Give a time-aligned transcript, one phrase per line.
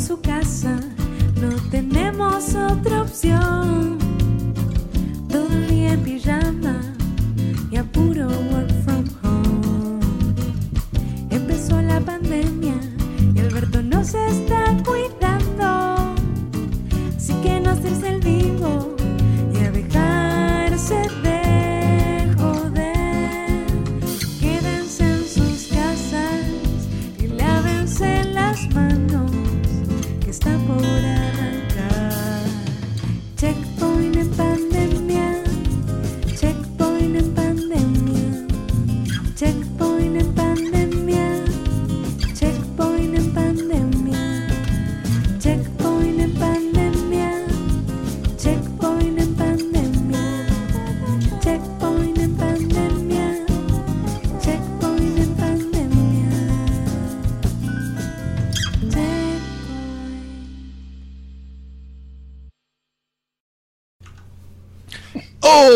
[0.00, 0.80] su casa,
[1.40, 3.98] no tenemos otra opción.
[5.28, 6.89] Todo en pijama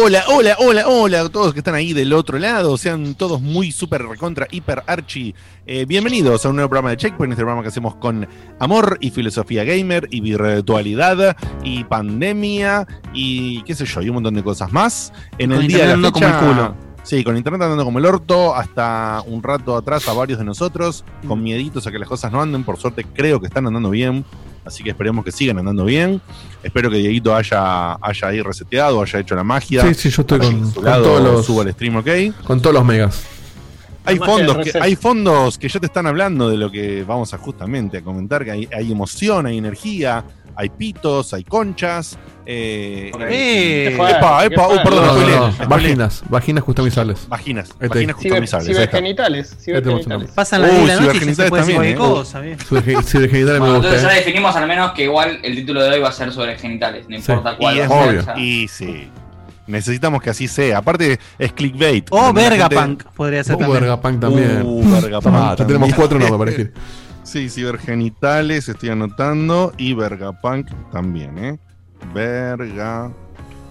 [0.07, 2.77] Hola, hola, hola, hola a todos que están ahí del otro lado.
[2.77, 5.35] Sean todos muy súper recontra, hiper archi.
[5.67, 9.11] eh, bienvenidos a un nuevo programa de Checkpoint, este programa que hacemos con amor y
[9.11, 14.71] filosofía gamer y virtualidad y pandemia y qué sé yo, y un montón de cosas
[14.75, 15.11] más.
[15.39, 16.77] En Con el día de la como el culo.
[17.03, 21.03] Sí, con internet andando como el orto, hasta un rato atrás a varios de nosotros,
[21.27, 22.63] con mieditos a que las cosas no anden.
[22.63, 24.27] Por suerte creo que están andando bien.
[24.65, 26.21] Así que esperemos que sigan andando bien.
[26.63, 29.83] Espero que Dieguito haya, haya ahí reseteado, haya hecho la magia.
[29.83, 32.09] Sí, sí, yo estoy con, todos los, subo al stream, ok.
[32.45, 33.25] con todos los megas.
[34.07, 37.39] Hay fondos, que, hay fondos que ya te están hablando de lo que vamos a
[37.39, 40.23] justamente a comentar, que hay, hay emoción, hay energía,
[40.57, 42.19] hay pitos, hay conchas.
[42.47, 44.83] Eh, Eh, fuerte, epa, epa, uy, fuerte.
[44.91, 45.69] perdón, No, no, no.
[45.69, 47.27] Vaginas, vaginas customizables.
[47.29, 48.69] Vaginas, Ahí te- vaginas Ciber- customizables.
[48.69, 48.91] ahí está.
[48.99, 49.57] cibergenitales.
[49.61, 50.31] Cibergenitales.
[50.33, 51.97] Pasan 10 de la noche y cibergenitales se puede también, eh.
[51.97, 52.59] cosa, bien.
[52.61, 53.77] Si de genitales me gusta.
[53.77, 54.17] entonces ya ¿eh?
[54.17, 57.17] definimos al menos que igual el título de hoy va a ser sobre genitales, no
[57.17, 57.33] Sí.
[57.33, 58.09] importa cuál Y va es a ser.
[58.09, 58.21] obvio.
[58.21, 58.39] o sea.
[58.39, 59.09] Y sí.
[59.67, 60.77] Necesitamos que así sea.
[60.77, 62.07] Aparte, es clickbait.
[62.11, 63.81] O Donde la gente- Vergapunk podría ser Uh, también.
[63.81, 64.63] Vergapunk también.
[64.63, 66.75] Uh, Vergapunk ya tenemos cuatro nombres para elegir.
[67.35, 69.73] Sí, cibergenitales, estoy anotando.
[69.77, 71.59] Y Vergapunk también, ¿eh?
[72.15, 73.11] Verga.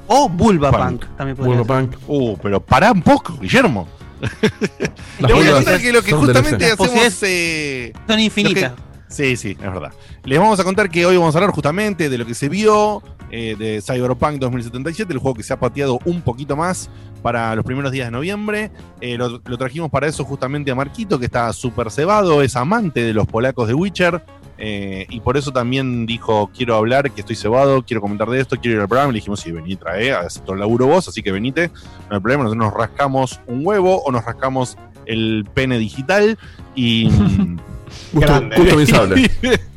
[0.07, 1.15] O Bulbapunk Punk.
[1.15, 1.65] también podría ser.
[1.65, 1.95] Punk.
[2.07, 3.87] Uh, pero pará un poco, Guillermo.
[5.19, 6.75] Las Le voy a contar que lo que justamente hacemos.
[6.75, 8.73] posibilidades eh, Son infinitas.
[9.07, 9.93] Sí, sí, es verdad.
[10.25, 13.01] Les vamos a contar que hoy vamos a hablar justamente de lo que se vio
[13.35, 16.87] eh, de Cyberpunk 2077, el juego que se ha pateado un poquito más
[17.23, 18.69] para los primeros días de noviembre.
[19.01, 23.01] Eh, lo, lo trajimos para eso justamente a Marquito, que está súper cebado, es amante
[23.01, 24.21] de los polacos de Witcher.
[24.59, 28.55] eh, y por eso también dijo, quiero hablar, que estoy cebado, quiero comentar de esto,
[28.57, 29.09] quiero ir al programa.
[29.09, 31.69] Y le dijimos, sí, vení, trae, aceptó el laburo vos, así que venite,
[32.09, 34.77] no hay problema, nosotros nos rascamos un huevo o nos rascamos
[35.07, 36.37] el pene digital
[36.75, 37.09] y...
[38.13, 38.55] Gusto- Grande.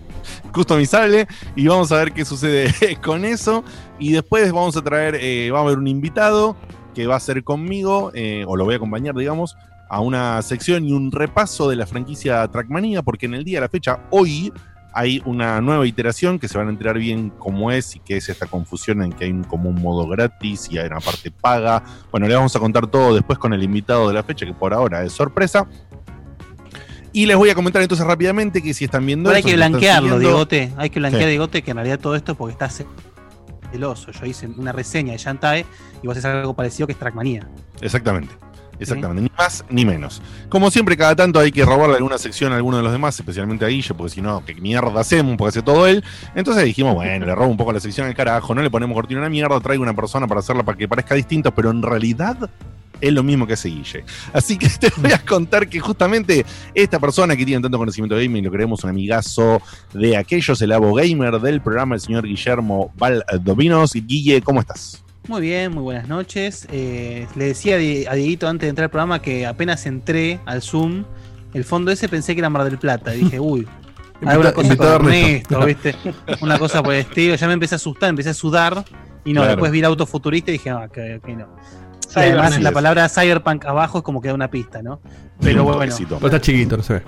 [0.57, 1.29] Customizable.
[1.55, 2.73] y vamos a ver qué sucede
[3.05, 3.63] con eso
[3.99, 6.57] y después vamos a traer eh, va a haber un invitado
[6.95, 9.55] que va a ser conmigo eh, o lo voy a acompañar digamos
[9.91, 13.67] a una sección y un repaso de la franquicia Trackmania porque en el día de
[13.67, 14.51] la fecha hoy
[14.97, 18.31] hay una nueva iteración que se van a enterar bien cómo es y qué es
[18.31, 21.83] esta confusión en que hay un, como un modo gratis y hay una parte paga.
[22.11, 24.73] Bueno, le vamos a contar todo después con el invitado de la fecha, que por
[24.73, 25.69] ahora es sorpresa.
[27.17, 29.57] Y les voy a comentar entonces rápidamente que si están viendo Ahora hay esto, que
[29.57, 30.75] blanquearlo, Diegote.
[30.77, 31.29] Hay que blanquear, Sí.
[31.31, 32.69] Diegote, que en realidad todo esto es porque está
[33.73, 34.13] celoso.
[34.13, 35.65] Yo hice una reseña de Shantae
[36.03, 37.49] y vos haces algo parecido que es Trackmanía.
[37.81, 38.35] Exactamente.
[38.79, 40.21] Exactamente, ni más ni menos.
[40.51, 43.65] Como siempre, cada tanto hay que robarle alguna sección a alguno de los demás, especialmente
[43.65, 45.37] a Guille, porque si no, ¿qué mierda hacemos?
[45.39, 46.05] Porque hace todo él.
[46.35, 49.21] Entonces dijimos, bueno, le robo un poco la sección al carajo, no le ponemos cortina
[49.21, 52.51] a una mierda, traigo una persona para hacerla para que parezca distinta, pero en realidad
[53.01, 54.05] es lo mismo que hace Guille.
[54.33, 58.25] Así que te voy a contar que justamente esta persona que tiene tanto conocimiento de
[58.27, 59.61] gaming, lo creemos un amigazo
[59.93, 63.93] de aquellos, el Abo Gamer del programa, el señor Guillermo Valdovinos.
[63.95, 65.03] Guille, ¿cómo estás?
[65.29, 66.69] Muy bien, muy buenas noches.
[66.71, 70.39] Eh, le decía a Di- a Dieguito antes de entrar al programa que apenas entré
[70.47, 71.05] al Zoom,
[71.53, 73.13] el fondo ese pensé que era Mar del Plata.
[73.15, 73.67] Y dije, uy,
[74.25, 75.61] alguna cosa con Ernesto.
[75.61, 75.95] Ernesto, ¿viste?
[76.43, 77.35] Una cosa por el estilo.
[77.35, 78.85] Ya me empecé a asustar, empecé a sudar.
[79.25, 79.57] Y no, Claro.
[79.57, 81.49] después vi el auto futurista y dije, ah, que, que no.
[82.15, 85.01] Además la palabra cyberpunk abajo es como que da una pista, ¿no?
[85.41, 85.95] Pero bueno.
[85.99, 87.03] Pero está chiquito, no se ve.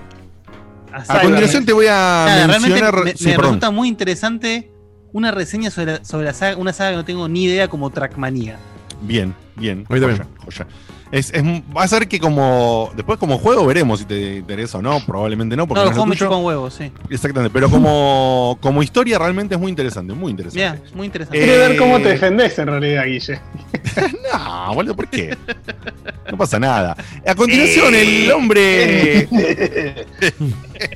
[0.91, 3.03] A continuación te voy a Nada, realmente mencionar.
[3.03, 3.45] me, sí, me perdón.
[3.45, 4.71] resulta muy interesante
[5.13, 8.57] una reseña sobre, sobre la saga, una saga que no tengo ni idea como Trackmania.
[9.01, 9.79] Bien, bien.
[9.89, 10.17] Mí también.
[10.17, 10.67] Joya, joya.
[11.11, 12.91] Es, es- va a ser que como.
[12.95, 14.99] Después, como juego, veremos si te interesa o no.
[15.05, 16.91] Probablemente no, porque No, no, los es chupan huevos, sí.
[17.09, 17.51] Exactamente.
[17.51, 20.13] Pero como, como historia, realmente es muy interesante.
[20.13, 20.81] Muy interesante.
[20.93, 21.39] Muy interesante.
[21.41, 23.39] Eh, Quiere ver cómo te defendés en realidad, Guille.
[24.31, 25.35] No, boludo, ¿por qué?
[26.29, 26.95] No pasa nada.
[27.25, 29.27] A continuación, el hombre.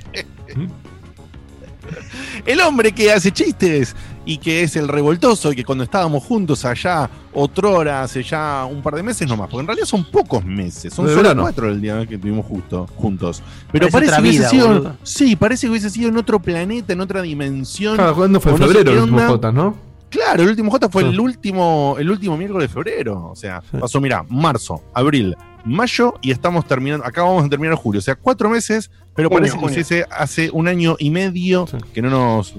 [2.45, 6.63] El hombre que hace chistes y que es el revoltoso y que cuando estábamos juntos
[6.65, 10.93] allá, otrora, hace ya un par de meses nomás, porque en realidad son pocos meses,
[10.93, 11.41] son De solo verano.
[11.41, 13.41] cuatro el día que estuvimos justo, juntos.
[13.71, 14.97] Pero Parece que hubiese vida, sido, boludo.
[15.03, 17.95] sí, parece que hubiese sido en otro planeta, en otra dimensión.
[17.95, 18.53] Claro, ¿cuándo fue?
[18.53, 19.27] En no sé febrero el último.
[19.27, 19.75] J, ¿no?
[20.09, 21.09] Claro, el último J fue Sí.
[21.09, 23.29] el último, el último miércoles de febrero.
[23.31, 23.77] O sea, Sí.
[23.79, 25.35] pasó, mira, marzo, abril,
[25.65, 27.97] mayo y estamos terminando, acá vamos a terminar julio.
[27.97, 30.07] O sea, cuatro meses, pero Junio, parece que junio.
[30.15, 31.77] hace un año y medio Sí.
[31.93, 32.53] que no nos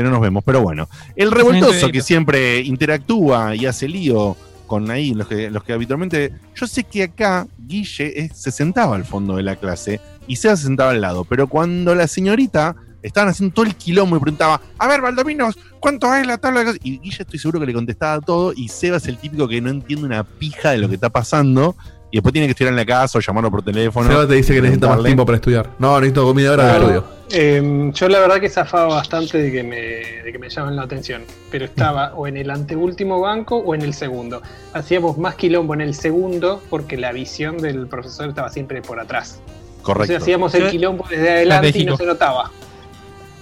[0.00, 0.42] que no nos vemos.
[0.44, 4.36] Pero bueno, el revoltoso que siempre interactúa y hace lío
[4.70, 6.32] con ahí los que, los que habitualmente.
[6.54, 10.62] Yo sé que acá Guille se sentaba al fondo de la clase y Seba se
[10.62, 14.86] sentaba al lado, pero cuando la señorita estaban haciendo todo el quilombo y preguntaba, a
[14.86, 16.78] ver, Valdominos, ¿cuánto es la tabla de?
[16.84, 19.70] Y Guille estoy seguro que le contestaba todo y Seba es el típico que no
[19.70, 21.74] entiende una pija de lo que está pasando
[22.10, 24.08] y después tiene que estirar en la casa o llamarlo por teléfono.
[24.08, 25.70] Seba te dice que necesita más tiempo para estudiar.
[25.78, 26.84] No, necesito comida ahora de Claro.
[26.86, 27.20] estudio.
[27.32, 30.82] Eh, yo la verdad que zafaba bastante de que me, de que me llamen la
[30.82, 34.42] atención, pero estaba o en el anteúltimo banco o en el segundo.
[34.72, 39.40] Hacíamos más quilombo en el segundo porque la visión del profesor estaba siempre por atrás.
[39.82, 40.02] Correcto.
[40.12, 42.50] Entonces hacíamos el quilombo desde adelante y no se notaba.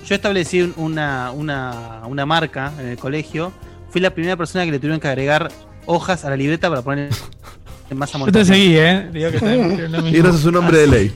[0.06, 3.52] Yo establecí un- una, una, una marca en el colegio.
[3.90, 5.48] Fui la primera persona que le tuvieron que agregar
[5.86, 7.08] hojas a la libreta para poner
[7.94, 9.08] más Yo te seguí, ¿eh?
[9.12, 11.12] Digo que también Y ese es un nombre de ley.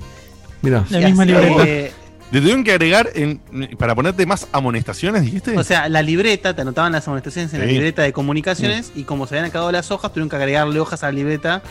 [0.62, 0.84] Mira.
[0.90, 1.64] La misma libreta.
[1.66, 1.92] eh,
[2.30, 3.42] ¿Le tuvieron que agregar en-
[3.76, 5.54] para ponerte más amonestaciones, dijiste?
[5.58, 7.72] o sea, la libreta, te anotaban las amonestaciones en la Sí.
[7.72, 11.06] libreta de comunicaciones y como se habían acabado las hojas, tuvieron que agregarle hojas a
[11.08, 11.62] la libreta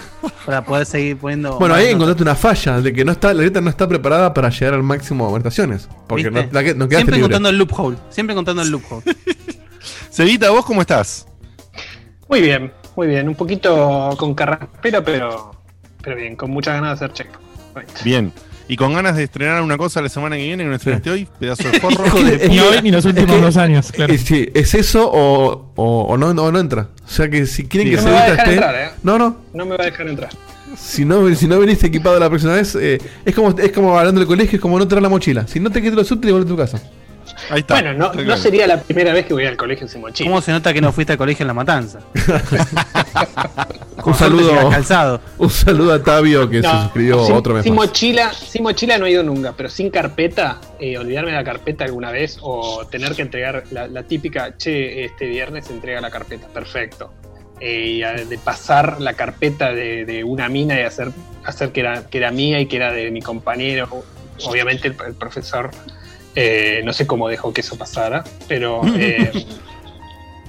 [0.46, 1.58] para poder seguir poniendo.
[1.58, 1.96] Bueno, ahí notas.
[1.96, 4.84] encontraste una falla de que no está, la letra no está preparada para llegar al
[4.84, 5.90] máximo de amonestaciones.
[6.08, 7.98] Porque no, la que- no quedaste Siempre encontrando el loophole.
[8.12, 9.02] Siempre encontrando el loophole.
[10.12, 11.26] Cevita, ¿vos cómo estás?
[12.30, 12.72] Muy bien,
[13.02, 13.28] muy bien.
[13.28, 15.56] Un poquito con carraspera, pero,
[16.04, 17.30] pero bien, con muchas ganas de hacer check.
[18.04, 18.32] Bien.
[18.68, 21.28] ¿Y con ganas de estrenar una cosa la semana que viene que no estrenaste hoy?
[21.40, 22.06] Pedazo de forro.
[22.06, 24.14] Hijo de Ni hoy ni los últimos que- dos años, claro.
[24.18, 26.90] Sí, es eso o, o, o no, o no entra.
[27.04, 27.96] O sea que si quieren Sí.
[27.96, 28.54] que No me va a dejar esté.
[28.54, 28.90] entrar, ¿eh?
[29.04, 29.38] No, no.
[29.54, 30.30] No me va a dejar entrar.
[30.78, 34.20] Si no, si no viniste equipado la próxima vez, eh, es como es como hablando
[34.22, 35.48] del colegio, es como no traer la mochila.
[35.48, 36.82] Si no te quitas los útiles, vuelve a tu casa.
[37.50, 37.76] Ahí está.
[37.76, 38.42] Bueno, no, Está no claro.
[38.42, 40.30] sería la primera vez que voy al colegio sin mochila.
[40.30, 42.00] ¿Cómo se nota que no fuiste al colegio en la matanza?
[44.06, 45.22] Un saludo, calzado.
[45.38, 47.86] un saludo a Tabio que se suscribió sin, otro mes sin más.
[47.86, 51.84] mochila, sin mochila no he ido nunca, pero sin carpeta, eh, olvidarme de la carpeta
[51.86, 56.10] alguna vez o tener que entregar la, la típica, che, este viernes se entrega la
[56.10, 57.14] carpeta, perfecto.
[57.60, 61.12] Eh, y de pasar la carpeta de, de una mina y hacer,
[61.44, 63.88] hacer que, era, que era mía y que era de mi compañero.
[64.46, 65.70] Obviamente el, el profesor,
[66.36, 68.82] eh, no sé cómo dejó que eso pasara, pero...
[68.96, 69.32] eh,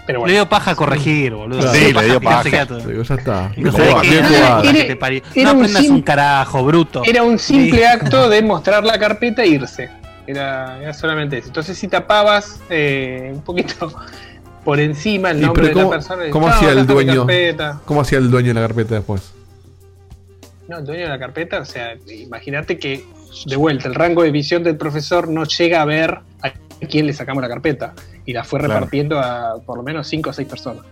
[0.05, 0.33] pero Le bueno.
[0.35, 1.73] dio paja a corregir, boludo.
[1.73, 2.65] Sí, le dio paja.
[2.65, 3.49] Digo, ya está.
[3.57, 4.25] Bien No bien.
[4.25, 7.03] Era- No un aprendas un carajo, bruto.
[7.05, 7.85] Era un simple Sí.
[7.85, 9.91] acto de mostrar la carpeta e irse.
[10.27, 11.47] Era, era solamente eso.
[11.49, 13.93] Entonces, si tapabas eh, un poquito
[14.65, 17.17] por encima el nombre de ¿cómo- la persona, cómo "Chao, hacía el dueño?
[17.27, 17.81] carpeta".
[17.85, 19.33] ¿Cómo hacía el dueño de la carpeta después?
[20.67, 23.05] No, el dueño de la carpeta, o sea, imagínate que
[23.47, 26.53] de vuelta el rango de visión del profesor no llega a ver a
[26.89, 27.95] quién le sacamos la carpeta.
[28.25, 28.75] Y la fue Claro.
[28.75, 30.85] repartiendo a por lo menos 5 o 6 personas.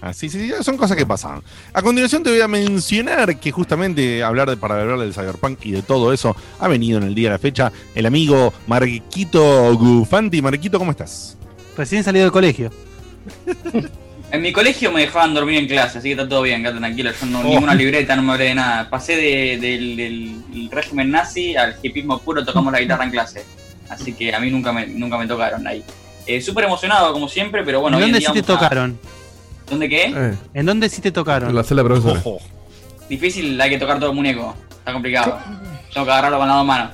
[0.00, 1.42] Ah, sí, sí, sí, son cosas que pasan.
[1.72, 5.70] A continuación te voy a mencionar que justamente hablar de, para hablar del Cyberpunk y
[5.70, 10.42] de todo eso ha venido en el día de la fecha el amigo Marquito Gufanti.
[10.42, 11.36] Marquito, ¿cómo estás?
[11.76, 12.70] Recién salido del colegio.
[14.32, 17.10] En mi colegio me dejaban dormir en clase, así que está todo bien, quédate tranquilo.
[17.20, 17.42] Yo no, Oh.
[17.44, 18.88] ninguna libreta, no me hablé de nada.
[18.88, 23.44] Pasé de- del, del régimen nazi al hipismo puro, tocamos la guitarra en clase.
[23.90, 25.84] Así que a mí nunca me, nunca me tocaron ahí.
[26.26, 27.98] Eh, Súper emocionado, como siempre, pero bueno.
[27.98, 28.98] ¿En en dónde sí te a- tocaron?
[29.68, 30.04] ¿Dónde qué?
[30.16, 31.54] Eh, ¿En dónde sí te en tocaron?
[31.54, 32.22] la sala de profesores.
[32.24, 32.38] Ojo.
[33.10, 34.56] Difícil, hay que tocar todo el muñeco.
[34.70, 35.38] Está complicado.
[35.92, 36.90] Tengo que agarrarlo con las dos manos.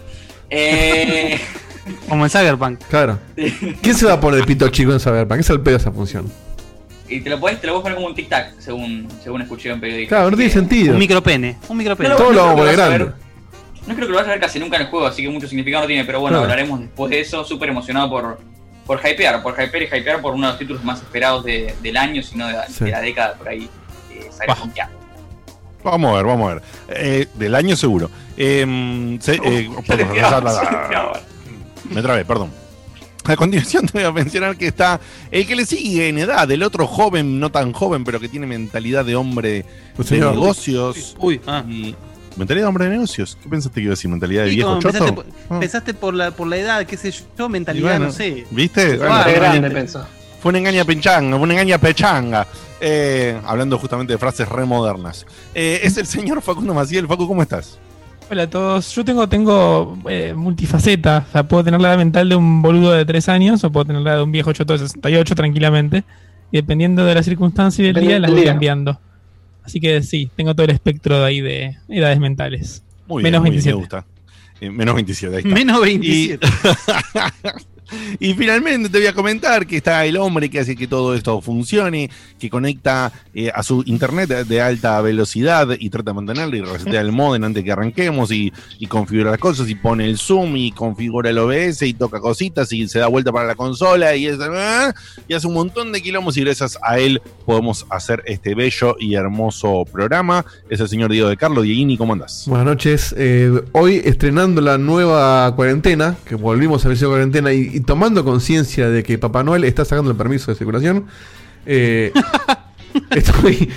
[0.51, 1.39] Eh,
[2.09, 2.81] Como en Cyberpunk.
[2.91, 3.19] Claro.
[3.81, 5.39] ¿Quién se va a poner de pito chico en Cyberpunk?
[5.41, 6.31] Es el pedo esa función.
[7.09, 9.81] Y te lo puedes, te lo puedes poner como un tic-tac, según, según escuché en
[9.81, 10.17] periodista.
[10.17, 10.93] Claro, no tiene sentido.
[10.93, 11.57] Un micropene.
[11.69, 12.09] Un micropene.
[12.11, 12.99] No, Todo lo no vamos a vas grande.
[13.87, 15.49] No creo que lo vayas a ver casi nunca en el juego, así que mucho
[15.49, 16.45] significado no tiene, pero bueno, Claro.
[16.45, 17.43] hablaremos después de eso.
[17.45, 18.39] Súper emocionado por,
[18.87, 21.97] por hypear, por hypear y hypear por uno de los títulos más esperados de- del
[21.97, 22.85] año, sino de, Sí.
[22.85, 23.69] de la década por ahí.
[24.13, 24.29] Eh.
[25.85, 26.63] Vamos a ver, vamos a ver.
[26.89, 28.11] Eh, del año seguro.
[28.37, 30.09] Em, se- eh, perdón,
[31.91, 32.51] me trabé, perdón.
[33.29, 34.99] A continuación te voy a mencionar que está
[35.31, 38.47] el que le sigue en edad, el otro joven, no tan joven, pero que tiene
[38.47, 39.65] mentalidad de hombre
[39.97, 40.33] Un de señor.
[40.35, 41.15] negocios.
[41.21, 41.63] Uy, ah.
[41.69, 41.95] Y,
[42.37, 43.37] mentalidad de hombre de negocios.
[43.43, 44.11] ¿Qué pensaste que iba a decir?
[44.11, 44.93] ¿Mentalidad de Sí, viejo choto?
[44.93, 45.61] pensaste, por, Ah.
[45.61, 48.47] pensaste por la, por la edad, qué sé yo, mentalidad, bueno, no sé.
[48.51, 48.97] ¿Viste?
[48.97, 50.07] Bueno, Ah, grande pensó.
[50.41, 52.47] fue una engaña pechanga, fue una engaña pechanga.
[52.81, 55.27] Eh, hablando justamente de frases remodernas.
[55.55, 57.09] Eh, es el señor Facundo Maciel.
[57.09, 57.79] Facu, ¿cómo estás?
[58.31, 58.95] Hola a todos.
[58.95, 61.25] Yo tengo, tengo eh, multifaceta.
[61.29, 63.87] O sea, puedo tener la edad mental de un boludo de 3 años o puedo
[63.87, 66.05] tener la de un viejo choto de 68 tranquilamente.
[66.53, 69.01] Y dependiendo de la circunstancia y del día, las voy cambiando.
[69.65, 72.83] Así que sí, tengo todo el espectro de ahí de edades mentales.
[73.07, 73.77] Muy Menos bien, muy bien, 27.
[73.77, 74.07] me gusta.
[74.61, 75.55] Eh, menos 27, ahí está.
[75.55, 76.47] Menos Y, 27.
[77.47, 77.78] y
[78.35, 82.11] finalmente te voy a comentar que está el hombre que hace que todo esto funcione,
[82.39, 86.61] que conecta eh, a su internet de, de alta velocidad y trata de mantenerlo y
[86.63, 90.57] resetea el modem antes que arranquemos y, y configura las cosas y pone el zoom
[90.57, 94.27] y configura el OBS y toca cositas y se da vuelta para la consola y,
[94.27, 94.95] es- ah,
[95.27, 99.15] y hace un montón de kilómetros y gracias a él podemos hacer este bello y
[99.15, 100.45] hermoso programa.
[100.69, 101.65] Es el señor Diego de Carlos.
[101.65, 102.45] Dieguini, ¿cómo andás?
[102.47, 103.15] Buenas noches.
[103.17, 108.89] Eh, hoy estrenando la nueva cuarentena, que volvimos a la cuarentena y, y tomando conciencia
[108.91, 111.07] de que Papá Noel está sacando el permiso de circulación,
[111.67, 112.13] eh,
[113.11, 113.71] estoy,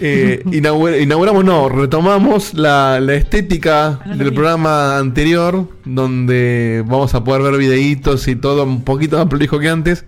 [0.00, 7.42] eh, inaugura- inauguramos, no, retomamos la, la estética del programa anterior, donde vamos a poder
[7.42, 10.04] ver videitos y todo un poquito más prolijo que antes,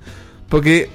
[0.48, 0.90] porque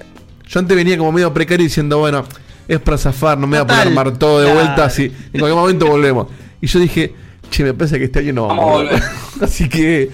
[0.48, 2.25] yo antes venía como medio precario diciendo, bueno,
[2.67, 5.55] es para zafar, no me voy a poner armar todo de vuelta, así, en cualquier
[5.55, 6.27] momento volvemos.
[6.60, 7.13] Y yo dije,
[7.50, 8.65] che, me parece que este año no vamos.
[8.65, 9.03] Vamos a a volver".
[9.41, 10.10] Así que,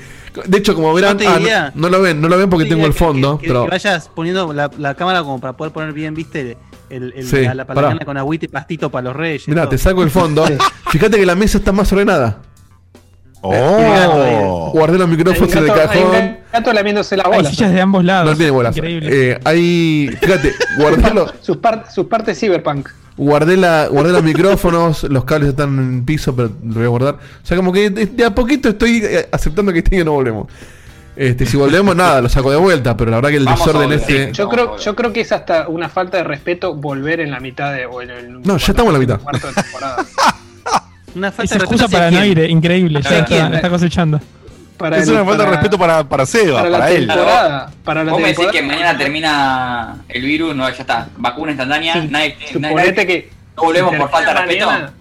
[0.46, 2.72] de hecho, como verán, No ah, no, no lo ven, no lo ven porque Te
[2.72, 5.72] tengo el fondo, que, que- pero que vayas poniendo la, la cámara como para poder
[5.74, 6.58] poner bien, viste,
[6.89, 9.48] el, el- Sí, la, la palangana con agüita y pastito para los reyes.
[9.48, 9.72] Mirá, todo.
[9.72, 10.46] te saco el fondo.
[10.89, 12.41] Fíjate que la mesa está más ordenada.
[13.41, 14.72] ¡Oh!
[14.74, 16.38] Guardé los micrófonos en el hay un cajón.
[16.51, 17.50] gato lamiéndose la Hay bola.
[17.50, 18.32] sillas de ambos lados.
[18.32, 18.75] No tiene bolas.
[18.75, 19.10] Increíble.
[19.32, 20.10] Eh, hay.
[20.22, 22.89] Fíjate, guardé, lo- Sus, par- sus partes cyberpunk.
[23.15, 26.88] guardé, la, guardé los micrófonos, los cables están en el piso, pero lo voy a
[26.88, 27.15] guardar.
[27.15, 30.12] O sea, como que de, de a poquito estoy eh, aceptando que este año no
[30.13, 30.48] volvemos.
[31.15, 33.91] Este, si volvemos, nada, lo saco de vuelta, pero la verdad que el Vamos desorden
[33.91, 34.32] este.
[34.34, 37.39] Yo No, creo, yo creo que es hasta una falta de respeto volver en la
[37.39, 37.86] mitad de.
[37.88, 39.20] O en el, No, ya estamos en la mitad.
[39.22, 40.06] Cuarto de temporada.
[41.17, 43.01] Una falta de excusa para no ir, eh, increíble.
[43.01, 44.21] Ya ¿Hacia está, está cosechando.
[44.77, 47.07] Para Es el- una falta de respeto para, para Seba, para para, la él.
[47.07, 47.71] temporada.
[47.83, 51.07] Para la Vos me decís que mañana termina el virus, no, ya está.
[51.17, 53.29] Vacuna instantánea, Sí, nadie, nadie- que.
[53.55, 54.93] no volvemos si por falta de respeto.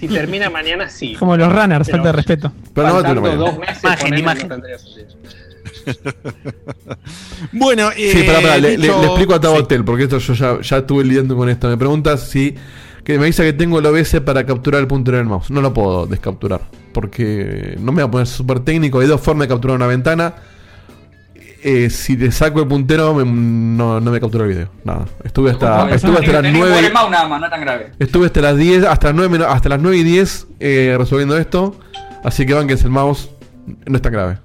[0.00, 1.14] Si termina mañana, sí.
[1.18, 2.52] Como los runners, Pero- falta de respeto.
[2.74, 3.36] Pero no va a mañana.
[3.36, 4.48] dos meses, Imagen, imagen.
[7.52, 9.62] Bueno, eh, Sí, pará, pará, le, le- explico a Tabo sí.
[9.62, 11.68] Hotel, porque esto yo ya, ya estuve lidiando con esto.
[11.68, 12.54] Me preguntas si.
[13.04, 15.50] Que me dice que tengo el OBS para capturar el puntero del mouse.
[15.50, 16.60] No lo puedo descapturar.
[16.92, 19.00] Porque no me voy a poner súper técnico.
[19.00, 20.34] Hay dos formas de capturar una ventana.
[21.64, 24.68] Eh, si le saco el puntero, me- no, no me captura el video.
[24.84, 25.06] Nada.
[25.24, 26.86] Estuve hasta, No, estuve hasta las tenés que poner 9.
[26.88, 27.92] el mouse nada más, no es tan grave.
[28.00, 31.76] Estuve hasta las 10, hasta las 9, hasta las 9 y 10 eh, resolviendo esto.
[32.24, 33.30] Así que van que es el mouse.
[33.86, 34.38] No es tan grave.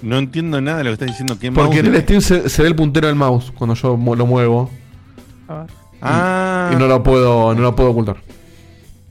[0.00, 1.38] No entiendo nada de lo que estás diciendo.
[1.38, 4.26] ¿Qué Porque en el Steam se, se ve el puntero del mouse cuando yo lo
[4.26, 4.70] muevo.
[5.48, 5.66] A ver.
[6.00, 8.16] Ah, Y no lo puedo, no lo puedo ocultar.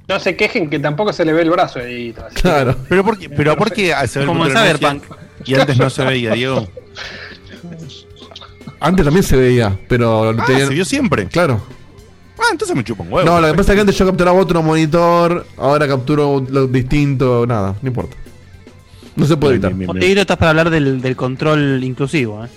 [0.08, 2.75] No se quejen que tampoco se le ve el brazo que- Claro.
[2.88, 3.29] pero ¿por qué?
[3.29, 5.03] Pero ¿por qué se ve el Como en Cyberpunk.
[5.46, 6.67] Y antes no se veía, Diego.
[8.79, 11.27] Antes también se veía, pero Ah, tenían- se vio siempre.
[11.27, 11.62] Claro.
[12.39, 13.27] Ah, entonces me chupa un huevo.
[13.27, 17.46] No, lo que pasa es que antes yo capturaba otro monitor, ahora capturo lo distinto,
[17.48, 18.15] nada, no importa.
[19.15, 19.70] No se puede Bien, evitar.
[19.72, 19.88] bien, bien, bien.
[19.88, 22.50] Montevideo estás para hablar del, del control inclusivo, ¿eh?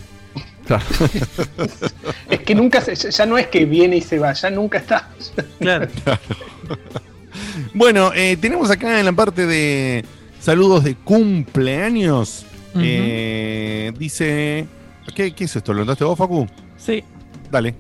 [0.71, 0.85] Claro.
[2.31, 5.09] Es que nunca se, ya no es que viene y se va, ya nunca está.
[5.59, 5.89] Claro.
[7.75, 10.05] Bueno, eh, tenemos acá en la parte de
[10.41, 12.45] saludos de cumpleaños.
[12.77, 14.67] Eh, dice.
[15.15, 15.73] ¿qué, ¿Qué es esto?
[15.73, 16.47] ¿Lo notaste vos, Facu?
[16.77, 17.03] Sí.
[17.51, 17.75] Dale.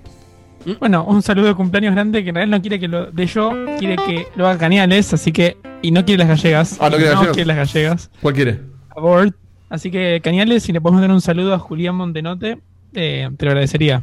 [0.79, 3.53] Bueno, un saludo de cumpleaños grande que en realidad no quiere que lo de yo,
[3.79, 5.57] quiere que lo haga Cañales, así que.
[5.83, 6.77] Y no quiere las gallegas.
[6.81, 7.35] Ah, ¿no quiere gallegas?
[7.35, 8.11] quiere las gallegas.
[8.21, 8.61] ¿Cuál quiere?
[8.91, 9.35] Abort.
[9.69, 12.59] Así que Cañales, si le podemos dar un saludo a Julián Montenote,
[12.95, 14.03] eh, te lo agradecería.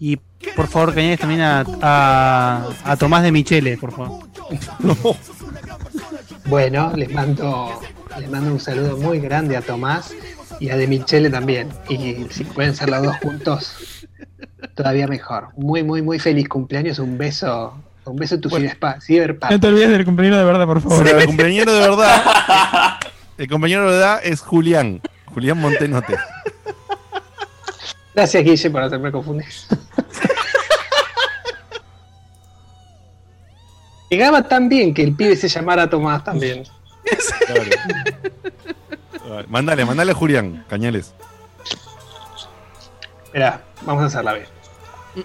[0.00, 0.18] Y
[0.56, 4.20] por favor, que añades también a, a, a Tomás de Michele, por favor.
[6.46, 7.80] Bueno, les mando,
[8.18, 10.12] les mando un saludo muy grande a Tomás
[10.60, 11.68] y a De Michele también.
[11.88, 14.06] Y si pueden ser los dos juntos,
[14.74, 15.48] todavía mejor.
[15.56, 16.98] Muy, muy, muy feliz cumpleaños.
[16.98, 17.74] Un beso,
[18.04, 19.52] un beso a tu ciberspa- ciberpunk.
[19.52, 21.02] No te olvides del compañero de verdad, por favor.
[21.04, 22.22] Pero el compañero de verdad.
[23.36, 25.00] El compañero de verdad es Julián.
[25.24, 26.14] Julián Montenote.
[28.14, 29.46] Gracias, Guille, por hacerme confundir.
[34.10, 36.64] Llegaba tan bien que el pibe se llamara Tomás también.
[37.46, 37.62] Claro.
[39.48, 41.12] Mándale, mándale a Julián, Cañales.
[43.24, 44.46] Esperá, vamos a hacerla bien.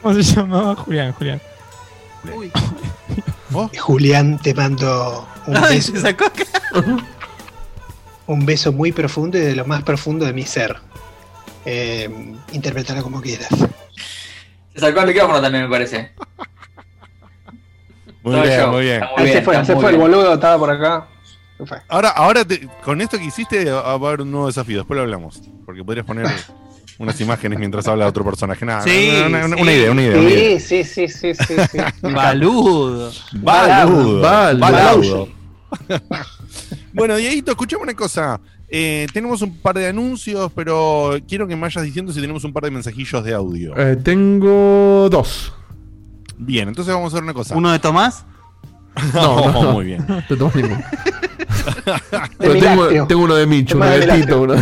[0.01, 0.75] ¿Cómo se llamaba?
[0.75, 1.39] Julián, Julián.
[3.79, 6.43] Julián, te mando un Ay, beso, se sacó acá.
[8.27, 10.77] un beso muy profundo y de lo más profundo de mi ser.
[11.65, 12.09] Eh,
[12.53, 13.49] interpretalo como quieras.
[14.73, 16.11] Se sacó el micrófono también, me parece.
[18.23, 18.99] Muy Todo bien, muy bien.
[18.99, 21.07] Muy Ahí bien, se fue, se el boludo, estaba por acá.
[21.89, 24.77] Ahora, ahora te- con esto que hiciste va a haber un nuevo desafío.
[24.77, 25.41] Después lo hablamos.
[25.65, 26.25] Porque podrías poner
[26.99, 28.65] unas imágenes mientras habla otro personaje.
[28.65, 29.61] Nada, Sí, una, una- sí.
[29.61, 30.19] una idea, una idea.
[30.19, 30.59] una idea.
[30.59, 31.77] Sí, sí, sí, sí, sí.
[32.01, 33.11] Baludo.
[33.33, 34.21] Baludo.
[34.21, 35.29] Bal- Baludo.
[36.93, 38.39] bueno, Dieguito, escuchame una cosa.
[38.71, 42.53] Eh, tenemos un par de anuncios, pero quiero que me vayas diciendo si tenemos un
[42.53, 43.75] par de mensajillos de audio.
[43.75, 45.53] Eh, tengo dos.
[46.37, 47.55] Bien, entonces vamos a hacer una cosa.
[47.55, 48.25] ¿Uno de Tomás?
[49.13, 49.73] no, no, no.
[49.73, 50.05] muy bien.
[50.29, 50.83] Ninguno.
[51.85, 52.59] De Pero mi
[53.07, 54.55] tengo, uno de Micho, uno de Tito, uno.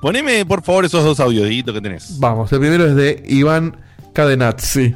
[0.00, 2.18] Poneme, por favor, esos dos audios, que tenés.
[2.18, 3.76] Vamos, el primero es de Iván
[4.12, 4.94] Cadenazzi.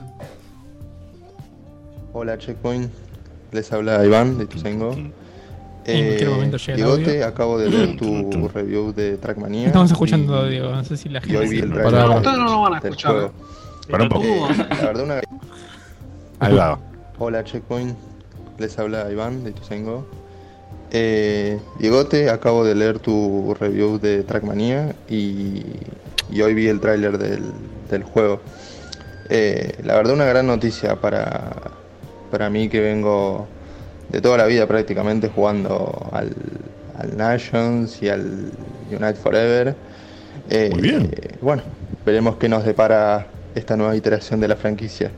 [2.12, 2.90] Hola Checkpoint,
[3.52, 4.96] les habla Iván de Tusengo.
[5.86, 7.26] En cualquier momento llega el Diegote, audio.
[7.26, 9.66] acabo de leer tu review de Trackmania.
[9.68, 10.70] Estamos escuchando, y- Diego.
[10.70, 11.38] No sé si la gente.
[11.40, 13.12] vi el se- trailer Pará, del- Ustedes no lo van a escuchar.
[13.12, 13.30] juego.
[13.90, 14.24] Para un poco.
[14.24, 15.20] Eh, la verdad, una...
[16.40, 16.78] Ahí va.
[17.18, 17.96] Hola Checkpoint,
[18.58, 20.06] les habla Iván de Tusengo.
[20.90, 25.62] Eh, Diegote, acabo de leer tu review de Trackmania y,
[26.30, 27.42] y hoy vi el tráiler del,
[27.90, 28.40] del juego.
[29.28, 31.52] Eh, la verdad una gran noticia para,
[32.30, 33.48] para mí que vengo
[34.16, 36.32] de toda la vida prácticamente jugando al,
[36.98, 38.50] al Nations y al
[38.90, 39.76] Unite Forever.
[40.48, 41.10] Eh, Muy bien.
[41.42, 41.62] Bueno,
[42.04, 45.10] veremos qué nos depara esta nueva iteración de la franquicia.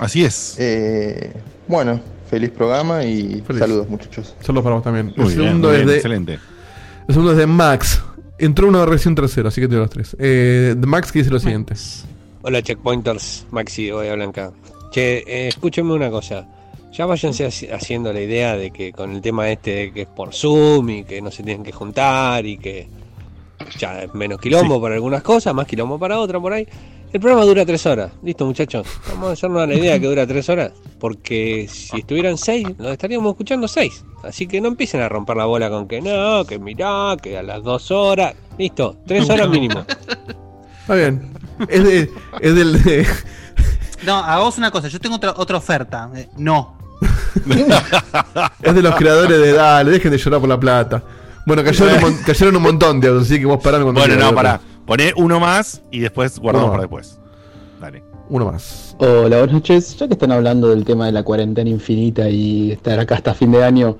[0.00, 0.56] Así es.
[0.58, 1.32] Eh,
[1.68, 3.60] bueno, feliz programa y Feliz.
[3.60, 4.34] saludos muchachos.
[4.40, 5.12] Solo para vos también.
[5.16, 6.32] El Muy segundo, es bien, de, excelente.
[7.06, 8.02] el segundo es de Max.
[8.38, 10.16] Entró una versión tercera, así que tengo los tres.
[10.18, 11.74] Eh, de Max que dice lo siguiente.
[12.42, 14.50] Hola Checkpointers, Maxi Bahía Blanca.
[14.90, 16.46] Che, eh, escúchenme una cosa.
[16.98, 20.08] Ya váyanse haci- haciendo la idea de que con el tema este de que es
[20.08, 22.88] por Zoom y que no se tienen que juntar y que
[23.78, 26.66] ya es menos quilombo para algunas cosas, más quilombo para otras por ahí.
[27.12, 28.10] El programa dura tres horas.
[28.24, 30.72] Listo muchachos, vamos a hacernos la idea que dura tres horas.
[30.98, 34.04] Porque si estuvieran seis, nos estaríamos escuchando seis.
[34.24, 37.44] Así que no empiecen a romper la bola con que no, que mirá, que a
[37.44, 38.34] las dos horas.
[38.58, 39.84] Listo, tres horas mínimo.
[40.80, 41.32] Está bien.
[41.68, 43.06] Es, de, es del de.
[44.04, 44.88] No, hagamos una cosa.
[44.88, 46.10] Yo tengo otra, otra oferta.
[46.16, 46.76] Eh, no.
[48.62, 51.02] Es de los creadores de Dale, dejen de llorar por la plata.
[51.46, 54.16] Bueno, cayeron, un, mon- cayeron un montón de audios, así que vos parame cuando Bueno,
[54.16, 54.60] no, pará.
[54.86, 57.18] Poné uno más y después guardamos para después.
[57.80, 58.02] Dale.
[58.28, 58.94] Uno más.
[58.98, 59.96] Hola, buenas noches.
[59.96, 63.52] Ya que están hablando del tema de la cuarentena infinita y estar acá hasta fin
[63.52, 63.96] de año,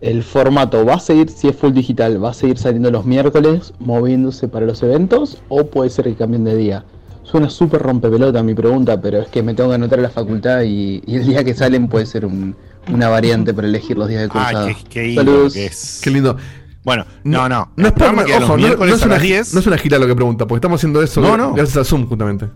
[0.00, 3.72] ¿el formato va a seguir, si es full digital, va a seguir saliendo los miércoles,
[3.78, 6.84] moviéndose para los eventos o puede ser que cambien de día?
[7.30, 10.62] Suena súper rompepelota mi pregunta, pero es que me tengo que anotar a la facultad
[10.62, 12.56] y, y el día que salen puede ser un-
[12.92, 14.66] una variante para elegir los días de cursado.
[14.68, 15.52] Ah, qué, qué lindo Saludos.
[15.54, 16.00] que es.
[16.02, 16.36] Qué lindo.
[16.82, 17.70] Bueno, no, no.
[17.76, 19.54] No es, programa los ojo, no, no miércoles es a una, las 10.
[19.54, 21.52] no es una gira lo que pregunta, porque estamos haciendo eso No, no.
[21.52, 22.46] gracias a Zoom, justamente.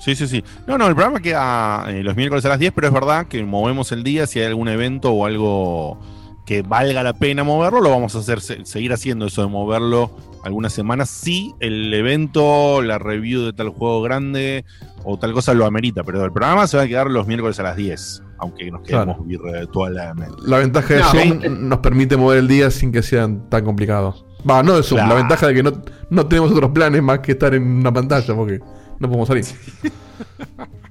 [0.00, 0.44] Sí, sí, sí.
[0.66, 3.42] No, no, el programa queda eh, los miércoles a las 10, pero es verdad que
[3.44, 4.26] movemos el día.
[4.26, 5.98] Si hay algún evento o algo
[6.44, 10.10] que valga la pena moverlo, lo vamos a hacer, se- seguir haciendo eso de moverlo
[10.44, 11.08] algunas semanas.
[11.08, 14.64] Si el evento, la review de tal juego grande
[15.04, 17.62] o tal cosa lo amerita, pero el programa se va a quedar los miércoles a
[17.62, 19.24] las 10, aunque nos quedemos Claro.
[19.24, 20.36] virtualmente.
[20.46, 24.24] La ventaja de No, Zoom nos permite mover el día sin que sean tan complicados.
[24.48, 25.08] Va, no de Zoom, Claro.
[25.14, 25.72] la ventaja de que no,
[26.10, 28.60] no tenemos otros planes más que estar en una pantalla, porque
[28.98, 29.44] no podemos salir.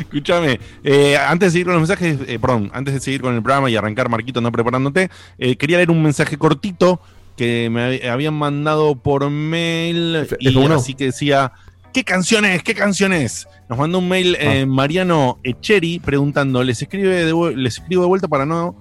[0.00, 3.42] Escúchame, eh, antes de seguir con los mensajes, eh, perdón, antes de seguir con el
[3.42, 7.00] programa y arrancar, Marquito, no preparándote, eh, quería leer un mensaje cortito
[7.36, 10.74] que me hab- habían mandado por mail y F1.
[10.76, 11.52] así que decía,
[11.92, 12.62] ¿qué canciones?
[12.62, 13.48] ¿Qué canciones?
[13.68, 18.28] Nos mandó un mail eh, Mariano Echeri preguntando, les escribe de les escribo de vuelta
[18.28, 18.76] para no,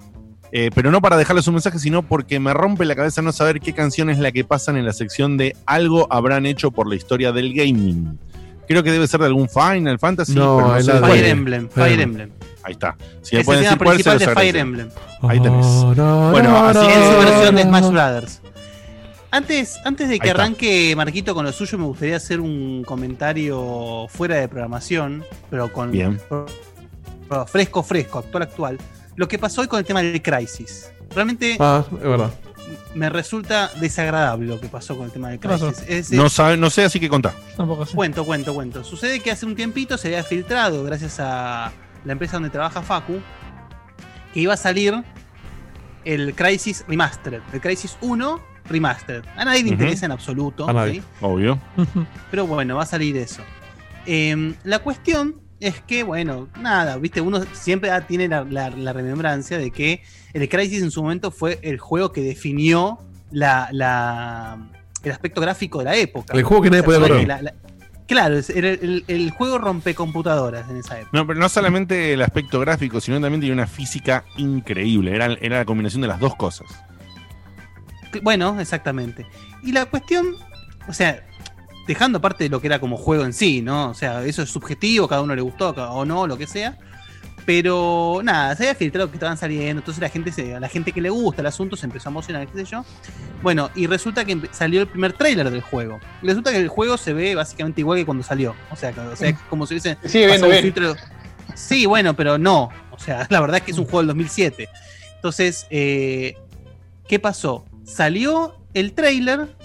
[0.51, 3.59] eh, pero no para dejarles un mensaje, sino porque me rompe la cabeza no saber
[3.59, 6.95] qué canción es la que pasan en la sección de algo habrán hecho por la
[6.95, 8.19] historia del gaming.
[8.67, 10.33] Creo que debe ser de algún Final Fantasy.
[10.33, 11.07] No, pero es la de-.
[11.07, 11.69] Fire Emblem.
[11.69, 12.29] Fire Emblem.
[12.29, 12.31] Emblem.
[12.63, 12.95] Ahí está.
[13.21, 14.59] Si Es el tema principal de Fire agradece.
[14.59, 14.89] Emblem.
[15.21, 15.65] Ahí tenés.
[15.65, 17.63] Bueno, así Es que- su versión de.
[17.63, 18.41] Smash Brothers.
[19.31, 24.35] Antes, antes de que arranque Marquito con lo suyo, me gustaría hacer un comentario fuera
[24.35, 26.19] de programación, pero con Bien.
[27.27, 28.77] pero fresco, fresco, actual, actual.
[29.15, 30.91] Lo que pasó hoy con el tema del Crisis.
[31.15, 32.31] Realmente Ah, es verdad.
[32.95, 35.71] Me resulta desagradable lo que pasó con el tema del ¿Qué pasó?
[35.71, 35.85] Crisis.
[35.89, 37.33] Es No, sabe, no sé, así que contá.
[37.57, 37.95] Tampoco sé.
[37.95, 38.83] Cuento, cuento, cuento.
[38.83, 41.71] Sucede que hace un tiempito se había filtrado, gracias a
[42.05, 43.19] la empresa donde trabaja Facu,
[44.33, 45.03] que iba a salir
[46.05, 47.41] el Crisis Remastered.
[47.53, 49.23] El Crisis 1 Remastered.
[49.35, 50.67] A nadie le interesa en absoluto.
[50.67, 50.95] A nadie.
[50.95, 51.03] ¿sí?
[51.21, 51.59] Obvio.
[52.31, 53.41] Pero bueno, va a salir eso.
[54.05, 59.57] Em, la cuestión es que, bueno, nada, viste, uno siempre tiene la, la- la remembrancia
[59.57, 60.01] de que
[60.33, 62.99] el Crisis en su momento fue el juego que definió
[63.31, 64.57] la, la-
[65.03, 66.33] el aspecto gráfico de la época.
[66.35, 67.27] El juego que nadie O sea, podía fue correr.
[67.27, 67.53] la- la-
[68.05, 71.09] Claro, el, el juego rompe computadoras en esa época.
[71.17, 75.15] No, pero no solamente el aspecto gráfico, sino también tiene una física increíble.
[75.15, 76.67] Era, era la combinación de las dos cosas.
[78.21, 79.25] Bueno, exactamente.
[79.63, 80.35] Y la cuestión,
[80.87, 81.25] o sea,
[81.87, 83.89] dejando aparte de lo que era como juego en sí, ¿no?
[83.89, 86.77] O sea, eso es subjetivo, cada uno le gustó o no, lo que sea.
[87.45, 90.93] Pero nada, se había filtrado que estaban saliendo, entonces la gente, se, a la gente
[90.93, 92.85] que le gusta el asunto se empezó a emocionar, qué sé yo.
[93.41, 95.99] Bueno, y resulta que salió el primer tráiler del juego.
[96.21, 98.55] Resulta que el juego se ve básicamente igual que cuando salió.
[98.71, 99.97] O sea, o sea, como viendo
[100.29, 100.63] pasado un bien.
[100.63, 100.95] filtro.
[101.55, 102.69] Sí, bueno, pero no.
[102.91, 104.69] O sea, la verdad es que es un juego del 2007.
[105.15, 106.37] Entonces, eh,
[107.07, 107.65] ¿qué pasó?
[107.83, 109.55] Salió el trailer,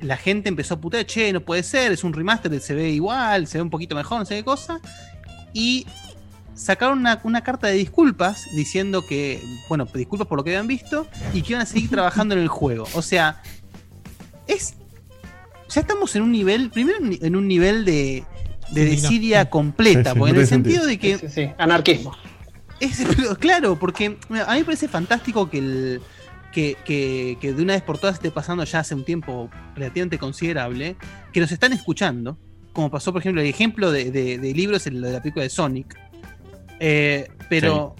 [0.00, 3.46] la gente empezó a putear, che, no puede ser, es un remaster, se ve igual,
[3.46, 4.80] se ve un poquito mejor, no sé qué cosa.
[5.52, 5.86] Y
[6.54, 11.06] sacaron una, una carta de disculpas diciendo que, bueno, disculpas por lo que habían visto
[11.32, 12.86] y que iban a seguir trabajando en el juego.
[12.94, 13.42] O sea,
[14.46, 14.74] es.
[15.68, 18.24] Ya estamos en un nivel, primero en- un nivel de,
[18.70, 19.02] de Sí, no.
[19.02, 21.18] desidia completa, Sí, sí, porque en el sentido de que.
[21.18, 22.14] Sí, sí, sí, anarquismo.
[22.78, 22.98] Es,
[23.40, 26.02] claro, porque a mí me parece fantástico que, el,
[26.56, 30.18] que, que- que de una vez por todas esté pasando ya hace un tiempo relativamente
[30.18, 30.96] considerable,
[31.34, 32.38] que nos están escuchando,
[32.72, 35.42] como pasó por ejemplo el ejemplo de, de, de libros en lo de la película
[35.42, 35.94] de Sonic.
[36.80, 37.94] Eh, pero,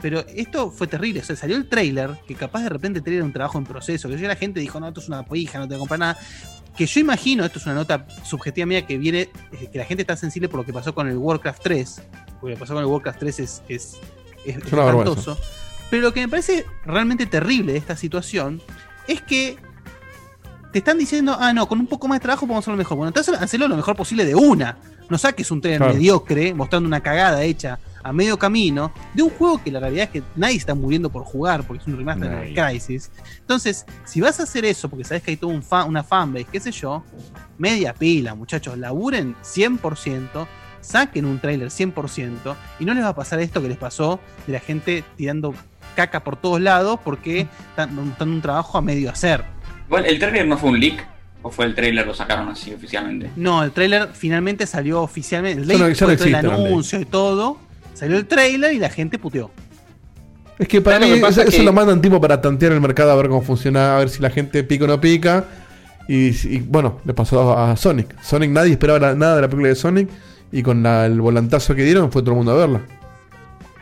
[0.00, 3.32] pero esto fue terrible, o sea, salió el trailer, que capaz de repente tenía un
[3.32, 5.70] trabajo en proceso, que ya la gente dijo, no, esto es una poija, no te
[5.74, 6.18] voy a comprar nada.
[6.76, 10.02] Que yo imagino, esto es una nota subjetiva mía que viene, eh, que la gente
[10.02, 12.02] está sensible por lo que pasó con el Warcraft 3,
[12.40, 13.96] porque lo que pasó con el Warcraft 3 es, es,
[14.46, 15.32] es, es vergüenza.
[15.90, 18.60] Pero lo que me parece realmente terrible de esta situación
[19.06, 19.56] es que
[20.72, 22.96] te están diciendo, ah, no, con un poco más de trabajo podemos hacerlo mejor.
[22.98, 24.76] Bueno, entonces hacelo lo mejor posible de una.
[25.08, 25.94] No saques un trailer Claro.
[25.94, 30.10] mediocre mostrando una cagada hecha a medio camino de un juego que la realidad es
[30.10, 33.10] que nadie está muriendo por jugar porque es un remaster de Crisis.
[33.40, 36.44] Entonces, si vas a hacer eso porque sabes que hay toda un fan, una fanbase,
[36.44, 37.02] qué sé yo,
[37.56, 40.46] media pila, muchachos, laburen 100%,
[40.82, 44.52] saquen un trailer 100% y no les va a pasar esto que les pasó de
[44.52, 45.54] la gente tirando
[45.98, 49.42] caca por todos lados porque están dando un trabajo a medio hacer.
[49.88, 51.04] Igual, ¿el trailer no fue un leak?
[51.42, 53.30] ¿O fue el trailer lo sacaron así oficialmente?
[53.34, 55.62] No, el trailer finalmente salió oficialmente.
[55.62, 56.44] El leak no el existe el leak.
[56.44, 57.58] anuncio y todo.
[57.94, 59.50] Salió el trailer y la gente puteó.
[60.56, 61.42] Es que para ¿Sabes mí lo que pasa?
[61.42, 64.22] eso, lo mandan tipo para tantear el mercado a ver cómo funciona, a ver si
[64.22, 65.46] la gente pica o no pica.
[66.06, 68.20] Y, y, bueno, le pasó a Sonic.
[68.22, 70.08] Sonic nadie esperaba la- nada de la película de Sonic
[70.52, 72.80] y con la- el volantazo que dieron fue todo el mundo a verla.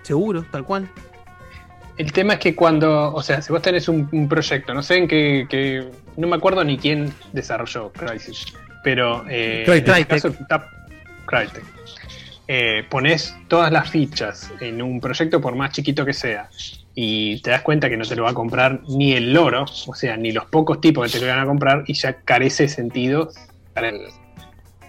[0.03, 0.89] Seguro, tal cual.
[1.99, 4.99] El tema es que cuando, o sea, si vos tenés un, un proyecto, no sé
[4.99, 5.85] en qué, qué-
[6.17, 8.45] no me acuerdo ni quién desarrolló Crysis,
[8.85, 9.89] pero eh, Crytek.
[9.89, 10.69] en este caso,
[11.27, 11.65] Crytek.
[12.49, 16.49] Eh, pones todas las fichas en un proyecto por más chiquito que sea
[16.95, 19.95] y te das cuenta que no te lo va a comprar ni el loro, o
[19.95, 23.31] sea, ni los pocos tipos que te lo van a comprar y ya carece sentido
[23.75, 24.01] para el-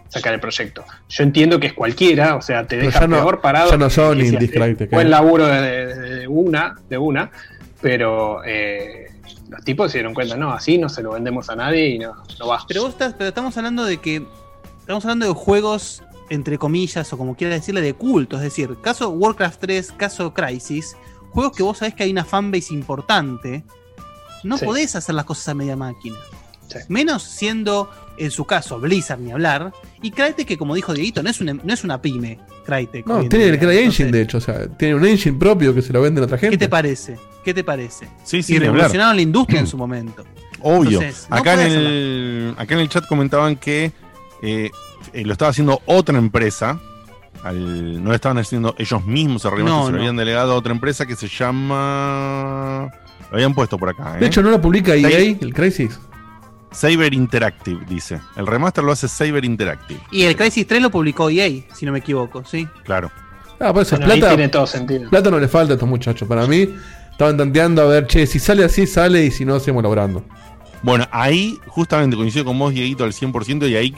[0.09, 0.83] sacar el proyecto.
[1.09, 3.71] Yo entiendo que es cualquiera, o sea, te deja no- peor parado.
[3.71, 5.09] ya no son que Buen eh.
[5.09, 7.31] laburo de, de- de una, de una,
[7.81, 9.07] pero eh,
[9.49, 12.13] los tipos se dieron cuenta, no, así no se lo vendemos a nadie y no,
[12.39, 12.59] no va.
[12.67, 14.25] Pero vos estás, pero estamos hablando de que.
[14.79, 18.37] Estamos hablando de juegos, entre comillas, o como quieras decirle, de culto.
[18.37, 20.95] Es decir, caso Warcraft 3, caso Crisis,
[21.31, 23.63] juegos que vos sabés que hay una fanbase importante.
[24.43, 24.63] No Sí.
[24.65, 26.15] podés hacer las cosas a media máquina.
[26.87, 29.71] Menos siendo, en su caso, Blizzard ni hablar.
[30.01, 32.39] Y Crytek, que como dijo Dieguito, no es una, no es una pyme.
[32.65, 33.05] Crytek.
[33.05, 33.59] No, tiene el.
[33.59, 34.37] CryEngine, Entonces, de hecho.
[34.37, 36.57] O sea, tiene un engine propio que se lo venden a otra gente.
[36.57, 37.17] ¿Qué te parece?
[37.43, 38.07] ¿Qué te parece?
[38.23, 40.25] Sí, sí, y revolucionaron la industria en su momento.
[40.61, 40.99] Obvio.
[41.01, 43.91] Entonces, no acá, en el, acá en el chat comentaban que
[44.41, 44.71] eh,
[45.13, 46.79] eh, lo estaba haciendo otra empresa.
[47.43, 49.97] Al- no lo estaban haciendo ellos mismos, No, se lo no.
[49.99, 52.89] habían delegado a otra empresa que se llama.
[53.29, 54.15] Lo habían puesto por acá.
[54.15, 54.21] ¿eh?
[54.21, 55.99] De hecho, no lo publica EA, el Crisis.
[56.71, 58.19] Saber Interactive, dice.
[58.35, 59.99] El remaster lo hace Saber Interactive.
[60.11, 62.67] Y el Crisis 3 lo publicó EA, si no me equivoco, ¿sí?
[62.83, 63.11] Claro.
[63.59, 64.29] Ah, por eso Bueno, plata.
[64.35, 65.09] tiene todo sentido.
[65.09, 66.27] Plata no le falta a estos muchachos.
[66.27, 66.69] Para mí,
[67.11, 70.23] estaban tanteando a ver, che, si sale así, sale y si no, seguimos logrando.
[70.83, 73.93] Bueno, ahí justamente coincido con vos, Dieguito, al 100%, y ahí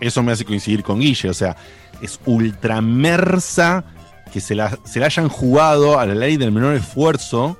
[0.00, 1.28] eso me hace coincidir con Guille.
[1.28, 1.56] O sea,
[2.00, 3.84] es ultramersa
[4.32, 7.56] que se la, se la hayan jugado a la ley del menor esfuerzo,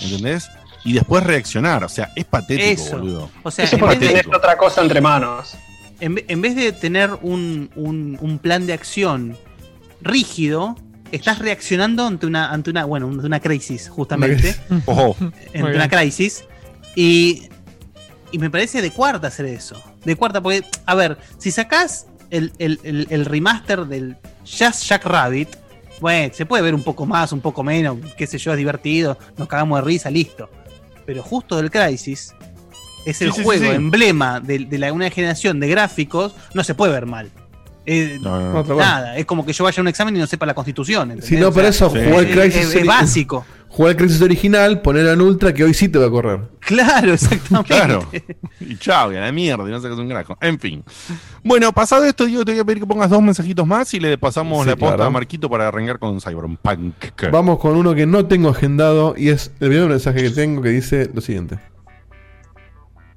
[0.00, 0.48] ¿entendés?
[0.84, 1.82] Y después reaccionar.
[1.84, 2.98] O sea, es patético, Eso.
[2.98, 3.30] boludo.
[3.42, 5.54] O sea, Eso en porque de, tenés otra cosa entre manos.
[6.00, 9.36] en, ve- en vez de tener un, un- un plan de acción
[10.02, 10.76] rígido,
[11.12, 14.54] estás reaccionando ante una, ante una, bueno, ante una crisis, justamente.
[14.86, 15.16] Ojo.
[15.20, 16.44] ante una crisis.
[16.94, 17.48] Y,
[18.32, 19.80] y me parece de cuarta hacer eso.
[20.04, 25.04] De cuarta, porque, a ver, si sacás el, el- el- el remaster del Just Jack
[25.06, 25.48] Rabbit,
[26.00, 29.16] bueno, se puede ver un poco más, un poco menos, qué sé yo, es divertido,
[29.38, 30.50] nos cagamos de risa, listo.
[31.06, 32.34] Pero justo del Crisis,
[33.06, 33.70] es el Sí, sí, sí, juego sí.
[33.70, 37.30] emblema de, de la, una generación de gráficos, no se puede ver mal.
[37.86, 38.76] Eh, No, no, no.
[38.76, 41.10] Nada, es como que yo vaya a un examen y no sepa la constitución.
[41.10, 41.28] ¿entendés?
[41.28, 42.04] Si no, O para sea, eso, sí.
[42.08, 43.44] jugar es, Crisis, es- es básico.
[43.74, 46.40] Jugar el Crisis original, ponerlo en Ultra, que hoy sí te va a correr.
[46.60, 47.74] Claro, exactamente.
[47.74, 48.06] Claro.
[48.60, 50.38] Y chao, y a la mierda, y no sacas un grajo.
[50.40, 50.84] En fin.
[51.42, 54.16] Bueno, pasado esto, Diego, te voy a pedir que pongas dos mensajitos más y le
[54.16, 55.08] pasamos Sí, la posta claro.
[55.08, 56.94] a Marquito para arrancar con Cyberpunk.
[57.32, 60.68] Vamos con uno que no tengo agendado y es el primer mensaje que tengo que
[60.68, 61.58] dice lo siguiente.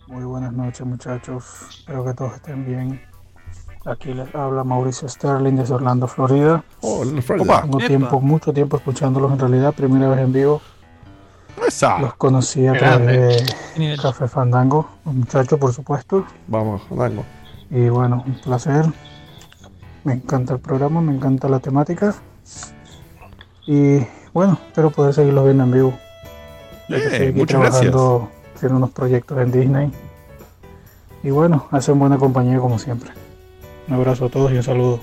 [0.08, 3.00] Muy buenas noches muchachos, espero que todos estén bien.
[3.88, 6.62] Aquí les habla Mauricio Sterling desde Orlando, Florida.
[6.82, 7.06] Oh.
[7.06, 10.62] Tengo tiempo, mucho tiempo escuchándolos en realidad, primera vez en vivo.
[11.66, 11.98] Esa.
[12.00, 13.14] Los conocí a Grande.
[13.14, 13.48] través
[13.78, 13.98] de.
[13.98, 16.26] Café Fandango, un muchacho por supuesto.
[16.48, 17.24] Vamos, Dango.
[17.70, 18.86] Y bueno, un placer.
[20.04, 22.14] Me encanta el programa, me encanta la temática.
[23.66, 25.94] Y bueno, espero poder seguirlos viendo en vivo.
[26.90, 27.82] Estoy aquí muchas gracias.
[27.84, 29.92] trabajando, haciendo unos proyectos en Disney.
[31.24, 33.12] Y bueno, hacen buena compañía como siempre.
[33.88, 35.00] Un abrazo a todos y un saludo.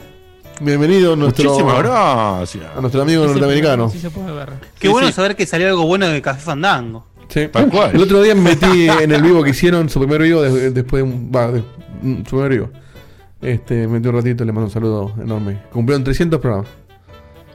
[0.61, 2.65] Bienvenido a nuestro, Muchísimas gracias.
[2.77, 3.91] a nuestro amigo Sí se puede- norteamericano.
[3.91, 4.49] sí se puede ver.
[4.79, 5.13] Qué Sí, bueno sí.
[5.13, 7.07] saber que salió algo bueno de Café Fandango.
[7.29, 7.49] Sí.
[7.51, 7.91] Tal cual.
[7.95, 11.03] El otro día me metí en el vivo que hicieron, su primer vivo, de- después
[11.03, 11.33] de un.
[11.35, 11.63] Va, de-
[12.25, 12.71] su primer vivo.
[13.41, 15.63] Este, me metí un ratito, le mando un saludo enorme.
[15.73, 16.69] Cumplieron 300 programas.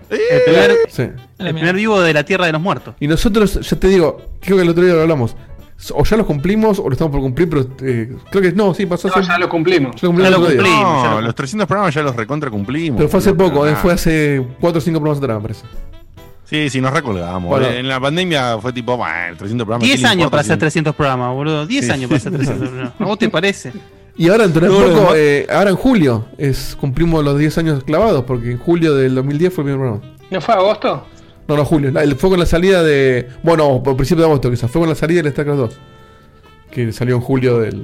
[0.09, 1.03] El primer, Sí.
[1.37, 2.95] el primer vivo de la Tierra de los Muertos.
[2.99, 5.35] Y nosotros, ya te digo, creo que el otro día lo hablamos.
[5.93, 8.85] O ya lo cumplimos o lo estamos por cumplir, pero eh, creo que no, sí,
[8.85, 9.95] pasó No, hace- ya lo cumplimos.
[9.95, 11.03] ya lo cumplimos Ya lo cumplimos.
[11.03, 12.97] ya No, lo- los 300 programas ya los recontra cumplimos.
[12.97, 13.81] Pero fue hace poco, eh, nada.
[13.81, 15.65] fue hace 4 o 5 programas atrás, me parece.
[16.43, 17.47] Sí, sí, nos recolgamos.
[17.49, 17.67] Bueno.
[17.67, 19.85] En la pandemia fue tipo, bueno, 300 programas.
[19.85, 21.65] 10 ¿qué le años para hacer 300 programas, boludo.
[21.65, 21.91] 10 Sí.
[21.91, 22.93] años para hacer 300 programas.
[22.99, 23.71] ¿A vos te parece?
[24.17, 25.15] Y ahora No, poco, no.
[25.15, 29.53] eh, ahora en julio, es cumplimos los 10 años clavados, porque en julio del 2010
[29.53, 30.15] fue el primer programa.
[30.29, 31.05] ¿No fue agosto?
[31.49, 31.89] No, no, julio.
[31.99, 33.27] El- fue con la salida de.
[33.43, 34.69] Bueno, por principio de agosto, quizás.
[34.71, 35.79] Fue con la salida del StarCraft 2.
[36.71, 37.83] Que salió en julio del,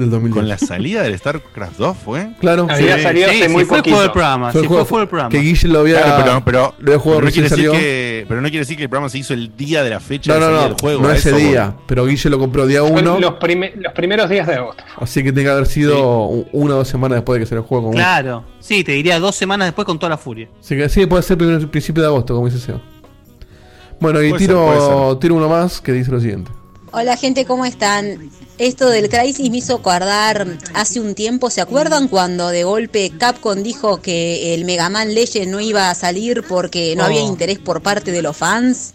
[0.00, 0.34] del 2010.
[0.40, 2.30] Con la salida del StarCraft 2 fue.
[2.40, 3.96] Claro, Había Sí, salido hace sí, muy fue el poquito.
[3.96, 4.50] juego del programa.
[4.52, 5.30] Fue Sí, el fue, juego- fue el programa.
[5.30, 6.02] que Guille lo había.
[6.02, 8.88] Claro, pero, pero, lo pero no quiere decir que, pero no quiere decir que el
[8.88, 10.68] programa se hizo el día de la fecha No, de no, salida no.
[10.68, 11.02] del juego.
[11.02, 11.66] no ese día.
[11.66, 11.84] voy.
[11.86, 13.20] Pero Guille lo compró día Fue 1.
[13.20, 14.82] Los, prime- los primeros días de agosto.
[14.96, 17.66] Así que tiene que haber sido una o dos semanas después de que salió el
[17.68, 17.84] juego.
[17.84, 18.44] Como Claro.
[18.60, 20.48] Sí, te diría dos semanas después con toda la furia.
[20.60, 22.80] Así que sí, puede ser primer- principio de agosto, como dice Seo.
[24.00, 26.50] Bueno, y Puede tiro, ser, puede tiro uno más que dice lo siguiente.
[26.92, 28.30] Hola gente, ¿cómo están?
[28.58, 33.62] Esto del Crisis me hizo acordar hace un tiempo, ¿se acuerdan cuando de golpe Capcom
[33.62, 37.06] dijo que el Mega Man Legend no iba a salir porque no Oh.
[37.06, 38.94] había interés por parte de los fans?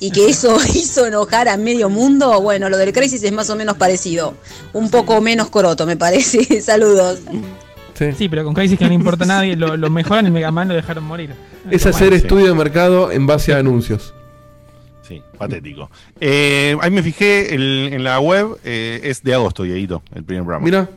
[0.00, 2.40] Y que eso hizo enojar a medio mundo.
[2.40, 4.34] Bueno, lo del Crisis es más o menos parecido.
[4.72, 6.60] Un poco menos coroto, me parece.
[6.62, 7.18] Saludos.
[7.98, 8.12] Sí.
[8.18, 10.50] Sí, pero con Crisis que no le importa a nadie, lo, lo mejoran el Mega
[10.50, 11.34] Man lo dejaron morir.
[11.70, 14.14] Es hacer estudio de mercado en base a anuncios.
[15.02, 15.90] Sí, patético.
[16.20, 20.44] Eh, ahí me fijé el- en la web, eh, es de agosto, Dieguito, el primer
[20.44, 20.64] programa.
[20.64, 20.88] Mira,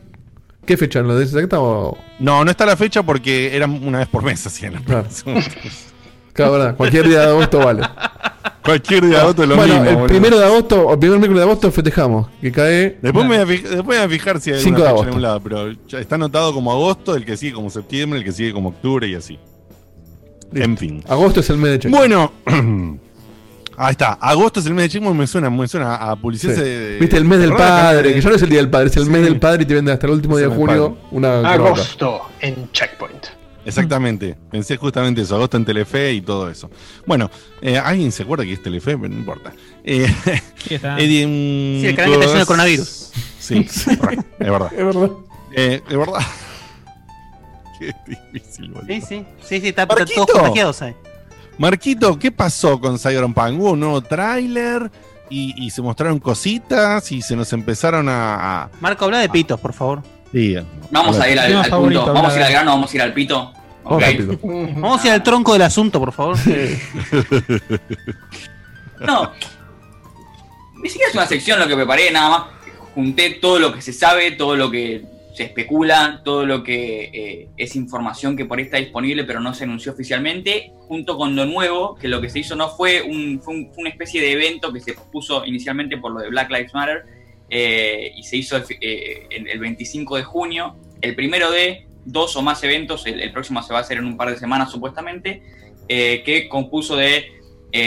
[0.65, 1.01] ¿qué fecha?
[1.01, 1.97] ¿Lo de exacta o.?
[2.19, 5.07] No, no está la fecha porque era una vez por mes hacían la Claro.
[6.33, 6.75] Claro, verdad.
[6.75, 7.81] Cualquier día de agosto vale.
[8.63, 9.87] Cualquier día de agosto es lo bueno, mismo.
[9.89, 10.07] el boludo.
[10.09, 12.27] primero de agosto, o el primer miércoles de agosto festejamos.
[12.41, 12.97] Que cae.
[13.01, 14.83] Después, me voy a fijar, después me voy a fijar si hay 5 alguna de
[14.83, 15.07] fecha en agosto.
[15.07, 18.33] algún lado, pero ya está anotado como agosto, el que sigue como septiembre, el que
[18.33, 19.39] sigue como octubre y así.
[20.53, 21.01] En fin.
[21.07, 21.95] Agosto es el mes de cheque.
[21.95, 22.33] Bueno,
[23.77, 24.13] ahí está.
[24.13, 26.55] Agosto es el mes de Checkpoint, me suena, me suena a publicidad.
[26.55, 26.61] Sí.
[26.61, 28.97] de- Viste, el mes del padre, que ya no es el día del padre, es
[28.97, 29.09] el Sí.
[29.09, 31.39] mes del padre y te venden hasta el último día de julio una.
[31.51, 33.25] Agosto en Checkpoint.
[33.67, 36.69] Exactamente, pensé justamente eso, agosto en Telefe y todo eso.
[37.07, 37.31] Bueno,
[37.63, 38.95] eh, ¿alguien se acuerda que es Telefe?
[38.95, 39.53] Pero no importa.
[39.83, 40.07] Eh,
[40.67, 40.97] Sí, está.
[40.99, 41.23] Eddie,
[41.81, 43.11] Sí, el canal que está lleno de coronavirus.
[43.39, 44.25] Sí, es verdad.
[44.39, 44.71] Es verdad.
[44.77, 45.09] Es verdad.
[45.55, 46.19] Eh, es verdad.
[47.79, 47.91] Qué
[48.33, 48.87] difícil, boludo.
[48.87, 49.25] Sí, sí.
[49.43, 50.95] Sí, sí, está, está todos contagiados ahí.
[51.57, 53.59] Marquito, ¿qué pasó con Cyberpunk?
[53.59, 54.91] Hubo un nuevo tráiler
[55.29, 58.63] y, y se mostraron cositas y se nos empezaron a...
[58.63, 60.03] a- Marco, habla de pitos, por favor.
[60.31, 60.55] Sí,
[60.91, 62.13] Vamos a ir al, al favorito, punto.
[62.13, 63.53] Vamos a ir al grano, vamos a ir al pito.
[63.83, 64.01] Vamos Ok.
[64.01, 64.39] rápido.
[64.43, 66.37] Vamos a ir al tronco del asunto, por favor.
[68.99, 69.31] No.
[70.81, 72.43] Ni siquiera es una sección lo que preparé, nada más.
[72.93, 75.03] Junté todo lo que se sabe, todo lo que
[75.35, 79.53] se especula, todo lo que eh, es información que por ahí está disponible pero no
[79.53, 83.41] se anunció oficialmente, junto con lo nuevo, que lo que se hizo no fue, un,
[83.43, 86.73] fue, un- una especie de evento que se puso inicialmente por lo de Black Lives
[86.73, 87.03] Matter
[87.49, 92.41] eh, y se hizo eh, el- el 25 de junio, el primero de dos o
[92.41, 95.43] más eventos, el, el próximo se va a hacer en un par de semanas supuestamente,
[95.89, 97.31] eh, que compuso de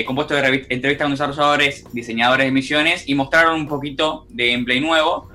[0.04, 4.80] compuesto de revi- entrevistas con desarrolladores, diseñadores de misiones y mostraron un poquito de gameplay
[4.80, 5.30] nuevo.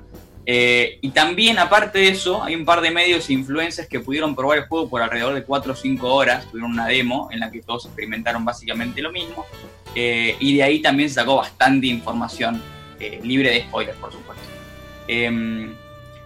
[0.46, 4.34] Eh, y también, aparte de eso, hay un par de medios e influencers que pudieron
[4.34, 6.46] probar el juego por alrededor de 4 o 5 horas.
[6.50, 9.46] Tuvieron una demo en la que todos experimentaron básicamente lo mismo.
[9.94, 12.60] Eh, y de ahí también se sacó bastante información,
[13.00, 14.44] eh, libre de spoilers, por supuesto.
[15.06, 15.74] Em,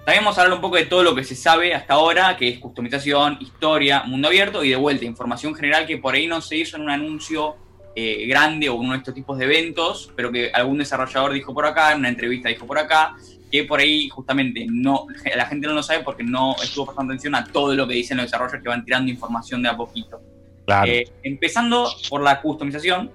[0.05, 2.49] también vamos a hablar un poco de todo lo que se sabe hasta ahora, que
[2.49, 6.57] es customización, historia, mundo abierto y de vuelta, información general que por ahí no se
[6.57, 7.57] hizo en un anuncio
[8.29, 11.91] grande o uno de estos tipos de eventos, pero que algún desarrollador dijo por acá,
[11.91, 13.17] en una entrevista dijo por acá,
[13.51, 15.07] que por ahí justamente no,
[15.37, 18.17] la gente no lo sabe porque no estuvo prestando atención a todo lo que dicen
[18.19, 20.21] los desarrolladores que van tirando información de a poquito.
[20.67, 20.91] Claro.
[20.91, 23.11] Eh, empezando por la customización,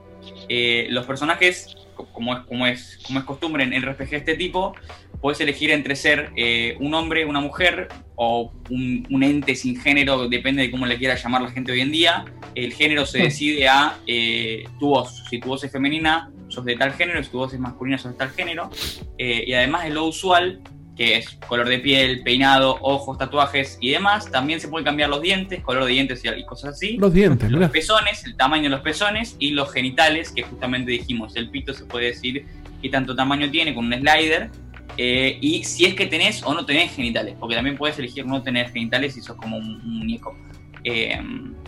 [0.50, 4.18] eh, los personajes, co- como es, como es, como es costumbre en, en RPG de
[4.18, 4.74] este tipo,
[5.22, 10.28] puedes elegir entre ser eh, un hombre, una mujer o un, un ente sin género,
[10.28, 12.26] depende de cómo le quiera llamar la gente hoy en día.
[12.56, 13.24] El género se Hmm.
[13.24, 15.24] decide a eh, tu voz.
[15.30, 18.12] Si tu voz es femenina, sos de tal género, si tu voz es masculina, sos
[18.14, 18.70] de tal género.
[19.18, 20.62] Eh, y además de lo usual,
[20.96, 25.22] que es color de piel, peinado, ojos, tatuajes y demás, también se pueden cambiar los
[25.22, 27.72] dientes, color de dientes y, cosas así Los dientes, los mirá.
[27.72, 31.86] pezones, el tamaño de los pezones y los genitales, que justamente dijimos, el pito se
[31.86, 32.46] puede decir
[32.82, 34.52] qué tanto tamaño tiene con un slider.
[34.98, 38.44] eh, y si es que tenés o no tenés genitales, porque también puedes elegir no
[38.44, 40.38] tener genitales y sos como un, un muñeco.
[40.84, 41.20] Eh,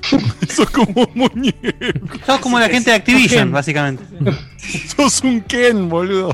[0.50, 2.18] sos como un muñeco.
[2.26, 4.04] Sos como la gente de Activision, básicamente.
[4.96, 6.32] sos un Ken, boludo.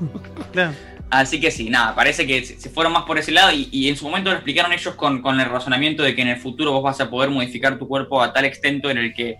[1.09, 3.97] Así que sí, nada, parece que se fueron más por ese lado y, y en
[3.97, 6.83] su momento lo explicaron ellos con, con el razonamiento de que en el futuro vos
[6.83, 9.35] vas a poder modificar tu cuerpo a tal extento en el que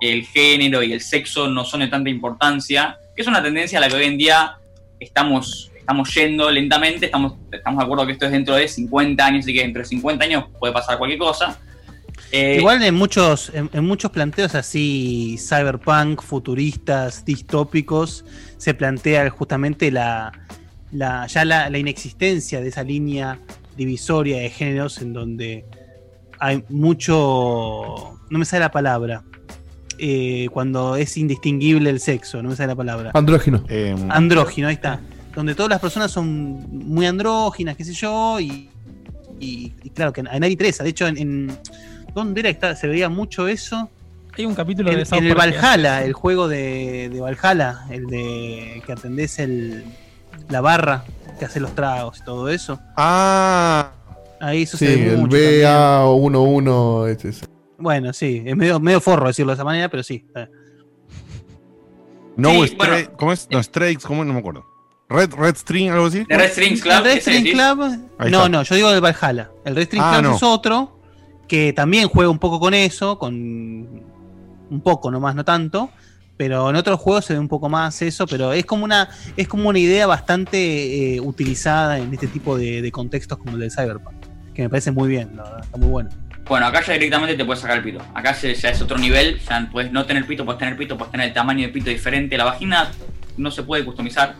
[0.00, 3.82] el género y el sexo no son de tanta importancia, que es una tendencia a
[3.82, 4.56] la que hoy en día
[4.98, 9.44] estamos, estamos yendo lentamente, estamos, estamos de acuerdo que esto es dentro de 50 años,
[9.44, 11.58] así que dentro de 50 años puede pasar cualquier cosa.
[12.32, 18.24] Eh, Igual en muchos, en, en muchos planteos así cyberpunk, futuristas, distópicos,
[18.56, 20.30] se plantea justamente la,
[20.92, 23.38] la ya la, la inexistencia de esa línea
[23.76, 25.64] divisoria de géneros en donde
[26.38, 28.16] hay mucho.
[28.30, 29.22] no me sale la palabra.
[29.98, 33.10] eh, cuando es indistinguible el sexo, no me sale la palabra.
[33.14, 33.64] Andrógino.
[34.10, 35.00] Andrógino, ahí está.
[35.34, 36.28] Donde todas las personas son
[36.70, 38.68] muy andróginas, qué sé yo, y,
[39.38, 40.84] y- y claro, que a nadie interesa.
[40.84, 41.18] De hecho, en.
[41.18, 41.58] en-
[42.14, 42.74] ¿Dónde era está?
[42.76, 43.88] se veía mucho eso?
[44.36, 48.06] Hay un capítulo en, de South en el Valhalla, el juego de, de Valhalla, el
[48.06, 49.84] de que atendés el,
[50.48, 51.04] la barra
[51.38, 52.78] que hace los tragos y todo eso.
[52.96, 53.90] Ah.
[54.40, 55.36] Ahí eso Sí, se ve el mucho.
[55.36, 55.62] también.
[55.66, 57.08] BA11.
[57.10, 57.40] Este, es-
[57.76, 60.24] Bueno, sí, es medio, medio forro decirlo de esa manera, pero sí.
[60.34, 60.48] eh.
[62.36, 63.10] No, Sí, bueno.
[63.16, 63.48] ¿cómo es?
[63.50, 64.24] No, Strikes, ¿cómo?
[64.24, 64.64] No me acuerdo.
[65.08, 66.24] Red, Red String, algo así.
[66.24, 66.94] ¿De Red Strings Club?
[66.98, 67.52] El Red ¿Ese String?
[67.54, 67.78] Club.
[68.18, 68.48] No, está.
[68.48, 69.50] no, yo digo del Valhalla.
[69.64, 70.36] El Red String Ah, Club no.
[70.36, 70.99] es otro
[71.50, 75.90] que también juega un poco con eso, con un poco nomás, no tanto.
[76.36, 79.48] Pero en otros juegos se ve un poco más eso, pero es como una, es
[79.48, 83.72] como una idea bastante eh, utilizada en este tipo de, de contextos como el del
[83.72, 84.14] Cyberpunk.
[84.54, 86.10] Que me parece muy bien, la verdad, está muy bueno.
[86.46, 88.00] Bueno, acá ya directamente te puedes sacar el pito.
[88.14, 91.10] Acá ya ya es otro nivel, ya puedes no tener pito, puedes tener pito, puedes
[91.10, 92.36] tener el tamaño de pito diferente.
[92.36, 92.92] La vagina
[93.36, 94.36] no se puede customizar.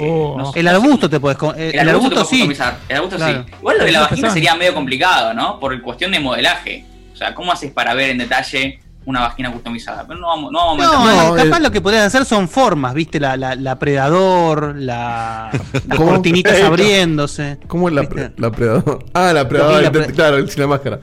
[0.00, 1.38] Eh, no sé- el arbusto te puedes.
[1.56, 2.30] El, arbusto, sí.
[2.36, 2.78] customizar.
[2.88, 3.44] El arbusto Claro.
[3.46, 3.54] sí.
[3.60, 5.58] Igual lo de la vagina sería medio complicado, ¿no?
[5.60, 6.84] Por cuestión de modelaje.
[7.12, 10.04] O sea, ¿cómo haces para ver en detalle una vagina customizada?
[10.06, 12.92] Pero no vamos, no vamos a No, eh, capaz lo que podrías hacer son formas,
[12.92, 13.18] ¿viste?
[13.20, 15.50] La, la, la predador, la,
[15.86, 16.10] las ¿Cómo?
[16.10, 17.58] cortinitas abriéndose.
[17.68, 19.04] ¿Cómo es la, pre- la predador?
[19.14, 21.00] Ah, la Lo predadora, que es la pre- claro, sin la máscara.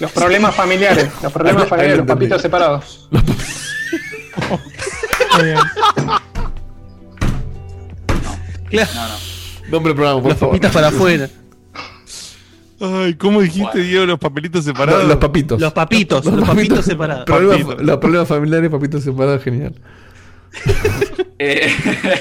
[0.00, 3.08] Los problemas familiares, los problemas familiares, los papitos separados.
[8.74, 8.92] Claro.
[8.94, 9.70] No, no.
[9.70, 10.54] Nombre del programa, por Las favor.
[10.54, 11.28] papitas para afuera.
[12.80, 15.00] Ay, ¿cómo dijiste, Diego, los papelitos separados?
[15.02, 15.60] Los, los papitos.
[15.60, 17.24] Los papitos, los papitos separados.
[17.24, 19.74] Problemas- los problemas familiares, papitos separados, genial.
[21.36, 21.68] Eh,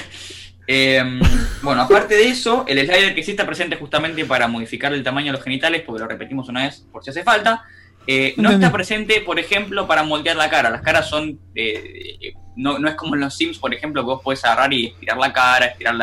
[0.68, 1.20] em,
[1.62, 5.28] bueno, aparte de eso, el slider que sí está presente justamente para modificar el tamaño
[5.28, 7.64] de los genitales, porque lo repetimos una vez por si hace falta,
[8.08, 10.72] eh, no está presente, por ejemplo, para moldear la cara.
[10.72, 11.40] Las caras son.
[11.54, 14.88] eh, no, no es como en los Sims, por ejemplo, que vos podés agarrar y
[14.88, 15.96] estirar la cara, estirar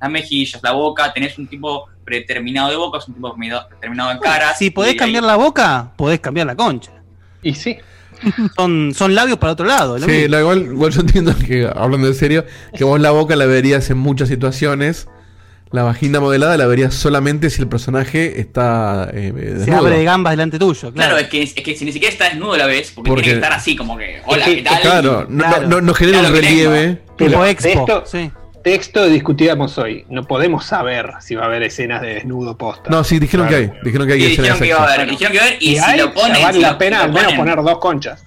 [0.00, 1.12] las, las mejillas, la boca.
[1.12, 4.54] Tenés un tipo predeterminado de boca, es un tipo predeterminado de cara.
[4.54, 6.92] Si podés ahí- cambiar la boca, podés cambiar la concha.
[7.42, 7.76] Y sí.
[8.56, 9.98] Son, son labios para otro lado.
[9.98, 12.44] Sí, la- igual, igual yo entiendo que, hablando en serio,
[12.76, 15.08] que vos la boca la verías en muchas situaciones.
[15.72, 19.78] La vagina modelada la verías solamente si el personaje está eh, Se desnudo.
[19.78, 21.16] abre de gambas delante tuyo, Claro, claro.
[21.18, 23.44] es que, es que si ni siquiera está desnudo la ves, porque, Porque- tiene que
[23.44, 24.80] estar así como que, hola, que- ¿qué tal?
[24.82, 25.68] Claro, no, Claro.
[25.68, 26.70] no, no genera Claro un que tengo.
[26.72, 27.02] relieve.
[27.16, 27.68] Tipo de expo.
[27.68, 28.30] esto- sí.
[28.62, 30.04] Texto discutíamos hoy.
[30.10, 32.90] No podemos saber si va a haber escenas de desnudo posta.
[32.90, 33.66] No, sí, dijeron Claro.
[33.66, 33.80] que hay.
[33.84, 34.94] Dijeron que hay Sí, escenas dijeron que iba a sexo.
[35.00, 36.70] haber, dijeron que iba a haber, y Y si hay, lo ponen, vale si la
[36.72, 38.22] lo- pena si al menos poner dos conchas.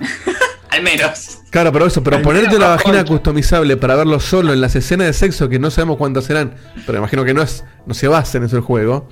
[0.70, 1.38] al menos.
[1.50, 5.06] Claro, pero eso, pero Al ponerte la vagina customizable para verlo solo en las escenas
[5.08, 6.54] de sexo que no sabemos cuántas serán,
[6.86, 9.08] pero imagino que no es, no se basa en eso el juego.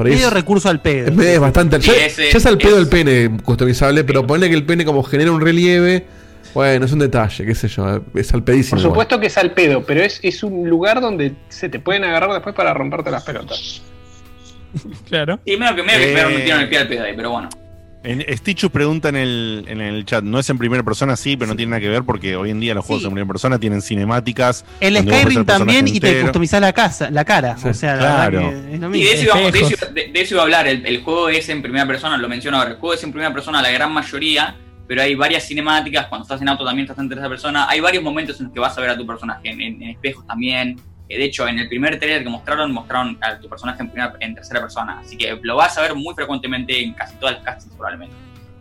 [0.00, 1.08] Ahí Medio es, recurso al pedo.
[1.22, 1.80] es es bastante.
[1.80, 4.64] Sí, ya, ese ya es al pedo es- el pene customizable, pero ponle que el
[4.64, 6.06] pene como genera un relieve,
[6.54, 8.00] Bueno, es un detalle, qué sé yo.
[8.14, 8.80] Es al pedísimo.
[8.80, 12.04] Por supuesto que es al pedo, pero es, es un lugar donde se te pueden
[12.04, 13.82] agarrar después para romperte las pelotas.
[15.08, 15.40] Claro.
[15.46, 16.26] Y medio que medio que Eh.
[16.36, 17.48] un tiro en el pie al pedo ahí, pero bueno.
[18.04, 21.48] En, Stichu pregunta en el, en el chat, no es en primera persona, sí, pero
[21.50, 23.08] no tiene nada que ver porque hoy en día los juegos Sí.
[23.08, 24.64] en primera persona tienen cinemáticas.
[24.80, 27.56] El Skyrim también y te customizás la casa, la cara.
[27.64, 28.38] o sea, la claro.
[28.40, 30.42] verdad que es lo Y de eso, íbamos- de, eso, iba- de- de eso iba
[30.42, 30.68] a hablar.
[30.68, 32.70] El, el juego es en primera persona, lo menciono ahora.
[32.70, 34.54] El juego es en primera persona la gran mayoría,
[34.88, 36.06] pero hay varias cinemáticas.
[36.06, 37.68] Cuando estás en auto también estás en tercera persona.
[37.68, 40.80] Hay varios momentos en los que vas a ver a tu personaje, en, espejos también.
[41.08, 44.14] Eh, De hecho, en el primer trailer que mostraron, mostraron a tu personaje en, primera,
[44.18, 44.98] en tercera persona.
[45.00, 48.16] Así que lo vas a ver muy frecuentemente en casi todas las castings, probablemente.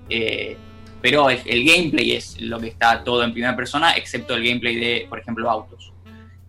[0.09, 0.57] Eh,
[1.01, 5.05] pero el, gameplay es lo que está todo en primera persona, excepto el gameplay de,
[5.07, 5.93] por ejemplo, autos.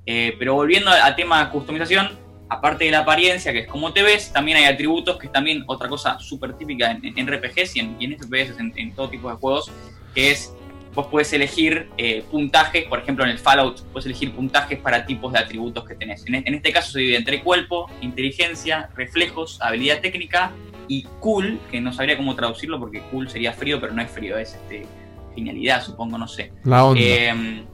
[0.07, 2.19] Eh, pero volviendo a, a tema de customización,
[2.49, 5.65] aparte de la apariencia, que es como te ves, también hay atributos, que es también
[5.67, 9.09] otra cosa súper típica en, en RPGs y en, y en FPS, en, en todo
[9.09, 9.71] tipo de juegos,
[10.15, 10.55] que es
[10.95, 15.33] vos puedes elegir eh, puntajes, por ejemplo en el Fallout, puedes elegir puntajes para tipos
[15.33, 16.27] de atributos que tenés.
[16.27, 20.53] En, en este caso se divide entre cuerpo, inteligencia, reflejos, habilidad técnica
[20.89, 24.39] y cool, que no sabría cómo traducirlo porque cool sería frío, pero no es frío,
[24.39, 24.87] es este,
[25.35, 26.53] genialidad, supongo, no sé.
[26.65, 27.01] La onda.
[27.01, 27.65] Eh,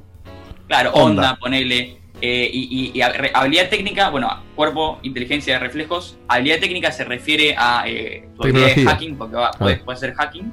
[0.67, 1.05] claro, Onda.
[1.05, 2.04] onda, ponele.
[2.27, 2.61] Eh, y,
[2.95, 6.17] y- y hab- habilidad técnica, bueno, cuerpo, inteligencia, reflejos.
[6.27, 8.91] Habilidad técnica se refiere a eh, tu habilidad de Tecnología.
[8.97, 9.59] hacking, porque va- Ah.
[9.59, 10.51] puede, puede ser hacking.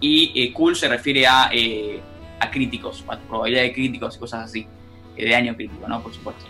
[0.00, 2.00] Y eh, cool se refiere a, eh,
[2.40, 4.66] a críticos, a tu probabilidad de críticos y cosas así.
[5.16, 6.02] eh, de daño crítico, ¿no?
[6.02, 6.44] Por supuesto.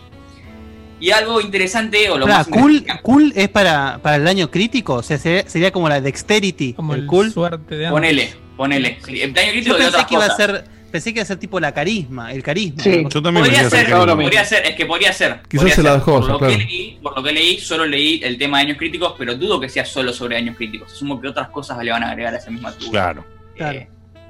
[0.99, 4.95] Y algo interesante, o lo Pará, más cool, cool es para, para el daño crítico,
[4.95, 7.31] o sea, sería, sería como la dexterity, Como el el cool.
[7.31, 7.91] suerte de.
[7.91, 8.99] Ponele, ponele.
[9.05, 10.65] Sí, el daño crítico Yo de pensé otras que iba a ser,
[10.95, 12.81] pensé que iba a ser tipo la carisma, el carisma.
[12.81, 13.05] Sí.
[13.11, 15.41] Yo también Podría pensé ser, podría ser, es que podría ser.
[15.49, 16.57] Quizás podría se la dejó, por, lo claro.
[16.57, 19.59] que leí, por lo que leí, solo leí el tema de daños críticos, pero dudo
[19.59, 20.93] que sea solo sobre daños críticos.
[20.93, 22.93] Asumo que otras cosas le van a agregar a ese mismo atributo.
[22.93, 23.25] Claro.
[23.27, 23.79] Eh, Claro.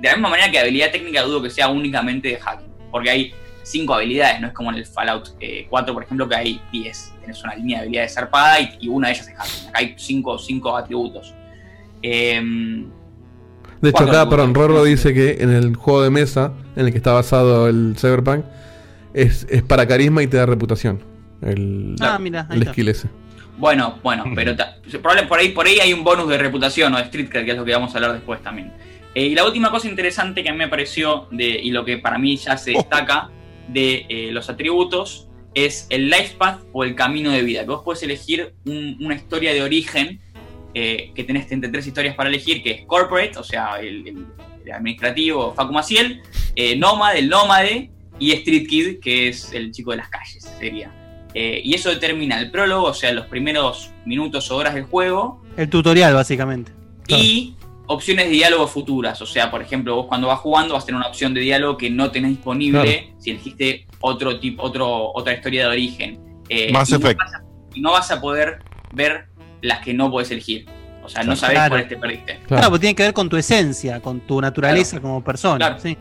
[0.00, 3.34] de la misma manera que habilidad técnica dudo que sea únicamente de hacking, porque hay
[3.62, 7.12] cinco habilidades, no es como en el Fallout eh, 4, por ejemplo, que hay 10.
[7.18, 9.68] Tienes una línea de habilidades zarpada y, y una de ellas es hacking.
[9.68, 11.34] Acá hay cinco, cinco atributos.
[12.00, 12.90] Em,
[13.84, 16.98] De hecho, acá, perdón, Rorro dice que en el juego de mesa en el que
[16.98, 18.44] está basado el Cyberpunk
[19.12, 21.00] es, es para carisma y te da reputación.
[21.42, 23.08] El, Ah, mira, el skill ese.
[23.56, 26.96] Bueno, bueno, pero ta- probable- por ahí, por ahí hay un bonus de reputación o
[26.96, 28.72] de street cred, que es lo que vamos a hablar después también.
[29.14, 31.98] Eh, y la última cosa interesante que a mí me pareció, de, y lo que
[31.98, 33.30] para mí ya se destaca
[33.68, 37.60] de eh, los atributos, es el life path o el camino de vida.
[37.60, 40.20] Que vos podés elegir un- una historia de origen,
[40.74, 44.26] eh, que tenés entre tres historias para elegir, que es corporate, o sea, el, el-
[44.64, 46.22] el administrativo, Facu Maciel,
[46.56, 50.90] eh, nómade, el nómade, y street kid, que es el chico de las calles, sería.
[51.34, 55.42] Eh, y eso determina el prólogo, o sea, los primeros minutos o horas del juego,
[55.56, 56.72] El tutorial, básicamente.
[57.08, 57.56] y
[57.86, 59.20] opciones de diálogo futuras.
[59.20, 61.76] O sea, por ejemplo, vos cuando vas jugando vas a tener una opción de diálogo
[61.76, 66.20] que no tenés disponible si elegiste otro tipo, otro, otra historia de origen.
[66.48, 67.14] Eh, Mass y no a-
[67.74, 68.60] y no vas a poder
[68.92, 69.26] ver
[69.64, 70.66] las que no podés elegir.
[71.02, 71.70] O sea, no sabés Claro.
[71.72, 72.40] cuáles te perdiste.
[72.46, 75.58] Claro, porque tiene que ver con tu esencia, con tu naturaleza como persona.
[75.58, 75.78] Claro.
[75.78, 75.96] Sí.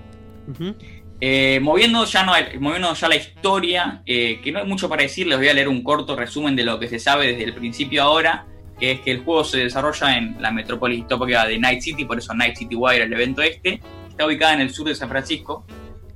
[1.19, 5.25] Eh, moviendo, ya no, moviendo ya la historia, eh, que no hay mucho para decir,
[5.27, 8.03] les voy a leer un corto resumen de lo que se sabe desde el principio
[8.03, 8.45] ahora,
[8.79, 12.17] que es que el juego se desarrolla en la metrópolis distópica de Night City, por
[12.17, 15.65] eso Night City Wire, el evento este, está ubicada en el sur de San Francisco.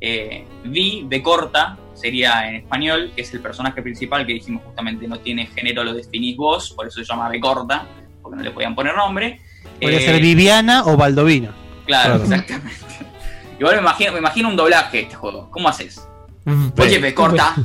[0.02, 5.08] Eh, V, de corta, sería en español, que es el personaje principal que dijimos justamente
[5.08, 7.86] no tiene género, lo definís vos, por eso se llama B corta,
[8.22, 9.42] porque no le podían poner nombre.
[9.82, 11.50] Podría Eh, ser Viviana o Baldovino.
[11.86, 12.24] Claro, Claro.
[12.24, 12.76] exactamente.
[13.60, 15.50] Igual me imagino, me imagino un doblaje de este juego.
[15.52, 16.08] ¿Cómo haces?
[16.46, 16.84] B.
[16.84, 17.56] Oye, me corta.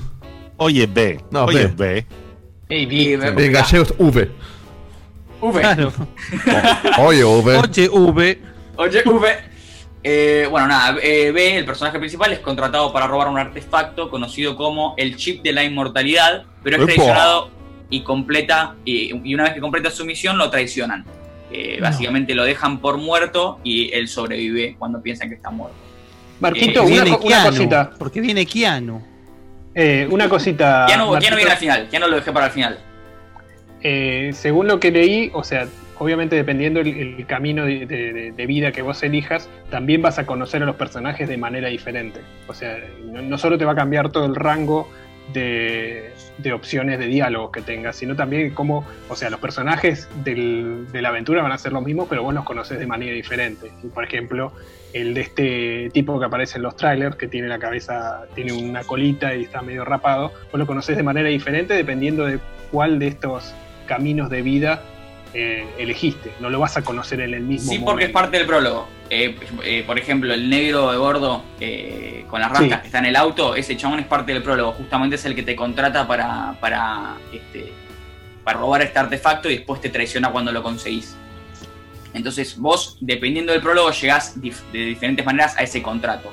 [0.57, 1.21] Oye, B.
[1.31, 1.75] No, Oye, B.
[1.77, 2.07] B.
[2.69, 3.17] Ey, Y vi.
[3.17, 4.31] me- En gallego es V.
[5.41, 5.61] V.
[5.61, 5.93] Claro.
[6.99, 7.59] Oye, V.
[7.59, 8.41] Oye, V.
[8.77, 9.52] Oye, V.
[10.05, 14.57] Eh, bueno, nada, eh, B, el personaje principal, es contratado para robar un artefacto conocido
[14.57, 17.51] como el chip de la inmortalidad, pero es traicionado
[17.89, 21.05] y completa, y, y una vez que completa su misión lo traicionan.
[21.53, 25.77] Eh, Básicamente lo dejan por muerto y él sobrevive cuando piensan que está muerto.
[26.41, 27.91] Marquito, Eh, una, viene co- una Keanu, cosita.
[27.99, 29.03] Porque viene Keanu.
[29.75, 30.87] Eh, una cosita.
[30.97, 31.37] no Marquito.
[31.37, 32.79] viene al final, no lo dejé para el final.
[33.83, 35.67] Eh, según lo que leí, o sea,
[36.03, 40.77] obviamente dependiendo el, camino de, vida que vos elijas, también vas a conocer a los
[40.77, 42.21] personajes de manera diferente.
[42.49, 44.89] O sea, no, solo te va a cambiar todo el rango
[45.33, 50.91] de, de opciones de diálogo que tengas, sino también cómo, o sea, los personajes del-
[50.91, 53.71] de la aventura van a ser los mismos, pero vos los conoces de manera diferente.
[53.95, 54.53] Por ejemplo,
[54.93, 58.83] el de este tipo que aparece en los trailers, que tiene la cabeza, tiene una
[58.83, 62.41] colita y está medio rapado, vos lo conoces de manera diferente dependiendo de
[62.73, 63.55] cuál de estos
[63.87, 64.83] caminos de vida
[65.35, 66.33] eh, elegiste.
[66.41, 67.91] No lo vas a conocer en el mismo Sí, momento.
[67.93, 68.89] porque es parte del prólogo.
[69.11, 71.43] Eh, eh, por ejemplo, el negro de gordo
[72.29, 72.81] con las rascas Sí.
[72.81, 74.73] que está en el auto, ese chabón es parte del prólogo.
[74.73, 77.73] Justamente es el que te contrata para, para, este,
[78.45, 81.15] para robar este artefacto y después te traiciona cuando lo conseguís.
[82.15, 86.33] Entonces vos, dependiendo del prólogo, llegás de diferentes maneras a ese contrato.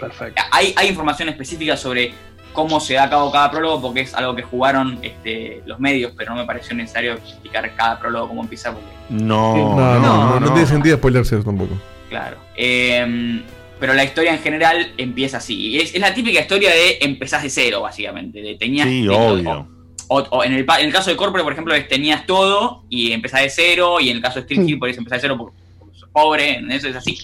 [0.00, 0.40] Perfecto.
[0.50, 2.14] hay, hay información específica sobre
[2.54, 6.12] cómo se da a cabo cada prólogo, porque es algo que jugaron este, los medios,
[6.16, 10.30] pero no me pareció necesario explicar cada prólogo cómo empieza, porque No, No, no, no,
[10.30, 10.52] no, no.
[10.54, 11.74] tiene sentido spoilerse eso tampoco.
[12.08, 12.38] Claro.
[12.56, 13.42] Eh,
[13.80, 15.78] pero la historia en general empieza así.
[15.78, 18.40] Es, es la típica historia de empezás de cero, básicamente.
[18.40, 19.68] De tenías, Sí, obvio.
[20.08, 22.84] O, o en, el, pa- en el caso de Corporate, por ejemplo, es tenías todo
[22.88, 23.96] y empezás de cero.
[24.00, 26.62] Y en el caso de Street Hill, podés empezar de cero porque, porque sos pobre.
[26.70, 27.18] Eso es así.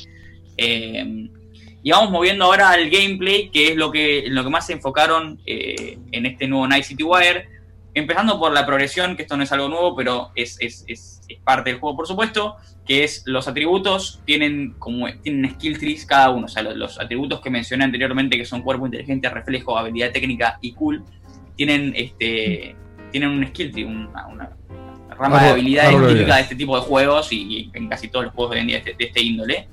[0.57, 1.28] Eh,
[1.83, 4.74] y vamos moviendo ahora al gameplay, que es lo que, en lo que más se
[4.74, 7.49] enfocaron eh, en este nuevo Night City Wire.
[7.93, 11.39] Empezando por la progresión, que esto no es algo nuevo, pero es, es- es- es
[11.45, 12.57] parte del juego, por supuesto,
[12.87, 16.47] que es los atributos tienen como tienen skill trees cada uno.
[16.47, 20.59] O sea, los, los atributos que mencioné anteriormente, que son cuerpo inteligente, reflejo, habilidad técnica
[20.61, 21.03] y cool,
[21.57, 22.76] tienen este
[23.11, 24.51] tienen un skill tree, una, una
[25.18, 28.26] rama de habilidades de típica de este tipo de juegos y, y en casi todos
[28.26, 29.68] los juegos de hoy en día de este, de este índole.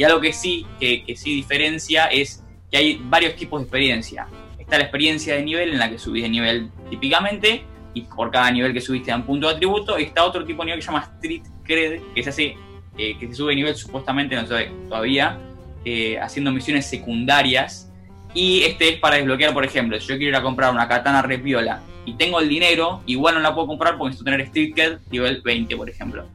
[0.00, 4.26] Y algo que sí, que, sí diferencia es que hay varios tipos de experiencia.
[4.58, 8.50] Está la experiencia de nivel en la que subís de nivel típicamente y por cada
[8.50, 9.98] nivel que subiste dan punto de atributo.
[9.98, 12.56] Y está otro tipo de nivel que se llama Street Cred, que se hace,
[12.96, 15.38] eh, que se sube de nivel supuestamente, no sé todavía,
[15.84, 17.92] eh, haciendo misiones secundarias.
[18.32, 21.20] Y este es para desbloquear, por ejemplo, si yo quiero ir a comprar una katana
[21.20, 24.72] red viola y tengo el dinero, igual no la puedo comprar porque necesito tener Street
[24.74, 26.26] Cred nivel 20, por ejemplo.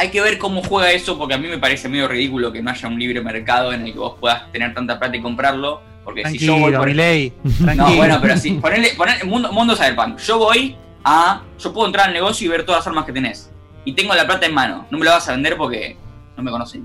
[0.00, 2.70] Hay que ver cómo juega eso, porque a mí me parece medio ridículo que no
[2.70, 5.82] haya un libre mercado en el que vos puedas tener tanta plata y comprarlo.
[6.04, 7.34] Porque si yo voy por Milei.
[7.44, 7.96] No, Tranquilo.
[7.98, 10.18] bueno, pero sí, ponele, ponele- mundo, mundo Cyberpunk.
[10.20, 10.74] Yo voy
[11.04, 11.42] a.
[11.58, 13.50] Yo puedo entrar al negocio y ver todas las armas que tenés.
[13.84, 14.86] Y tengo la plata en mano.
[14.90, 15.98] No me la vas a vender porque
[16.34, 16.82] no me conocen.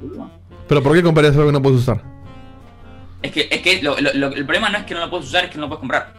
[0.67, 2.01] Pero ¿por qué comprarías algo que no puedes usar?
[3.21, 5.27] Es que, es que lo- lo- lo- el problema no es que no lo puedes
[5.27, 6.13] usar, es que no lo puedes comprar.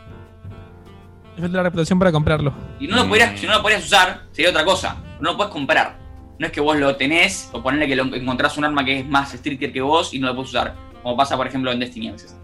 [1.39, 2.55] Falta la reputación para comprarlo.
[2.81, 4.97] Y no lo podrías, si no lo podrías usar, sería otra cosa.
[5.21, 6.06] No lo puedes comprar.
[6.39, 9.07] No es que vos lo tenés, o ponerle que lo encontrás un arma que es
[9.07, 10.75] más stricter que vos y no lo puedes usar.
[11.03, 12.37] Como pasa, por ejemplo, en Destiny a veces.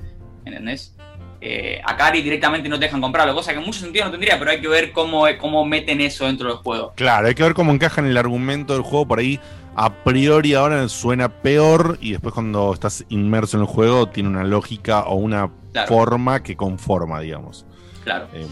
[0.44, 0.94] ¿Entendés?
[1.40, 4.52] Eh, acá directamente no te dejan comprarlo, cosa que en mucho sentido no tendría, pero
[4.52, 6.92] hay que ver cómo, cómo meten eso dentro del juego.
[6.96, 9.06] Claro, hay que ver cómo encaja en el argumento del juego.
[9.06, 9.40] Por ahí,
[9.74, 11.98] a priori, ahora suena peor.
[12.00, 15.88] Y después, cuando estás inmerso en el juego, tiene una lógica o una Claro.
[15.88, 17.66] forma que conforma, digamos.
[18.04, 18.28] Claro.
[18.34, 18.46] Eh,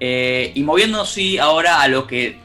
[0.00, 2.36] Eh, y moviéndonos sí, ahora a lo que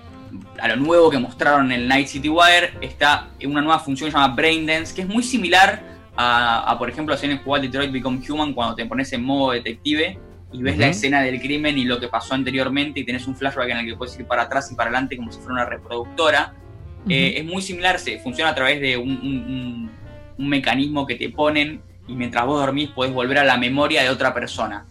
[0.61, 4.11] a lo nuevo que mostraron en el Night City Wire está una nueva función que
[4.11, 5.81] se llama Brain Dance, que es muy similar
[6.15, 9.51] a, a, por ejemplo, hacer en jugar Detroit Become Human cuando te pones en modo
[9.51, 10.19] detective
[10.51, 13.69] y ves la escena del crimen y lo que pasó anteriormente y tenés un flashback
[13.69, 16.53] en el que puedes ir para atrás y para adelante como si fuera una reproductora.
[17.07, 19.91] Eh, es muy similar, se funciona a través de un, un- un-
[20.37, 24.09] un mecanismo que te ponen y mientras vos dormís podés volver a la memoria de
[24.09, 24.85] otra persona.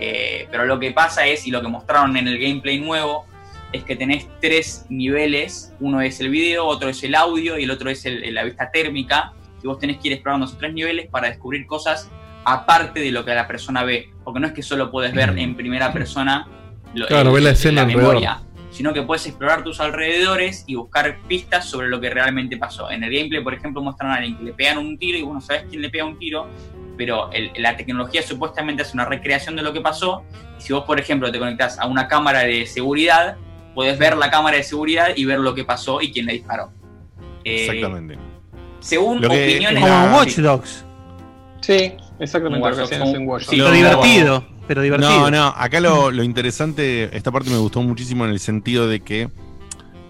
[0.00, 3.26] Eh, pero lo que pasa es, y lo que mostraron en el gameplay nuevo,
[3.72, 5.72] es que tenés tres niveles.
[5.80, 8.70] Uno es el video, otro es el audio y el otro es el- la vista
[8.70, 9.32] térmica.
[9.62, 12.10] Y vos tenés que ir explorando esos tres niveles para descubrir cosas
[12.44, 14.10] aparte de lo que la persona ve.
[14.24, 16.46] Porque no es que solo puedes ver en primera persona
[16.94, 18.14] lo- Claro, ves la escena alrededor.
[18.70, 22.90] sino que puedes explorar tus alrededores y buscar pistas sobre lo que realmente pasó.
[22.90, 25.34] En el gameplay, por ejemplo, muestran a alguien que le pegan un tiro y vos
[25.34, 26.48] no sabes quién le pega un tiro,
[26.96, 30.24] pero el- la tecnología supuestamente hace una recreación de lo que pasó.
[30.58, 33.36] Y si vos, por ejemplo, te conectás a una cámara de seguridad,
[33.74, 36.70] puedes ver la cámara de seguridad y ver lo que pasó y quién le disparó.
[37.44, 38.18] Eh, Exactamente.
[38.80, 39.80] Según Lo que- opiniones...
[39.80, 40.84] Como la- en Watch Dogs.
[41.60, 44.44] Sí, exactamente Como lo que Watch Dogs, Sí, Lo- divertido.
[44.66, 45.10] Pero divertido.
[45.10, 49.00] No, no, acá lo, lo interesante, esta parte me gustó muchísimo en el sentido de
[49.00, 49.28] que,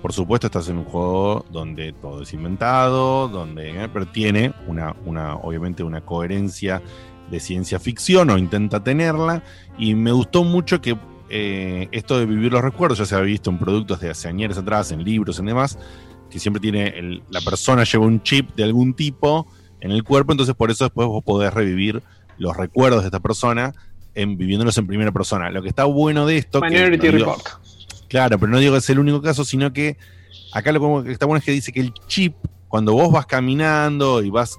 [0.03, 4.95] por supuesto, estás en un juego donde todo es inventado, donde eh, pero tiene una,
[5.07, 6.83] una, obviamente, una coherencia
[7.31, 9.43] de ciencia ficción o intenta tenerla.
[9.79, 10.97] Y me gustó mucho que
[11.33, 14.57] eh, esto de vivir los recuerdos, ya se había visto en productos de hace años
[14.59, 15.79] atrás, en libros, en demás,
[16.31, 19.47] que siempre tiene el- la persona lleva un chip de algún tipo
[19.81, 22.03] en el cuerpo, entonces por eso después vos podés revivir
[22.39, 23.73] los recuerdos de esta persona
[24.15, 25.51] en, viviéndolos en primera persona.
[25.51, 26.61] Lo que está bueno de esto.
[26.71, 27.63] que no digo- Report.
[28.09, 29.97] Claro, pero no digo que es el único caso, sino que
[30.53, 32.35] acá lo que está bueno es que dice que el chip,
[32.73, 34.59] cuando vos vas caminando y vas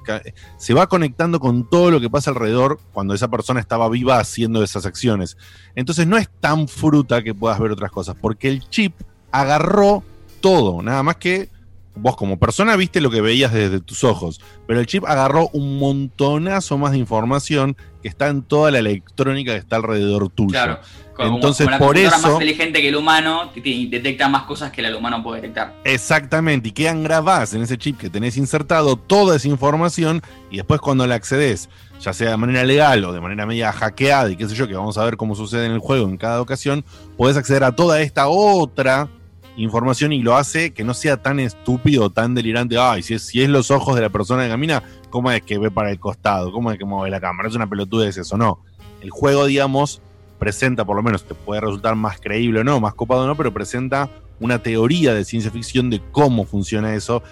[0.58, 4.62] se va conectando con todo lo que pasa alrededor cuando esa persona estaba viva haciendo
[4.62, 5.36] esas acciones.
[5.74, 8.94] Entonces no es tan fruta que puedas ver otras cosas, porque el chip
[9.32, 10.04] agarró
[10.42, 11.50] todo, nada más que
[11.96, 15.80] vos como persona viste lo que veías desde tus ojos, pero el chip agarró un
[15.80, 20.52] montonazo más de información que está en toda la electrónica que está alrededor tuyo.
[20.52, 20.80] Claro.
[21.16, 22.34] Como, Entonces, como la por computadora más eso.
[22.34, 25.76] inteligente que el humano detecta más cosas que el humano puede detectar.
[25.84, 30.82] Exactamente, y quedan grabadas en ese chip que tenés insertado toda esa información y después
[30.82, 34.50] cuando la accedes, ya sea de manera legal o de manera media hackeada y qué
[34.50, 36.84] sé yo, que vamos a ver cómo sucede en el juego en cada ocasión,
[37.16, 39.08] podés acceder a toda esta otra
[39.56, 42.78] información y lo hace que no sea tan estúpido, tan delirante.
[42.78, 45.60] Ay, si es, si es los ojos de la persona que camina, ¿cómo es que
[45.60, 46.52] ve para el costado?
[46.52, 47.50] ¿Cómo es que mueve la cámara?
[47.50, 48.60] Es una pelotudez eso, no.
[49.02, 50.02] El juego, digamos,
[50.40, 53.36] presenta, por lo menos te puede resultar más creíble o no, más copado o no,
[53.36, 54.10] pero presenta
[54.40, 57.24] una teoría de ciencia ficción de cómo funciona eso.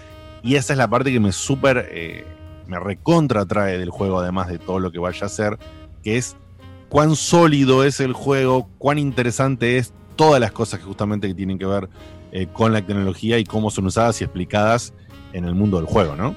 [0.43, 2.25] Y esa es la parte que me súper, eh,
[2.67, 5.59] me recontra trae del juego, además de todo lo que vaya a hacer,
[6.03, 6.35] que es
[6.89, 11.65] cuán sólido es el juego, cuán interesante es todas las cosas que justamente tienen que
[11.65, 11.89] ver
[12.31, 14.93] eh, con la tecnología y cómo son usadas y explicadas
[15.33, 16.35] en el mundo del juego, ¿no?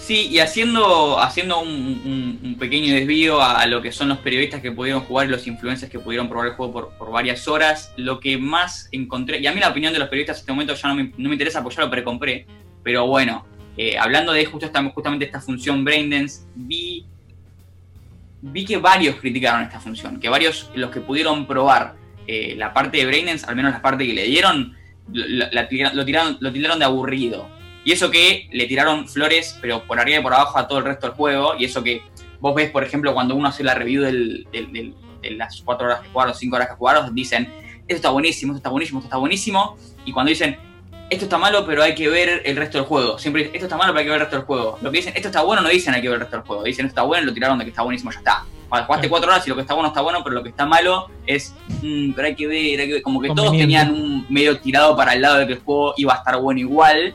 [0.00, 5.02] Sí, y haciendo, haciendo un, pequeño desvío a, lo que son los periodistas que pudieron
[5.02, 8.88] jugar y los influencers que pudieron probar el juego por, varias horas, lo que más
[8.92, 11.12] encontré, y a mí la opinión de los periodistas en este momento ya no me,
[11.16, 12.46] no me interesa porque ya lo precompré,
[12.82, 13.46] pero bueno,
[13.76, 17.04] eh, hablando de justo esta, justamente esta función Braindance, vi,
[18.40, 21.94] vi que varios criticaron esta función, que varios, los que pudieron probar
[22.26, 24.74] eh, la parte de Braindance, al menos la parte que le dieron,
[25.12, 27.59] lo, lo tiraron, lo tiraron de aburrido.
[27.84, 30.84] Y eso que le tiraron flores, pero por arriba y por abajo a todo el
[30.84, 31.54] resto del juego.
[31.58, 32.02] Y eso que
[32.40, 35.86] vos ves, por ejemplo, cuando uno hace la review del- del- del- de las cuatro
[35.86, 37.44] horas que jugaron, cinco horas que jugaron, dicen,
[37.86, 39.76] esto está buenísimo, esto está buenísimo, esto está buenísimo.
[40.04, 40.58] Y cuando dicen,
[41.10, 43.18] esto está malo, pero hay que ver el resto del juego.
[43.18, 44.78] Siempre dicen, esto está malo, pero hay que ver el resto del juego.
[44.80, 46.62] Lo que dicen, esto está bueno, no dicen hay que ver el resto del juego.
[46.62, 48.44] Dicen, esto está bueno, lo tiraron de que está buenísimo, ya está.
[48.68, 50.64] Cuando jugaste cuatro horas y lo que está bueno está bueno, pero lo que está
[50.64, 51.52] malo es,
[51.82, 53.02] "Mm, pero hay que ver, hay que ver".
[53.02, 56.14] Como que todos tenían un medio tirado para el lado de que el juego iba
[56.14, 57.12] a estar bueno igual.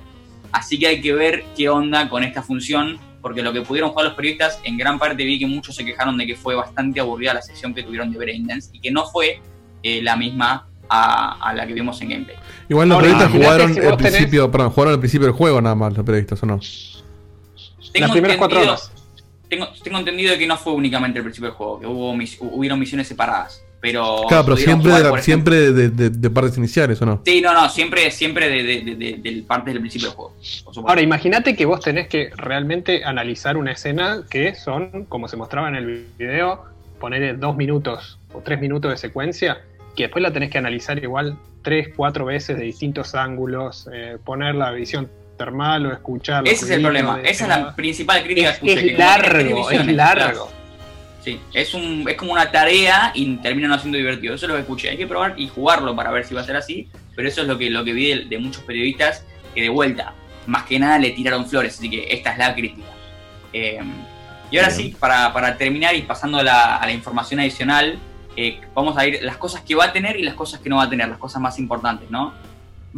[0.58, 4.06] Así que hay que ver qué onda con esta función, porque lo que pudieron jugar
[4.06, 7.34] los periodistas, en gran parte vi que muchos se quejaron de que fue bastante aburrida
[7.34, 9.41] la sesión que tuvieron de Braindance y que no fue
[9.84, 12.38] eh, la misma a, a la que vimos en gameplay.
[12.70, 15.76] Igual los Ahora, periodistas jugaron si tenés- principio, perdón, jugaron al principio del juego nada
[15.76, 16.60] más los periodistas, ¿o no?
[17.91, 18.91] Tengo Las primeras cuatro entendido- horas.
[19.49, 22.38] Tengo, tengo entendido de que no fue únicamente el principio del juego, que hubo mis-
[22.39, 23.62] hubieron misiones separadas.
[23.92, 27.22] Pero Claro, pero siempre, jugar, de, la- siempre de, de- de partes iniciales, ¿o no?
[27.26, 30.34] Sí, no, no, siempre, siempre de, de, de- de- del parte del principio del juego.
[30.88, 35.70] Ahora, imagínate que vos tenés que realmente analizar una escena que son, como se mostraba
[35.70, 36.64] en el video,
[37.00, 39.60] ponerle dos minutos o tres minutos de secuencia,
[39.96, 44.56] que después la tenés que analizar igual tres, cuatro veces de distintos ángulos, eh, poner
[44.56, 46.44] la visión termal o escuchar.
[46.44, 47.18] los Ese es el problema.
[47.18, 48.74] de Esa es la principal crítica Es- que escuché.
[48.74, 50.52] es tiene tres largo, es largo.
[51.26, 54.36] Sí, es, un, es como una tarea y termina no siendo divertido.
[54.36, 54.90] Eso es lo que escuché.
[54.90, 56.88] Hay que probar y jugarlo para ver si va a ser así.
[57.16, 60.14] Pero eso es lo que, lo que vi de, de muchos periodistas que de vuelta,
[60.46, 61.80] más que nada le tiraron flores.
[61.80, 62.88] Así que esta es la crítica.
[63.54, 63.80] Eh,
[64.52, 67.98] y ahora sí, para, para terminar y pasando a la, a la información adicional,
[68.38, 70.76] eh, vamos a ir las cosas que va a tener y las cosas que no
[70.76, 72.34] va a tener, las cosas más importantes, ¿no?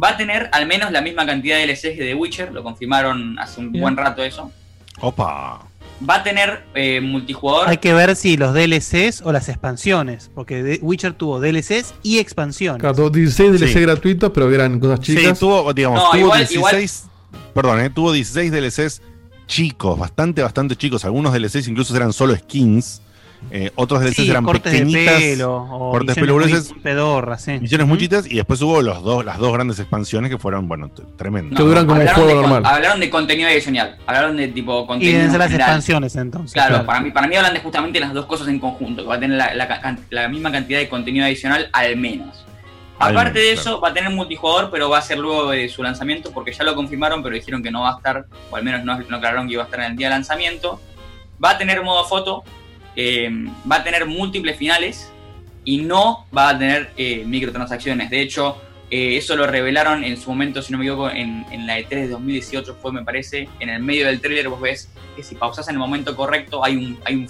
[0.02, 3.38] Va a tener al menos la misma cantidad de DLCs que The Witcher, lo confirmaron
[3.38, 3.80] hace un Bien.
[3.82, 4.52] buen rato eso.
[5.00, 5.67] Opa.
[6.08, 7.68] Va a tener eh, multijugador.
[7.68, 12.18] Hay que ver si los DLCs o las expansiones, porque The Witcher tuvo DLCs y
[12.18, 12.80] expansiones.
[12.80, 13.80] Claro, tuvo 16 DLC Sí.
[13.80, 15.38] gratuitos, pero eran cosas Sí, chicas.
[15.38, 17.04] tuvo, digamos, No, tuvo igual- 16.
[17.52, 19.02] Perdón, eh, tuvo 16 DLCs
[19.48, 21.04] chicos, bastante, bastante chicos.
[21.04, 23.02] Algunos DLCs incluso eran solo skins.
[23.50, 25.14] Eh, otros DLCs Sí, eran cortes de pequeñitas.
[25.20, 27.52] pelo, o cortes de misiones pelo pedorras, sí.
[27.60, 28.30] Misiones muy chiquitas.
[28.30, 31.56] Y después hubo los dos, las dos grandes expansiones que fueron, bueno, tremendas.
[31.56, 32.74] Que duran como un hablaron juego de con- normal.
[32.74, 33.96] Hablaron de contenido adicional.
[34.06, 35.16] Hablaron de tipo Y contenido.
[35.18, 35.68] deben ser las general.
[35.70, 36.52] expansiones entonces.
[36.52, 39.14] Claro, Para, mí, para mí hablan de justamente las dos cosas en conjunto, que va
[39.14, 42.44] a tener la, la la misma cantidad de contenido adicional al menos.
[42.98, 45.68] Al Aparte menos, de eso, va a tener multijugador, pero va a ser luego de
[45.68, 48.64] su lanzamiento, porque ya lo confirmaron, pero dijeron que no va a estar, o al
[48.64, 50.80] menos no, no aclararon que iba a estar en el día de lanzamiento.
[51.42, 52.42] Va a tener modo foto,
[53.00, 53.30] eh,
[53.70, 55.12] va a tener múltiples finales
[55.64, 58.10] y no va a tener eh, microtransacciones.
[58.10, 61.78] De hecho, eh, eso lo revelaron en su momento, si no me equivoco, en, la
[61.78, 65.36] E3 de 2018 fue, me parece, en el medio del tráiler vos ves que si
[65.36, 67.28] pausas en el momento correcto hay un, hay un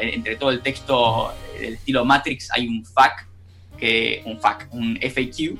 [0.00, 3.26] entre todo el texto del estilo Matrix hay un FAQ,
[3.76, 5.58] que, un FAQ, un FAQ,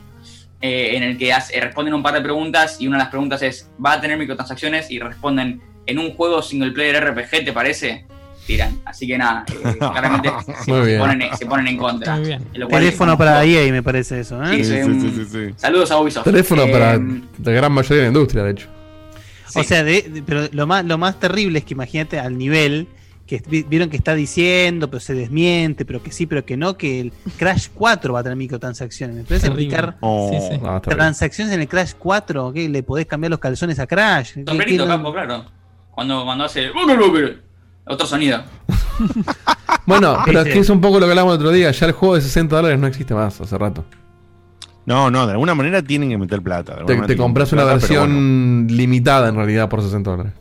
[0.62, 3.92] en el que responden un par de preguntas y una de las preguntas es, ¿va
[3.92, 4.90] a tener microtransacciones?
[4.90, 8.06] Y responden, ¿en un juego single player RPG te parece?
[8.46, 8.80] Tiran.
[8.84, 10.30] Así que nada, eh, claramente
[10.64, 12.16] se, ponen, se ponen en contra.
[12.16, 12.44] Muy bien.
[12.54, 14.48] Lo cual Teléfono es- para EA me parece eso, ¿eh?
[14.50, 15.54] Sí, Sí, soy sí, un- sí, sí, sí.
[15.56, 16.24] Saludos a Ubisoft.
[16.24, 18.68] Teléfono Eh, para la gran mayoría de la industria, de hecho.
[19.48, 19.60] sí.
[19.60, 22.88] O sea, de- de- pero lo más, lo más terrible es que imagínate al nivel
[23.26, 26.76] que vi- vieron que está diciendo, pero se desmiente, pero que sí, pero que no,
[26.76, 29.16] que el Crash 4 va a tener microtransacciones.
[29.16, 29.62] ¿Me puedes Terrible.
[29.66, 30.28] explicar Oh.
[30.32, 30.60] Sí, sí.
[30.64, 32.52] Ah, transacciones en el Crash 4?
[32.52, 32.68] ¿Qué?
[32.68, 34.32] ¿Le podés cambiar los calzones a Crash?
[34.34, 35.44] ¿Qué- capo, claro.
[35.92, 36.70] Cuando, cuando hace.
[37.86, 38.42] Otro sonido.
[39.84, 41.72] Bueno, pero es que es un poco lo que hablamos el otro día.
[41.72, 43.84] Ya el juego de 60 dólares no existe más hace rato.
[44.86, 46.84] No, no, de alguna manera tienen que meter plata.
[46.86, 48.76] Te, te compras una plata, versión bueno.
[48.76, 50.34] limitada en realidad por 60 dólares.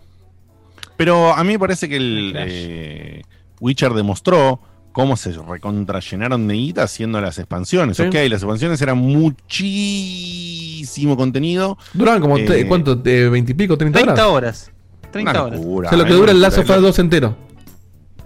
[0.96, 3.24] Pero a mí me parece que el eh,
[3.60, 4.60] Witcher demostró
[4.92, 7.98] cómo se recontrallenaron de guita haciendo las expansiones.
[7.98, 8.04] Sí.
[8.04, 11.80] Ok, las expansiones eran muchísimo contenido.
[11.94, 12.96] Duraban como, Eh, ¿cuánto?
[12.96, 13.76] ¿De 20 y pico?
[13.76, 14.04] ¿30 horas?
[14.04, 14.72] 30 horas.
[15.12, 15.60] 30 Una horas.
[15.60, 16.76] locura, O sea, lo que dura el locura.
[16.78, 17.38] Us 2 entero.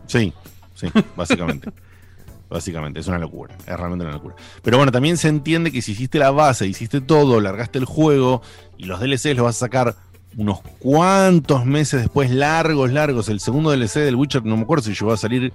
[0.07, 0.33] Sí,
[0.75, 1.69] sí, básicamente.
[2.49, 4.35] básicamente, es una locura, es realmente una locura.
[4.61, 8.41] Pero bueno, también se entiende que si hiciste la base, hiciste todo, largaste el juego
[8.77, 9.95] y los DLCs los vas a sacar
[10.37, 13.29] unos cuantos meses después, largos, largos.
[13.29, 15.53] El segundo DLC del Witcher, no me acuerdo si llegó a salir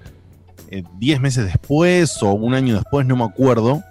[0.70, 3.82] eh, 10 meses después o un año después, no me acuerdo.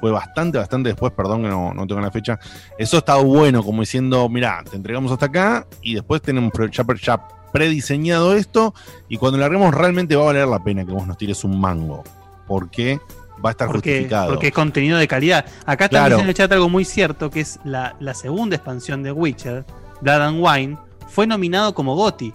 [0.00, 2.38] Fue bastante, bastante después, perdón que no, no tengo la fecha.
[2.78, 6.84] Eso estaba bueno, como diciendo, mira, te entregamos hasta acá y después tenemos pre- ya,
[7.02, 8.74] ya prediseñado esto
[9.08, 12.04] y cuando larguemos realmente va a valer la pena que vos nos tires un mango.
[12.46, 13.00] Porque
[13.44, 14.28] va a estar Porque, justificado.
[14.28, 15.44] porque es contenido de calidad.
[15.66, 16.16] Acá también Claro.
[16.16, 19.64] dice en el chat algo muy cierto, que es la, la segunda expansión de Witcher,
[20.00, 20.78] Blood and Wine,
[21.08, 22.32] fue nominado como GOTY.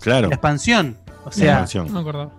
[0.00, 0.28] Claro.
[0.28, 0.96] La expansión.
[1.22, 1.86] O La sea, expansión.
[1.86, 2.30] No me acordaba.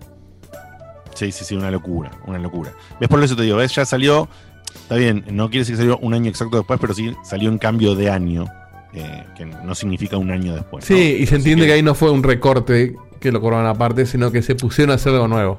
[1.14, 2.72] Sí, sí, sí, una locura, una locura.
[2.98, 3.08] ¿Ves?
[3.08, 3.72] Por eso te digo, ¿ves?
[3.74, 4.28] Ya salió,
[4.74, 7.58] está bien, no quiere decir que salió un año exacto después, pero sí salió en
[7.58, 8.46] cambio de año,
[8.92, 10.84] eh, que no significa un año después.
[10.84, 11.72] Sí, y se entiende que...
[11.72, 15.12] ahí no fue un recorte que lo cobraron aparte, sino que se pusieron a hacer
[15.12, 15.58] algo nuevo.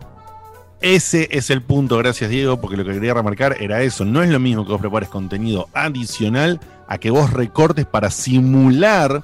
[0.81, 4.05] Ese es el punto, gracias Diego, porque lo que quería remarcar era eso.
[4.05, 9.23] No es lo mismo que vos prepares contenido adicional a que vos recortes para simular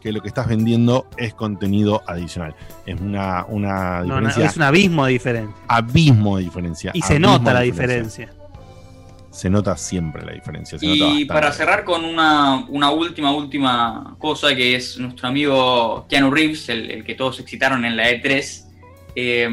[0.00, 2.54] que lo que estás vendiendo es contenido adicional.
[2.86, 4.46] Es una, una no, no, diferencia.
[4.46, 5.56] es un abismo de diferencia.
[5.68, 6.90] abismo de diferencia.
[6.94, 8.32] Y se nota la diferencia.
[9.32, 10.78] Se nota siempre la diferencia.
[10.78, 16.30] se Y para cerrar con una, una última, última cosa, que es nuestro amigo Keanu
[16.30, 18.64] Reeves, el, el que todos excitaron en la E3.
[19.16, 19.48] eh,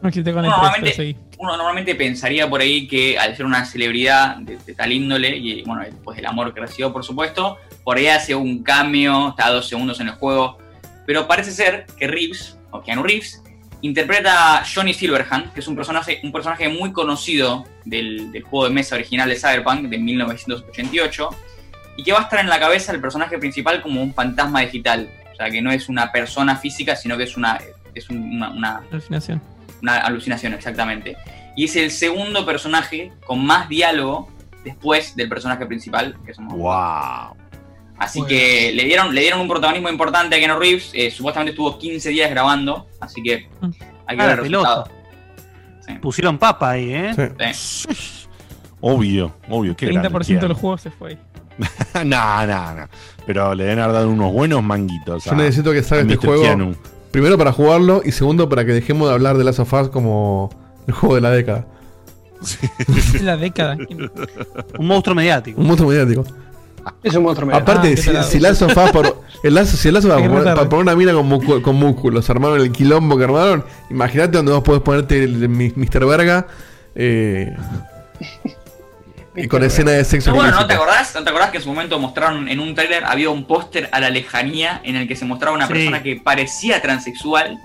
[0.00, 4.36] No con uno, el normalmente, uno normalmente pensaría por ahí que al ser una celebridad
[4.36, 8.06] de, de tal índole, y bueno, después del amor que recibió, por supuesto, por ahí
[8.06, 10.56] hace un cameo, está dos segundos en el juego.
[11.04, 13.42] Pero parece ser que Reeves, o Keanu Reeves,
[13.82, 18.66] interpreta a Johnny Silverhand, que es un personaje, un personaje muy conocido del, del juego
[18.68, 21.28] de mesa original de Cyberpunk de 1988,
[21.96, 25.10] y que va a estar en la cabeza del personaje principal como un fantasma digital.
[25.32, 27.58] O sea, que no es una persona física, sino que es una,
[27.94, 29.42] es un- una, una Alucinación.
[29.82, 31.16] una alucinación, exactamente.
[31.56, 34.30] Y es el segundo personaje con más diálogo
[34.64, 37.36] después del personaje principal, que somos ¡Wow!
[37.98, 40.90] Así que le dieron, le dieron un protagonismo importante a Keanu Reeves.
[40.94, 43.48] eh, supuestamente estuvo 15 días grabando, así que
[44.06, 44.84] hay que Ah, ver el pelota.
[46.00, 47.14] Pusieron papa ahí, ¿eh?
[47.54, 47.88] Sí.
[48.80, 49.76] Obvio, obvio.
[49.76, 51.18] Qué 30% del juego se fue.
[52.04, 52.88] no, no, no.
[53.26, 55.24] Pero le deben haber dado unos buenos manguitos.
[55.24, 56.26] Yo a- necesito que salga este Mr.
[56.26, 56.42] juego.
[56.42, 56.74] Keanu.
[57.10, 60.48] Primero para jugarlo y segundo para que dejemos de hablar de Last of Us como
[60.86, 61.66] el juego de la década.
[62.40, 63.76] Es la década.
[64.78, 65.60] Un monstruo mediático.
[65.60, 66.24] Un monstruo mediático.
[67.02, 67.54] Es un monstruo.
[67.54, 69.88] Aparte, Ah, si, si of Us por, el si
[70.42, 70.54] tratar.
[70.56, 74.52] para poner una mina con, músculo- con músculos, armaron el quilombo que armaron, imagínate donde
[74.52, 76.06] vos podés ponerte el, Mr.
[76.06, 76.46] Verga
[76.94, 77.56] eh,
[79.36, 80.32] y con escena de sexo.
[80.32, 81.14] Pero bueno, ¿no te acordás?
[81.14, 84.00] ¿No te acordás que en su momento mostraron en un tráiler había un póster a
[84.00, 85.72] la lejanía en el que se mostraba una Sí.
[85.72, 87.56] persona que parecía transexual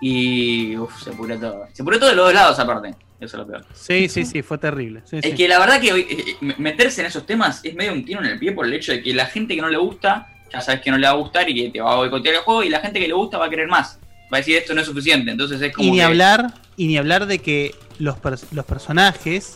[0.00, 1.66] y uf, se pudrió todo.
[1.72, 2.94] Se pudrió todo de los dos lados aparte.
[3.22, 3.64] Eso es lo peor.
[3.72, 5.02] Sí, sí, sí, fue terrible.
[5.04, 5.34] Sí, Es sí.
[5.34, 8.20] que la verdad que hoy, eh, eh, meterse en esos temas es medio un tiro
[8.20, 10.60] en el pie por el hecho de que la gente que no le gusta, ya
[10.60, 12.62] sabes que no le va a gustar y que te va a boicotear el juego,
[12.64, 13.98] y la gente que le gusta va a querer más.
[14.32, 15.30] Va a decir esto no es suficiente.
[15.30, 15.86] Entonces es como.
[15.86, 18.16] Y ni que- hablar, y ni hablar de que los,
[18.52, 19.54] los personajes,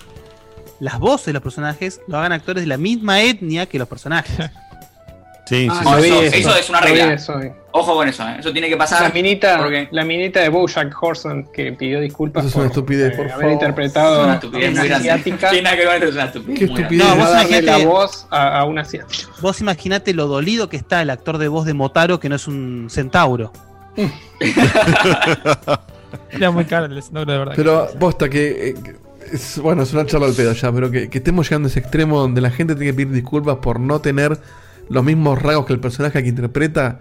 [0.81, 4.51] las voces de los personajes, lo hagan actores de la misma etnia que los personajes.
[5.47, 7.13] Sí, Ah, sí, No, eso- eso es una regla.
[7.15, 7.51] eso hoy.
[7.71, 8.37] Ojo con eso, ¿eh?
[8.41, 9.03] eso tiene que pasar.
[9.03, 12.71] La minita, porque- la minita de Bojack Horseman que pidió disculpas Eso es una por
[12.73, 13.53] estupidez, eh, por haber favor.
[13.53, 15.11] interpretado Es una a estupidez una muy grande.
[15.11, 15.51] asiática.
[15.51, 16.97] Tiene nada que ver es una estupidez Qué.
[16.97, 19.29] No, vos darle la voz a, a una asiática.
[19.41, 22.49] Vos imaginate lo dolido que está el actor de voz de Motaro, que no es
[22.49, 23.53] un centauro.
[26.31, 27.53] Era muy caro el escenario, de verdad.
[27.57, 28.71] Pero posta que.
[28.71, 28.97] eh, que
[29.33, 31.81] es, bueno, es una charla al pedo ya, pero que, que estemos llegando a ese
[31.81, 34.39] extremo donde la gente tiene que pedir disculpas por no tener
[34.89, 37.01] los mismos rasgos que el personaje que interpreta.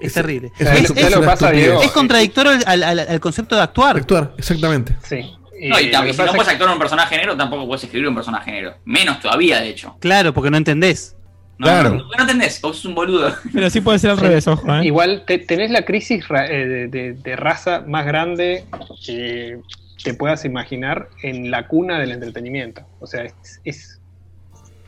[0.00, 0.50] Es terrible.
[0.58, 1.50] Es, ¿Sabes una- lo- es pasa.
[1.50, 1.82] Diego?
[1.82, 3.96] Es contradictorio al, al- al concepto de actuar.
[3.96, 4.96] Actuar, exactamente.
[5.02, 5.20] Sí.
[5.68, 8.14] No, y también, si no puedes es- actuar un personaje negro, tampoco puedes escribir un
[8.14, 8.74] personaje negro.
[8.84, 9.96] Menos todavía, de hecho.
[10.00, 11.16] Claro, porque no entendés.
[11.56, 11.90] No, Claro.
[11.90, 13.32] no, no entendés, vos sos un boludo.
[13.52, 14.24] Pero sí puede ser al Sí.
[14.24, 14.84] revés, ojo, ¿eh?
[14.84, 18.64] Igual te- tenés la crisis eh, de, de- de raza más grande
[19.06, 19.60] que
[20.02, 22.82] te puedas imaginar en la cuna del entretenimiento.
[23.00, 24.00] O sea, es, es-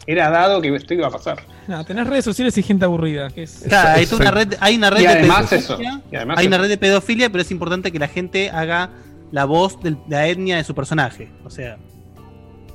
[0.07, 1.43] Era dado que esto iba a pasar.
[1.67, 3.29] No, tenés redes sociales y gente aburrida.
[3.31, 3.65] Que es...
[3.69, 5.91] Claro, hay una red, hay una red Y de además pedofilia.
[5.91, 8.91] eso, y además hay una red de pedofilia, pero es importante que la gente haga
[9.33, 11.29] la voz de la etnia de su personaje.
[11.45, 11.77] O sea,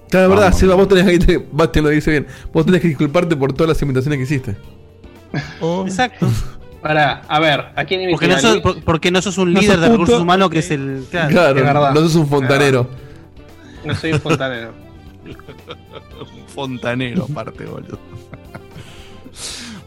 [0.09, 0.59] Claro, es verdad, Vamos.
[0.59, 2.27] Silva, vos tenés que, lo dice bien.
[2.51, 4.55] Vos tenés que disculparte por todas las imitaciones que hiciste.
[5.85, 6.27] exacto.
[6.81, 9.75] Para, a ver, ¿a quién Porque no, sos, por- porque no sos un No líder
[9.75, 11.05] sos de recursos humanos que es el.
[11.11, 11.29] Claro.
[11.29, 11.93] Claro, es verdad.
[11.93, 12.89] no sos un fontanero.
[13.85, 14.73] No soy un fontanero.
[16.35, 17.99] Un fontanero, aparte, boludo.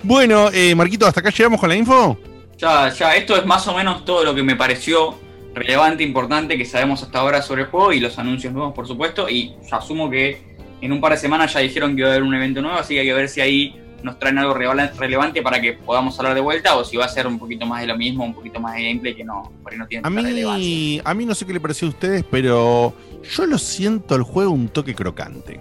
[0.03, 2.19] bueno, eh, Marquito, ¿hasta acá llegamos con la info?
[2.57, 5.19] Ya, ya, esto es más o menos todo lo que me pareció
[5.55, 9.29] relevante, importante que sabemos hasta ahora sobre el juego y los anuncios nuevos, por supuesto.
[9.29, 12.35] Y asumo que en un par de semanas ya dijeron que iba a haber un
[12.35, 15.61] evento nuevo, así que hay que ver si ahí nos traen algo relevan- relevante para
[15.61, 17.97] que podamos hablar de vuelta o si va a ser un poquito más de lo
[17.97, 20.59] mismo, un poquito más de gameplay que no, por ahí no tiene A relevancia.
[20.59, 22.95] mí, a mí no sé qué le pareció a ustedes, pero
[23.35, 25.61] yo lo siento el juego un toque crocante.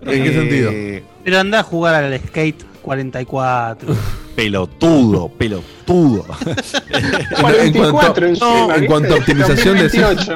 [0.00, 1.04] ¿En qué Eh, sentido?
[1.24, 3.94] Pero anda a jugar al Skate 44.
[4.36, 6.24] Pelotudo, pelotudo.
[6.90, 10.34] En cuanto, 44 no, en cuanto a optimización de 2028.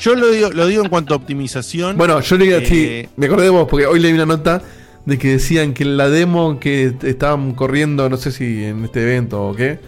[0.00, 1.96] Yo lo digo, lo digo en cuanto a optimización.
[1.98, 2.66] Bueno, yo le digo, Eh,
[3.06, 4.62] sí, me acordé de vos porque hoy leí una nota
[5.10, 9.42] de que decían que la demo que estaban corriendo, no sé si en este evento
[9.48, 9.78] o qué,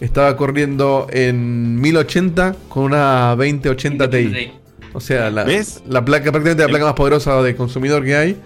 [0.00, 4.52] estaba corriendo en 1080 con una 2080 Ti.
[4.92, 5.82] O sea, la, ¿Ves?
[5.88, 8.36] la placa, prácticamente la placa más poderosa de consumidor que hay.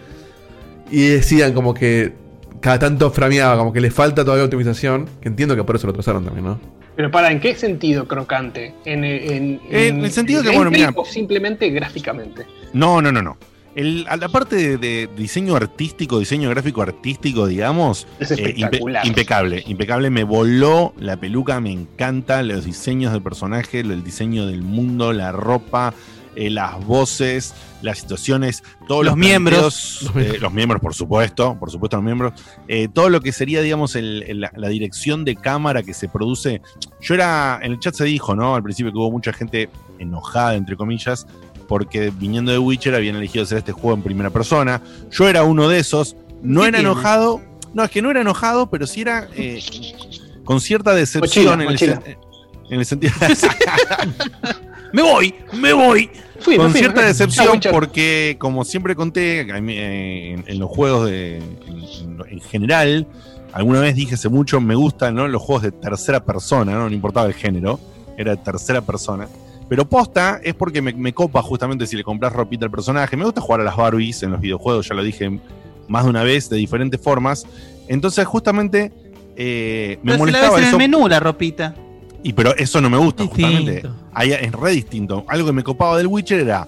[0.90, 2.12] Y decían como que
[2.60, 5.08] cada tanto frameaba, como que le falta todavía optimización.
[5.20, 6.60] Que entiendo que por eso lo trazaron también, ¿no?
[6.96, 8.74] Pero para, ¿en qué sentido crocante?
[8.84, 12.46] ¿En, en, En el sentido que, bueno, mira- o simplemente gráficamente?
[12.72, 13.36] No, no, no, no.
[13.74, 19.04] El, a la parte de, de diseño artístico, diseño gráfico artístico, digamos, Es eh, impe-
[19.04, 19.62] impecable.
[19.66, 25.12] Impecable, me voló la peluca, me encanta los diseños del personaje, el diseño del mundo,
[25.12, 25.92] la ropa,
[26.36, 30.10] eh, las voces, las situaciones, todos Los los, miembros.
[30.16, 32.32] eh, los miembros, por supuesto, por supuesto los miembros,
[32.68, 36.08] eh, todo lo que sería, digamos, el- el- la, la dirección de cámara que se
[36.08, 36.60] produce.
[37.00, 38.54] Yo era, en el chat se dijo, ¿no?
[38.54, 39.68] Al principio que hubo mucha gente
[39.98, 41.26] enojada, entre comillas,
[41.68, 44.80] porque viniendo de Witcher habían elegido hacer este juego en primera persona.
[45.10, 46.90] Yo era uno de esos, no ¿Qué era tiene?
[46.92, 47.40] enojado,
[47.72, 49.62] no, es que no era enojado, pero sí era eh,
[50.44, 52.00] con cierta decepción Mochila, en, el, mochila.
[52.02, 52.16] sen-
[52.70, 53.12] en el sentido...
[54.92, 55.34] ¡Me voy!
[55.54, 56.10] ¡Me voy!
[56.40, 60.68] Fui, con me fui, cierta me decepción porque, como siempre conté, eh, en, en los
[60.70, 63.06] juegos de, en, en general,
[63.52, 65.26] alguna vez dije hace mucho, me gustan ¿no?
[65.26, 66.88] los juegos de tercera persona, ¿no?
[66.88, 67.80] no importaba el género,
[68.16, 69.26] era de tercera persona.
[69.68, 73.16] Pero posta es porque me, me copa justamente si le compras ropita al personaje.
[73.16, 75.40] Me gusta jugar a las Barbies en los videojuegos, ya lo dije
[75.88, 77.46] más de una vez, de diferentes formas.
[77.88, 78.92] Entonces, justamente,
[79.36, 81.74] eh, me Pero se la ves molestaba en el menú la ropita.
[82.22, 83.48] Y pero eso no me gusta, Distinto.
[83.48, 83.88] justamente.
[84.14, 85.24] Ahí es re distinto.
[85.28, 86.66] Algo que me copaba del Witcher era,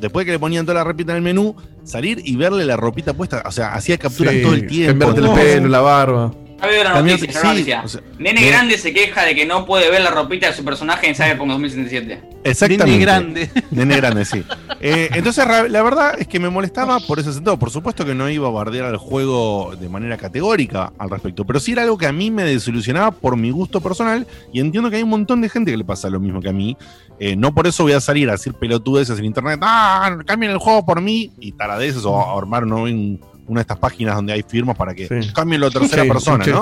[0.00, 3.14] después que le ponían toda la ropita en el menú, salir y verle la ropita
[3.14, 3.42] puesta.
[3.46, 5.06] O sea, hacía capturas Sí, todo el tiempo.
[5.06, 6.34] Cambiarte el pelo, la barba.
[6.60, 7.82] Ha habido una También- noticia, sí, noticia.
[7.84, 10.64] o sea, Nene grande se queja de que no puede ver la ropita de su
[10.64, 12.20] personaje en Cyberpunk 2077.
[12.42, 12.86] Exactamente.
[12.86, 13.50] Nene grande.
[13.70, 14.42] Nene grande, sí.
[14.80, 17.56] Eh, entonces, la verdad es que me molestaba por ese sentido.
[17.58, 21.60] Por supuesto que no iba a bardear al juego de manera categórica al respecto, pero
[21.60, 24.96] sí era algo que a mí me desilusionaba por mi gusto personal y entiendo que
[24.96, 26.76] hay un montón de gente que le pasa lo mismo que a mí.
[27.20, 30.58] Eh, no por eso voy a salir a decir pelotudeces en internet, ah, cambien el
[30.58, 32.82] juego por mí y taradeces o a armar ¿no?
[32.82, 35.32] un- una de estas páginas donde hay firmas para que Sí.
[35.32, 36.60] cambien la tercera Sí, persona, sí, ¿no?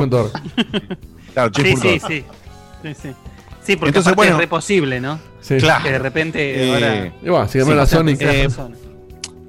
[1.35, 2.25] Claro, Sí, sí, sí.
[2.83, 2.95] Sí,
[3.63, 3.77] sí.
[3.77, 4.33] Porque Entonces, bueno.
[4.33, 5.19] es re posible, ¿no?
[5.41, 5.57] Sí.
[5.59, 5.85] Claro.
[5.85, 7.13] Que de repente Eh, ahora.
[7.23, 8.05] Y bueno, si Sí, llamaron a o sea, Sony.
[8.17, 8.33] tercera
[8.69, 8.75] eh.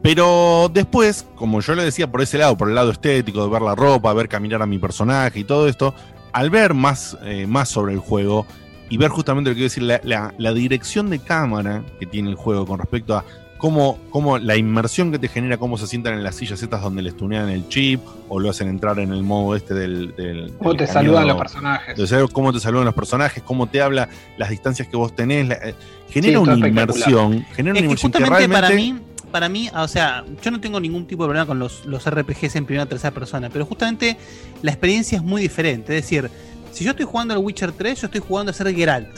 [0.01, 3.61] Pero después, como yo le decía por ese lado, por el lado estético, de ver
[3.61, 5.93] la ropa, ver caminar a mi personaje y todo esto,
[6.33, 8.45] al ver más, eh, más sobre el juego
[8.89, 12.29] y ver justamente lo que quiero decir, la, la- la dirección de cámara que tiene
[12.29, 13.25] el juego con respecto a
[13.57, 17.01] cómo, cómo la inmersión que te genera, cómo se sientan en las sillas estas donde
[17.01, 20.15] les tunean el chip o lo hacen entrar en el modo este del...
[20.15, 21.97] del ¿Cómo del te saludan los personajes?
[21.97, 25.47] de saber cómo te saludan los personajes, cómo te habla, las distancias que vos tenés,
[25.47, 25.75] la- eh,
[26.09, 28.93] genera una inmersión, genera una Es que inmersión que justamente para realmente...
[29.01, 32.09] mí, para mí, o sea, yo no tengo ningún tipo de problema con los, los
[32.09, 34.17] RPGs en primera o tercera persona, pero justamente
[34.61, 35.97] la experiencia es muy diferente.
[35.97, 36.29] Es decir,
[36.71, 39.09] si yo estoy jugando al Witcher 3, yo estoy jugando a ser Geralt.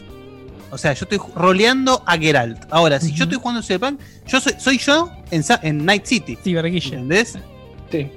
[0.72, 2.66] O sea, yo estoy roleando a Geralt.
[2.70, 6.38] Ahora, si yo estoy jugando Cyberpunk, yo soy, soy yo en, Night City.
[6.44, 6.94] Ciberguilla.
[6.96, 7.38] ¿Entendés?
[7.92, 8.12] Sí.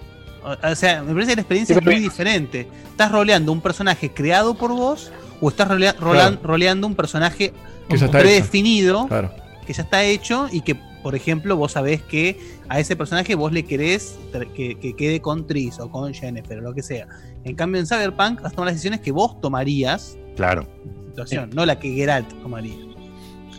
[0.44, 2.68] O, o sea, me parece que la experiencia Sí, es muy diferente.
[2.90, 5.94] ¿Estás roleando un personaje creado por vos o estás rolea-
[6.42, 7.52] roleando un personaje
[7.88, 9.32] Que ya está predefinido Claro.
[9.66, 12.38] que ya está hecho y que, por ejemplo, vos sabés que
[12.68, 14.18] a ese personaje vos le querés
[14.54, 17.06] que quede con Tris o con Jennifer o lo que sea.
[17.44, 20.66] En cambio, en Cyberpunk has tomado las decisiones que vos tomarías Claro,
[21.12, 22.74] situación, no la que Geralt tomaría.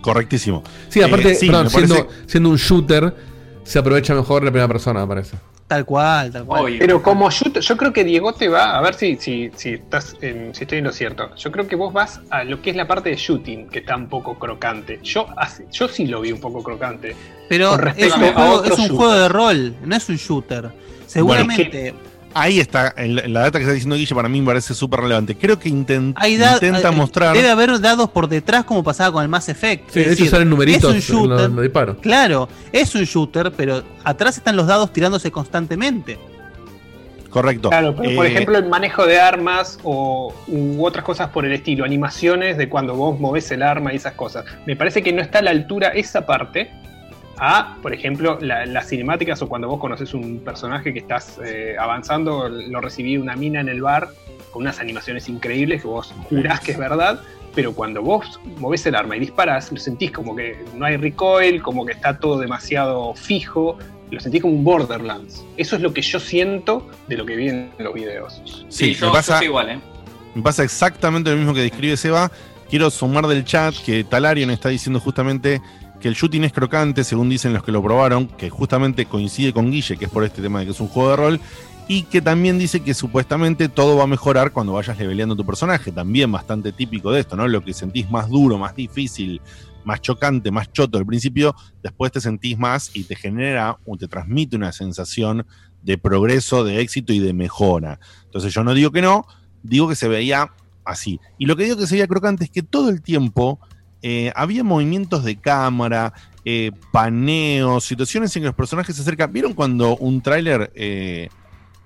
[0.01, 0.63] correctísimo.
[0.89, 3.15] Sí, aparte, Eh, sí, perdón, siendo, parece- siendo un shooter,
[3.63, 5.37] se aprovecha mejor la primera persona, me parece.
[5.65, 6.75] Tal cual, tal cual.
[6.77, 10.17] Pero como shooter, yo creo que Diego te va, a ver si, si, si estás
[10.21, 11.33] en- si estoy en lo cierto.
[11.37, 13.95] Yo creo que vos vas a lo que es la parte de shooting, que está
[13.95, 14.99] un poco crocante.
[15.03, 17.15] Yo, hace- yo sí lo vi un poco crocante.
[17.47, 20.69] Pero es respecto un, a juego, es un juego de rol, no es un shooter.
[21.07, 21.93] Seguramente.
[22.33, 25.35] Ahí está, el- la data que está diciendo Guille para mí me parece súper relevante.
[25.35, 27.35] Creo que inten- hay da- intenta eh, mostrar.
[27.35, 29.89] Debe haber dados por detrás como pasaba con el Mass Effect.
[29.89, 31.45] Sí, Es de hecho decir, salen numeritos Es un en shooter.
[31.45, 31.97] en los disparos.
[32.01, 36.17] Claro, es un shooter, pero atrás están los dados tirándose constantemente.
[37.29, 37.69] Correcto.
[37.69, 41.51] Claro, pero por Eh, ejemplo el manejo de armas o u otras cosas por el
[41.53, 44.45] estilo, animaciones de cuando vos movés el arma y esas cosas.
[44.67, 46.69] Me parece que no está a la altura esa parte
[47.37, 51.75] a, por ejemplo, la- las cinemáticas o cuando vos conoces un personaje que estás eh,
[51.79, 54.09] avanzando, lo recibí una mina en el bar
[54.51, 57.19] con unas animaciones increíbles que vos jurás que es verdad,
[57.55, 61.61] pero cuando vos movés el arma y disparás, lo sentís como que no hay recoil,
[61.61, 63.77] como que está todo demasiado fijo,
[64.11, 65.43] lo sentís como un Borderlands.
[65.57, 68.41] Eso es lo que yo siento de lo que vi en los videos.
[68.69, 69.79] Sí, yo, me pasa, igual, ¿eh?
[70.35, 72.31] me pasa exactamente lo mismo que describe Seba.
[72.69, 75.61] Quiero sumar del chat que Talarian está diciendo justamente
[76.03, 79.71] que el shooting es crocante, según dicen los que lo probaron, que justamente coincide con
[79.71, 81.39] Guille, que es por este tema de que es un juego de rol,
[81.87, 85.93] y que también dice que supuestamente todo va a mejorar cuando vayas leveleando tu personaje.
[85.93, 87.47] También bastante típico de esto, ¿no?
[87.47, 89.39] Lo que sentís más duro, más difícil,
[89.85, 94.09] más chocante, más choto al principio, después te sentís más y te genera o te
[94.09, 95.45] transmite una sensación
[95.83, 98.01] de progreso, de éxito y de mejora.
[98.25, 99.25] Entonces yo no digo que no,
[99.61, 100.51] digo que se veía
[100.83, 101.21] así.
[101.37, 103.61] Y lo que digo que se veía crocante es que todo el tiempo
[104.03, 106.13] eh, había movimientos de cámara,
[106.45, 109.31] eh, paneos, situaciones en que los personajes se acercan.
[109.33, 111.29] ¿Vieron cuando un tráiler, eh,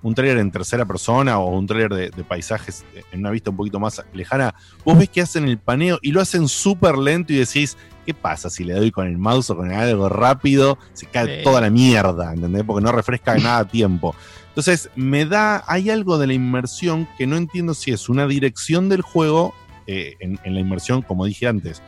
[0.02, 3.50] un tráiler en tercera persona o un tráiler de, de paisajes eh, en una vista
[3.50, 4.54] un poquito más lejana,
[4.84, 8.50] vos ves que hacen el paneo y lo hacen súper lento y decís, ¿qué pasa
[8.50, 10.78] si le doy con el mouse o con algo rápido?
[10.92, 11.44] Se cae Sí.
[11.44, 12.64] toda la mierda, ¿entendés?
[12.64, 14.14] Porque no refresca nada a tiempo.
[14.48, 18.88] Entonces, me da, hay algo de la inmersión que no entiendo si es una dirección
[18.88, 19.54] del juego,
[19.86, 21.80] eh, en, en la inmersión, como dije antes,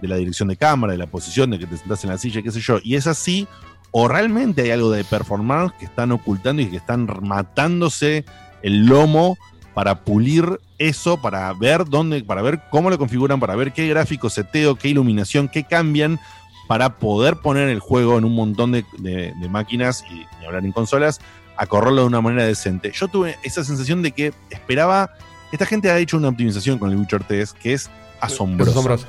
[0.00, 2.42] de la dirección de cámara, de la posición, de que te sentás en la silla,
[2.42, 3.46] qué sé yo, y es así,
[3.90, 8.24] o realmente hay algo de performance que están ocultando y que están matándose
[8.62, 9.38] el lomo
[9.74, 14.28] para pulir eso, para ver dónde, para ver cómo lo configuran, para ver qué gráfico
[14.28, 16.18] seteo, qué iluminación, qué cambian,
[16.66, 20.64] para poder poner el juego en un montón de, de- de máquinas y, y hablar
[20.64, 21.20] en consolas,
[21.56, 22.92] a correrlo de una manera decente.
[22.92, 25.10] Yo tuve esa sensación de que esperaba.
[25.50, 27.88] Esta gente ha hecho una optimización con el Witcher 3 que es
[28.20, 28.70] asombrosa.
[28.70, 29.06] Es asombrosa.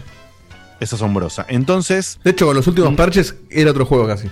[0.80, 1.46] Es asombrosa.
[1.50, 2.20] Entonces.
[2.24, 4.28] De hecho, con los últimos parches era otro juego casi.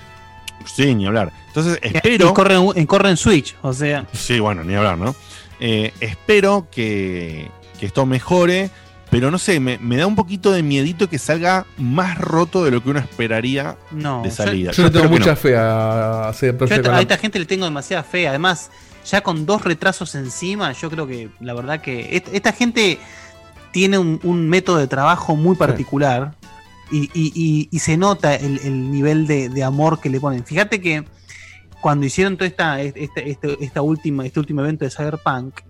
[0.66, 1.32] Sí, ni hablar.
[1.48, 2.34] Entonces, Y espero.
[2.34, 4.06] corre, en- corre en Switch, o sea.
[4.14, 5.16] Sí, bueno, ni hablar, ¿no?
[5.60, 8.70] Eh, espero que, que esto mejore,
[9.10, 12.72] pero no sé, me, me da un poquito de miedito que salga más roto de
[12.72, 14.72] lo que uno esperaría No, de yo- salida.
[14.72, 15.36] Yo le tengo mucha no.
[15.38, 18.28] fe a, a Yo a esta gente le tengo demasiada fe.
[18.28, 18.70] Además,
[19.10, 23.00] ya con dos retrasos encima, yo creo que la verdad que est- esta gente
[23.72, 26.34] tiene un, un método de trabajo muy particular
[26.92, 30.46] y, y- y- y se nota el, el nivel de, amor que le ponen.
[30.46, 31.04] Fíjate que
[31.82, 35.62] cuando hicieron todo esta, esta, este- esta última, este último evento de Cyberpunk,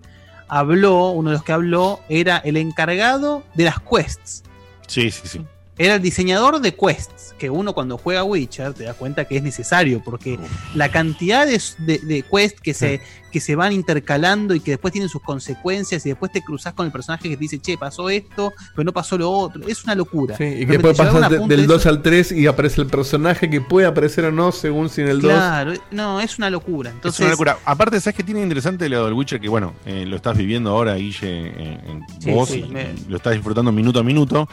[0.48, 4.42] habló, uno de los que habló era el encargado de las quests.
[4.86, 5.44] Sí, sí, sí.
[5.78, 9.42] Era el diseñador de quests, que uno cuando juega Witcher te da cuenta que es
[9.44, 10.36] necesario, porque
[10.74, 13.00] la cantidad de, de- de quests que se,
[13.30, 16.86] que se van intercalando y que después tienen sus consecuencias y después te cruzas con
[16.86, 19.68] el personaje que te dice, che, pasó esto, pero no pasó lo otro.
[19.68, 20.36] Es una locura.
[20.36, 21.04] Sí, y que después de-
[21.38, 24.32] punto del de 2 eso- al 3 y aparece el personaje que puede aparecer o
[24.32, 25.30] no según si en el 2.
[25.30, 26.90] Claro, no, es una locura.
[26.90, 27.58] Entonces, es una locura.
[27.64, 29.40] Aparte, ¿sabes qué tiene interesante lo del Witcher?
[29.40, 32.94] Que bueno, eh, lo estás viviendo ahora, Guille, en, en Sí, vos, sí, y me-
[33.08, 34.48] lo estás disfrutando minuto a minuto.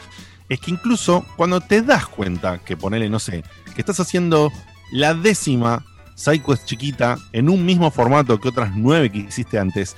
[0.48, 3.42] Es que incluso cuando te das cuenta que ponele, no sé,
[3.74, 4.52] que estás haciendo
[4.92, 5.84] la décima
[6.14, 9.96] sidequest chiquita en un mismo formato que otras nueve que hiciste antes,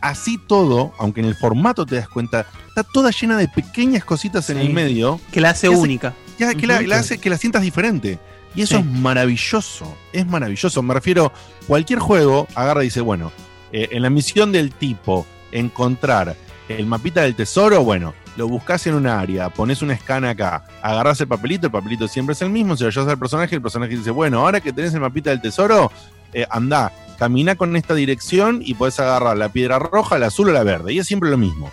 [0.00, 4.48] así todo, aunque en el formato te das cuenta, está toda llena de pequeñas cositas
[4.50, 5.20] en el medio.
[5.32, 6.14] que la hace que hace- única.
[6.38, 8.18] que, que la, hace que la sientas diferente.
[8.54, 8.80] Y eso Sí.
[8.80, 9.94] es maravilloso.
[10.12, 10.82] Es maravilloso.
[10.82, 11.32] Me refiero,
[11.66, 13.30] cualquier juego agarra y dice, bueno,
[13.72, 16.34] eh, en la misión del tipo, encontrar
[16.68, 21.20] el mapita del tesoro, bueno, lo buscas en un área, pones una escana acá, agarras
[21.20, 23.96] el papelito, el papelito siempre es el mismo, se lo llevas al personaje, el personaje
[23.96, 25.90] dice, bueno, ahora que tenés el mapita del tesoro,
[26.32, 30.52] eh, anda, camina con esta dirección y podés agarrar la piedra roja, la azul o
[30.52, 30.92] la verde.
[30.92, 31.70] Y es siempre lo mismo.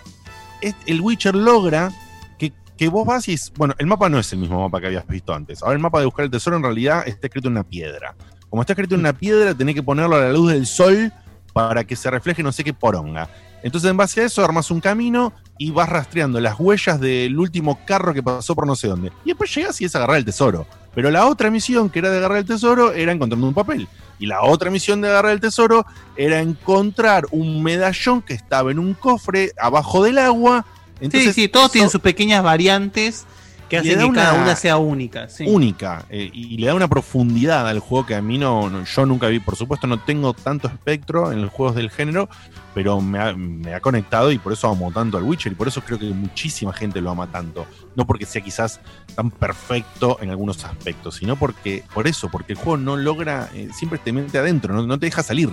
[0.88, 1.92] El Witcher logra
[2.40, 5.06] que, que vos vas y bueno, el mapa no es el mismo mapa que habías
[5.08, 5.62] visto antes.
[5.62, 8.16] Ahora el mapa de buscar el tesoro en realidad está escrito en una piedra.
[8.50, 11.12] Como está escrito en una piedra, tenés que ponerlo a la luz del sol
[11.54, 13.30] para que se refleje no sé qué poronga.
[13.66, 17.80] Entonces, en base a eso, armas un camino y vas rastreando las huellas del último
[17.84, 19.12] carro que pasó por no sé dónde.
[19.26, 20.68] Y después llegas y es agarrar el tesoro.
[20.94, 23.88] Pero la otra misión, que era de agarrar el tesoro, era encontrando un papel.
[24.20, 25.84] Y la otra misión de agarrar el tesoro
[26.16, 30.64] era encontrar un medallón que estaba en un cofre abajo del agua.
[31.02, 33.26] Entonces, sí, sí, todos eso- tienen sus pequeñas variantes
[33.70, 35.28] que da que cada una- una sea única.
[35.30, 35.46] sí.
[35.48, 39.06] única eh, y le da una profundidad al juego que a mí no, no- yo
[39.06, 39.40] nunca vi.
[39.40, 42.30] Por supuesto, no tengo tanto espectro en los juegos del género,
[42.74, 45.68] pero me ha, me ha conectado y por eso amo tanto al Witcher y por
[45.68, 47.66] eso creo que muchísima gente lo ama tanto.
[47.96, 48.80] No porque sea quizás
[49.16, 53.70] tan perfecto en algunos aspectos, sino porque por eso, porque el juego no logra, eh,
[53.74, 55.50] siempre te mete adentro, no, no te deja salir.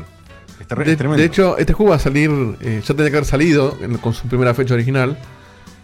[0.61, 1.19] Es, ter- De, es tremendo.
[1.21, 4.13] de hecho, este juego va a salir, eh, ya tenía que haber salido en- con
[4.13, 5.17] su primera fecha original.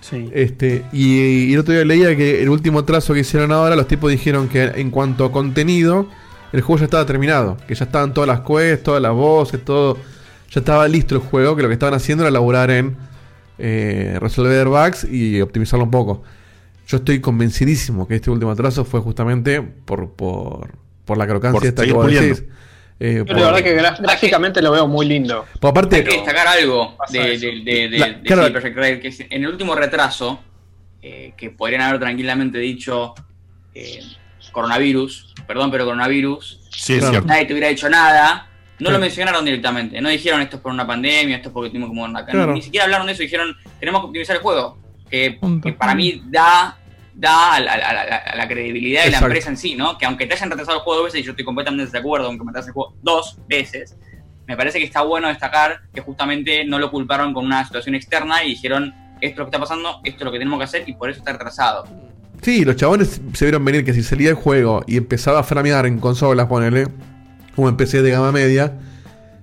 [0.00, 0.30] Sí.
[0.32, 3.88] Este, y, y el otro día leía que el último trazo que hicieron ahora, los
[3.88, 6.08] tipos dijeron que en cuanto a contenido,
[6.52, 7.56] el juego ya estaba terminado.
[7.66, 9.96] Que ya estaban todas las quests, todas las voces, todo.
[10.50, 12.96] Ya estaba listo el juego, que lo que estaban haciendo era laburar en
[13.58, 16.22] eh, resolver bugs y optimizarlo un poco.
[16.86, 20.70] Yo estoy convencidísimo que este último trazo fue justamente por, por,
[21.04, 22.44] por la crocancia Por esta que vos decís.
[23.00, 25.46] Eh, Yo por- la verdad que gráficamente lo veo muy lindo.
[25.60, 28.42] por aparte, Hay que destacar algo de, de, de, de- La- de claro.
[28.42, 30.40] CD Projekt Red, que es en el último retraso,
[31.00, 33.14] eh, que podrían haber tranquilamente dicho
[33.74, 34.00] eh,
[34.50, 37.12] coronavirus, perdón, pero coronavirus, sí, es claro.
[37.12, 37.28] cierto.
[37.28, 38.48] nadie te hubiera dicho nada,
[38.80, 38.92] no Sí.
[38.92, 42.02] lo mencionaron directamente, no dijeron esto es por una pandemia, esto es porque tuvimos como
[42.04, 42.24] una...
[42.26, 42.52] Claro.
[42.52, 44.78] Ni siquiera hablaron de eso, dijeron tenemos que optimizar el juego,
[45.08, 46.76] que, que para mí da
[47.20, 49.98] da a la, a la- a la credibilidad de la empresa en sí, ¿no?
[49.98, 52.28] Que aunque te hayan retrasado el juego dos veces, y yo estoy completamente de acuerdo,
[52.28, 53.96] aunque me retrasen el juego dos veces,
[54.46, 58.44] me parece que está bueno destacar que justamente no lo culparon con una situación externa
[58.44, 60.84] y dijeron, esto es lo que está pasando, esto es lo que tenemos que hacer
[60.88, 61.86] y por eso está retrasado.
[62.40, 65.86] Sí, los chabones se vieron venir que si salía el juego y empezaba a framear
[65.86, 66.86] en consolas, ponele,
[67.56, 68.72] como en PC de gama media,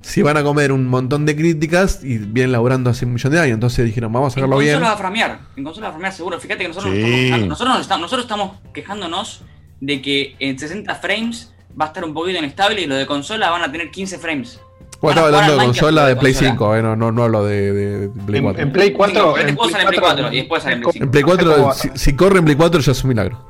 [0.06, 3.40] se iban a comer un montón de críticas y vienen laburando hace un millón de
[3.40, 3.54] años.
[3.56, 4.74] Entonces dijeron, vamos a En sacarlo bien.
[4.74, 6.40] consola va a framear, en consola va a framear seguro.
[6.40, 7.02] Fíjate que nosotros, Sí.
[7.02, 9.42] nos estamos nosotros, nos estamos, nosotros estamos quejándonos
[9.82, 13.50] de que en 60 frames va a estar un poquito inestable y los de consola
[13.50, 14.60] van a tener 15 frames.
[15.02, 16.52] Bueno, Van estaba a jugar hablando de consola de Play consola.
[16.52, 18.62] 5, eh, no, no, no hablo de, de- de Play En, 4.
[18.64, 19.34] en Play 4.
[19.34, 21.04] pero este juego sale en Play 4 y después sale en Play 5.
[21.06, 23.46] En Play 4, si, si corre en Play 4 ya es un milagro.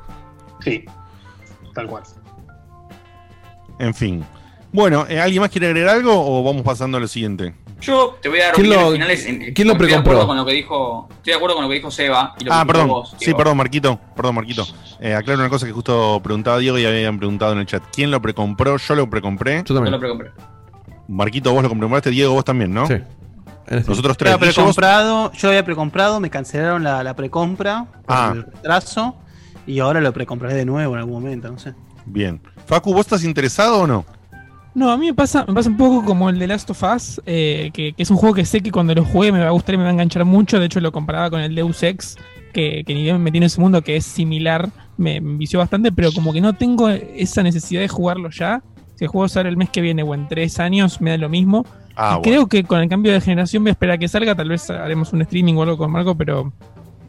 [0.62, 0.86] Sí,
[1.74, 2.04] tal cual.
[3.80, 4.24] En fin.
[4.76, 7.56] Bueno, eh, ¿alguien más quiere agregar algo o vamos pasando a lo siguiente?
[7.80, 9.26] Yo te voy a dar ¿Quién lo- finales.
[9.26, 10.12] en- quién lo estoy de precompró?
[10.14, 12.36] acuerdo con lo que dijo, estoy de acuerdo con lo que dijo Seba.
[12.40, 12.88] Y lo Ah, perdón.
[12.90, 13.98] vos, sí, perdón, Marquito.
[14.18, 14.66] Perdón, Marquito.
[15.00, 17.84] Eh, aclaro una cosa que justo preguntaba Diego y habían preguntado en el chat.
[17.94, 18.76] ¿Quién lo precompró?
[18.78, 19.60] Yo lo precompré.
[19.60, 19.94] Yo Yo también.
[19.94, 20.32] lo precompré.
[21.08, 22.10] Marquito, vos lo compraste.
[22.10, 22.86] Diego, vos también, ¿no?
[22.88, 22.96] Sí.
[23.70, 24.32] Nosotros Yo tres.
[24.34, 28.32] vos- precomprado, yo había precomprado, me cancelaron la, la precompra por Ah.
[28.36, 29.16] el retraso
[29.66, 31.74] y ahora lo precompraré de nuevo en algún momento, no sé.
[32.06, 32.42] Bien.
[32.68, 34.06] Facu, ¿vos estás interesado o no?
[34.76, 37.22] No, a mí me pasa, me pasa un poco como el de Last of Us,
[37.26, 39.52] eh, que, que es un juego que sé que cuando lo juegue me va a
[39.52, 40.60] gustar y me va a enganchar mucho.
[40.60, 42.18] De hecho, lo comparaba con el Deus Ex,
[42.54, 45.60] que, que ni bien me metí en ese mundo, que es similar, me, me vició
[45.60, 48.62] bastante, pero como que no tengo esa necesidad de jugarlo ya.
[48.96, 51.30] Si el juego sale el mes que viene o en tres años, me da lo
[51.30, 51.66] mismo.
[51.96, 54.36] Ah, Y creo que con el cambio de generación voy a esperar a que salga,
[54.36, 56.52] tal vez haremos un streaming o algo con Marco, pero,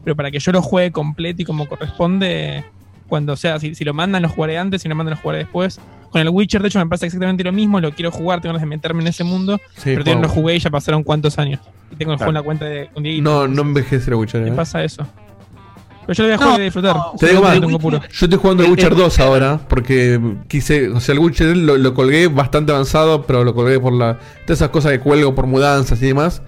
[0.05, 2.63] pero para que yo lo juegue completo y como corresponde,
[3.07, 5.79] cuando sea, si, si lo mandan lo jugaré antes, si lo mandan lo jugaré después.
[6.11, 8.61] Con el Witcher, de hecho, me pasa exactamente lo mismo, lo quiero jugar, tengo ganas
[8.61, 11.59] de meterme en ese mundo, Sí, pero no lo jugué y ya pasaron cuántos años.
[11.91, 12.17] Y tengo el Claro.
[12.17, 13.23] juego en la cuenta de con Dieguito.
[13.29, 14.41] No, no envejece el Witcher.
[14.41, 14.53] Me eh.
[14.53, 15.05] pasa eso.
[16.05, 16.95] Pero yo lo voy a jugar y disfrutar.
[16.95, 17.99] no, Te digo más, puro.
[17.99, 21.57] Yo estoy jugando el El- Witcher el- 2 ahora, porque quise, o sea, el Witcher
[21.57, 25.35] lo, lo colgué bastante avanzado, pero lo colgué por la, todas esas cosas que cuelgo
[25.35, 26.41] por mudanzas y demás.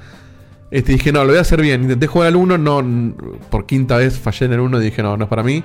[0.71, 1.81] Este, dije, no, lo voy a hacer bien.
[1.83, 3.13] Intenté jugar al 1, no,
[3.49, 5.61] por quinta vez fallé en el 1 y dije, no, no es para mí.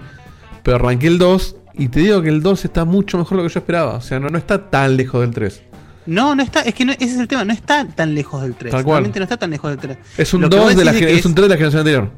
[0.64, 3.48] Pero arranqué el 2 y te digo que el 2 está mucho mejor de lo
[3.48, 3.94] que yo esperaba.
[3.94, 5.62] O sea, no, no está tan lejos del 3.
[6.06, 8.54] No, no está, es que no- ese es el tema, no está tan lejos del
[8.54, 8.72] 3.
[8.72, 8.96] Tal cual.
[8.96, 9.98] Realmente no está tan lejos del 3.
[10.18, 11.54] Es un Lo que 2 vos de la, que es un es- 3 de la
[11.56, 12.10] generación anterior.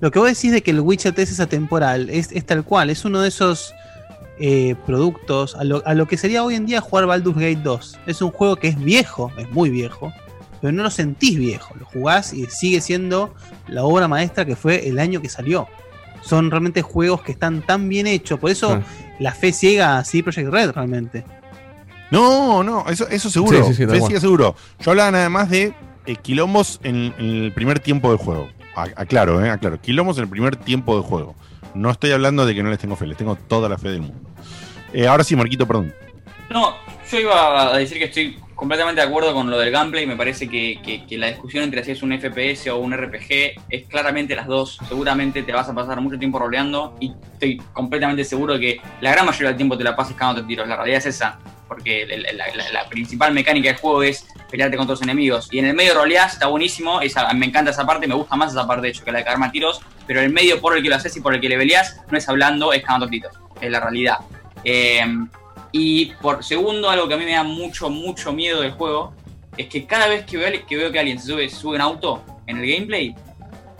[0.00, 2.88] Lo que vos decís de que el Witcher 3 es atemporal, es, es tal cual,
[2.90, 3.74] es uno de esos
[4.40, 7.98] eh, productos a lo, a lo que sería hoy en día jugar Baldur's Gate 2.
[8.06, 10.12] Es un juego que es viejo, es muy viejo,
[10.60, 13.34] pero no lo sentís viejo, lo jugás y sigue siendo
[13.66, 15.66] la obra maestra que fue el año que salió.
[16.22, 18.82] Son realmente juegos que están tan bien hechos, por eso Ah.
[19.18, 21.24] la fe ciega a CD Projekt Red realmente.
[22.10, 23.58] No, no, eso, eso seguro.
[23.64, 24.54] Sí, sí, sí, Fe sigue seguro.
[24.80, 25.74] Yo hablaba nada más de
[26.06, 28.48] eh, quilombos en, en el primer tiempo del juego.
[28.74, 29.80] A- Aclaro, eh, aclaro.
[29.80, 31.34] Quilombos en el primer tiempo del juego.
[31.74, 34.00] No estoy hablando de que no les tengo fe, les tengo toda la fe del
[34.02, 34.18] mundo.
[34.94, 35.92] Eh, ahora sí, Marquito, perdón.
[36.48, 36.74] No,
[37.12, 40.04] yo iba a decir que estoy completamente de acuerdo con lo del gameplay.
[40.04, 43.86] Me parece que, que- la discusión entre si es un FPS o un RPG es
[43.88, 44.78] claramente las dos.
[44.88, 49.12] Seguramente te vas a pasar mucho tiempo roleando y estoy completamente seguro de que la
[49.12, 50.66] gran mayoría del tiempo te la pasas cagándote tiros.
[50.66, 51.38] La realidad es esa.
[51.68, 52.04] Porque
[52.72, 55.48] la, principal mecánica del juego es pelearte contra los enemigos.
[55.52, 57.00] Y en el medio roleás, está buenísimo.
[57.00, 59.24] Esa, me encanta esa parte, me gusta más esa parte de hecho que la de
[59.24, 59.80] cagarme a tiros.
[60.06, 62.18] Pero el medio por el que lo haces y por el que le peleás no
[62.18, 63.32] es hablando, es cagando tiros.
[63.60, 64.16] es la realidad.
[64.64, 65.04] Eh,
[65.72, 69.12] y por segundo, algo que a mí me da mucho, mucho miedo del juego,
[69.56, 72.22] es que cada vez que veo, que, veo que alguien se sube, sube en auto
[72.46, 73.14] en el gameplay,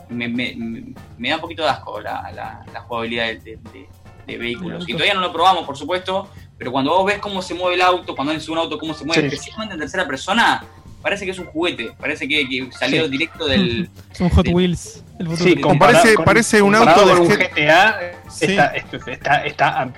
[0.09, 0.95] me, me-
[1.29, 3.89] da un poquito de asco la, la- la jugabilidad de, de- de-
[4.27, 4.85] de vehículos.
[4.89, 6.29] Y todavía no lo probamos, por supuesto,
[6.59, 8.93] pero cuando vos ves cómo se mueve el auto, cuando alguien sube un auto, cómo
[8.93, 9.37] se mueve, Sí.
[9.37, 10.65] especialmente en tercera persona,
[11.03, 13.11] parece que es un juguete, parece que, que salió Sí.
[13.11, 13.89] directo del...
[14.13, 15.05] Es un Hot Wheels.
[15.19, 15.37] El.
[15.37, 18.01] Sí, parece- con- parece un auto de un GTA,
[18.31, 18.45] Sí.
[18.47, 18.67] está,
[19.07, 19.93] está, está a,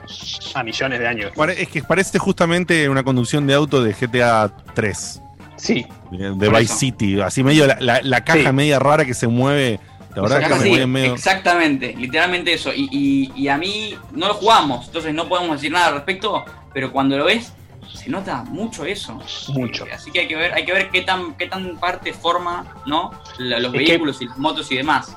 [0.55, 1.33] a millones de años.
[1.57, 5.21] Es que parece justamente una conducción de auto de GTA 3.
[5.57, 5.85] Sí.
[6.11, 6.75] De, Vice eso.
[6.79, 7.21] City.
[7.21, 8.53] Así medio la, la- la caja Sí.
[8.53, 9.79] media rara que se mueve.
[10.17, 11.15] La verdad que Sí, me voy en medio.
[11.15, 12.73] Exactamente, literalmente eso.
[12.75, 16.45] Y, y- y a mí no lo jugamos, entonces no podemos decir nada al respecto,
[16.75, 17.53] pero cuando lo ves,
[17.95, 19.21] se nota mucho eso.
[19.49, 19.85] Mucho.
[19.93, 23.11] Así que hay que ver, hay que ver qué tan, qué tan parte forma, ¿no?
[23.39, 25.17] La- los Es que- vehículos y las motos y demás.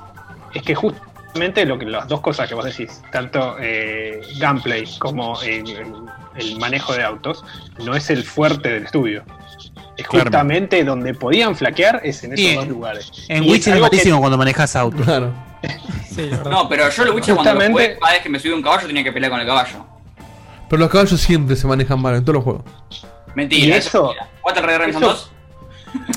[0.52, 5.40] Es que justamente lo que, las dos cosas que vos decís, tanto eh, gameplay como
[5.42, 5.94] el, el-
[6.36, 7.44] el manejo de autos,
[7.84, 9.24] no es el fuerte del estudio.
[9.96, 10.24] Es Claro.
[10.24, 13.12] justamente donde podían flaquear es en esos Sí, dos lugares.
[13.28, 14.96] En Y Witcher es que- malísimo cuando manejas auto.
[15.02, 15.32] Claro.
[16.14, 16.30] Sí.
[16.48, 18.86] No, pero yo lo Witcher cuando lo jugué, cada vez que me subí un caballo
[18.86, 19.84] tenía que pelear con el caballo.
[20.74, 22.64] Pero los caballos siempre se manejan mal en todos los juegos.
[23.36, 24.28] Mentira, Y eso, eso- es mentira.
[24.40, 25.30] ¿Jugaste el Red Redemption eso- 2?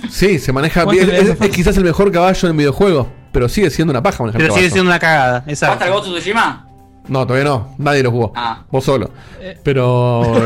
[0.10, 1.16] Sí, se maneja ¿Cuánto bien.
[1.16, 4.48] Es, es quizás el mejor caballo en videojuegos, pero sigue siendo una paja manejar Pero
[4.48, 4.64] caballo.
[4.64, 5.42] sigue siendo una cagada.
[5.42, 5.94] ¿Jugaste al Exacto.
[5.94, 6.68] Ghost of Tsushima?
[7.08, 7.76] No, todavía no.
[7.78, 8.34] Nadie lo jugó.
[8.36, 8.64] Ah.
[8.72, 9.12] Vos solo.
[9.40, 9.60] Eh.
[9.64, 10.24] Pero.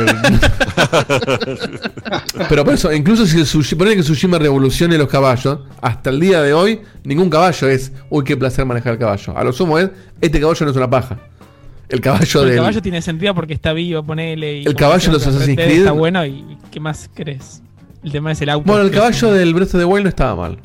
[2.49, 6.53] pero por eso, incluso si ponele que Tsushima revolucione los caballos, hasta el día de
[6.53, 9.37] hoy, ningún caballo es, uy, qué placer manejar el caballo.
[9.37, 9.89] A lo sumo es,
[10.19, 11.17] este caballo no es una paja.
[11.91, 12.55] El caballo el del.
[12.57, 14.59] caballo tiene sentido porque está vivo, ponele.
[14.59, 17.61] Y El caballo de los Assassin's Creed- Está bueno y ¿qué más crees?
[18.03, 18.65] El tema es el auto.
[18.65, 20.57] Bueno, el es caballo del Breath of the Wild no estaba mal.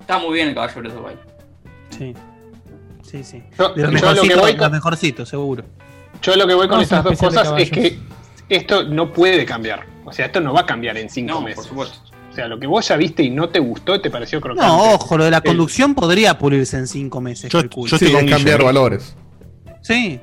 [0.00, 1.20] Está muy bien el caballo de Breath of the Wild.
[1.90, 2.14] Sí.
[3.02, 3.42] Sí, sí.
[3.58, 5.64] Yo- De los lo mejorcitos, voy los con- mejorcitos, seguro.
[6.22, 7.98] Yo lo que voy con estas dos cosas es que
[8.48, 9.86] esto no puede cambiar.
[10.04, 11.56] O sea, esto no va a cambiar en cinco No, meses.
[11.56, 11.98] por supuesto.
[12.30, 14.66] O sea, lo que vos ya viste y no te gustó, te pareció crocante.
[14.66, 17.50] No, ojo, lo de la El- conducción podría pulirse en cinco meses.
[17.50, 19.16] Yo- yo Sí, estoy con es cambiar valores.
[19.82, 20.20] Sí.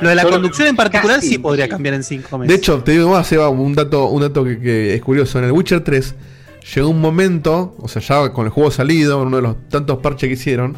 [0.00, 2.48] Lo de la conducción en particular casi- sí podría cambiar en cinco meses.
[2.48, 5.38] De hecho, te digo más, Seba, un dato, un dato que, que es curioso.
[5.38, 6.14] En el Witcher 3
[6.74, 10.28] llegó un momento, o sea, ya con el juego salido, uno de los tantos parches
[10.28, 10.76] que hicieron,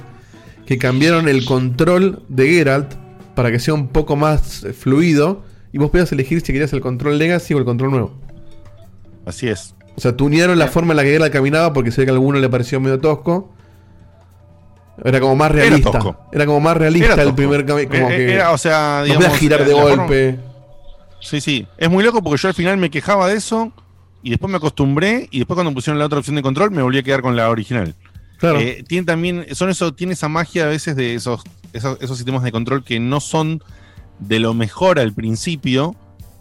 [0.64, 2.94] que cambiaron el control de Geralt
[3.34, 5.42] para que sea un poco más eh, fluido
[5.72, 8.14] y vos podías elegir si querías el control Legacy o el control nuevo.
[9.26, 9.74] Así es.
[9.96, 12.38] O sea, tunearon la forma en la que Geralt caminaba porque sé que a alguno
[12.38, 13.52] le pareció medio tosco.
[15.05, 15.90] Era como más Era realista.
[15.90, 16.16] tosco.
[16.32, 19.64] Era, como más realista Era el primer como Eh, que era, o sea, digamos, girar
[19.64, 20.39] de la forma- golpe.
[21.20, 21.66] Sí, sí.
[21.78, 23.73] Es muy loco porque yo al final me quejaba de eso
[24.23, 26.98] y después me acostumbré y después cuando pusieron la otra opción de control me volví
[26.98, 27.94] a quedar con la original.
[28.39, 28.59] Claro.
[28.60, 31.43] Eh, tiene también, son eso, tiene esa magia a veces de esos,
[31.73, 33.62] esos, esos sistemas de control que no son
[34.19, 35.94] de lo mejor al principio,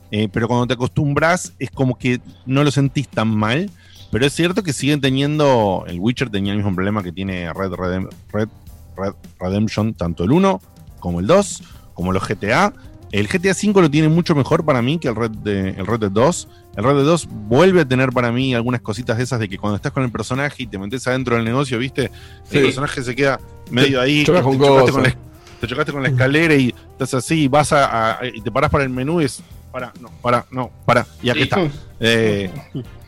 [0.09, 3.69] eh, pero cuando te acostumbras es como que no lo sentís tan mal.
[4.11, 7.71] Pero es cierto que siguen teniendo, el Witcher tenía el mismo problema que tiene Red,
[7.71, 8.49] Redem- Red,
[8.97, 10.61] Red Redemption, tanto el 1
[10.99, 11.63] como el 2,
[11.93, 12.73] como los GTA.
[13.11, 15.99] El GTA 5 lo tiene mucho mejor para mí que el Red, de, el Red
[16.01, 16.47] Dead 2.
[16.77, 19.57] El Red Dead 2 vuelve a tener para mí algunas cositas de esas de que
[19.57, 22.11] cuando estás con el personaje y te metes adentro del negocio, ¿viste?
[22.49, 22.57] Sí.
[22.57, 23.39] El personaje se queda
[23.69, 25.15] medio ahí, te con chocaste con la,
[25.59, 28.69] te chocaste con la escalera y estás así, y vas a, a- y te parás
[28.69, 29.41] para el menú y es
[29.71, 31.43] para, no, para, no, para, y aquí Sí.
[31.43, 31.61] está.
[31.99, 32.49] Eh,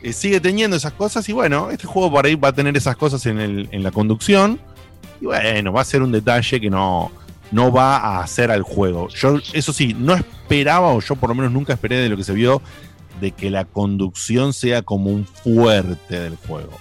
[0.02, 2.96] eh, sigue teniendo esas cosas y bueno, este juego por ahí va a tener esas
[2.96, 4.60] cosas en, el, en la conducción
[5.20, 7.10] y bueno, va a ser un detalle que no,
[7.50, 9.08] no va a hacer al juego.
[9.08, 12.24] Yo, eso sí, no esperaba, o yo por lo menos nunca esperé de lo que
[12.24, 12.62] se vio,
[13.20, 16.78] de que la conducción sea como un fuerte del juego.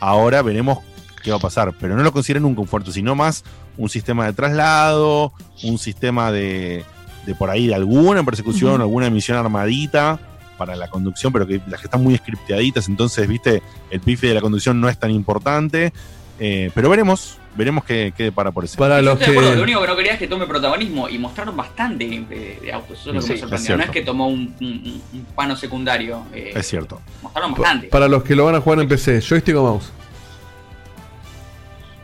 [0.00, 0.78] Ahora veremos
[1.22, 3.44] qué va a pasar, pero no lo considero nunca un fuerte, sino más
[3.76, 5.32] un sistema de traslado,
[5.62, 6.84] un sistema de,
[7.26, 10.18] de por ahí de alguna persecución, alguna misión armadita
[10.58, 14.34] para la conducción, pero que las que están muy scripteaditas, entonces, viste, el pife de
[14.34, 15.92] la conducción no es tan importante.
[16.38, 18.76] eh, pero veremos, veremos qué, qué para por ese.
[18.78, 19.62] Para los acuerdo, lo que.
[19.62, 23.00] único que no quería es que tome protagonismo y mostraron bastante de, de autos.
[23.00, 23.76] Eso es lo que Sí, me es sorprendió.
[23.76, 26.24] No es que tomó un, un- un pano secundario.
[26.34, 27.00] eh, Es cierto.
[27.22, 27.88] Mostraron bastante.
[27.88, 29.92] Para los que lo van a jugar en PC, joystick o mouse.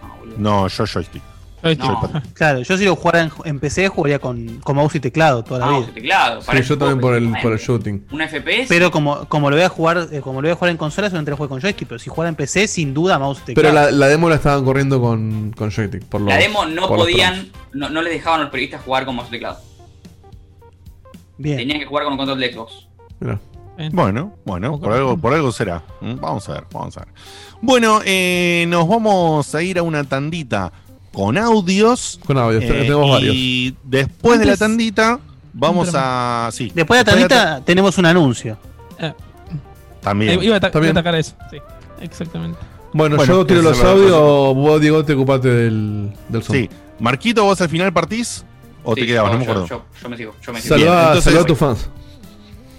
[0.03, 0.35] No, boludo.
[0.39, 1.23] No, yo joystick.
[1.63, 2.23] No.
[2.35, 5.61] Claro, yo si lo jugara en, en PC jugaría con, con mouse y teclado toda
[5.61, 5.91] la Mouse vida.
[5.91, 6.41] y teclado.
[6.41, 8.07] Sí, para yo ese también por el, por el shooting.
[8.13, 8.67] Un FPS.
[8.69, 11.09] Pero como, como lo voy a jugar, eh, como lo voy a jugar en consola,
[11.09, 11.89] solamente lo juego con joystick.
[11.89, 13.91] Pero si jugara en PC, sin duda mouse y Pero teclado.
[13.91, 16.05] la, la demo la estaban corriendo con, con joystick.
[16.05, 19.17] Por los, la demo no podían, no, no les dejaban a los periodistas jugar con
[19.17, 19.59] mouse y teclado.
[21.39, 21.57] Bien.
[21.59, 22.87] Tenían que jugar con un control de Xbox.
[23.93, 25.83] Bueno, bueno, por algo, por algo será.
[26.01, 27.09] Mm, Vamos a ver, vamos a ver.
[27.61, 30.73] Bueno, eh, nos vamos a ir a una tandita
[31.13, 32.21] con audios.
[32.27, 33.35] Con audio, eh, tenemos varios.
[33.35, 35.21] y después de la tandita,
[35.53, 36.51] Vamos a.
[36.53, 36.71] Sí.
[36.75, 38.57] Después de de Tanita tenemos un anuncio.
[40.01, 40.33] También.
[40.33, 41.35] Eh, Iba a, iba a atacar eso.
[41.51, 41.57] Sí,
[42.01, 42.59] exactamente.
[42.93, 46.57] Bueno, Bueno, yo tiro los la audios o vos, Diego, te ocupate del, del son.
[46.57, 46.71] Sí.
[47.01, 48.45] Marquito, ¿vos al final partís?
[48.85, 49.33] ¿O te quedabas?
[49.33, 49.69] yo- No me yo- acuerdo.
[49.69, 50.77] Yo, yo me sigo, yo me sigo.
[50.77, 51.91] Bien, Saludá, entonces- saludá a tus fans.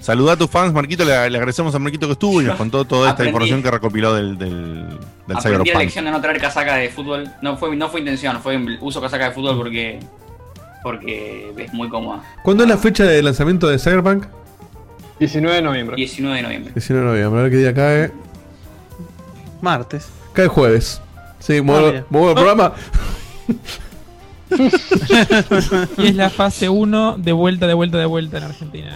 [0.01, 1.03] Saludá a tus fans, Marquito.
[1.03, 3.29] Le, le agradecemos a Marquito que estuvo y nos contó toda esta Aprendí.
[3.29, 4.49] información que recopiló del, del,
[4.87, 5.75] del Aprendí la Cyberpunk.
[5.77, 7.29] lección de no traer casaca de fútbol.
[7.41, 9.99] No fue, no fue intención, fue uso casaca de fútbol porque
[10.81, 12.23] porque es muy cómoda.
[12.43, 14.25] ¿Cuándo es la fecha de lanzamiento de Cyberpunk?
[15.19, 15.95] 19 de noviembre.
[15.97, 16.71] 19 de noviembre.
[16.73, 17.39] 19 de noviembre.
[17.39, 18.11] A ver qué día cae.
[19.61, 20.07] Martes.
[20.31, 21.01] Cae jueves.
[21.39, 22.73] Sí, muevo, muevo el programa.
[25.97, 28.95] Y es la fase 1 de vuelta, de vuelta, de vuelta en Argentina.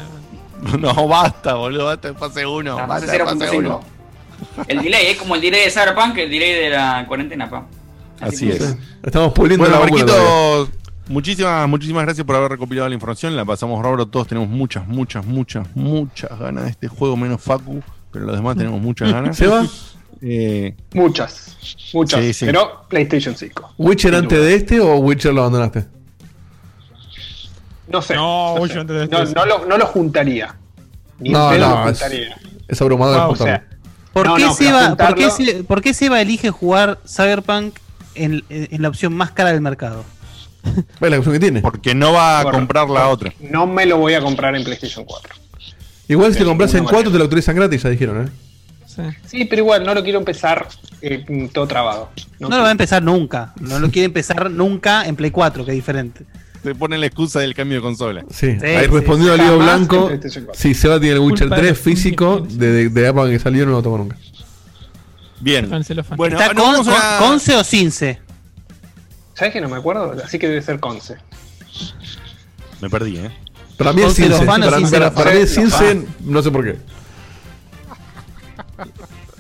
[0.80, 1.86] No, basta, boludo.
[1.86, 2.76] Basta de fase 1.
[2.76, 3.80] La Basta fase de fase 1.
[3.80, 4.66] 0.5.
[4.68, 7.66] El delay es como el delay de Cyberpunk, el delay de la cuarentena, pa.
[8.20, 8.78] Así es.
[9.04, 10.68] Estamos puliendo Bueno, la
[11.08, 13.36] muchísimas, muchísimas gracias por haber recopilado la información.
[13.36, 14.06] La pasamos raro.
[14.08, 17.82] Todos tenemos muchas, muchas, muchas, muchas ganas de este juego, menos Facu.
[18.12, 19.36] Pero los demás tenemos muchas ganas.
[19.36, 19.66] ¿Seba?
[20.22, 21.58] Eh, Muchas.
[21.94, 22.22] Muchas.
[22.22, 22.46] Sí, sí.
[22.46, 23.74] Pero PlayStation 5.
[23.78, 25.86] ¿Witcher antes de este o Witcher lo abandonaste?
[27.88, 28.16] No sé.
[28.16, 28.80] No, no, Witcher sé.
[28.82, 29.36] antes de No, este.
[29.36, 30.56] no lo, no lo juntaría.
[31.20, 32.36] Ni No, no, lo es- juntaría.
[32.68, 33.66] Es abrumador O sea,
[34.14, 37.76] ¿Por, No, qué no, Seba, ¿por, qué juntarlo- Se- por qué Seba elige jugar Cyberpunk
[38.16, 40.04] en, en la opción más cara del mercado?
[41.02, 41.62] ¿Ves la opción que tiene?
[41.62, 43.34] porque no va a comprar la otra.
[43.42, 45.34] No me lo voy a comprar en PlayStation 4.
[46.08, 47.12] Igual si te compras en ninguna 4 manera.
[47.14, 48.30] te lo autorizan gratis, ya dijeron, ¿eh?
[48.86, 49.02] Sí.
[49.26, 50.68] Sí, pero igual no lo quiero empezar
[51.02, 52.10] eh, todo trabado.
[52.40, 53.54] No, lo va a empezar nunca.
[53.60, 56.26] No lo quiere empezar nunca en Play 4, que es diferente.
[56.64, 58.24] Te ponen la excusa del cambio de consola.
[58.30, 59.42] Sí, Sí, ahí sí, respondiendo sí.
[59.42, 59.96] a Lío Blanco.
[60.04, 60.62] en PlayStation 4.
[60.62, 63.40] Si Seba tiene el Witcher Culpa de 3 los físico, de, de, de época que
[63.40, 64.18] salió, no lo tomo nunca.
[65.42, 65.70] Bien.
[66.16, 68.22] Bueno, ¿Está nos con, vamos a una- con- conce o cince?
[69.34, 70.16] ¿Sabes que no me acuerdo?
[70.24, 71.16] Así que debe ser Conce.
[72.80, 73.32] Me perdí, ¿eh?
[73.78, 74.46] Para mí es Cince.
[74.46, 76.78] Para, mí es Cince, no sé por qué.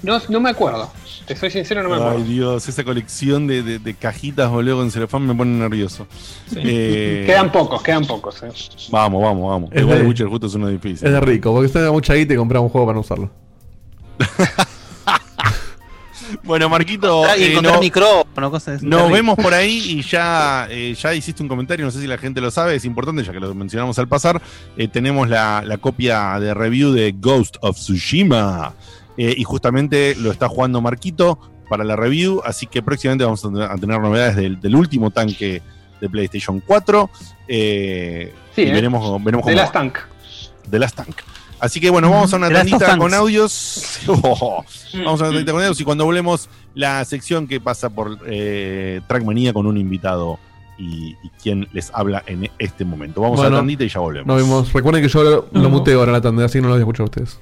[0.01, 0.91] No, no me acuerdo.
[1.25, 2.23] Te soy sincero, no me Ay, acuerdo.
[2.25, 6.05] Dios, esa colección de, de- de cajitas, boludo, con celofán me pone nervioso.
[6.51, 6.59] Sí.
[6.61, 8.43] Eh, Quedan pocos, quedan pocos.
[8.43, 8.49] eh.
[8.91, 9.69] Vamos, vamos, vamos.
[9.71, 11.07] Es Igual de- el Witcher justo es uno difícil.
[11.07, 13.29] Es de rico, porque está mucha guita y comprar un juego para no usarlo.
[16.43, 19.17] Bueno, Marquito, y eh, no- micrófono, cosas de Nos terrible.
[19.21, 22.41] vemos por ahí y ya, eh, ya hiciste un comentario, no sé si la gente
[22.41, 24.41] lo sabe, es importante ya que lo mencionamos al pasar.
[24.75, 28.73] eh, tenemos la, la copia de review de Ghost of Tsushima
[29.17, 33.75] eh, y justamente lo está jugando Marquito para la review, así que próximamente vamos a
[33.77, 35.61] tener, novedades del, del último tanque
[36.01, 37.09] de PlayStation 4
[37.47, 38.73] eh, Sí, y eh.
[38.73, 39.71] veremos, veremos De va.
[39.71, 39.97] Tank.
[40.67, 41.15] de las Tank.
[41.59, 43.99] Así que bueno, vamos a una The Last of tandita con audios.
[44.07, 44.63] Oh,
[44.93, 49.01] vamos a una tandita con audios y cuando volvemos la sección que pasa por eh,
[49.07, 50.39] Trackmanía con un invitado
[50.77, 53.21] y, y quien les habla en este momento.
[53.21, 54.27] Vamos a la tandita y ya volvemos.
[54.27, 54.73] Nos vemos.
[54.73, 57.03] Recuerden que yo lo, muteo ahora la tanda, así que no lo voy a escuchar
[57.03, 57.39] a ustedes.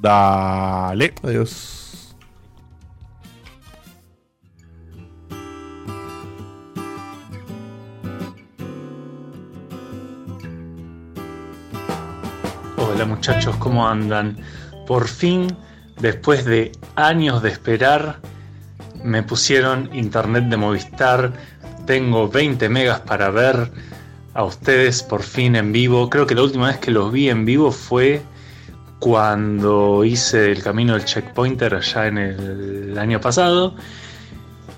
[0.00, 1.12] Dale.
[1.22, 2.14] Adiós.
[12.76, 14.38] Hola muchachos, ¿cómo andan?
[14.86, 15.56] Por fin,
[16.00, 18.20] después de años de esperar,
[19.02, 21.32] me pusieron internet de Movistar.
[21.86, 23.70] Tengo 20 megas para ver
[24.34, 26.08] a ustedes por fin en vivo.
[26.08, 28.22] Creo que la última vez que los vi en vivo fue
[28.98, 33.74] cuando hice el camino del checkpointer allá en el año pasado.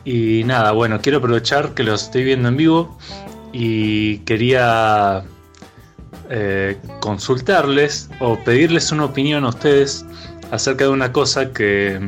[0.05, 2.99] Y nada, bueno, quiero aprovechar que los estoy viendo en vivo
[3.53, 5.25] y quería
[6.31, 10.05] eh, consultarles o pedirles una opinión a ustedes
[10.51, 12.01] acerca de una cosa que,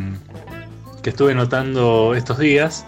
[1.03, 2.85] que estuve notando estos días.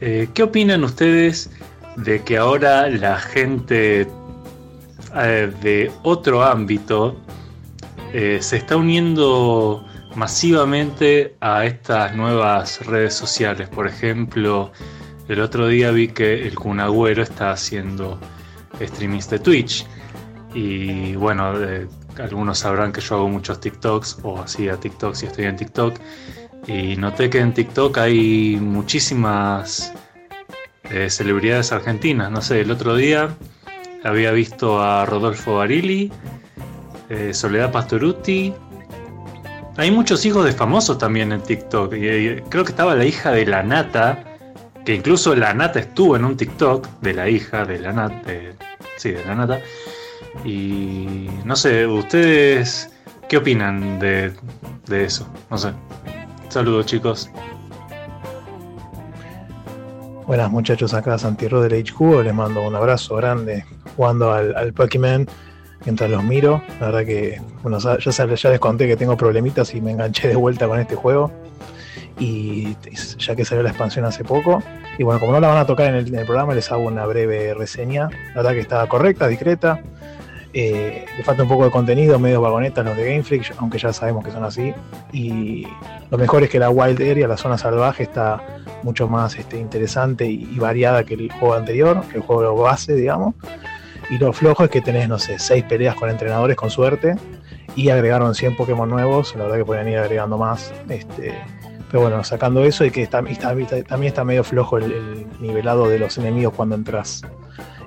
[0.00, 1.50] Eh, ¿Qué opinan ustedes
[1.96, 4.06] de que ahora la gente
[5.14, 7.16] eh, de otro ámbito
[8.18, 9.84] eh, se está uniendo
[10.14, 13.68] masivamente a estas nuevas redes sociales?
[13.68, 14.72] Por ejemplo,
[15.28, 18.18] el otro día vi que el Kun Agüero está haciendo
[18.80, 19.86] streamings de Twitch.
[20.54, 21.86] Y bueno, eh,
[22.16, 25.98] algunos sabrán que yo hago muchos TikToks o hacía TikToks y estoy en TikTok.
[26.66, 29.92] Y noté que en TikTok hay muchísimas
[30.84, 32.30] eh, celebridades argentinas.
[32.30, 33.36] No sé, el otro día
[34.04, 36.10] había visto a Rodolfo Barili,
[37.08, 38.52] eh, Soledad Pastoruti.
[39.76, 41.94] Hay muchos hijos de famosos también en TikTok.
[41.94, 44.24] Y creo que estaba la hija de la Nata,
[44.84, 48.32] que incluso la Nata estuvo en un TikTok de la hija de la Nata.
[48.96, 49.60] sí, de la Nata.
[50.44, 52.90] Y no sé, ¿ustedes
[53.28, 54.32] qué opinan de,
[54.90, 55.28] eso?
[55.50, 55.72] No sé.
[56.48, 57.30] Saludos chicos.
[60.26, 63.64] Buenas muchachos, acá Santi Ro del HQ, les mando un abrazo grande
[63.96, 65.28] jugando al, al Pac-Man.
[65.86, 66.62] Mientras los miro.
[66.80, 70.68] La verdad que, bueno, ya, les conté que tengo problemitas y me enganché de vuelta
[70.68, 71.32] con este juego.
[72.18, 72.76] Y
[73.18, 74.62] ya que salió la expansión hace poco.
[74.98, 76.82] Y bueno, como no la van a tocar en el, en el programa, les hago
[76.82, 78.10] una breve reseña.
[78.34, 79.80] La verdad que está correcta, discreta.
[80.58, 83.92] Eh, le falta un poco de contenido, medio vagonetas los de Game Freak, aunque ya
[83.92, 84.72] sabemos que son así.
[85.12, 85.66] Y
[86.10, 88.42] lo mejor es que la Wild Area, la zona salvaje, está
[88.82, 92.94] mucho más este, interesante y, y variada que el juego anterior, que el juego base,
[92.94, 93.34] digamos.
[94.10, 97.16] Y lo flojo es que tenés, no sé, seis peleas con entrenadores con suerte.
[97.74, 99.34] Y agregaron 100 Pokémon nuevos.
[99.36, 100.72] La verdad que pueden ir agregando más.
[100.88, 101.34] Este,
[101.90, 103.36] pero bueno, sacando eso y que también
[104.02, 107.22] está medio flojo el, el nivelado de los enemigos cuando entras.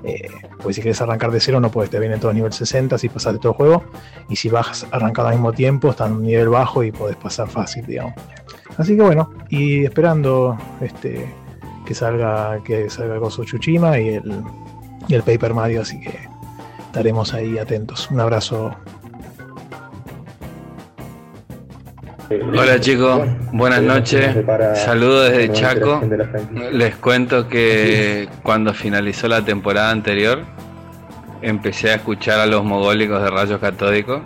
[0.04, 0.30] Eh,
[0.62, 3.34] pues si quieres arrancar de cero no puedes, te vienen todos nivel 60 si pasas
[3.34, 3.84] de todo el juego.
[4.30, 7.50] Y si bajas arrancado al mismo tiempo, está en un nivel bajo y podés pasar
[7.50, 8.14] fácil, digamos.
[8.78, 11.34] Así que bueno, y esperando este
[11.86, 14.44] que salga, que salga el Gozo Tsushima y el,
[15.08, 16.20] y el Paper Mario, así que
[16.80, 18.10] estaremos ahí atentos.
[18.12, 18.76] Un abrazo.
[22.30, 24.36] Hola chicos, buenas noches.
[24.76, 26.00] Saludos desde Chaco.
[26.72, 30.46] Les cuento que cuando finalizó la temporada anterior,
[31.42, 34.22] empecé a escuchar a los mogólicos de rayos catódicos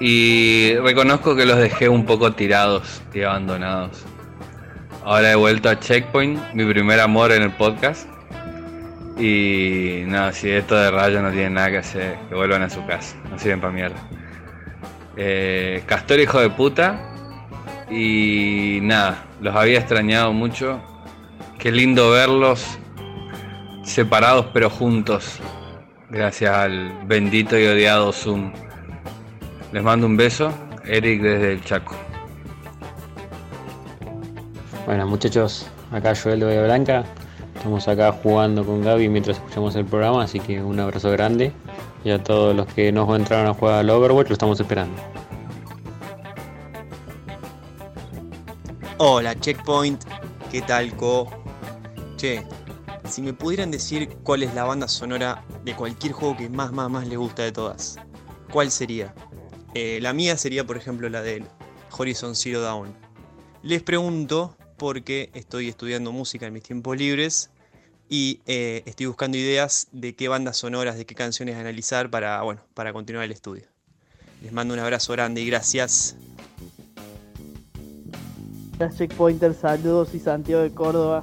[0.00, 4.04] y reconozco que los dejé un poco tirados y abandonados.
[5.02, 8.06] Ahora he vuelto a Checkpoint, mi primer amor en el podcast.
[9.18, 12.84] Y nada, si esto de rayos no tiene nada que hacer, que vuelvan a su
[12.86, 13.96] casa, no sirven para mierda.
[15.16, 17.12] Eh, Castor hijo de puta.
[17.90, 20.80] Y nada, los había extrañado mucho.
[21.58, 22.78] Qué lindo verlos
[23.84, 25.38] separados pero juntos.
[26.10, 28.52] Gracias al bendito y odiado Zoom.
[29.72, 30.52] Les mando un beso.
[30.84, 31.96] Eric desde el Chaco.
[34.84, 37.04] Bueno muchachos, acá Joel de Blanca.
[37.66, 41.52] Estamos acá jugando con Gaby mientras escuchamos el programa, así que un abrazo grande.
[42.04, 44.94] Y a todos los que nos entraron a jugar al Overwatch, lo estamos esperando.
[48.98, 50.04] Hola, Checkpoint.
[50.52, 51.28] ¿Qué tal, Co?
[52.16, 52.46] Che,
[53.02, 56.88] si me pudieran decir cuál es la banda sonora de cualquier juego que más, más,
[56.88, 57.96] más les gusta de todas,
[58.52, 59.12] ¿cuál sería?
[59.74, 61.44] Eh, la mía sería, por ejemplo, la del
[61.98, 62.94] Horizon Zero Dawn.
[63.64, 67.50] Les pregunto porque estoy estudiando música en mis tiempos libres
[68.08, 72.62] y eh, estoy buscando ideas de qué bandas sonoras, de qué canciones analizar para, bueno,
[72.74, 73.64] para continuar el estudio.
[74.42, 76.16] Les mando un abrazo grande y gracias.
[78.96, 81.22] Checkpointer, saludos y Santiago de Córdoba.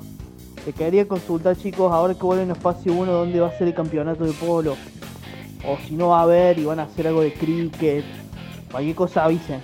[0.65, 3.75] Te quería consultar chicos, ahora que vuelven a espacio 1, ¿dónde va a ser el
[3.75, 4.75] campeonato de polo?
[5.65, 8.03] O si no va a haber y van a hacer algo de cricket,
[8.71, 9.61] cualquier cosa avisen.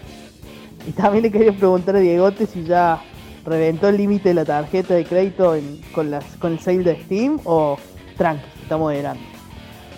[0.87, 3.01] Y también le quería preguntar a Diegote si ya
[3.49, 5.57] reventó el límite de la tarjeta de crédito
[5.91, 7.77] con, las, con el sale de Steam o
[8.17, 9.21] tranqui, está moderando.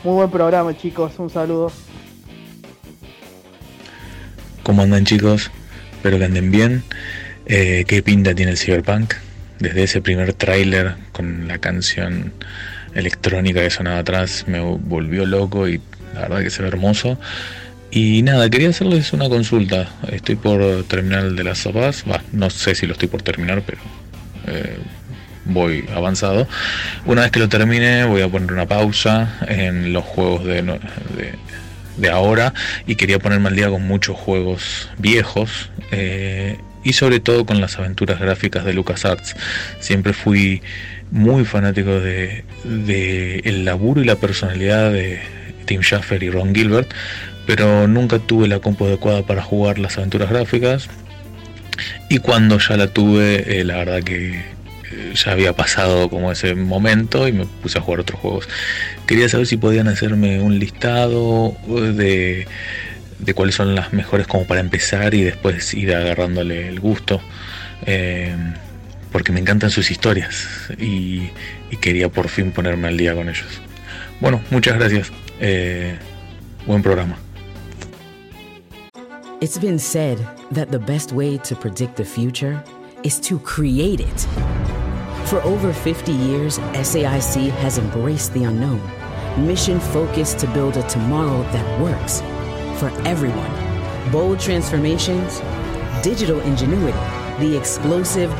[0.03, 1.71] Muy buen programa chicos, un saludo.
[4.63, 5.51] ¿Cómo andan chicos?
[5.91, 6.83] Espero que anden bien.
[7.45, 9.13] Eh, ¿Qué pinta tiene el Cyberpunk?
[9.59, 12.33] Desde ese primer tráiler con la canción
[12.95, 15.81] electrónica que sonaba atrás me volvió loco y
[16.13, 17.17] la verdad que se ve hermoso.
[17.91, 19.89] Y nada, quería hacerles una consulta.
[20.09, 22.05] Estoy por terminar de las sopas.
[22.31, 23.79] No sé si lo estoy por terminar, pero
[24.47, 24.77] eh,
[25.45, 26.47] voy avanzado.
[27.05, 30.63] Una vez que lo termine, voy a poner una pausa en los juegos de,
[31.97, 32.53] de ahora
[32.87, 37.77] y quería ponerme al día con muchos juegos viejos eh, y sobre todo con las
[37.77, 39.35] aventuras gráficas de LucasArts.
[39.79, 40.61] Siempre fui
[41.11, 45.19] muy fanático de, de el laburo y la personalidad de
[45.65, 46.91] Tim Schafer y Ron Gilbert,
[47.45, 50.89] pero nunca tuve la compu adecuada para jugar las aventuras gráficas.
[52.09, 56.55] Y cuando ya la tuve, eh, la verdad que eh, ya había pasado como ese
[56.55, 58.47] momento y me puse a jugar otros juegos.
[59.07, 62.47] Quería saber si podían hacerme un listado eh, de,
[63.19, 67.21] de cuáles son las mejores como para empezar y después ir agarrándole el gusto.
[69.11, 70.47] Porque me encantan sus historias
[70.79, 71.31] y,
[71.69, 73.47] y quería por fin ponerme al día con ellos.
[74.21, 75.11] Bueno, muchas gracias.
[76.65, 77.17] Buen programa.
[79.41, 80.19] It's been said
[80.51, 82.63] that the best way to predict the future
[83.01, 84.19] is to create it.
[85.25, 88.79] For over 50 years, SAIC has embraced the unknown,
[89.43, 92.21] mission focused to build a tomorrow that works
[92.79, 94.11] for everyone.
[94.11, 95.39] Bold transformations,
[96.03, 96.99] digital ingenuity,
[97.39, 98.31] the explosive,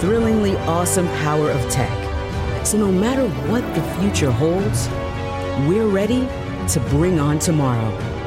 [0.00, 2.66] thrillingly awesome power of tech.
[2.66, 4.88] So no matter what the future holds,
[5.68, 6.26] we're ready
[6.72, 8.19] to bring on tomorrow.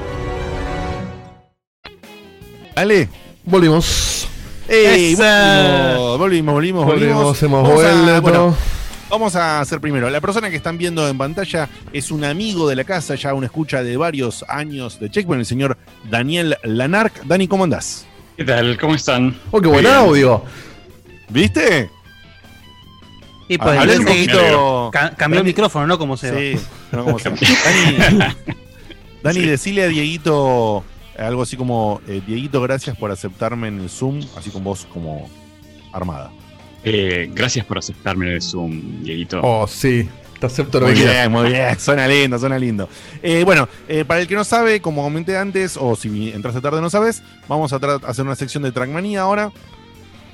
[2.76, 3.10] Ale.
[3.46, 4.28] Volvimos.
[4.68, 5.16] ¡Ey!
[5.16, 7.44] Volvimos, volvimos, volvimos, volvimos.
[7.44, 8.22] Hemos Vamos a- vuelto.
[8.22, 8.58] bueno,
[9.10, 10.10] Vamos a hacer primero.
[10.10, 13.46] La persona que están viendo en pantalla es un amigo de la casa, ya una
[13.46, 15.78] escucha de varios años de Checkpoint, el señor
[16.10, 17.24] Daniel Lanark.
[17.26, 18.08] Dani, ¿cómo andás?
[18.38, 18.76] ¿Qué tal?
[18.80, 19.38] ¿Cómo están?
[19.52, 19.94] Oh, qué buen Bien.
[19.94, 20.44] audio.
[21.30, 21.92] ¿Viste?
[23.50, 26.00] Y pues Hablé el un Dieguito poquito- ca- cambió el micrófono, ¿no?
[26.00, 27.30] Como se Sí, no como se
[28.00, 28.20] Dani,
[29.22, 30.84] Dani, decile a Dieguito
[31.18, 35.30] algo así como: eh, Dieguito, gracias por aceptarme en el Zoom, así con voz como
[35.92, 36.32] armada.
[36.84, 39.40] Eh, gracias por aceptarme en el Zoom, Dieguito.
[39.44, 40.10] Oh, sí.
[40.40, 42.90] Te acepto lo Muy que bien, muy bien, suena lindo, suena lindo.
[43.22, 46.82] Eh, bueno, eh, para el que no sabe, como comenté antes, o si entraste tarde
[46.82, 49.52] no sabes, vamos a hacer una sección de Trackmania ahora.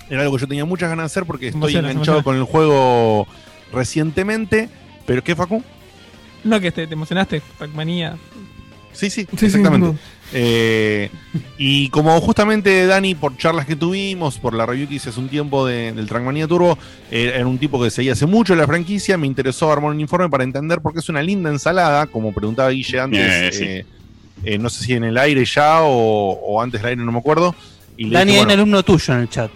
[0.10, 2.24] Era algo que yo tenía muchas ganas de hacer porque estoy Emociona, enganchado emociona.
[2.24, 3.28] con el juego
[3.72, 4.70] recientemente.
[5.06, 5.64] ¿Pero qué, Facu?
[6.44, 8.18] No, que te, te emocionaste, Pac-Manía.
[8.92, 9.88] Sí, sí, sí, exactamente.
[9.90, 9.98] no.
[10.34, 11.10] Eh,
[11.58, 15.28] y como justamente Dani, por charlas que tuvimos, por la review que hice hace un
[15.30, 16.78] tiempo de- del Trackmania Turbo,
[17.10, 20.30] eh, era un tipo que seguía hace mucho la franquicia, me interesó armar un informe
[20.30, 23.64] para entender por qué es una linda ensalada, como preguntaba Guille antes, Eh, sí.
[23.64, 23.86] eh,
[24.44, 27.20] eh, no sé si en el aire ya o, o antes del aire, no me
[27.20, 27.56] acuerdo.
[27.98, 29.52] Y Dani dije, hay un bueno, alumno tuyo en el chat.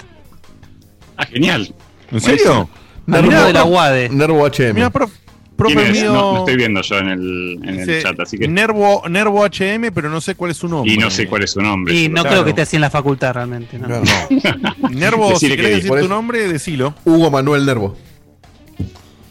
[1.17, 1.73] Ah, genial.
[2.11, 2.67] ¿En serio?
[3.11, 4.09] Alumno de la UADE.
[4.09, 4.73] Nervo HM.
[4.73, 5.22] Mira, prof- ¿Quién
[5.71, 6.01] profe es?
[6.01, 6.13] mío.
[6.13, 8.47] No, no estoy viendo yo en el, en el dice, chat, así que.
[8.47, 10.91] Nervo, Nervo HM, pero no sé cuál es su nombre.
[10.93, 11.93] Y no sé cuál es su nombre.
[11.93, 12.29] Y no Claro.
[12.29, 13.77] creo que esté así en la facultad realmente.
[13.79, 13.87] ¿no?
[14.89, 16.93] Nervo, si que querés decir tu nombre, decilo.
[17.05, 17.95] Hugo Manuel Nervo.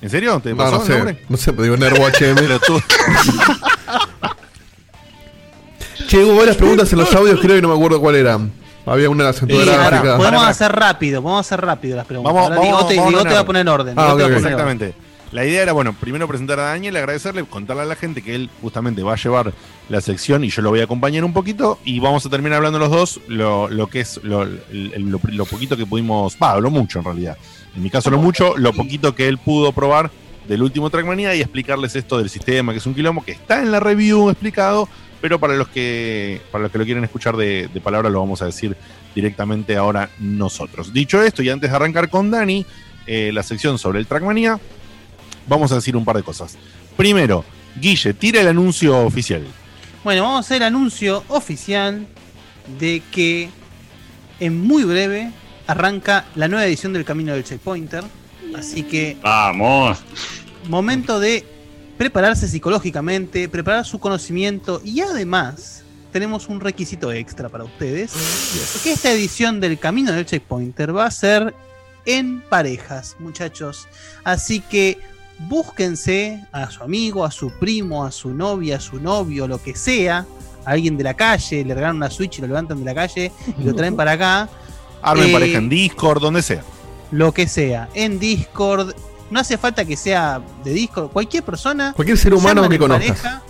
[0.01, 0.41] ¿En serio?
[0.43, 0.95] ¿Te No, pasó no el sé.
[0.97, 1.19] nombre?
[1.29, 2.35] No sé, pero digo Nervo HM.
[2.37, 2.81] Pero tú-
[6.09, 8.39] che, hubo varias preguntas en los audios, creo que no me acuerdo cuál era.
[8.85, 10.17] Había una de las Sí, ahora, gráfica.
[10.17, 12.35] podemos hacer rápido, podemos hacer rápido las preguntas.
[12.35, 12.89] Vamos, Ahora vamos, a
[13.29, 13.95] te va a poner en orden.
[13.97, 14.43] Ah, Diego te va a ok, ok.
[14.43, 14.95] poner en orden.
[15.33, 18.51] La idea era, bueno, primero presentar a Daniel, agradecerle, contarle a la gente que él
[18.61, 19.55] justamente va a llevar
[19.89, 22.79] la sección y yo lo voy a acompañar un poquito y vamos a terminar hablando
[22.79, 27.07] los dos lo, lo que es lo, lo- poquito que pudimos, va, lo mucho en
[27.07, 27.39] realidad.
[27.75, 30.11] En mi caso lo mucho, lo poquito que él pudo probar
[30.47, 33.71] del último Trackmania y explicarles esto del sistema, que es un quilombo, que está en
[33.73, 34.87] la review explicado,
[35.23, 38.43] pero para los que, para los que lo quieren escuchar de, de palabra lo vamos
[38.43, 38.77] a decir
[39.15, 40.93] directamente ahora nosotros.
[40.93, 42.67] Dicho esto, y antes de arrancar con Dani,
[43.07, 44.59] eh, la sección sobre el Trackmania,
[45.47, 46.57] vamos a decir un par de cosas.
[46.97, 47.45] Primero,
[47.81, 49.47] Guille, tira el anuncio oficial.
[50.05, 52.07] Bueno, vamos a hacer el anuncio oficial
[52.79, 53.49] de que
[54.41, 55.31] en muy breve
[55.67, 58.05] arranca la nueva edición del Camino del Checkpointer.
[58.57, 59.99] Así que Vamos.
[60.69, 61.47] momento de
[61.97, 68.13] prepararse psicológicamente, preparar su conocimiento y además tenemos un requisito extra para ustedes.
[68.83, 71.55] Que esta edición del Camino del Checkpointer va a ser
[72.05, 73.87] en parejas, muchachos.
[74.25, 74.99] Así que
[75.39, 79.75] búsquense a su amigo, a su primo, a su novia, a su novio, lo que
[79.75, 80.27] sea,
[80.65, 83.33] a alguien de la calle, le regalan una Switch y lo levantan de la calle
[83.59, 84.49] y lo traen para acá.
[85.03, 86.63] Armen Eh, pareja en Discord, donde sea.
[87.11, 88.95] Lo que sea, en Discord.
[89.31, 91.93] No hace falta que sea de Discord, cualquier persona.
[91.95, 93.19] Cualquier ser humano que conozcas.
[93.21, 93.43] pareja.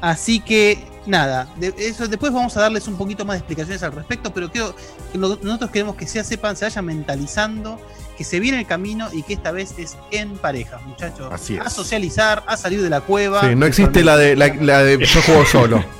[0.00, 3.92] Así que, nada, de- eso, después vamos a darles un poquito más de explicaciones al
[3.92, 4.74] respecto, pero creo
[5.12, 7.78] que lo- nosotros queremos que ya sepan, se vayan mentalizando,
[8.16, 11.28] que se viene el camino y que esta vez es en pareja, muchachos.
[11.32, 11.60] Así es.
[11.60, 13.40] A socializar, a salir de la cueva.
[13.48, 15.84] Sí, no existe la de, la, la de yo juego solo.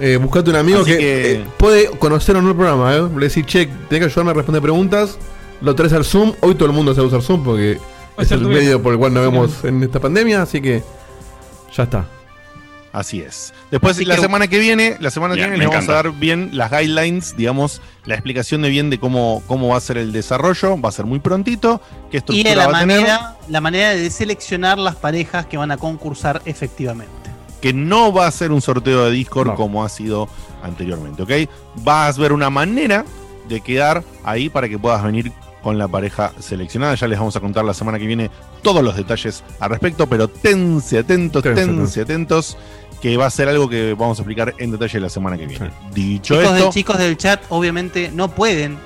[0.00, 2.92] Eh, buscate un amigo Así que, que- eh, puede conocer o no el programa.
[2.96, 3.02] ¿eh?
[3.16, 5.16] Le decís, che, tenés que ayudarme a responder preguntas.
[5.60, 6.32] Lo traes al Zoom.
[6.40, 7.78] Hoy todo el mundo sabe usar Zoom porque
[8.18, 10.42] es el medio por el cual nos vemos en esta pandemia.
[10.42, 10.82] Así que
[11.72, 12.08] ya está.
[12.92, 13.54] Así es.
[13.70, 16.12] Después, Así la que- semana que viene, la semana que viene les vamos a dar
[16.12, 20.12] bien las guidelines, digamos, la explicación de bien de cómo, cómo va a ser el
[20.12, 20.78] desarrollo.
[20.80, 21.80] Va a ser muy prontito.
[22.10, 23.00] ¿Qué Y estructura de la va a tener?
[23.00, 27.10] manera, la manera de seleccionar las parejas que van a concursar efectivamente.
[27.62, 29.54] que no va a ser un sorteo de Discord No.
[29.54, 30.28] como ha sido
[30.64, 31.48] anteriormente, ¿ok?
[31.84, 33.04] Vas a ver una manera
[33.48, 35.30] de quedar ahí para que puedas venir
[35.62, 36.96] con la pareja seleccionada.
[36.96, 38.32] Ya les vamos a contar la semana que viene
[38.62, 42.56] todos los detalles al respecto, pero tense atentos, Tense, tense atentos,
[43.02, 45.70] que va a ser algo que vamos a explicar en detalle la semana que viene.
[45.94, 48.78] Dicho Chicos, esto, del- chicos del chat, obviamente, no pueden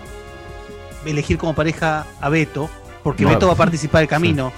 [1.05, 2.69] elegir como pareja a Beto,
[3.05, 3.29] porque No.
[3.31, 4.53] Beto va a participar del camino.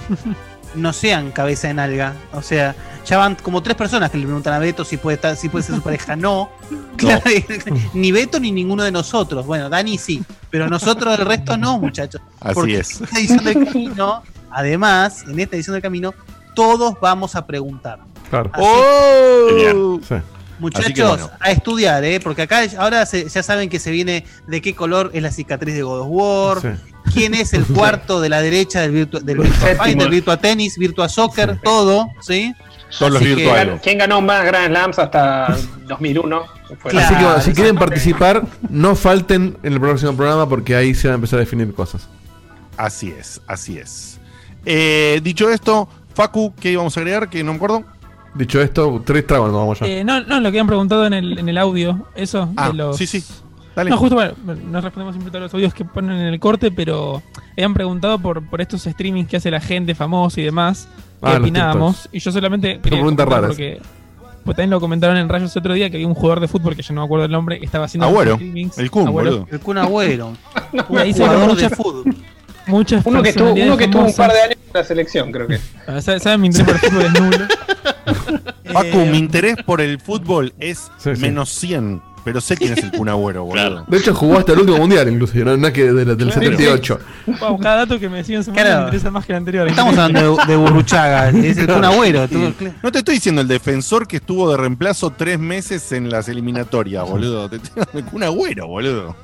[0.75, 2.13] No sean cabeza de nalga.
[2.33, 2.75] O sea,
[3.05, 5.63] ya van como tres personas que le preguntan a Beto si puede estar, si puede
[5.63, 6.15] ser su pareja.
[6.15, 6.49] No.
[6.99, 7.21] Claro,
[7.93, 9.45] ni Beto ni ninguno de nosotros.
[9.45, 12.21] Bueno, Dani sí, pero nosotros el resto no, muchachos.
[12.41, 12.99] Así Porque es.
[12.99, 16.13] En esta edición del camino, además, en esta edición del camino,
[16.55, 17.99] todos vamos a preguntar.
[18.29, 18.49] Claro.
[18.53, 19.99] Así ¡Oh!
[20.07, 20.15] Sí.
[20.59, 21.31] Muchachos, bueno.
[21.39, 22.19] a estudiar, ¿eh?
[22.21, 25.73] porque acá ahora se- ya saben que se viene de qué color es la cicatriz
[25.73, 26.67] de God of War, Sí.
[27.13, 31.07] quién es el cuarto de la derecha del, virtua, del Virtua Fighter, Virtua Tennis, Virtua
[31.07, 32.53] Soccer, todo, ¿sí?
[32.97, 33.79] Todos los virtuales.
[33.81, 35.55] ¿Quién ganó más Grand Slams hasta
[35.87, 36.43] 2001?
[36.77, 37.05] Fue Claro.
[37.07, 41.07] Así que bueno, si quieren participar, no falten en el próximo programa porque ahí se
[41.07, 42.09] van a empezar a definir cosas.
[42.75, 44.19] Así es, así es.
[44.65, 47.29] Eh, dicho esto, Facu, ¿qué íbamos a agregar?
[47.29, 47.85] Que no me acuerdo.
[48.39, 49.85] Dicho esto, tres tragos nos vamos ya.
[49.85, 52.49] Eh, no, no, lo que han preguntado en el, en el audio, eso.
[52.55, 52.95] Ah, de los...
[52.97, 53.21] sí, sí.
[53.75, 53.89] Dale.
[53.89, 54.33] No, justo bueno,
[54.71, 57.21] no respondemos siempre todos los audios que ponen en el corte, pero
[57.51, 60.87] habían preguntado por, por estos streamings que hace la gente famosa y demás.
[61.21, 62.09] ¿Qué Ah, los opinábamos?
[62.13, 62.73] Y yo solamente.
[62.75, 63.49] Son quería preguntas raras.
[63.49, 63.81] Porque,
[64.45, 66.81] pues también lo comentaron en Rayos otro día que había un jugador de fútbol que
[66.81, 68.35] yo no me acuerdo el nombre que estaba haciendo Agüero.
[68.35, 68.77] streamings.
[68.77, 69.31] El Kun, Agüero.
[69.31, 69.47] boludo.
[69.51, 70.33] El Kun Agüero.
[70.89, 72.15] Y ahí se Jugador ven de muchas, fútbol.
[72.67, 75.47] muchas Uno que, estuvo, uno que estuvo un par de años en la selección, creo
[75.47, 75.59] que.
[75.87, 76.41] Ah, ¿Saben saben?
[76.41, 77.45] mi interés por el fútbol es nulo.
[78.83, 81.21] Eh, mi interés por el fútbol es Sí, sí.
[81.21, 83.83] menos 100, pero sé quién es el Kun Agüero, boludo.
[83.87, 86.27] De hecho, jugó hasta el último mundial, inclusive, no, no es que de la- del
[86.27, 86.41] Claro.
[86.41, 86.99] 78.
[87.39, 88.83] Wow, cada dato que me decían se me Claro.
[88.85, 89.67] interesa más que el anterior.
[89.67, 92.27] Estamos hablando de, de Burruchaga, es el Kun Agüero.
[92.27, 92.53] tú-
[92.83, 97.09] No te estoy diciendo el defensor que estuvo de reemplazo tres meses en las eliminatorias,
[97.09, 97.49] boludo.
[97.49, 99.15] Te estoy hablando de Kun Agüero, boludo.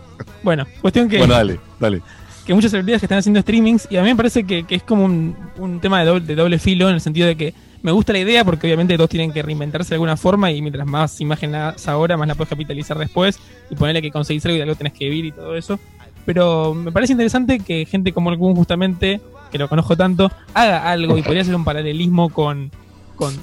[0.42, 1.20] Bueno, cuestión que.
[1.20, 2.02] Bueno, dale, dale.
[2.48, 4.84] que muchas celebridades que están haciendo streamings y a mí me parece que, que es
[4.84, 7.54] como un, un tema de doble, de doble filo en el sentido de que
[7.86, 10.88] me gusta la idea porque obviamente todos tienen que reinventarse de alguna forma y mientras
[10.88, 13.40] más imagen ahora, más la puedes capitalizar después
[13.70, 15.80] y ponerle que conseguís algo y algo tenés que vivir y todo eso.
[16.26, 19.22] Pero me parece interesante que gente como el Kun justamente,
[19.52, 22.72] que lo conozco tanto, haga algo y podría hacer un paralelismo con,
[23.16, 23.36] con,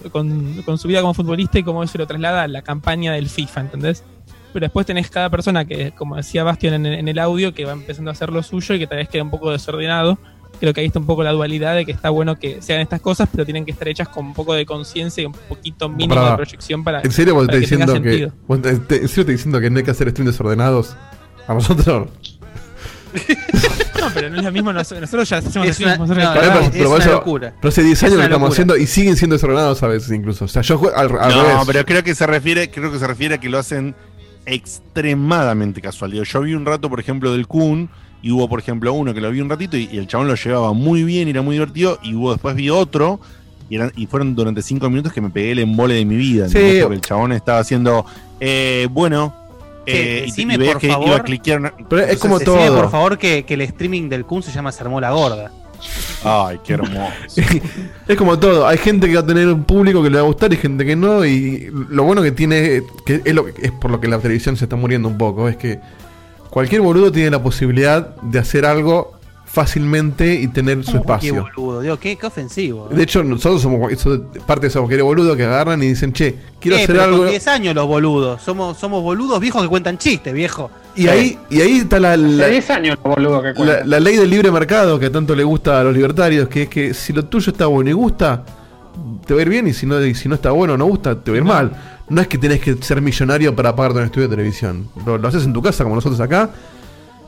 [0.65, 3.61] con- su vida como futbolista y cómo eso lo traslada a la campaña del FIFA,
[3.61, 4.03] ¿entendés?
[4.53, 7.73] Pero después tenés cada persona que, como decía Bastian en, en el audio, que va
[7.73, 10.19] empezando a hacer lo suyo y que tal vez queda un poco desordenado.
[10.63, 12.85] Creo que ahí está un poco la dualidad de que está bueno que se hagan
[12.85, 15.89] estas cosas, pero tienen que estar hechas con un poco de conciencia y un poquito
[15.89, 18.31] mínimo de proyección para, ¿En serio vos para estás que diciendo que,
[18.63, 20.95] te- te- ¿En serio te diciendo que no hay que hacer streams desordenados?
[21.49, 22.09] ¿A nosotros?
[24.01, 24.73] No, pero no es lo mismo.
[24.73, 27.55] nos- Nosotros ya hacemos Es streams, una- nosotros no, Pero- por una locura.
[27.61, 28.53] Pero hace 10 Es años lo estamos locura.
[28.53, 30.45] haciendo y siguen siendo desordenados a veces incluso.
[30.45, 31.57] O sea, yo al, al no, revés.
[31.67, 33.95] pero creo que se refiere, creo que se refiere a que lo hacen
[34.47, 36.13] extremadamente casual.
[36.13, 37.91] Yo vi un rato, por ejemplo, del Kun,
[38.23, 40.35] y hubo, por ejemplo, uno que lo vi un ratito y, y el chabón lo
[40.37, 43.21] llevaba muy bien, y era muy divertido, y hubo después vi otro.
[43.69, 46.49] Y, eran- y fueron durante cinco minutos que me pegué el embole de mi vida.
[46.49, 46.79] Sí.
[46.83, 48.05] Porque el chabón estaba haciendo,
[48.39, 49.35] eh, bueno,
[49.87, 51.07] eh, decime, y veías por que favor.
[51.09, 51.59] iba a cliquear.
[51.61, 52.77] una- Pero es como Decime, todo.
[52.83, 55.51] por favor, que, que el streaming del Kun se llama Se armó la gorda.
[56.23, 57.11] Ay, qué hermoso.
[58.07, 60.27] Es como todo, hay gente que va a tener un público que le va a
[60.27, 61.25] gustar y gente que no.
[61.25, 64.57] Y lo bueno que tiene, que es, lo, que- es por lo que la televisión
[64.57, 65.81] se está muriendo un poco, es que
[66.53, 69.13] cualquier boludo tiene la posibilidad de hacer algo
[69.45, 71.43] fácilmente y tener su Qué espacio.
[71.55, 72.89] boludo, Dios, qué, qué ofensivo.
[72.91, 76.37] De hecho, nosotros somos eso- parte de esos queridos boludos que agarran y dicen, che,
[76.59, 77.19] quiero Eh, hacer pero algo.
[77.19, 78.41] Con 10 años los boludos.
[78.41, 80.71] Somos, somos boludos viejos que cuentan chistes, viejo.
[80.97, 83.85] Y ahí, y ahí está la, la, Hace 10 años, boludo, que la- cuenta.
[83.85, 86.95] la ley del libre mercado que tanto le gusta a los libertarios, que es que
[86.95, 88.45] si lo tuyo está bueno y gusta,
[89.27, 90.87] te va a ir bien, y si no, y si no está bueno o no
[90.87, 91.73] gusta, te va a ir mal.
[92.09, 94.89] No es que tenés que ser millonario para pagarte un estudio de televisión.
[95.07, 96.51] Lo, lo haces en tu casa, como nosotros acá,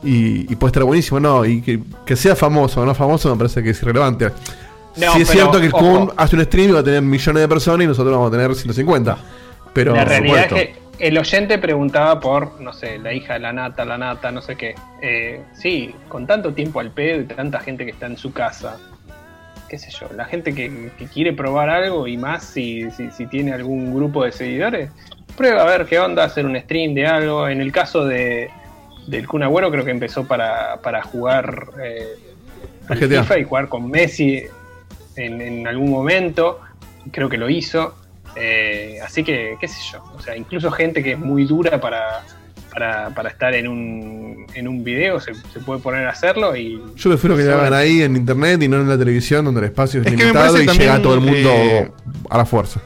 [0.03, 3.37] y, y puede estar buenísimo, no, y que, que sea famoso o no famoso me
[3.37, 4.31] parece que es irrelevante.
[4.97, 5.71] No, sí es pero, cierto que el.
[5.71, 8.31] Kun hace un stream y va a tener millones de personas y nosotros vamos a
[8.31, 9.17] tener 150.
[9.73, 10.55] Pero, la realidad supuesto.
[10.55, 14.31] es que el oyente preguntaba por, no sé, la hija de la nata, la nata,
[14.31, 14.75] no sé qué.
[15.01, 18.77] Eh, sí, con tanto tiempo al pedo y tanta gente que está en su casa,
[19.69, 23.25] qué sé yo, la gente que, que quiere probar algo y más si, si, si
[23.27, 24.91] tiene algún grupo de seguidores,
[25.35, 27.47] prueba a ver qué onda, hacer un stream de algo.
[27.47, 28.49] En el caso de
[29.07, 32.15] del Kun Agüero creo que empezó para, para jugar eh.
[32.87, 34.43] FIFA y jugar con Messi
[35.15, 36.59] en, en algún momento,
[37.11, 37.95] creo que lo hizo.
[38.35, 42.23] Eh, así que, qué sé yo, o sea, incluso gente que es muy dura para,
[42.71, 46.81] para, para estar en un, en un video se, se puede poner a hacerlo y...
[46.95, 49.65] Yo prefiero que lo hagan ahí en internet y no en la televisión donde el
[49.67, 51.91] espacio es, limitado y también, llega a todo el mundo eh,
[52.29, 52.81] a la fuerza.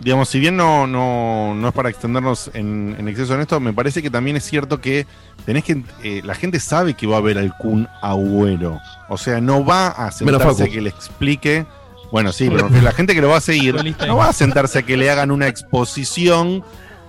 [0.00, 3.72] digamos, si bien no, no, no es para extendernos en, en exceso en esto, me
[3.72, 5.06] parece que también es cierto que
[5.44, 5.82] tenés que.
[6.02, 8.78] eh, la gente sabe que va a ver al Kun Agüero.
[9.08, 11.64] O sea, no va a sentarse a que le explique.
[12.12, 13.76] Bueno, sí, pero la gente que lo va a seguir
[14.06, 16.64] no va a sentarse a que le hagan una exposición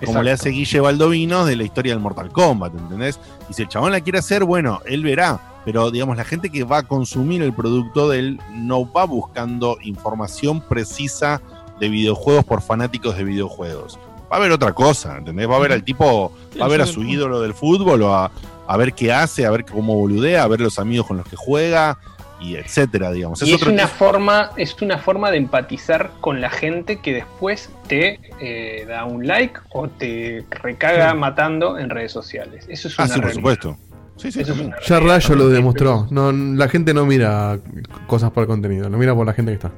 [0.05, 3.19] como le hace Guille Baldovino de la historia del Mortal Kombat, ¿entendés?
[3.49, 5.39] Y si el chabón la quiere hacer, bueno, él verá.
[5.65, 9.77] Pero, digamos, la gente que va a consumir el producto de él no va buscando
[9.81, 11.41] información precisa
[11.79, 13.99] de videojuegos por fanáticos de videojuegos.
[14.31, 15.49] Va a haber otra cosa, ¿entendés?
[15.49, 18.31] Va a ver al tipo, va a ver a su ídolo del fútbol o a,
[18.67, 21.35] a ver qué hace, a ver cómo boludea, a ver los amigos con los que
[21.35, 21.97] juega
[22.39, 23.41] y etcétera, digamos.
[23.41, 27.69] Y es otro- una forma, es una forma de empatizar con la gente que después
[27.87, 32.65] te eh, da un like o te recaga matando en redes sociales.
[32.69, 33.77] Eso es Ah, una sí, por supuesto.
[34.17, 34.47] Sí, sí, es
[34.87, 36.07] Ya Rayo lo demostró.
[36.09, 37.59] No, la gente no mira
[38.07, 39.71] cosas por el contenido, lo mira por la gente que está.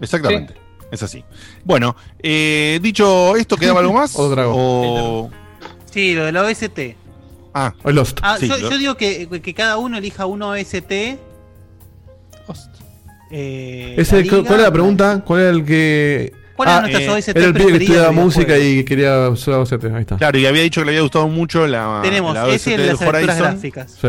[0.00, 0.54] Exactamente.
[0.90, 1.24] Es así.
[1.64, 4.12] Bueno, eh, dicho esto, ¿quedaba algo más?
[4.32, 4.52] Trago.
[4.56, 5.30] O...
[5.90, 6.78] Sí, lo de la OST.
[7.54, 8.20] Ah, o Lost.
[8.22, 11.18] Ah, Sí, yo, lo- yo digo que, que cada uno elija uno OST.
[13.30, 14.36] Eh, Ese, la liga.
[14.42, 15.22] ¿Cuál era la pregunta?
[15.24, 16.32] ¿Cuál era el que.?
[16.56, 19.54] ¿Cuál era Ah, eh, OST Era el pibe que estudiaba de música y quería usar
[19.54, 19.84] OST.
[19.94, 20.16] Ahí está.
[20.16, 22.00] Claro, y había dicho que le había gustado mucho la.
[22.02, 23.38] Tenemos la ese y OST las aventuras Horizon.
[23.38, 23.98] gráficas.
[24.00, 24.08] Sí.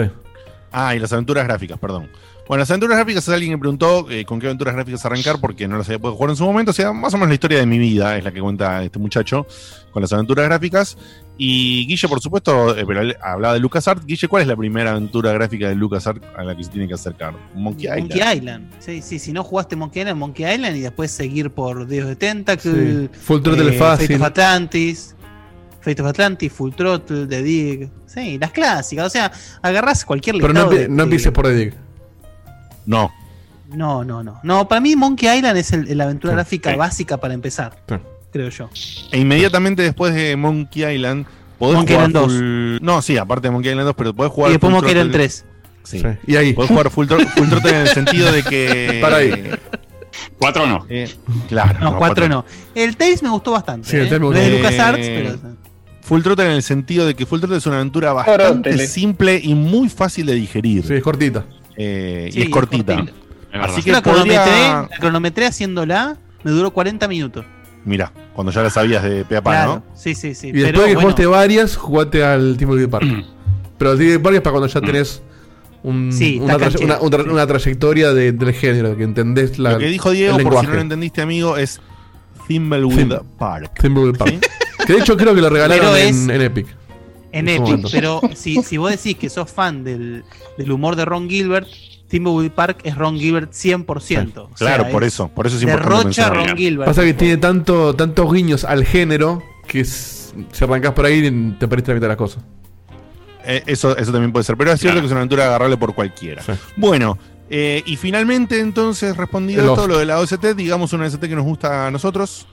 [0.72, 2.10] Ah, y las aventuras gráficas, perdón.
[2.50, 5.68] Bueno, las aventuras gráficas es alguien que preguntó eh, con qué aventuras gráficas arrancar porque
[5.68, 6.72] no las había podido jugar en su momento.
[6.72, 8.98] O sea, más o menos la historia de mi vida es la que cuenta este
[8.98, 9.46] muchacho
[9.92, 10.98] con las aventuras gráficas.
[11.38, 14.04] Y Guille, por supuesto, eh, pero él hablaba de LucasArts.
[14.04, 16.96] Guille, ¿cuál es la primera aventura gráfica de LucasArts a la que se tiene que
[16.96, 17.36] acercar?
[17.54, 18.00] Monkey Island.
[18.10, 18.72] Monkey Island.
[18.80, 22.16] Sí, sí, si no jugaste Monkey Island, Monkey Island y después seguir por Dios de
[22.16, 23.10] Tentacle, Sí.
[23.22, 24.08] Full Throttle fácil.
[24.08, 25.16] Fate of Atlantis,
[25.82, 27.90] Fate of Atlantis, Full Throttle, The Dig.
[28.08, 29.06] Sí, las clásicas.
[29.06, 29.32] O sea,
[29.62, 31.74] agarrás cualquier Pero no, de- no empieces por The Dig.
[32.90, 33.12] No.
[33.72, 34.40] No, no, no.
[34.44, 37.78] No, para mí Monkey Island es el- la aventura gráfica básica para empezar.
[37.88, 37.96] Sí.
[38.32, 38.70] Creo yo.
[39.12, 41.26] E inmediatamente después de Monkey Island,
[41.60, 44.50] podés Monkey jugar Island full- No, sí, aparte de Monkey Island 2, pero podés jugar.
[44.50, 45.46] Y después Monkey Island Throttle- 3.
[45.84, 46.00] Sí.
[46.00, 46.08] Sí.
[46.28, 46.54] Y ahí.
[46.54, 49.00] Podés jugar Full, Throttle en el sentido de que.
[49.02, 49.52] Para ahí.
[50.40, 50.86] Cuatro no.
[50.90, 51.10] Eh,
[51.48, 51.80] claro.
[51.80, 52.46] No, 4 no.
[52.76, 53.88] El Tales me gustó bastante.
[53.90, 54.10] Sí, el ¿eh?
[54.10, 54.42] Tales me No gustó.
[54.42, 55.58] es de Eh, LucasArts, pero.
[56.02, 59.54] Full Throttle en el sentido de que Full Throttle es una aventura bastante simple y
[59.54, 60.86] muy fácil de digerir.
[60.86, 61.46] Sí, es cortita.
[61.82, 62.94] Eh, Sí, y es es cortita.
[63.54, 64.88] Es Así que la cronometré, podría.
[64.92, 67.46] la cronometré haciéndola, me duró 40 minutos.
[67.86, 69.84] Mira, cuando ya la sabías de pe a pa, Claro, ¿no?
[69.96, 70.50] sí, sí, sí.
[70.50, 73.08] Y después pero de que bueno, jugaste varias, jugate al Timber Park.
[73.78, 75.22] Pero el Timber Park es para cuando ya tenés
[75.82, 80.38] un- Sí, una, tra- trayectoria de- del género, que entendés la, Lo que dijo Diego,
[80.40, 81.80] por si no lo entendiste, amigo, es
[82.48, 83.80] Thimbleweed Thim- Park.
[83.80, 84.46] Timberwolf Park.
[84.86, 86.68] Que de hecho creo que lo regalaron en Epic.
[87.32, 87.88] En Epic.
[87.92, 90.24] Pero si, si vos decís que sos fan del,
[90.58, 91.68] del humor de Ron Gilbert,
[92.08, 93.86] Timberwolf Park es Ron Gilbert 100%.
[94.38, 95.28] O sea, Claro, por es- eso.
[95.30, 96.24] Por eso es importante.
[96.24, 96.88] Ron Gilbert.
[96.90, 101.22] Pasa que tiene tanto, tantos guiños al género que s- si arrancás por ahí
[101.60, 102.44] te perdiste la mitad de las cosas.
[103.46, 104.58] Eh, eso, eso también puede ser.
[104.58, 105.02] Pero es cierto Claro.
[105.02, 106.42] que es una aventura agarrable por cualquiera.
[106.44, 106.52] Sí.
[106.76, 107.18] Bueno,
[107.50, 109.90] eh, y finalmente, entonces, respondido esto, Lost.
[109.90, 112.48] lo de la OST, digamos una OST que nos gusta a nosotros.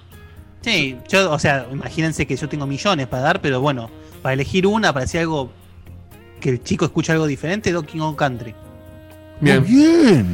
[0.62, 3.90] Sí, yo, o sea, imagínense que yo tengo millones para dar, pero bueno,
[4.26, 5.52] para elegir una, para decir algo
[6.40, 8.56] que el chico escuche algo diferente, Donkey Kong Country.
[9.40, 9.60] Bien.
[9.60, 10.26] Muy bien.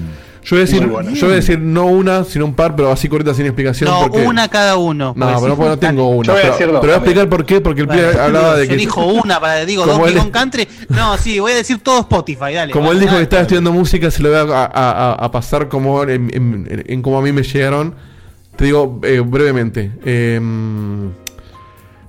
[0.42, 1.10] Yo voy, a decir, bueno.
[1.10, 3.90] yo voy a decir no una, sino un par, pero así corta sin explicación.
[3.90, 4.26] No, porque...
[4.26, 5.12] una cada uno.
[5.14, 6.26] No, porque pero si- no, no tengo una.
[6.26, 8.56] Yo voy a pero, pero voy a explicar por qué, porque el pibe Bueno, hablaba
[8.56, 8.76] de que.
[8.76, 10.66] dijo una para digo Como Donkey él- Kong Country.
[10.88, 12.72] No, sí, voy a decir todo Spotify, dale.
[12.72, 15.30] Como él dijo nada, que estaba estudiando música, se lo voy a, a- a- a
[15.30, 17.94] pasar como en, en- en cómo a mí me llegaron.
[18.56, 19.92] Te digo eh, brevemente.
[20.04, 20.40] Eh,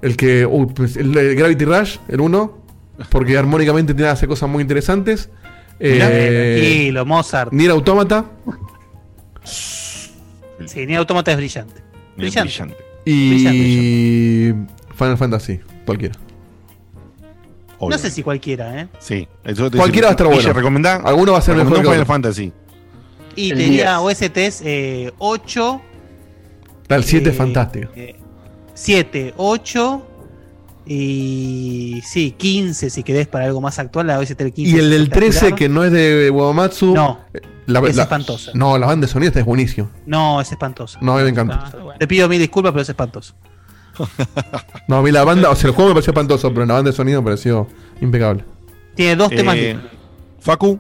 [0.04, 0.46] el que.
[0.46, 2.64] uy, pues, el, el Gravity Rush, el 1.
[3.10, 5.30] Porque armónicamente tiene hace cosas muy interesantes.
[5.80, 7.52] Eh, tranquilo, Mozart.
[7.52, 8.26] Nier Automata.
[9.44, 11.82] Sí, ni Automata es brillante.
[12.16, 12.76] Bien, Brillante.
[13.06, 14.54] Y.
[14.96, 16.16] Final Fantasy, cualquiera.
[17.82, 18.88] No sé si cualquiera, ¿eh?
[19.00, 19.28] Sí.
[19.44, 20.54] eso te Cualquiera va a estar bueno.
[20.54, 22.06] recomendá- Alguno va a ser mejor que Final otro.
[22.06, 22.54] Fantasy.
[23.36, 24.22] Y El te diría 10.
[24.22, 25.82] OSTs eh, 8,
[26.88, 27.90] El 7 es Eh, fantástico.
[28.74, 30.08] 7, 8
[30.86, 32.02] y.
[32.06, 34.08] Sí, 15 si querés para algo más actual.
[34.08, 34.76] La OST del 15.
[34.76, 35.60] Y el del es 13, espectacular.
[35.60, 36.94] que no es de Wamatsu.
[36.94, 37.20] No,
[37.66, 38.52] la, es la- espantosa.
[38.54, 39.90] No, la banda de sonido es buenísimo.
[40.06, 40.98] No, es espantoso.
[41.02, 41.64] No, a mí me encanta.
[41.66, 42.00] Ah, bueno.
[42.00, 43.34] Te pido mil disculpas, pero es espantoso.
[44.88, 46.92] No, a mí la banda, o sea, el juego me pareció espantoso, pero la banda
[46.92, 47.68] de sonido me pareció
[48.02, 48.44] impecable.
[48.96, 49.92] Tiene dos temas Eh, lindos.
[50.42, 50.80] Facu.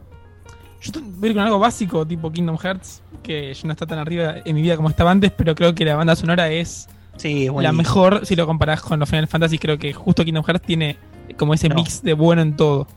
[0.82, 4.00] Yo voy a ir con algo básico, tipo Kingdom Hearts, que ya no está tan
[4.00, 7.46] arriba en mi vida como estaba antes, pero creo que la banda sonora es Sí,
[7.48, 9.58] es la mejor si lo comparás con los Final Fantasy.
[9.60, 10.98] Creo que justo Kingdom Hearts tiene
[11.38, 11.76] como ese No.
[11.76, 12.88] mix de bueno en todo.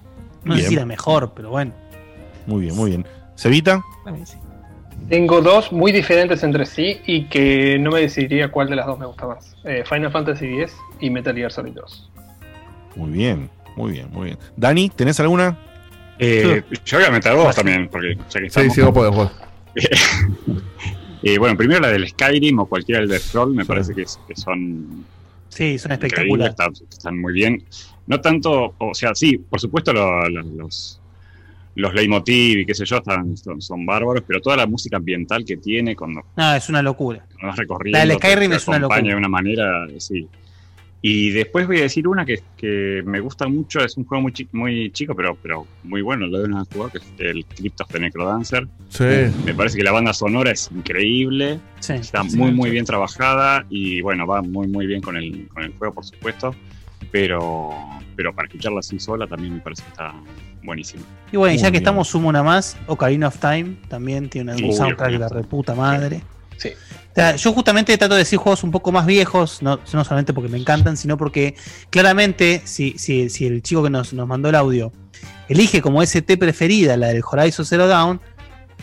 [0.44, 0.70] No sé Bien.
[0.70, 1.72] si la mejor, pero bueno.
[2.46, 3.06] Muy bien, muy bien.
[3.36, 3.82] ¿Cevita?
[4.04, 4.36] También sí.
[5.08, 8.98] Tengo dos muy diferentes entre sí y que no me decidiría cuál de las dos
[8.98, 9.54] me gusta más.
[9.64, 12.10] Eh, Final Fantasy X y Metal Gear Solid 2.
[12.96, 14.38] Muy bien, muy bien, muy bien.
[14.56, 15.58] Dani, ¿tenés alguna?
[16.18, 18.74] Eh, yo voy a meter dos también, porque ya que Sí, estamos.
[18.74, 19.30] sí, vos podés jugar.
[21.28, 24.36] Eh, bueno, primero la del Skyrim o cualquiera del Scroll, me parece que, es- que
[24.36, 25.04] son
[25.48, 26.50] Sí, son espectaculares.
[26.52, 27.64] están, están muy bien.
[28.06, 31.00] No tanto, o sea, sí, por supuesto lo- lo- los,
[31.74, 35.44] los leitmotiv y qué sé yo están, son, son bárbaros, pero toda la música ambiental
[35.44, 37.24] que tiene cuando No, es una locura.
[37.32, 39.02] cuando vas recorriendo, La del Skyrim te es una locura.
[39.02, 40.28] de una manera, sí.
[41.08, 44.32] Y después voy a decir una que, que me gusta mucho, es un juego muy,
[44.32, 47.88] chi- muy chico, pero, pero muy bueno, lo deben jugar, que es el Crypt of
[47.92, 48.66] the Necrodancer.
[48.88, 49.04] Sí.
[49.44, 51.92] Me parece que la banda sonora es increíble, Sí.
[51.92, 52.54] está Sí, muy sí.
[52.56, 56.04] muy bien trabajada y bueno, va muy muy bien con el, con el juego, por
[56.04, 56.54] supuesto.
[57.12, 57.70] Pero,
[58.16, 60.12] pero para escucharla así sola también me parece que está
[60.64, 61.04] buenísimo.
[61.30, 62.76] Y bueno, y ya que estamos, sumo una más.
[62.88, 66.22] Ocarina of Time también tiene un soundtrack de la reputa madre.
[66.56, 66.70] Sí.
[67.16, 70.48] Sea, yo justamente trato de decir juegos un poco más viejos, no, no solamente porque
[70.50, 71.54] me encantan, sino porque
[71.90, 74.92] claramente, si, si, si el chico que nos, nos mandó el audio
[75.48, 78.20] elige como ST preferida la del Horizon Zero Dawn,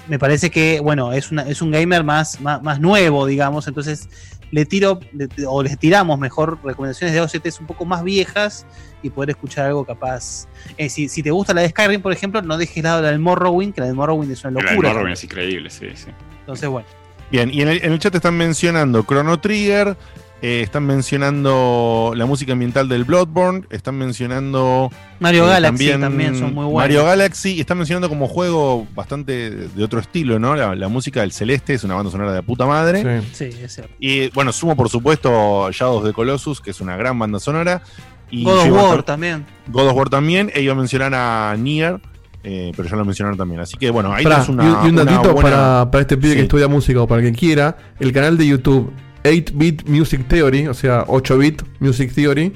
[0.08, 4.10] me parece que, bueno, es, una, es un gamer más, más, más nuevo, digamos, entonces
[4.52, 8.66] le tiro, le- o les tiramos mejor recomendaciones de OCTs un poco más viejas
[9.04, 10.48] y poder escuchar algo capaz.
[10.78, 13.10] Eh, si, si te gusta la de Skyrim, por ejemplo, no dejes de lado la
[13.10, 14.90] del Morrowind, que la del Morrowind es una La de locura.
[14.90, 16.08] Morrowind es increíble, sí, sí.
[16.40, 16.88] Entonces, bueno.
[17.34, 19.98] Bien, y en el, en el chat están mencionando Chrono Trigger,
[20.44, 26.66] eh, están mencionando la música ambiental del Bloodborne, están mencionando Mario Galaxy también son muy
[26.66, 26.74] buenos.
[26.76, 30.56] Mario Galaxy, y están mencionando como juego bastante de otro estilo, ¿no?
[30.56, 33.24] La, la música del Celeste es una banda sonora de puta madre.
[33.34, 33.92] Sí, es cierto.
[34.00, 37.82] Y bueno, sumo por supuesto Shadows de Colossus, que es una gran banda sonora.
[38.30, 39.46] Y God of War estar- también.
[39.70, 42.00] God of War también, e iba a mencionar a Nier,
[42.44, 43.62] eh, pero ya lo mencionaron también.
[43.62, 44.64] Así que bueno, ahí Pará, es una.
[44.64, 46.36] y, y un una datito buena- para, para este pibe Sí.
[46.38, 47.78] que estudia música o para quien quiera.
[48.00, 48.92] El canal de YouTube
[49.24, 52.54] 8-Bit Music Theory, o sea, 8-Bit Music Theory.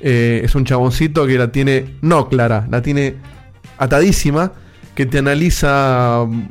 [0.00, 3.16] eh, es un chaboncito que la tiene, no clara, la tiene
[3.78, 4.52] atadísima,
[4.94, 6.42] que te analiza mm,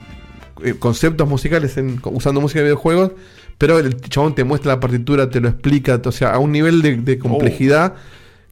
[0.66, 3.12] eh, conceptos musicales en- usando música de videojuegos,
[3.58, 6.82] pero el chabón te muestra la partitura, te lo explica, o sea, a un nivel
[6.82, 7.96] de, de complejidad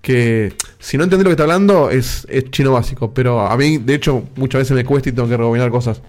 [0.06, 3.80] que si no entendés lo que está hablando es, es chino básico, pero a mí
[3.80, 6.00] de hecho muchas veces me cuesta y tengo que rebobinar cosas.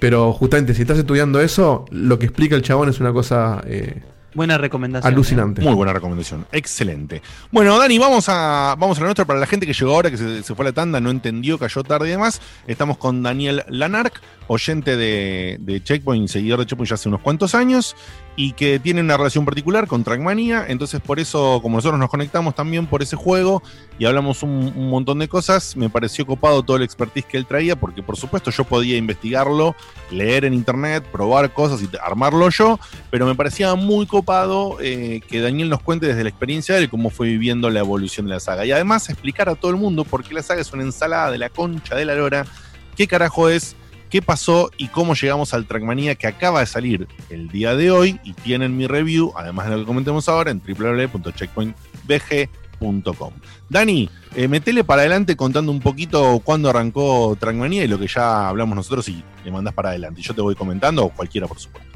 [0.00, 4.00] Pero justamente si estás estudiando eso, lo que explica el chabón es una cosa eh,
[4.32, 5.12] Buena recomendación.
[5.12, 5.60] alucinante.
[5.60, 6.46] Muy buena recomendación.
[6.52, 7.20] Excelente.
[7.50, 9.26] Bueno, Dani, vamos a, vamos a la nuestra.
[9.26, 11.58] Para la gente que llegó ahora, que se, se fue a la tanda, no entendió,
[11.58, 12.40] cayó tarde y demás.
[12.66, 17.54] Estamos con Daniel Lanark, oyente de, de Checkpoint, seguidor de Checkpoint ya hace unos cuantos
[17.54, 17.94] años,
[18.38, 20.64] y que tiene una relación particular con Trackmania.
[20.68, 23.64] Entonces, por eso, como nosotros nos conectamos también por ese juego
[23.98, 27.46] y hablamos un, un montón de cosas, me pareció copado todo el expertise que él
[27.46, 29.74] traía, porque por supuesto yo podía investigarlo,
[30.12, 32.78] leer en internet, probar cosas y armarlo yo,
[33.10, 36.90] pero me parecía muy copado eh, que Daniel nos cuente desde la experiencia de él
[36.90, 38.64] cómo fue viviendo la evolución de la saga.
[38.64, 41.38] Y además explicar a todo el mundo por qué la saga es una ensalada de
[41.38, 42.46] la concha de la lora,
[42.94, 43.74] qué carajo es,
[44.08, 48.20] qué pasó y cómo llegamos al Trackmania que acaba de salir el día de hoy
[48.24, 53.32] y tienen mi review, además de lo que comentemos ahora, en www.checkpointbg.com.
[53.68, 58.48] Dani, eh, metele para adelante contando un poquito cuándo arrancó Trackmania y lo que ya
[58.48, 60.22] hablamos nosotros y le mandás para adelante.
[60.22, 61.90] Yo te voy comentando, o cualquiera por supuesto.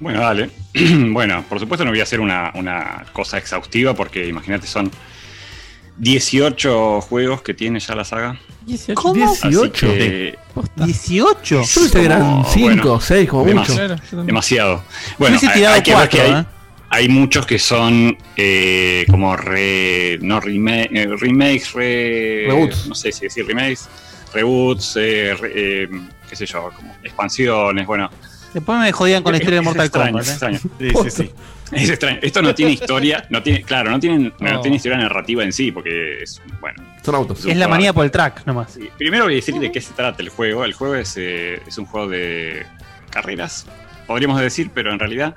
[0.00, 0.50] Bueno, dale.
[1.10, 4.90] bueno, por supuesto no voy a hacer una, una cosa exhaustiva porque imagínate son
[5.98, 8.38] 18 juegos que tiene ya la saga.
[8.94, 9.24] ¿Cómo?
[9.32, 9.86] Así 18.
[9.86, 10.38] que-
[10.76, 11.62] 18.
[11.62, 14.22] Yo pensé que eran Como, 5 bueno, o 6 como demas- mucho.
[14.24, 14.84] Demasiado.
[15.18, 16.44] Bueno, hay, hay que ver cuatro, que hay, ¿eh?
[16.90, 22.86] hay muchos que son eh, como re, no rema- eh, remakes, re, Reboots.
[22.88, 23.88] no sé si decir remakes,
[24.32, 25.88] reboots, eh, re- eh,
[26.28, 28.10] qué sé yo, como expansiones, bueno.
[28.54, 30.26] Después me jodían con la historia de Mortal extraño, Kombat.
[30.26, 30.30] ¿eh?
[30.30, 30.58] extraño.
[30.78, 31.30] Sí, sí, sí.
[31.72, 32.18] Es extraño.
[32.22, 34.60] Esto no tiene historia, no tiene, claro, no tiene, no No.
[34.60, 36.82] tiene historia narrativa en sí, porque es, bueno.
[37.02, 37.44] Son autos.
[37.46, 38.72] Es la manía por el track nomás.
[38.74, 40.64] Sí, Primero voy a decir de qué se trata el juego.
[40.64, 42.64] El juego es, eh, es un juego de
[43.10, 43.66] carreras,
[44.06, 45.34] podríamos decir, pero en realidad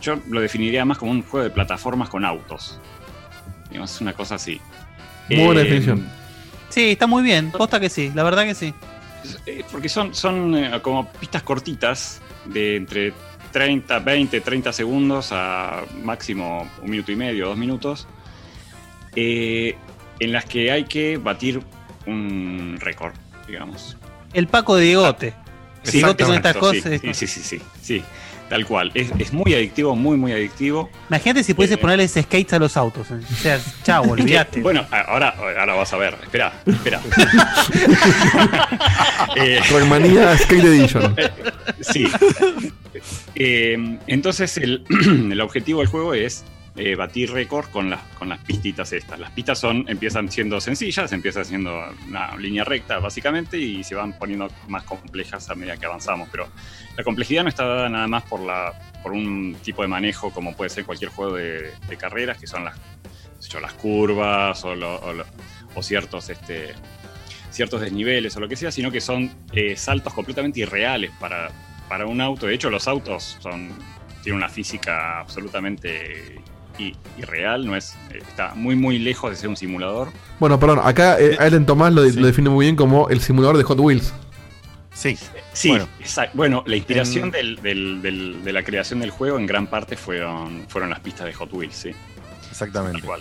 [0.00, 2.78] yo lo definiría más como un juego de plataformas con autos.
[3.70, 4.60] Digamos, es una cosa así.
[5.28, 6.08] Muy buena Eh, definición.
[6.68, 7.50] Sí, está muy bien.
[7.50, 8.74] Posta que sí, la verdad que sí.
[9.46, 13.12] eh, porque son, son como pistas cortitas de entre
[13.50, 18.06] 30, 20, 30 segundos a máximo un minuto y medio, dos minutos,
[19.16, 19.76] eh,
[20.20, 21.60] en las que hay que batir
[22.06, 23.12] un récord,
[23.46, 23.96] digamos.
[24.32, 25.34] El Paco de Diegote.
[25.84, 27.00] El Diegote con estas Exacto, cosas.
[27.00, 28.02] Sí, sí, sí, sí, sí,
[28.48, 28.90] tal cual.
[28.94, 30.88] Es, es muy adictivo, muy, muy adictivo.
[31.08, 31.80] Imagínate si pudieses Eh.
[31.80, 33.06] ponerles skates a los autos.
[33.10, 34.60] O sea, chao, olvídate.
[34.60, 36.16] Bueno, ahora, ahora vas a ver.
[36.22, 37.00] Espera, espera.
[39.36, 41.14] Eh, Trackmania Skate Edition.
[41.80, 42.08] Sí.
[43.36, 44.84] Eh, entonces el,
[45.32, 46.44] el objetivo del juego es
[46.78, 49.18] eh, batir récord con las, con las pistitas estas.
[49.18, 51.76] Las pistas son, empiezan siendo sencillas, empiezan siendo
[52.06, 56.28] una línea recta básicamente y se van poniendo más complejas a medida que avanzamos.
[56.30, 56.48] Pero
[56.96, 58.72] la complejidad no está dada nada más por, la,
[59.02, 62.76] por un tipo de manejo como puede ser cualquier juego de, carreras, que son las,
[63.48, 66.30] yo, las curvas o ciertos...
[66.30, 66.74] Este,
[67.50, 71.50] ciertos desniveles o lo que sea, sino que son eh, saltos completamente irreales para,
[71.88, 72.46] para un auto.
[72.46, 73.72] De hecho, los autos son
[74.22, 76.40] tienen una física absolutamente
[76.78, 80.08] i- irreal, no es eh, está muy muy lejos de ser un simulador.
[80.38, 83.64] Bueno, perdón, acá eh, Alan Tomás lo, lo define muy bien como el simulador de
[83.64, 84.12] Hot Wheels.
[84.94, 85.16] Sí.
[85.52, 85.76] Sí,
[86.34, 86.62] Bueno.
[86.66, 90.64] la inspiración En- del- del- del- de la creación del juego en gran parte fueron,
[90.68, 91.90] fueron las pistas de Hot Wheels, sí.
[92.50, 92.98] Exactamente.
[92.98, 93.20] Tal cual.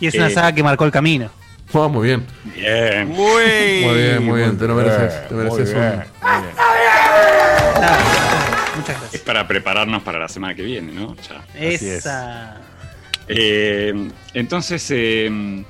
[0.00, 1.28] Y es una Eh, saga que marcó el camino.
[1.72, 2.24] Oh, muy bien.
[2.54, 3.08] Bien.
[3.08, 4.56] Muy, Muy bien, muy bien.
[4.56, 5.28] Te lo mereces.
[5.28, 8.35] Te muy mereces bien, un.
[8.76, 9.14] Muchas gracias.
[9.14, 11.14] Es para prepararnos para la semana que viene, ¿no?
[11.16, 11.44] Ya.
[11.58, 11.82] es.
[11.82, 12.60] Esa.
[13.28, 13.92] Eh,
[14.34, 15.64] entonces, eh,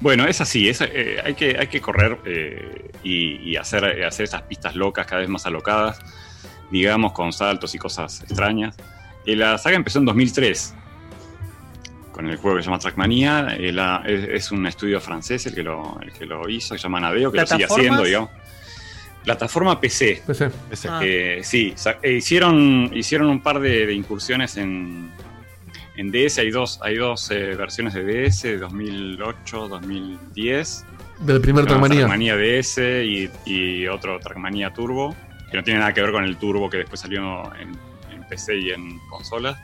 [0.00, 4.24] Bueno, es así, es, eh, hay, que, hay que correr eh, y, y hacer, hacer
[4.24, 5.98] esas pistas locas, cada vez más alocadas,
[6.70, 8.76] digamos, con saltos y cosas extrañas.
[9.24, 10.74] Eh, la saga empezó en 2003
[12.12, 13.56] con el juego que se llama Trackmania.
[13.58, 16.82] Eh, la- es, es un estudio francés el que lo, el que lo hizo, se
[16.82, 18.30] llama Nadeo, que lo sigue haciendo, digamos.
[19.26, 20.22] Plataforma PC.
[20.24, 20.88] PC.
[20.88, 21.00] Ah.
[21.02, 25.10] Eh, sí, eh, hicieron, hicieron un par de, de incursiones en,
[25.96, 26.38] en DS.
[26.38, 30.84] Hay dos, hay dos eh, versiones de DS, de 2008, 2010.
[31.18, 32.06] Del primer Trackmania.
[32.06, 35.16] Trackmania DS y, y otro Trackmania Turbo,
[35.50, 37.70] que no tiene nada que ver con el Turbo que después salió en,
[38.14, 39.58] en PC y en consolas.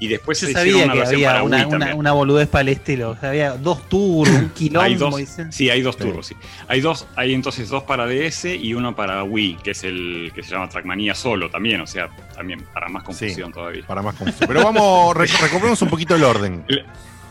[0.00, 2.68] Y después se sabía una que había para una, Wii una, una boludez para el
[2.68, 3.10] estilo.
[3.10, 4.80] O sea, había dos turbos, un quilombo.
[4.82, 5.52] Hay dos, dicen.
[5.52, 6.36] sí, hay dos turbos, sí.
[6.68, 10.42] Hay dos, hay entonces dos para DS y uno para Wii, que es el que
[10.44, 13.84] se llama Trackmania solo también, o sea, también para más confusión todavía.
[13.88, 14.46] Para más confusión.
[14.46, 16.64] Pero vamos, rec- recuperemos un poquito el orden.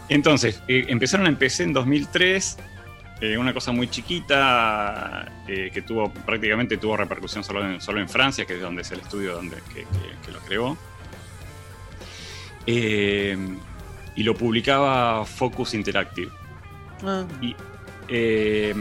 [0.09, 2.57] Entonces, eh, empezaron en PC en 2003,
[3.21, 8.07] eh, una cosa muy chiquita eh, que tuvo prácticamente tuvo repercusión solo en, solo en
[8.09, 10.77] Francia, que es donde es el estudio donde, que, que- que lo creó.
[12.67, 13.37] Eh,
[14.15, 16.29] y lo publicaba Focus Interactive.
[17.03, 17.23] Ah.
[17.41, 17.55] Y
[18.09, 18.73] eh,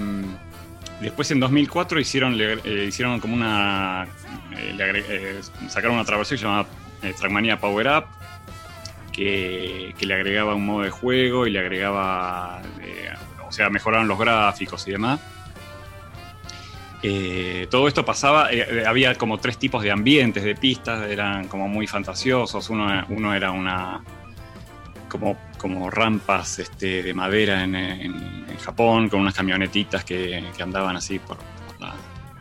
[1.01, 4.07] después en 2004 hicieron, le- eh, hicieron como una.
[4.75, 6.05] le sacaron una
[6.37, 6.67] llamaba
[7.03, 8.05] eh, Trackmania Power Up,
[9.13, 12.63] que, que le agregaba un modo de juego y le agregaba.
[12.81, 13.11] eh,
[13.47, 15.21] o sea, mejoraron los gráficos y demás.
[17.09, 21.47] Eh, todo esto pasaba, eh, eh, había como tres tipos de ambientes, de pistas, eran
[21.47, 22.69] como muy fantasiosos.
[22.69, 24.03] Uno, uno era una,
[25.09, 30.62] como, como rampas este, de madera en, en- en Japón, con unas camionetitas que, que
[30.65, 31.95] andaban así por, por la,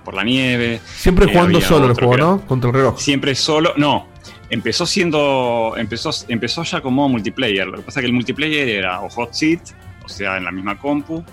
[0.04, 0.80] por la nieve.
[0.84, 2.42] Siempre Eh, jugando solo el juego, ¿no?
[2.48, 2.98] Contra el reloj.
[3.00, 4.08] Siempre solo, no.
[4.50, 5.76] Empezó siendo.
[5.78, 7.68] Empezó, empezó ya como multiplayer.
[7.68, 9.60] Lo que pasa es que el multiplayer era o hot seat,
[10.04, 11.24] o sea, en la misma compu.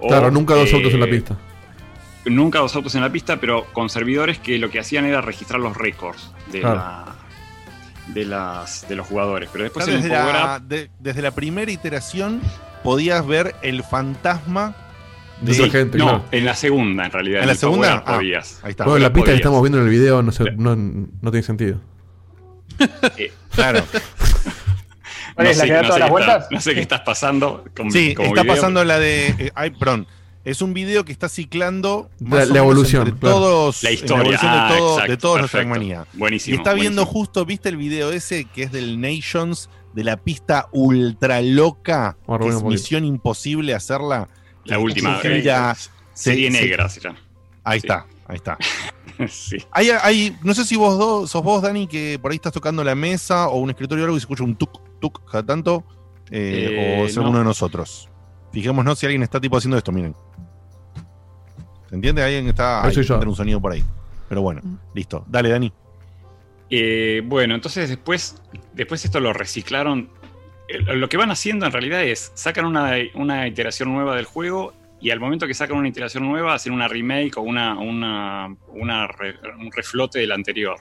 [0.00, 1.36] o, Claro, nunca dos autos en la pista.
[2.24, 5.58] Nunca dos autos en la pista, pero con servidores que lo que hacían era registrar
[5.60, 6.76] los récords de, Claro.
[6.76, 7.14] la-
[8.14, 9.48] de, las, de los jugadores.
[9.52, 12.40] Pero después Ya en desde, la, Up de- desde la primera iteración
[12.84, 14.76] podías ver el fantasma
[15.40, 16.24] De esa gente, no, claro.
[16.30, 17.42] en la segunda, en realidad.
[17.42, 18.04] ¿En la segunda?
[18.06, 18.60] Ah, podías.
[18.62, 18.84] ahí está.
[18.84, 21.80] Bueno, la pista que estamos viendo en el video no, se- no, no tiene sentido.
[23.18, 23.84] Eh, Claro.
[25.34, 27.64] ¿Cuál es, la que da no todas está- no sé qué estás pasando.
[27.76, 28.54] Con, Sí, como está video.
[28.54, 29.28] pasando la de.
[29.38, 30.06] eh, ay, perdón.
[30.44, 33.36] Es un video que está ciclando más La- evolución, entre claro.
[33.36, 35.56] todos, La historia, evolución ah, de, todo- exacto, de todos perfecto.
[35.58, 36.06] Trackmania.
[36.14, 37.20] Buenísimo, Y está viendo buenísimo.
[37.20, 42.16] justo, ¿viste el video ese que es del Nations de la pista ultra loca?
[42.40, 44.28] Que es misión imposible hacerla.
[44.64, 46.62] La última, gira- eh, Serie sí, sí.
[46.64, 47.18] negra se llama.
[47.64, 47.86] Ahí Sí.
[47.86, 48.58] está, ahí está.
[49.28, 49.58] sí.
[49.70, 52.82] Hay, hay, no sé si vos dos, sos vos, Dani, que por ahí estás tocando
[52.82, 55.84] la mesa o un escritorio o algo y se escucha un tuk tuk cada tanto.
[56.30, 57.22] eh, Eh, o es no.
[57.22, 58.08] alguno de nosotros.
[58.52, 60.14] Fijémonos si alguien está tipo haciendo esto, miren.
[61.88, 62.22] ¿Se entiende?
[62.22, 63.18] Alguien está Ahí yo.
[63.20, 63.82] un sonido por ahí.
[64.28, 64.60] Pero bueno,
[64.94, 65.24] listo.
[65.28, 65.72] Dale, Dani.
[66.70, 68.40] Eh, bueno, entonces después,
[68.72, 70.08] después esto lo reciclaron.
[70.68, 75.10] Lo que van haciendo en realidad es sacan una, una iteración nueva del juego y
[75.10, 79.36] al momento que sacan una iteración nueva hacen una remake o una, una, una re-
[79.58, 80.76] un reflote del anterior.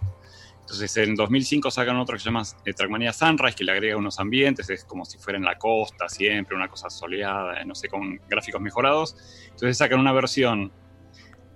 [0.71, 4.19] Entonces en 2005 sacan otro que se llama eh, Trackmania Sunrise que le agrega unos
[4.19, 8.21] ambientes, es como si fuera en la costa siempre, una cosa soleada, no sé, con
[8.29, 9.15] gráficos mejorados.
[9.45, 10.71] Entonces sacan una versión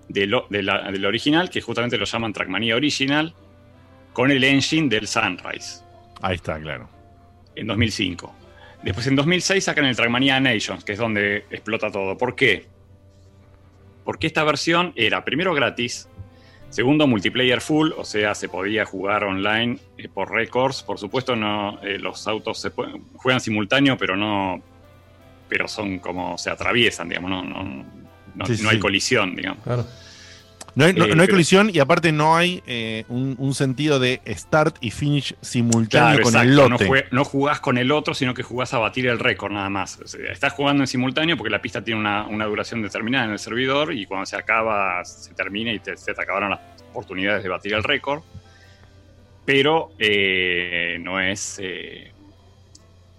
[0.10, 3.34] de lo- de del original que justamente lo llaman Trackmania Original
[4.12, 5.82] con el engine del Sunrise.
[6.22, 6.90] Ahí está, claro.
[7.56, 8.36] En 2005.
[8.84, 12.18] Después en 2006 sacan el Trackmania Nations, que es donde explota todo.
[12.18, 12.68] ¿Por qué?
[14.04, 16.10] Porque esta versión era primero gratis,
[16.70, 20.84] segundo multiplayer full, o sea, se podía jugar online eh, por récords.
[20.84, 24.62] Por supuesto, no, eh, los autos se pueden- juegan simultáneo, pero no,
[25.48, 27.64] pero son como se atraviesan, digamos, no, no,
[28.36, 28.82] no- Sí, sí, no hay sí.
[28.82, 29.64] colisión, digamos.
[29.64, 29.86] Claro.
[30.76, 33.98] No hay, no- Eh, no hay colisión y aparte no hay eh, un, un sentido
[34.00, 36.50] de start y finish simultáneo Claro, con exacto.
[36.50, 36.88] el No, lote.
[36.90, 39.98] jue- no jugás con el otro, sino que jugás a batir el récord nada más.
[40.04, 43.32] O sea, estás jugando en simultáneo porque la pista tiene una, una duración determinada en
[43.32, 46.60] el servidor y cuando se acaba, se termina y te, se te acabaron las
[46.92, 48.22] oportunidades de batir el récord.
[49.46, 52.12] Pero eh, no es eh,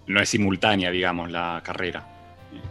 [0.07, 2.05] no es simultánea, digamos, la carrera.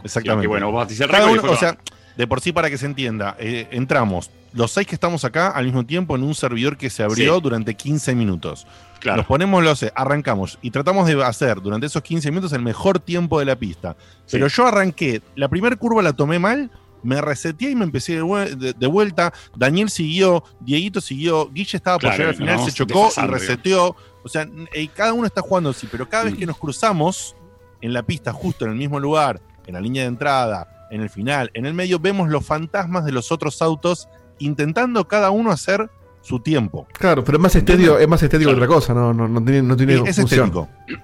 [0.03, 0.43] Exactamente.
[0.43, 1.77] Que, bueno, vos batís el récord y o sea,
[2.15, 5.85] de por sí, para que se entienda, entramos los seis que estamos acá al mismo
[5.85, 7.41] tiempo en un servidor que se abrió Sí.
[7.41, 8.65] durante 15 minutos.
[8.99, 9.17] Claro.
[9.17, 12.99] Nos ponemos los, eh, arrancamos y tratamos de hacer durante esos 15 minutos el mejor
[12.99, 13.95] tiempo de la pista.
[14.31, 16.71] Pero yo arranqué, la primera curva la tomé mal,
[17.03, 19.31] me reseteé y me empecé de, vue- de- de vuelta.
[19.55, 23.95] Daniel siguió, Dieguito siguió, Guille estaba por Claro, llegar al final, se chocó y reseteó.
[24.23, 27.35] O sea, n- eh, cada uno está jugando así, pero cada vez que nos cruzamos
[27.81, 31.09] en la pista, justo en el mismo lugar, en la línea de entrada, en el
[31.11, 34.07] final, en el medio, vemos los fantasmas de los otros autos
[34.39, 35.89] intentando cada uno hacer
[36.21, 36.85] su tiempo.
[36.91, 39.61] Claro, pero es más estético, es más estético que otra cosa, no, no, no tiene,
[39.61, 40.17] no tiene es.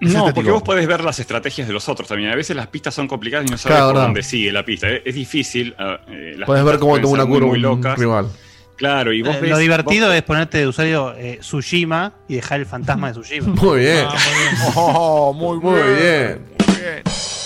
[0.02, 2.30] No, porque vos podés ver las estrategias de los otros también.
[2.32, 4.90] A veces las pistas son complicadas y no sabes Claro, por dónde sigue la pista.
[4.90, 5.74] Es, es difícil.
[5.80, 7.98] ah, eh, las Puedes ver pistas cómo toma una muy, curva muy un locas.
[7.98, 8.28] rival.
[8.76, 12.36] Claro, y vos Eh, ves, lo divertido vos- es ponerte de usuario eh, Tsushima y
[12.36, 13.48] dejar el fantasma de Tsushima.
[13.62, 14.06] Muy bien.
[14.76, 16.42] Oh, muy, Muy bien.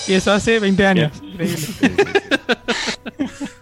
[0.08, 1.12] Y eso hace 20 años.
[1.22, 1.58] Increíble.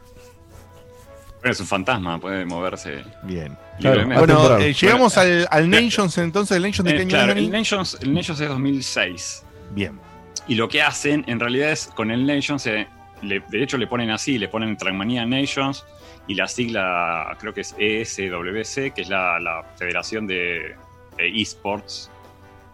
[1.45, 3.03] Bueno, es un fantasma, puede moverse.
[3.21, 3.55] Bien.
[3.79, 6.57] Bueno, eh, llegamos al, al Nations entonces.
[6.57, 9.45] ¿El Nations de Eh, claro, el Nations, el Nations es 2006.
[9.69, 9.99] Bien.
[10.47, 12.87] Y lo que hacen en realidad es con el Nations, eh,
[13.21, 15.85] le- de hecho le ponen así, le ponen Trackmania Nations
[16.27, 20.75] y la sigla creo que es ESWC, que es la, la Federación de,
[21.19, 22.09] Esports.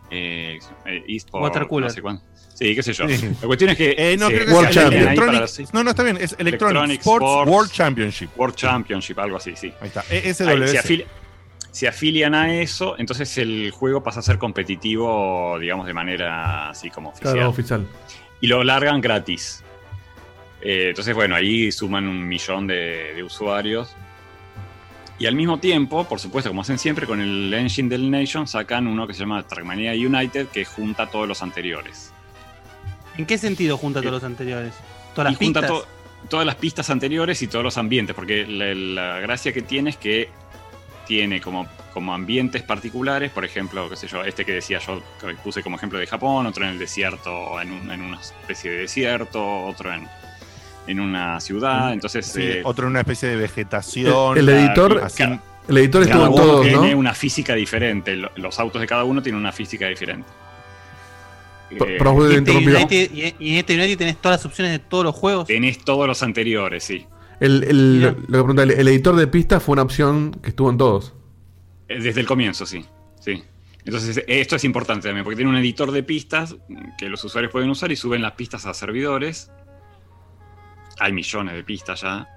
[0.09, 1.89] Eh, eh, eSport, Water Cooler.
[1.89, 2.23] no sé cuánto.
[2.61, 3.09] Sí, qué sé yo.
[3.09, 3.27] Sí.
[3.41, 3.95] La cuestión es que.
[3.97, 4.51] Eh, no, creo que
[5.15, 8.29] para los- no, no, está bien, es Electronic Sports World Championship.
[8.37, 9.73] World Championship, algo así, sí.
[9.81, 10.43] Ahí está, E- se,
[10.79, 11.05] afili-
[11.71, 16.91] se afilian a eso, entonces el juego pasa a ser competitivo, digamos, de manera así
[16.91, 17.33] como oficial.
[17.33, 17.87] Claro, oficial.
[18.41, 19.63] Y lo largan gratis.
[20.61, 23.95] Eh, entonces, bueno, ahí suman un millón de, de usuarios.
[25.17, 28.85] Y al mismo tiempo, por supuesto, como hacen siempre, con el engine del Nation sacan
[28.87, 32.11] uno que se llama Trackmania United, que junta todos los anteriores.
[33.21, 34.73] ¿En qué sentido junta todos los anteriores?
[35.13, 35.79] ¿Todas las y junta pistas?
[35.81, 35.87] to-
[36.27, 39.97] todas las pistas anteriores y todos los ambientes, porque la, la gracia que tiene es
[39.97, 40.29] que
[41.05, 45.35] tiene como, como ambientes particulares, por ejemplo, qué sé yo, este que decía yo, que
[45.35, 48.77] puse como ejemplo de Japón, otro en el desierto, en, un- en una especie de
[48.79, 50.07] desierto, otro en,
[50.87, 52.25] en una ciudad, entonces...
[52.25, 54.37] Sí, eh, otro en una especie de vegetación.
[54.37, 55.23] El- el editor- Así-
[55.67, 56.97] El editor cada estuvo en uno todos, tiene ¿no?
[56.99, 60.27] una física diferente, lo- los autos de cada uno tienen una física diferente.
[61.79, 62.51] Eh, Y este.
[62.51, 65.47] United- y, y en este United tenés todas las opciones de todos los juegos.
[65.47, 67.05] Tenés todos los anteriores, sí.
[67.39, 70.69] El, el- lo que pregunta, el, el editor de pistas fue una opción que estuvo
[70.69, 71.13] en todos.
[71.87, 72.85] Eh, Desde el comienzo, sí.
[73.19, 73.43] sí.
[73.83, 76.55] Entonces, esto es importante también, porque tiene un editor de pistas
[76.99, 79.49] que los usuarios pueden usar y suben las pistas a servidores.
[80.99, 82.27] Hay millones de pistas ya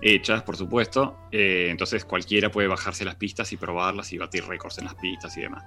[0.00, 1.16] hechas, por supuesto.
[1.32, 5.36] Eh, entonces, cualquiera puede bajarse las pistas y probarlas y batir récords en las pistas
[5.36, 5.64] y demás.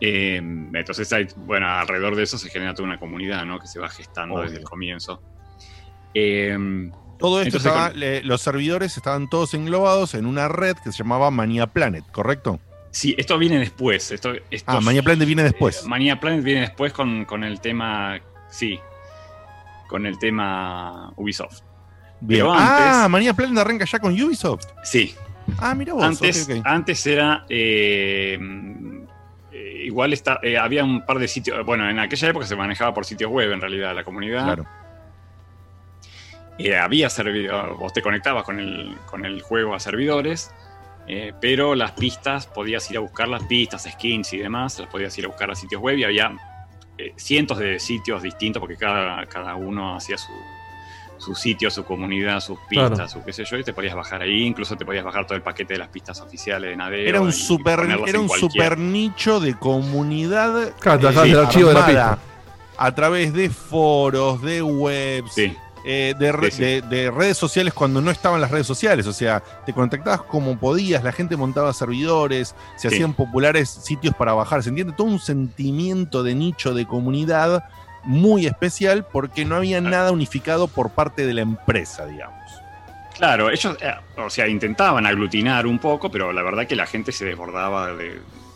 [0.00, 3.58] Eh, entonces, hay, bueno, alrededor de eso se genera toda una comunidad, ¿no?
[3.58, 5.22] Que se va gestando desde el comienzo.
[6.14, 6.56] Eh,
[7.18, 10.98] Todo esto entonces, estaba, le- los servidores estaban todos englobados en una red que se
[10.98, 12.60] llamaba Mania Planet, ¿correcto?
[12.90, 14.10] Sí, esto viene después.
[14.12, 14.32] Esto,
[14.66, 15.82] Ah, Mania Planet viene después.
[15.84, 18.20] Eh, Mania Planet viene después con, con el tema.
[18.50, 18.78] Sí.
[19.88, 21.60] Con el tema Ubisoft.
[22.20, 22.40] Bien.
[22.42, 23.10] Pero ah, antes.
[23.10, 24.64] Mania Planet arranca ya con Ubisoft.
[24.84, 25.14] Sí.
[25.58, 26.04] Ah, mira vos.
[26.04, 27.44] Antes, antes era.
[27.48, 28.38] eh,
[29.54, 31.64] eh, igual está, eh, había un par de sitios.
[31.64, 34.44] Bueno, en aquella época se manejaba por sitios web en realidad la comunidad.
[34.44, 34.66] Claro.
[36.58, 40.52] Eh, había servidores, vos te conectabas con el, con el juego a servidores,
[41.06, 45.16] eh, pero las pistas, podías ir a buscar las pistas, skins y demás, las podías
[45.18, 46.36] ir a buscar a sitios web y había
[47.16, 50.32] cientos de sitios distintos porque cada, cada uno hacía su,
[51.24, 53.08] su sitio, su comunidad, sus pistas, Claro.
[53.08, 55.42] su qué sé yo, y te podías bajar ahí, incluso te podías bajar todo el
[55.42, 57.08] paquete de las pistas oficiales de Nadeo.
[57.08, 60.72] Era un y super, era un cualquier- super nicho de comunidad.
[60.80, 62.18] Claro, te bajabas el archivo de la pista.
[62.76, 65.38] A través de foros, de webs,
[65.86, 66.62] eh, de, re- Sí, sí.
[66.62, 69.06] de- de redes sociales cuando no estaban las redes sociales.
[69.06, 72.94] O sea, te contactabas como podías, la gente montaba servidores, se Sí.
[72.96, 74.62] hacían populares sitios para bajar.
[74.62, 74.94] ¿Se entiende?
[74.96, 77.64] Todo un sentimiento de nicho, de comunidad
[78.04, 82.38] muy especial porque no había nada unificado por parte de la empresa, digamos.
[83.16, 87.12] Claro, ellos, eh, o sea, intentaban aglutinar un poco, pero la verdad que la gente
[87.12, 88.10] se desbordaba de,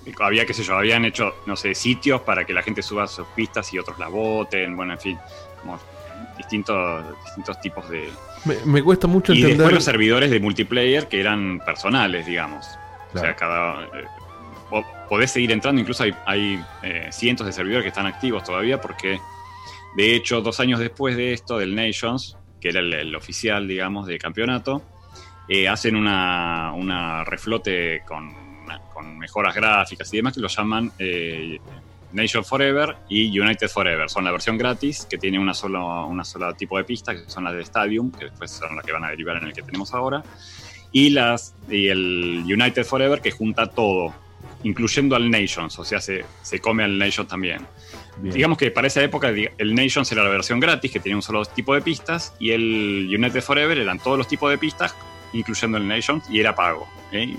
[0.04, 3.06] de- había, qué sé yo, habían hecho, no sé, sitios para que la gente suba
[3.06, 5.18] sus pistas y otros la voten, bueno, en fin,
[5.60, 5.78] como
[6.36, 8.08] distintos, distintos tipos de...
[8.44, 9.74] Me, me cuesta mucho Y después entender.
[9.74, 12.66] los servidores de multiplayer que eran personales, digamos.
[13.14, 13.84] O sea, cada...
[13.84, 14.04] eh,
[14.70, 18.80] po- podés seguir entrando, incluso hay, hay, eh, cientos de servidores que están activos todavía
[18.80, 19.20] porque,
[19.98, 24.16] de hecho, dos años después de esto, del Nations, que era el, oficial, digamos, de
[24.16, 24.80] campeonato,
[25.48, 28.32] eh, hacen una, una reflote con,
[28.94, 31.58] con mejoras gráficas y demás que lo llaman eh,
[32.12, 34.08] Nation Forever y United Forever.
[34.08, 37.42] Son la versión gratis que tiene una sola, una sola tipo de pista, que son
[37.42, 39.92] las de Stadium, que después son las que van a derivar en el que tenemos
[39.94, 40.22] ahora.
[40.92, 44.14] Y, las, y el United Forever que junta todo,
[44.64, 47.66] incluyendo al Nations, o sea, se, se come al Nations también.
[48.16, 48.34] Bien.
[48.34, 51.44] Digamos que para esa época el Nations era la versión gratis, que tenía un solo
[51.44, 54.94] tipo de pistas, y el United Forever eran todos los tipos de pistas,
[55.32, 56.88] incluyendo el Nations, y era pago.
[57.12, 57.36] ¿eh?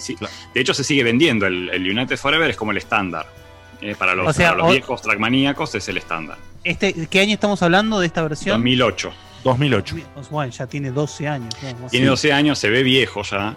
[0.53, 1.45] De hecho, se sigue vendiendo.
[1.47, 3.27] El, el United Forever es como el estándar.
[3.81, 3.95] ¿eh?
[3.97, 6.37] Para los, O sea, para los o- viejos trackmaníacos es el estándar.
[6.63, 8.57] Este, ¿Qué año estamos hablando de esta versión?
[8.57, 9.11] 2008.
[9.43, 9.95] 2008.
[10.29, 11.53] Bueno, ya tiene 12 años.
[11.81, 11.87] ¿no?
[11.87, 13.55] Tiene 12 años, se ve viejo ya,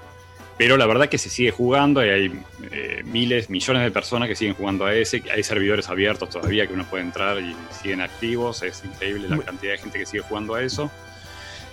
[0.59, 4.37] pero la verdad que se sigue jugando y hay eh, miles, millones de personas que
[4.37, 5.23] siguen jugando a ese.
[5.35, 8.63] Hay servidores abiertos todavía que uno puede entrar y siguen activos.
[8.63, 10.91] Es increíble la cantidad de gente que sigue jugando a eso.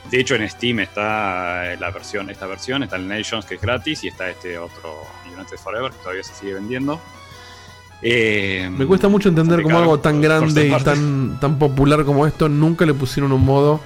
[0.10, 3.62] De hecho, en Steam está eh, la versión, esta versión, está el Nations que es
[3.62, 5.04] gratis y está este otro
[5.36, 7.00] United Forever que todavía se sigue vendiendo.
[8.02, 12.48] Eh, Me cuesta mucho entender cómo algo tan grande y tan, tan popular como esto
[12.48, 13.82] nunca le pusieron un modo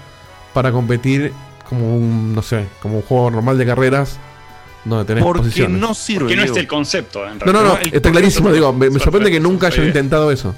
[0.53, 1.33] para competir
[1.67, 4.19] como un, no sé, como un juego normal de carreras
[4.85, 5.79] donde tenés Porque posiciones.
[5.79, 8.89] no sirve, Porque no es el concepto, en No, no, no, está clarísimo, digo, me,
[8.99, 10.53] sorprende que nunca hayan intentado eso.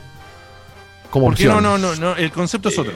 [1.10, 1.64] Como Porque opción.
[1.64, 2.94] no, no, no, no, el concepto es otro.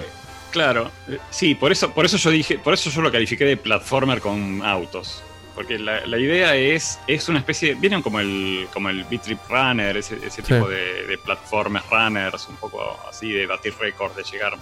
[0.51, 3.55] Claro, eh, sí, por eso, por eso yo dije, por eso yo lo califiqué de
[3.57, 5.23] platformer con autos.
[5.55, 9.23] Porque la, la idea es, es una especie, de- vienen como el, como el Beat
[9.23, 10.53] Trip Runner, ese, ese Sí.
[10.53, 14.53] tipo de, de platformer runners, un poco así de batir récord, de llegar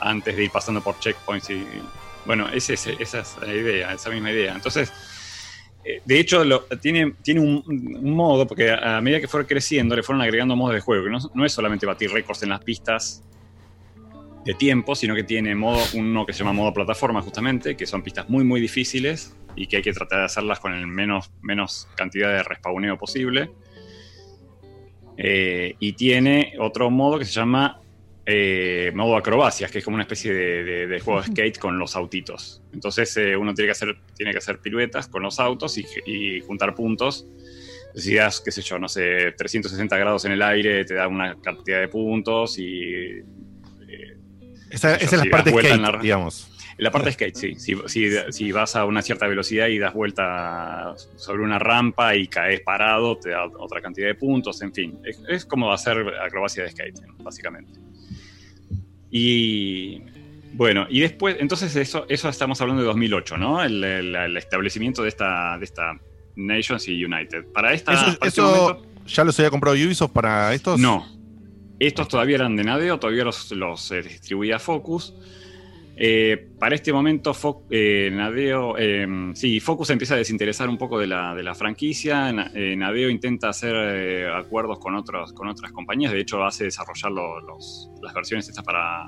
[0.00, 1.66] antes de ir pasando por checkpoints y
[2.24, 4.54] bueno, ese, ese- esa es la idea, esa misma idea.
[4.54, 4.92] Entonces, eh,
[6.04, 10.22] de hecho, lo- tiene, tiene un, modo, porque a, medida que fue creciendo, le fueron
[10.22, 13.24] agregando modos de juego, no, no es solamente batir récords en las pistas
[14.44, 18.02] de tiempo, sino que tiene modo, uno que se llama modo plataforma, justamente, que son
[18.02, 21.88] pistas muy, muy difíciles y que hay que tratar de hacerlas con el menos, menos
[21.96, 23.50] cantidad de respawneo posible.
[25.16, 27.81] Eh, y tiene otro modo que se llama
[28.24, 31.78] eh, modo acrobacias, que es como una especie de, de- de juego de skate con
[31.78, 32.62] los autitos.
[32.72, 36.40] Entonces eh, uno tiene que, hacer, tiene que hacer piruetas con los autos y, y
[36.40, 37.26] juntar puntos.
[37.94, 41.34] Si das, qué sé yo, no sé, 360 grados en el aire, te da una
[41.40, 43.20] cantidad de puntos y...
[44.70, 46.48] Esa, qué esa es la parte skate, en la- digamos.
[46.78, 47.54] en la parte skate, sí.
[47.56, 52.26] Si, si- si vas a una cierta velocidad y das vuelta sobre una rampa y
[52.28, 54.98] caes parado, te da otra cantidad de puntos, en fin.
[55.04, 57.72] Es, es como hacer acrobacia de skate, básicamente.
[59.14, 60.00] Y
[60.54, 63.62] bueno, y después, entonces eso, eso estamos hablando de 2008, ¿no?
[63.62, 65.98] El, el- el establecimiento de esta, de esta
[66.34, 67.44] Nations y United.
[67.52, 67.92] Para esta...
[67.92, 70.80] Eso, para este momento- ya los había comprado Ubisoft para estos.
[70.80, 71.06] no.
[71.78, 75.12] Estos todavía eran de Nadeo, todavía los, los, eh, distribuía Focus.
[75.96, 78.10] Eh, para este momento, Fo- eh,
[78.78, 82.32] eh, Focus empieza a desinteresar un poco de la, de la franquicia.
[82.32, 86.12] Na- Nadeo intenta hacer acuerdos con, otros, con otras compañías.
[86.12, 89.06] De hecho, hace desarrollar lo- los- las versiones estas para,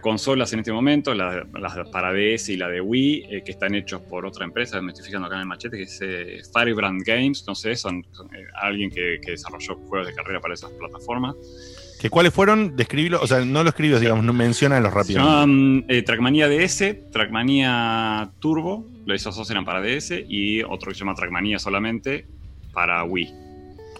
[0.00, 4.02] consolas en este momento, la- las para DS y la de Wii, que están hechos
[4.02, 7.54] por otra empresa, me estoy fijando acá en el machete, que es Firebrand Games, no
[7.54, 8.02] sé, son,
[8.60, 11.34] alguien que, que desarrolló juegos de carrera para esas plataformas.
[12.04, 12.76] ¿Que ¿Cuáles fueron?
[12.76, 15.24] Describilo, o sea, no lo escribas, digamos, no mencionalos rápido.
[15.24, 21.00] Son eh, Trackmania DS, Trackmania Turbo, esos dos eran para DS, y otro que se
[21.00, 22.26] llama Trackmania solamente
[22.74, 23.32] para Wii.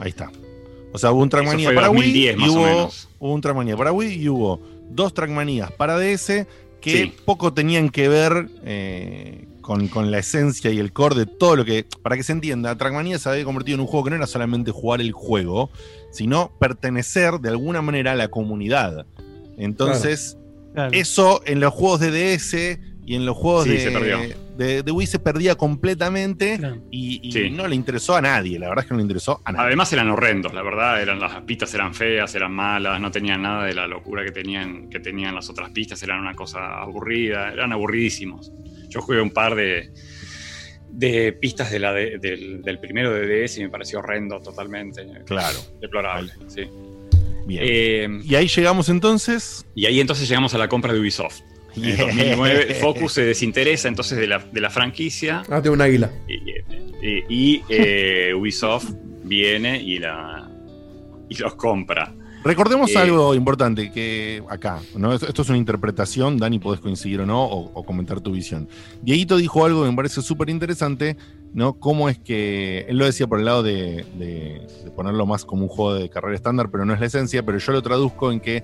[0.01, 0.31] Ahí está.
[0.93, 2.91] O sea, hubo un Trackmania para 2010 Wii y hubo
[3.21, 4.61] un Trackmania para Wii y hubo
[4.91, 6.47] dos Trackmanías para DS
[6.85, 7.15] que Sí.
[7.25, 11.65] poco tenían que ver eh, con, con la esencia y el core de todo lo
[11.65, 11.87] que.
[12.03, 14.71] Para que se entienda, Trackmania se había convertido en un juego que no era solamente
[14.71, 15.71] jugar el juego,
[16.13, 19.07] sino pertenecer de alguna manera a la comunidad.
[19.57, 20.37] Entonces,
[20.93, 25.07] eso en los juegos de DS y en los juegos Sí, de, de, de Wii
[25.07, 26.59] se perdía completamente
[26.91, 27.51] y, y Sí.
[27.51, 28.59] no le interesó a nadie.
[28.59, 29.67] La verdad es que no le interesó a nadie.
[29.67, 33.65] Además eran horrendos, la verdad, eran, las pistas eran feas, eran malas, no tenían nada
[33.65, 37.73] de la locura que tenían, que tenían las otras pistas, eran una cosa aburrida, eran
[37.73, 38.53] aburridísimos.
[38.89, 39.91] Yo jugué un par de,
[40.91, 45.07] de pistas de la de- del, del primero de DS y me pareció horrendo totalmente.
[45.27, 45.59] Claro.
[45.81, 46.63] Deplorable, sí.
[47.47, 47.63] Bien.
[47.67, 49.67] Eh, y ahí llegamos entonces.
[49.75, 51.41] Y ahí entonces llegamos a la compra de Ubisoft.
[51.77, 51.97] En Yeah.
[52.07, 56.11] 2009 Focus se desinteresa entonces de la, de la franquicia Ah, tengo un águila.
[56.29, 56.35] y,
[57.07, 58.91] y- y, eh, Ubisoft
[59.25, 60.49] viene y, la,
[61.29, 62.13] y los compra.
[62.45, 65.15] Recordemos Eh, algo importante que acá, ¿no?
[65.15, 68.69] Esto, esto es una interpretación, Dani, podés coincidir o no, o, o comentar tu visión.
[69.03, 71.17] Dieguito dijo algo que me parece súper interesante,
[71.55, 71.75] ¿no?
[71.81, 75.63] Cómo es que, él lo decía por el lado de, de- de ponerlo más como
[75.63, 78.41] un juego de carrera estándar, pero no es la esencia, pero yo lo traduzco en
[78.41, 78.63] que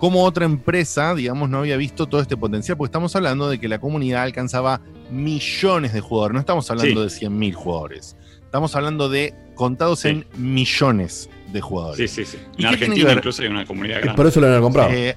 [0.00, 3.68] como otra empresa, digamos, no había visto todo este potencial, porque estamos hablando de que
[3.68, 4.80] la comunidad alcanzaba
[5.12, 7.14] millones de jugadores, no estamos hablando Sí.
[7.20, 12.10] de 100.000 jugadores, estamos hablando de contados en millones de jugadores.
[12.10, 12.38] Sí, sí, sí.
[12.56, 14.16] ¿Y En Argentina incluso hay una comunidad Es grande.
[14.16, 14.90] por eso lo han comprado.
[14.90, 15.14] Eh,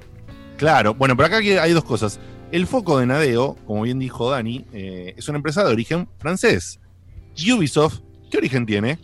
[0.57, 2.19] claro, bueno, pero acá hay- dos cosas.
[2.51, 6.79] El foco de Nadeo, como bien dijo Dani, eh, es una empresa de origen francés.
[7.51, 7.99] Ubisoft,
[8.29, 8.99] ¿qué origen tiene?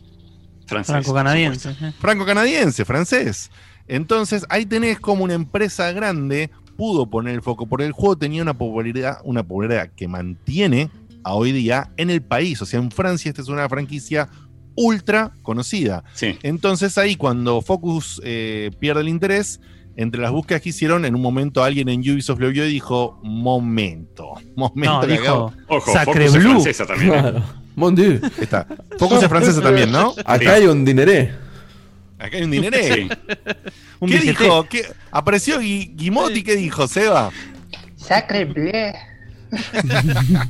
[0.67, 1.69] Franco-canadiense.
[1.81, 1.93] eh.
[1.99, 3.49] Franco-canadiense, francés.
[3.89, 8.41] Entonces, ahí tenés como una empresa grande pudo poner el foco, porque el juego tenía
[8.41, 10.89] una popularidad, una popularidad que mantiene
[11.25, 12.61] a hoy día en el país.
[12.61, 14.29] O sea, en Francia esta es una franquicia
[14.75, 16.05] ultra conocida.
[16.13, 16.37] Sí.
[16.41, 19.59] Entonces ahí cuando Focus eh, pierde el interés,
[19.97, 23.19] entre las búsquedas que hicieron, en un momento alguien en Ubisoft lo vio y dijo:
[23.23, 24.93] Momento, momento.
[24.93, 27.13] No, que dijo, Ojo, Sacre Focus es francesa también.
[27.13, 27.19] ¿eh?
[27.19, 27.43] Claro.
[27.75, 28.21] Mon Dieu.
[28.39, 28.65] Está.
[28.97, 30.13] Focus es francesa también, ¿no?
[30.23, 31.48] Acá hay un dineré.
[32.19, 32.93] Acá hay un dineré.
[32.93, 33.09] Sí.
[33.99, 34.43] Un ¿Qué billete.
[34.43, 34.63] dijo?
[34.69, 37.31] ¿Qué- Apareció Gui- Guimotti, ¿qué dijo, Seba?
[37.95, 38.93] Sacre bleu.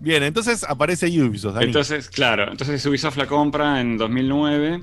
[0.00, 1.54] Bien, entonces aparece Ubisoft.
[1.54, 1.66] Dani.
[1.66, 4.80] Entonces, claro, entonces Ubisoft la compra en 2009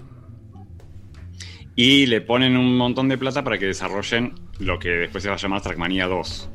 [1.75, 5.35] y le ponen un montón de plata para que desarrollen lo que después se va
[5.35, 6.49] a llamar Trackmania 2.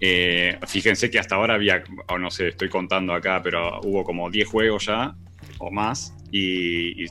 [0.00, 4.30] Eh, fíjense que hasta ahora había, o no sé, estoy contando acá, pero hubo como
[4.30, 5.14] 10 juegos ya
[5.58, 7.08] o más y, y-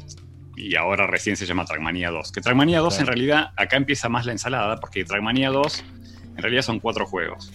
[0.59, 2.31] y ahora recién se llama Trackmania 2.
[2.31, 5.83] Que Trackmania 2 en realidad acá empieza más la ensalada porque Trackmania 2
[6.35, 7.51] en realidad son cuatro juegos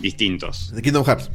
[0.00, 0.72] distintos.
[0.74, 1.30] De Kingdom Hearts.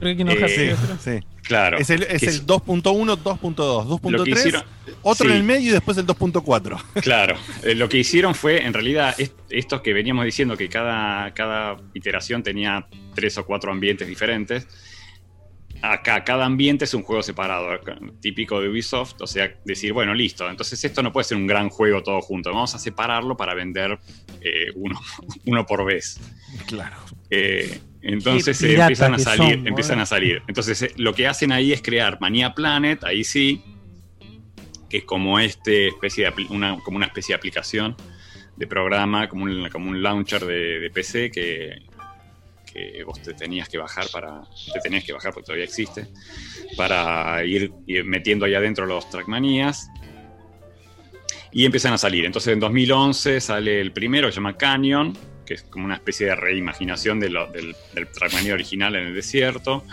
[0.00, 0.98] Creo que no Hearts, Eh, creo.
[1.20, 1.26] Sí.
[1.42, 1.78] Claro.
[1.78, 4.64] Es el, es el 2.1, 2.2, Lo que 2.3, hicieron-
[5.02, 5.32] otro sí.
[5.32, 6.80] en el medio y después el 2.4.
[7.02, 11.32] Claro, eh, lo que hicieron fue, en realidad, est- esto que veníamos diciendo, que cada,
[11.34, 14.66] cada iteración tenía tres o cuatro ambientes diferentes.
[15.82, 17.68] Acá, cada ambiente es un juego separado,
[18.20, 19.20] típico de Ubisoft.
[19.20, 22.50] O sea, decir, bueno, listo, entonces esto no puede ser un gran juego todo junto.
[22.50, 23.98] Vamos a separarlo para vender
[24.40, 25.00] eh, uno,
[25.46, 26.20] uno por vez.
[26.66, 26.96] Claro.
[27.30, 30.42] Eh, entonces eh, empiezan a salir, son, empiezan a salir.
[30.48, 33.62] Entonces eh, lo que hacen ahí es crear Mania Planet, ahí sí,
[34.90, 37.96] que es como este especie de una, como una especie de aplicación
[38.56, 41.82] de programa, como un, como un launcher de, de PC que,
[42.72, 44.42] que vos te tenías que bajar para.
[44.72, 46.08] Te tenías que bajar porque todavía existe.
[46.76, 47.72] Para ir,
[48.04, 49.90] metiendo ahí adentro los Trackmanías.
[51.52, 52.24] Y empiezan a salir.
[52.24, 56.34] Entonces en 2011 sale el primero, se llama Canyon, que es como una especie de
[56.34, 59.84] reimaginación de del, del original en el desierto.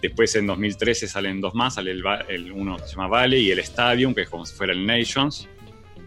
[0.00, 3.50] Después en 2013 salen dos más, sale el, el uno que se llama Valley y
[3.52, 5.48] el Stadium, que es como si fuera el Nations,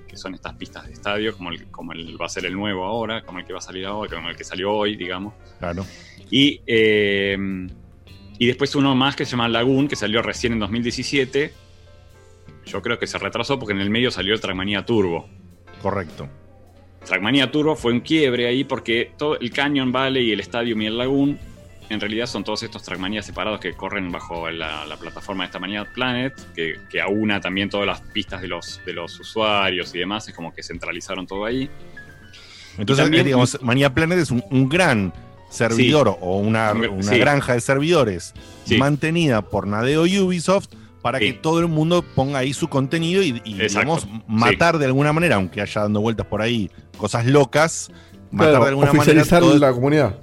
[0.05, 2.83] que son estas pistas de estadio, como el, como el va a ser el nuevo
[2.83, 5.33] ahora, como el que va a salir ahora, como el que salió hoy, digamos.
[5.59, 5.85] Claro.
[6.31, 7.37] Y, eh,
[8.39, 11.53] y después uno más que se llama Lagoon, que salió recién en 2017.
[12.65, 15.29] Yo creo que se retrasó porque en el medio salió el Trackmania Turbo.
[15.81, 16.27] Correcto.
[17.05, 20.85] Trackmania Turbo fue un quiebre ahí porque todo el Canyon Valley y el Stadium y
[20.87, 21.37] el Lagoon
[21.87, 25.59] en realidad son todos estos Trackmania separados que corren bajo la, la plataforma de esta
[25.59, 29.99] Mania Planet, que, que aúna también todas las pistas de los, de los usuarios y
[29.99, 31.69] demás, es como que centralizaron todo ahí.
[32.79, 35.13] Entonces, también- eh, digamos, Mania Planet es un, un gran
[35.55, 36.17] servidor Sí.
[36.21, 37.17] o una, Un- una sí.
[37.17, 38.33] granja de servidores
[38.65, 38.77] Sí.
[38.77, 40.67] mantenida por Nadeo y Ubisoft
[41.01, 41.25] para Sí.
[41.25, 45.35] que todo el mundo ponga ahí su contenido y, y, digamos, matar de alguna manera,
[45.35, 47.89] aunque haya dando vueltas por ahí cosas locas,
[48.31, 49.59] matar Claro, de alguna oficializar manera.
[49.59, 50.19] todo- la comunidad.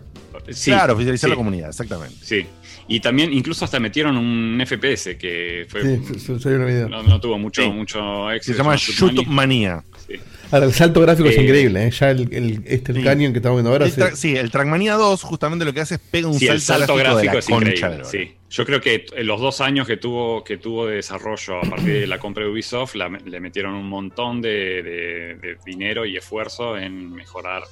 [0.51, 1.31] Sí, claro, oficializar sí.
[1.31, 2.17] la comunidad, exactamente.
[2.21, 2.45] Sí.
[2.89, 6.89] Y también incluso hasta metieron un FPS que fue Sí, se- se- salió una video.
[6.89, 7.69] no, no tuvo mucho, Sí.
[7.71, 8.57] mucho éxito.
[8.57, 9.85] Se llama Shoot Shoot Manía.
[10.09, 10.15] Sí.
[10.53, 11.91] Ahora, el salto gráfico es Eh, increíble, ¿eh?
[11.91, 13.05] Ya el, el- este el sí.
[13.05, 13.87] Canyon que estamos viendo ahora.
[13.87, 16.47] El se- tra- sí, el Trackmania 2 justamente lo que hace es pega un Sí,
[16.47, 17.39] el salto, salto gráfico, gráfico de
[17.75, 18.05] es la increíble.
[18.05, 18.35] Sí.
[18.51, 22.01] Yo creo que en los dos años que tuvo, que tuvo de desarrollo a partir
[22.01, 26.17] de la compra de Ubisoft, la- le metieron un montón de, de- de dinero y
[26.19, 27.63] esfuerzo en mejorar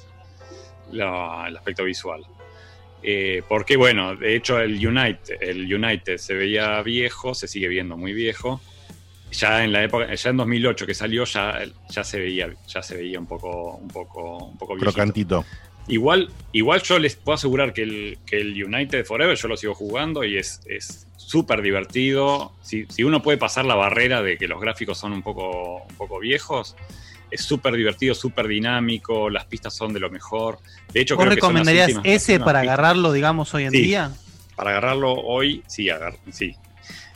[0.91, 2.23] la- el aspecto visual.
[3.03, 7.97] Eh, porque, bueno, de hecho, el United, el United se veía viejo, se sigue viendo
[7.97, 8.61] muy viejo.
[9.31, 11.59] Ya en la época, ya en 2008 que salió, ya,
[11.89, 14.91] ya se veía, ya se veía un poco, un poco, un poco viejito.
[14.91, 15.45] Crocantito.
[15.87, 19.73] Igual, igual yo les puedo asegurar que el, que el United Forever yo lo sigo
[19.73, 22.53] jugando y es es súper divertido.
[22.61, 25.95] Si, si uno puede pasar la barrera de que los gráficos son un poco, un
[25.95, 26.75] poco viejos,
[27.31, 30.59] es súper divertido, súper dinámico, las pistas son de lo mejor.
[30.93, 32.73] De hecho, ¿Vos creo que son las recomendarías últimas- ese para pistas.
[32.79, 33.81] agarrarlo, digamos, hoy en Sí.
[33.81, 34.11] día?
[34.57, 36.55] Para agarrarlo hoy, sí, agar- sí.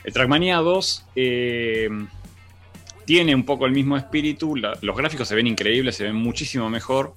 [0.06, 1.88] El Trackmania 2 eh,
[3.04, 4.54] tiene un poco el mismo espíritu.
[4.56, 7.14] los gráficos se ven increíbles, se ven muchísimo mejor.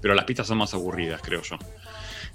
[0.00, 1.58] Pero las pistas son más aburridas, creo yo.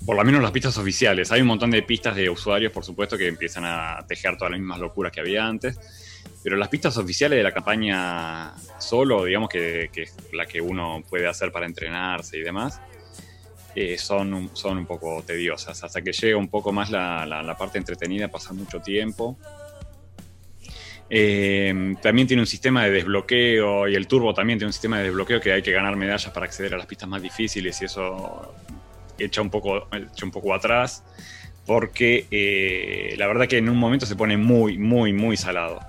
[0.05, 1.31] Por lo menos las pistas oficiales.
[1.31, 4.59] Hay un montón de pistas de usuarios, por supuesto, que empiezan a tejer todas las
[4.59, 5.79] mismas locuras que había antes.
[6.43, 11.03] Pero las pistas oficiales de la campaña solo, digamos que, que es la que uno
[11.09, 12.79] puede hacer para entrenarse y demás,
[13.79, 15.83] eh, son, un, son un poco tediosas.
[15.83, 19.37] Hasta que llega un poco más la, la- parte entretenida, pasa mucho tiempo.
[21.11, 25.03] Eh, también tiene un sistema de desbloqueo y el turbo también tiene un sistema de
[25.05, 28.53] desbloqueo que hay que ganar medallas para acceder a las pistas más difíciles y eso
[29.19, 31.03] echa un poco, echa un poco atrás
[31.67, 35.79] porque eh, la verdad que en un momento se pone muy, muy, muy salado.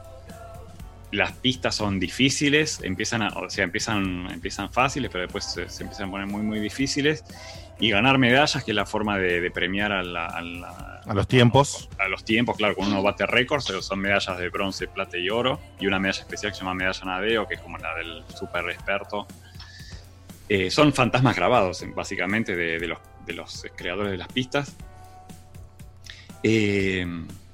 [1.10, 6.09] Las pistas son difíciles, empiezan o sea, empiezan, empiezan fáciles, pero después se, se empiezan
[6.09, 7.24] a poner muy, muy difíciles.
[7.81, 11.15] Y ganar medallas, que es la forma de, de premiar a, la- a la- A
[11.15, 11.89] los tiempos.
[11.99, 15.31] a los tiempos, claro, con uno bate récords, pero son medallas de bronce, plata y
[15.31, 18.25] oro, y una medalla especial que se llama medalla Nadeo, que es como la del
[18.37, 19.27] super experto.
[20.49, 24.75] Eh, son fantasmas grabados, básicamente, de, de los, de los creadores de las pistas.
[26.43, 27.07] Eh,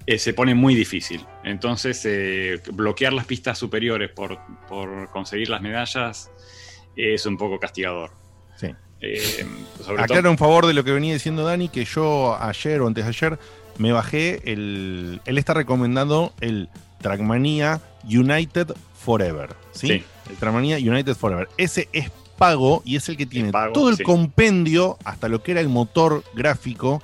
[0.07, 1.25] eh, se pone muy difícil.
[1.45, 4.39] Entonces, bloquear las pistas superiores por,
[4.69, 6.31] por conseguir las medallas
[6.97, 8.11] es un poco castigador.
[8.57, 8.69] Sí.
[9.05, 9.47] Eh,
[9.85, 13.05] sobre Aclaro en favor de lo que venía diciendo Dani, que yo ayer o antes
[13.05, 13.39] de ayer
[13.79, 15.21] me bajé el.
[15.25, 16.69] Él está recomendando el
[17.01, 19.51] Trackmania United Forever.
[19.73, 19.89] ¿sí?
[19.89, 20.05] Sí.
[20.31, 21.49] El Trackmania United Forever.
[21.57, 24.03] Ese es pago y es el que tiene pago, todo el sí.
[24.03, 27.03] compendio hasta lo que era el motor gráfico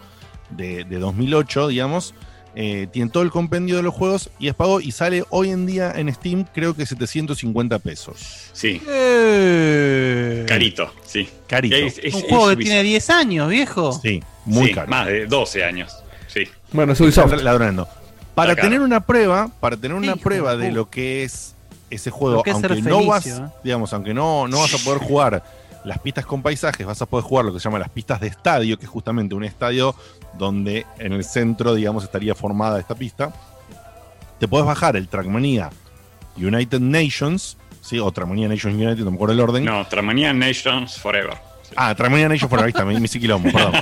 [0.50, 2.14] de, de 2008, digamos.
[2.56, 5.66] Eh, tiene todo el compendio de los juegos y es pago y sale hoy en
[5.66, 8.16] día en Steam, creo que 750 pesos.
[8.52, 8.80] Sí.
[8.88, 10.44] Eh.
[10.48, 11.28] Carito, sí.
[11.46, 11.76] Carito.
[11.76, 13.92] Es- es- Un es juego que tiene 10 años, viejo.
[13.92, 14.88] Sí, muy Sí, caro.
[14.88, 15.96] Más de 12 años.
[16.26, 16.44] Sí.
[16.72, 17.26] Bueno, es Ubisoft.
[17.32, 17.88] Están ladrando.
[18.34, 21.54] Para tener una prueba, para tener una Hijo prueba de lo que es
[21.90, 23.40] ese juego, aunque no vas, ¿eh?
[23.64, 25.42] digamos, aunque no, no vas a poder jugar
[25.84, 28.26] las pistas con paisajes, vas a poder jugar lo que se llama las pistas de
[28.28, 29.94] estadio, que es justamente un estadio
[30.38, 33.32] donde en el centro, digamos, estaría formada esta pista.
[34.38, 35.70] Te puedes bajar el Trackmania
[36.36, 37.98] United Nations, ¿sí?
[37.98, 39.64] O Trackmania Nations United, no me acuerdo el orden.
[39.64, 41.36] No, Trackmania Nations Forever.
[41.76, 43.72] Ah, Trackmania Nations Forever, ahí está, me, hice quilombo, perdón.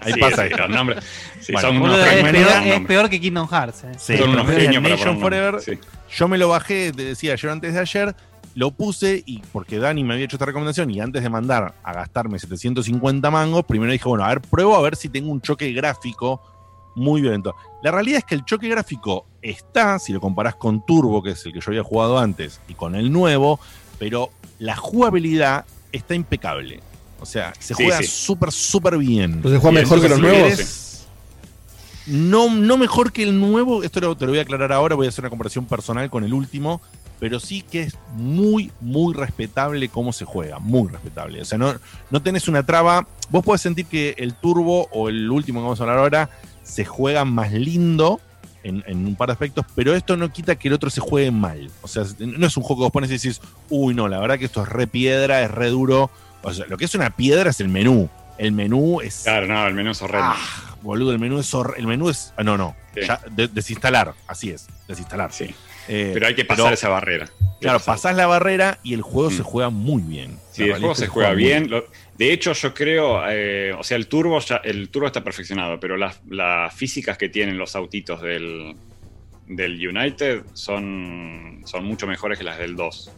[0.00, 0.58] Ahí Sí, pasa sí, esto.
[0.58, 1.04] los nombres.
[1.40, 3.84] Sí, Bueno, son unos es, peor, es peor que Kingdom Hearts.
[3.84, 3.92] eh.
[3.98, 5.60] Sí, Son unos genios Nation Forever.
[6.16, 8.14] Yo me lo bajé, te decía ayer antes de ayer,
[8.54, 11.92] lo puse y porque Dani me había hecho esta recomendación y antes de mandar a
[11.92, 15.72] gastarme 750 mangos, primero dije, bueno, a ver, pruebo a ver si tengo un choque
[15.72, 16.40] gráfico
[16.94, 17.54] muy violento.
[17.82, 21.46] La realidad es que el choque gráfico está, si lo comparás con Turbo, que es
[21.46, 23.58] el que yo había jugado antes, y con el nuevo,
[23.98, 26.80] pero la jugabilidad está impecable.
[27.20, 28.06] O sea, se Sí, juega sí.
[28.06, 29.32] súper, súper bien.
[29.34, 31.06] Entonces juega mejor que los si nuevos.
[32.06, 35.06] No, no mejor que el nuevo, esto lo- te lo voy a aclarar ahora, voy
[35.06, 36.80] a hacer una comparación personal con el último,
[37.22, 41.40] pero sí que es muy, muy respetable cómo se juega, muy respetable.
[41.40, 41.72] O sea, no,
[42.10, 45.78] no tenés una traba, vos podés sentir que el turbo o el último que vamos
[45.78, 46.30] a hablar ahora
[46.64, 48.20] se juega más lindo
[48.64, 51.30] en, en un par de aspectos, pero esto no quita que el otro se juegue
[51.30, 51.70] mal.
[51.82, 53.40] O sea, no es un juego que vos pones y decís,
[53.70, 56.10] uy, no, la verdad que esto es re piedra, es re duro.
[56.42, 58.10] O sea, lo que es una piedra es el menú.
[58.36, 60.26] El menú es Claro, no, el menú es horrendo.
[60.32, 63.02] Ah, boludo, el menú es el menú es ah, no, no, Sí.
[63.06, 65.32] ya, de- desinstalar, así es, desinstalar.
[65.32, 65.54] Sí.
[65.88, 67.28] Eh, Pero hay que pasar pero, esa barrera.
[67.60, 67.94] Claro, Pasar.
[67.94, 69.36] pasás la barrera y el juego Mm.
[69.36, 70.38] se juega muy bien.
[70.52, 71.70] Sí, el juego se juega bien.
[71.70, 71.84] Lo-
[72.18, 75.96] de hecho, yo creo, eh, o sea, el turbo ya, el turbo está perfeccionado, pero
[75.96, 78.76] las, las físicas que tienen los autitos del,
[79.48, 83.10] del United son, son mucho mejores que las del 2.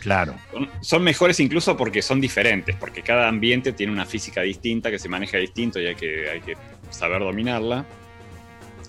[0.00, 0.34] Claro.
[0.52, 4.98] Son, son mejores incluso porque son diferentes, porque cada ambiente tiene una física distinta que
[4.98, 6.56] se maneja distinto y hay que, hay que
[6.90, 7.84] saber dominarla.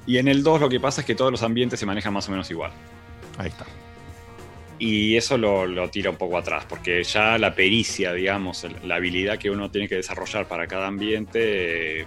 [0.07, 2.27] Y en el 2 lo que pasa es que todos los ambientes se manejan más
[2.27, 2.71] o menos igual.
[3.37, 3.65] Ahí está.
[4.79, 9.37] Y eso lo, lo tira un poco atrás, porque ya la pericia, digamos, la habilidad
[9.37, 12.05] que uno tiene que desarrollar para cada ambiente, eh,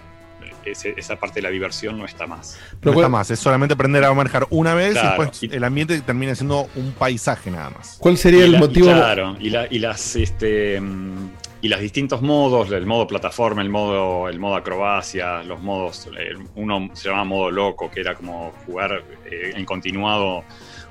[0.65, 2.59] ese- esa parte de la diversión no está más.
[2.81, 5.99] No está más, es solamente aprender a manejar una vez Claro, y después el ambiente
[6.01, 7.97] termina siendo un paisaje nada más.
[7.99, 8.87] ¿Cuál sería Y el la- y motivo?
[8.87, 11.29] claro, y, la- y las este mm,
[11.61, 16.07] y los distintos modos, el modo plataforma, el modo, el modo acrobacia, los modos,
[16.53, 20.43] uno se llama modo loco, que era como jugar eh, en continuado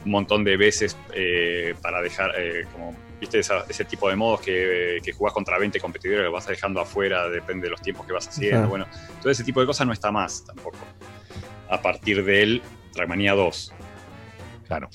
[0.06, 4.40] un montón de veces eh, para dejar, eh, como, viste, Esa- ese tipo de modos
[4.40, 8.12] que, que jugás contra 20 competidores, lo vas dejando afuera, depende de los tiempos que
[8.12, 8.68] vas haciendo.
[8.68, 8.86] Bueno,
[9.20, 10.78] todo ese tipo de cosas no está más tampoco.
[11.68, 12.62] A partir del
[12.92, 13.72] Trackmania 2.
[14.66, 14.88] Claro.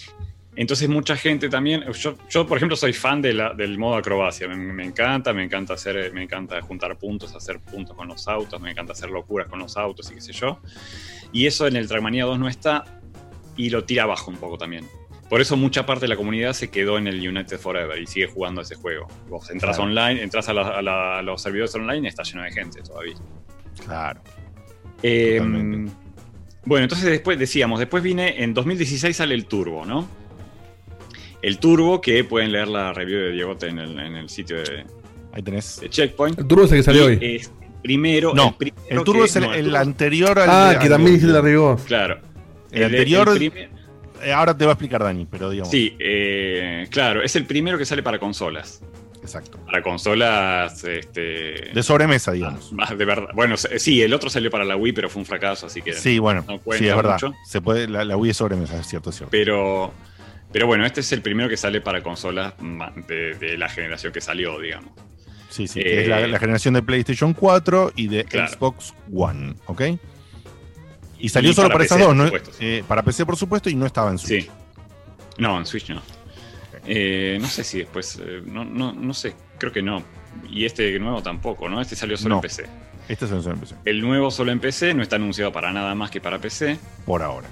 [0.56, 4.48] Entonces mucha gente también, yo, yo, por ejemplo soy fan de la- del modo acrobacia,
[4.50, 8.60] me, me encanta, me encanta hacer, me encanta juntar puntos, hacer puntos con los autos,
[8.62, 10.60] me encanta hacer locuras con los autos y qué sé yo.
[11.32, 12.84] Y eso en el Trackmania 2 no está
[13.56, 14.86] y lo tira abajo un poco también.
[15.32, 18.28] Por eso mucha parte de la comunidad se quedó en el United Forever y sigue
[18.28, 19.08] jugando a ese juego.
[19.30, 19.90] Vos entras Claro.
[19.90, 22.82] online, entras a, la- a la- a los servidores online y está lleno de gente
[22.82, 23.16] todavía.
[23.86, 24.20] Claro.
[25.02, 25.94] Eh, Totalmente.
[26.66, 30.06] bueno, entonces después decíamos, después viene en 2016 sale el Turbo, ¿no?
[31.42, 34.86] El Turbo, que pueden leer la review de Diegote en el, en el sitio de,
[35.32, 35.80] Ahí tenés.
[35.80, 36.38] de Checkpoint.
[36.40, 37.36] El turbo es el que salió Y hoy.
[37.38, 37.52] es
[37.82, 38.34] primero.
[38.36, 40.90] No, primero el turbo que- es el, no, el Turbo- anterior al Ah, de- que
[40.90, 41.80] también dice la rigor.
[41.86, 42.20] Claro.
[42.70, 43.70] El El de- anterior, el primer-
[44.34, 45.72] ahora te va a explicar Dani, pero digamos.
[45.72, 48.82] Sí, eh, claro, es el primero que sale para consolas.
[49.22, 49.60] Exacto.
[49.66, 51.70] Para consolas, este.
[51.74, 52.74] De sobremesa, digamos.
[52.74, 53.30] Más de verdad.
[53.36, 55.94] Bueno, sí, el otro salió para la Wii, pero fue un fracaso, así que.
[55.94, 57.14] Sí, bueno, no sí, es verdad.
[57.22, 57.34] mucho.
[57.46, 59.30] Se puede, la, la Wii es sobremesa, es cierto, es cierto.
[59.32, 59.94] Pero,
[60.52, 62.54] pero bueno, este es el primero que sale para consolas
[63.08, 64.92] de, de la generación que salió, digamos.
[65.50, 68.52] Sí, sí, Eh, es la, la generación de PlayStation 4 y de Claro.
[68.54, 69.82] Xbox One, ¿ok?
[71.22, 72.32] Y salió Y solo para para, esas PC, dos, ¿no?
[72.60, 74.44] Eh, para PC, por supuesto, y no estaba en Switch.
[74.46, 74.50] Sí.
[75.38, 76.02] No, en Switch no.
[76.86, 78.20] Eh, no sé si después.
[78.24, 80.04] eh, no, no, no sé, creo que no.
[80.50, 81.80] y este nuevo tampoco, ¿no?
[81.82, 82.36] Este salió solo No.
[82.38, 82.66] en PC.
[83.08, 83.76] Este es el solo en PC.
[83.86, 86.78] El nuevo solo en PC, no está anunciado para nada más que para PC.
[87.06, 87.48] Por ahora.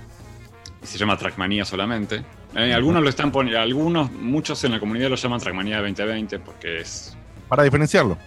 [0.84, 2.24] Se llama Trackmania solamente.
[2.56, 6.80] Eh, algunos lo están poniendo, algunos, muchos en la comunidad lo llaman Trackmania 2020 porque
[6.82, 7.16] es.
[7.48, 8.18] Para diferenciarlo.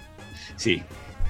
[0.57, 0.83] Sí.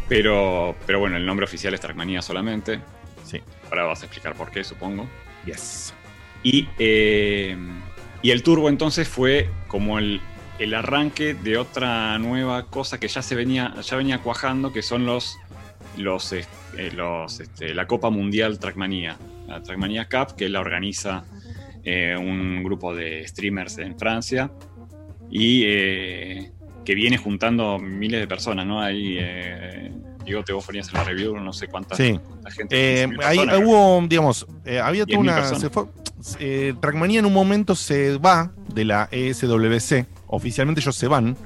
[0.09, 2.81] Pero, pero bueno, el nombre oficial es Trackmania solamente.
[3.25, 3.41] Sí.
[3.73, 5.09] Ahora vas a explicar por qué, supongo.
[5.47, 5.95] Yes.
[6.43, 7.57] Y, eh,
[8.21, 10.21] y el turbo entonces fue como el,
[10.59, 15.07] el arranque de otra nueva cosa que ya se venía, ya venía cuajando, que son
[15.07, 15.39] los,
[15.97, 16.45] los, eh,
[16.77, 19.17] eh, los este, la Copa Mundial Trackmania,
[19.49, 21.25] la Trackmania Cup, que la organiza
[21.83, 24.53] eh, un grupo de streamers en Francia
[25.31, 25.63] y
[26.85, 28.83] que viene juntando miles de personas, ¿no?
[28.83, 29.19] Ahí,
[30.25, 32.19] digo, te vos ponías en la review, no sé cuánta, Sí.
[32.29, 33.03] cuánta gente.
[33.03, 35.55] Eh, 15.000 ahí personas, hubo, digamos, eh, había toda 10.000 una.
[35.59, 35.85] se fue-
[36.39, 40.07] eh, Trackmania en un momento se va de la ESWC.
[40.29, 41.37] Oficialmente ellos se van.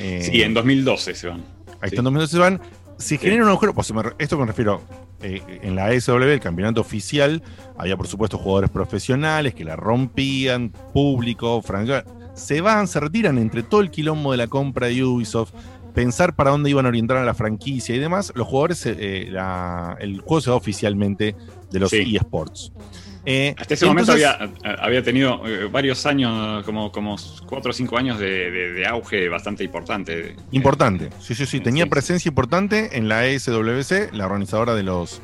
[0.00, 1.38] Eh, Sí, en 2012 se van.
[1.80, 2.60] Ahí está, en 2012 se van.
[2.98, 3.74] Se genera un agujero.
[3.74, 4.82] Pues, esto me refiero.
[5.20, 7.42] en la ESW, el campeonato oficial,
[7.76, 12.04] había por supuesto jugadores profesionales que la rompían, público, franquicia.
[12.34, 15.52] Se van, se retiran entre todo el quilombo de la compra de Ubisoft,
[15.98, 18.32] pensar para dónde iban a orientar a la franquicia y demás.
[18.36, 21.34] Los jugadores, eh, la- el juego se va oficialmente
[21.72, 22.14] de los Sí.
[22.16, 22.70] eSports.
[23.26, 24.38] Eh, Hasta ese momento había,
[24.80, 27.16] había tenido eh, varios años, como, como
[27.46, 30.36] cuatro o cinco años de, de- de auge bastante importante.
[30.52, 31.58] Importante, sí, sí, sí.
[31.60, 35.20] Tenía presencia importante en la ESWC, la organizadora de los,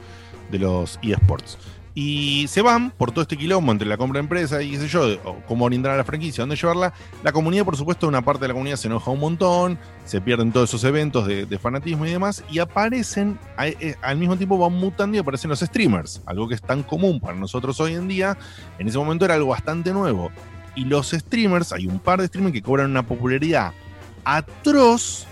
[0.51, 1.57] de los eSports.
[1.97, 4.89] Y se van por todo este quilombo entre la compra de empresa y qué sé
[4.89, 5.17] yo,
[5.47, 6.93] cómo orientar a la franquicia, dónde llevarla.
[7.23, 10.51] La comunidad, por supuesto, una parte de la comunidad se enoja un montón, se pierden
[10.51, 15.17] todos esos eventos de, fanatismo y demás, y aparecen, eh, al mismo tiempo van mutando
[15.17, 18.37] y aparecen los streamers, algo que es tan común para nosotros hoy en día.
[18.81, 20.33] En ese momento era algo bastante nuevo.
[20.75, 23.73] Y los streamers, hay un par de streamers que cobran una popularidad
[24.25, 25.27] atroz.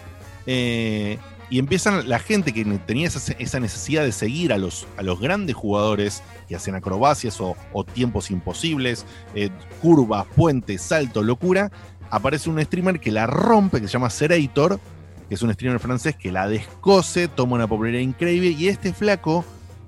[0.47, 1.19] eh,
[1.53, 5.21] y empiezan la gente que tenía esa, esa necesidad de seguir a los, a los
[5.21, 9.05] grandes jugadores que hacen acrobacias o, o tiempos imposibles,
[9.35, 9.51] eh,
[9.83, 11.71] curvas, puentes, saltos, locura.
[12.09, 14.81] Aparece un streamer que la rompe, que se llama Serator,
[15.29, 18.57] que es un streamer francés que la descose, toma una popularidad increíble.
[18.59, 19.45] Y este flaco,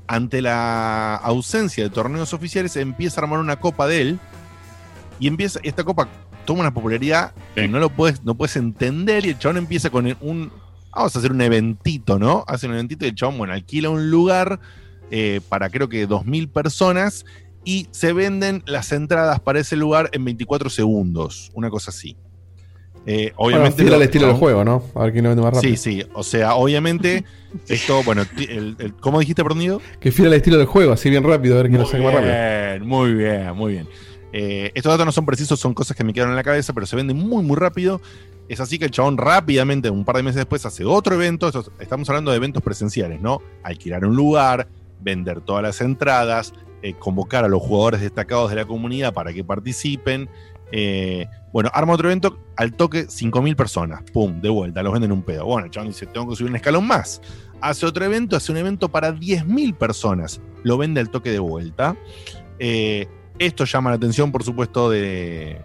[0.06, 4.20] ante la ausencia de torneos oficiales, empieza a armar una copa de él.
[5.18, 6.10] Y empieza, esta copa
[6.44, 9.24] toma una popularidad que no lo puedes, no puedes entender.
[9.24, 10.52] Y el chabón empieza con un.
[10.94, 12.44] Vamos a hacer un eventito, ¿no?
[12.46, 14.60] Hace un eventito y el chabón, bueno, alquila un lugar
[15.10, 17.24] eh, para creo que 2.000 personas
[17.64, 21.50] y se venden las entradas para ese lugar en 24 segundos.
[21.54, 22.16] Una cosa así.
[23.06, 23.82] Eh, obviamente.
[23.82, 24.82] Bueno, lo- estilo del juego, ¿no?
[24.94, 25.76] A ver quién lo vende más rápido.
[25.76, 26.02] Sí, sí.
[26.14, 27.24] O sea, obviamente,
[27.68, 29.80] esto, bueno, el- el- ¿cómo dijiste, Perdonido?
[30.00, 32.14] Que fiel al estilo del juego, así bien rápido, a ver quién lo saca más
[32.14, 32.32] rápido.
[32.32, 33.88] Bien, muy bien, muy bien.
[34.32, 36.86] Eh, estos datos no son precisos, son cosas que me quedaron en la cabeza, pero
[36.86, 38.00] se venden muy, muy rápido.
[38.48, 41.50] Es así que el chabón rápidamente, un par de meses después, hace otro evento.
[41.78, 43.40] Estamos hablando de eventos presenciales, ¿no?
[43.62, 44.68] Alquilar un lugar,
[45.00, 46.52] vender todas las entradas,
[46.82, 50.28] eh, convocar a los jugadores destacados de la comunidad para que participen.
[50.72, 54.02] Eh, bueno, arma otro evento, al toque 5.000 personas.
[54.12, 55.46] Pum, de vuelta, los venden un pedo.
[55.46, 57.22] Bueno, el chabón dice, tengo que subir un escalón más.
[57.60, 60.40] Hace otro evento, hace un evento para 10.000 personas.
[60.62, 61.96] Lo vende al toque de vuelta.
[62.58, 63.06] Eh,
[63.38, 65.62] esto llama la atención, por supuesto, de,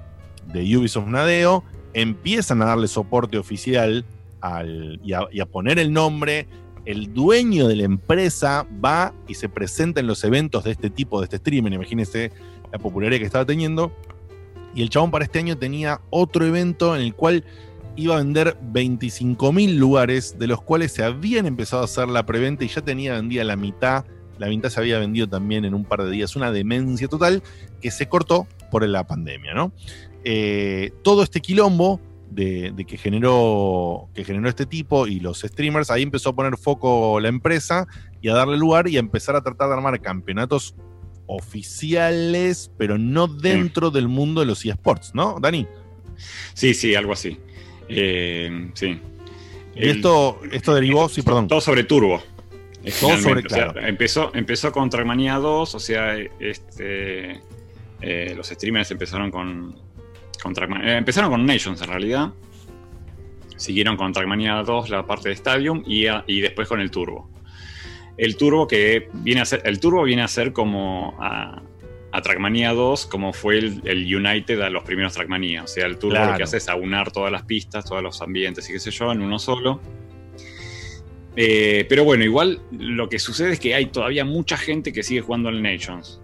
[0.53, 1.63] de Ubisoft Nadeo.
[1.93, 4.05] Empiezan a darle soporte oficial
[4.41, 6.47] al, y, a, poner el nombre.
[6.85, 11.19] El dueño de la empresa va y se presenta en los eventos de este tipo,
[11.19, 11.71] de este streaming.
[11.71, 12.31] Imagínense
[12.71, 13.91] la popularidad que estaba teniendo.
[14.73, 17.43] Y el chabón para este año tenía otro evento en el cual
[17.95, 22.63] iba a vender 25.000 lugares, de los cuales se habían empezado a hacer la preventa
[22.63, 24.05] y ya tenía vendida la mitad.
[24.37, 26.35] La mitad se había vendido también en un par de días.
[26.35, 27.43] Una demencia total
[27.81, 29.73] que se cortó por la pandemia, ¿no?
[30.23, 35.89] Eh, todo este quilombo de, de que, generó, que generó este tipo y los streamers,
[35.89, 37.87] ahí empezó a poner foco la empresa
[38.21, 40.75] y a darle lugar y a empezar a tratar de armar campeonatos
[41.25, 45.67] oficiales, pero no dentro del mundo de los eSports, ¿no, Dani?
[46.53, 47.37] Sí, sí, algo así.
[47.87, 48.99] Eh, sí.
[49.75, 51.47] Y esto, esto derivó, sí, perdón.
[51.47, 52.21] Todo sobre Turbo.
[52.83, 53.87] eh, Todo sobre, O sea, claro.
[53.87, 57.39] empezó, empezó con Trackmania 2, o sea, este,
[58.01, 59.75] eh, los streamers empezaron con,
[60.41, 60.53] con
[60.83, 62.33] eh, empezaron con Nations en realidad.
[63.57, 67.29] Siguieron con Trackmania 2 la parte de Stadium y, a- y después con el Turbo.
[68.17, 71.61] El Turbo que viene a ser, el Turbo viene a ser como a,
[72.11, 75.63] a Trackmania 2 como fue el, el United a los primeros Trackmania.
[75.63, 76.31] O sea, el Turbo Claro.
[76.31, 79.11] lo que hace es aunar todas las pistas, todos los ambientes y qué sé yo
[79.11, 79.81] en uno solo.
[81.35, 85.21] Eh, pero bueno, igual lo que sucede es que hay todavía mucha gente que sigue
[85.21, 86.21] jugando al Nations.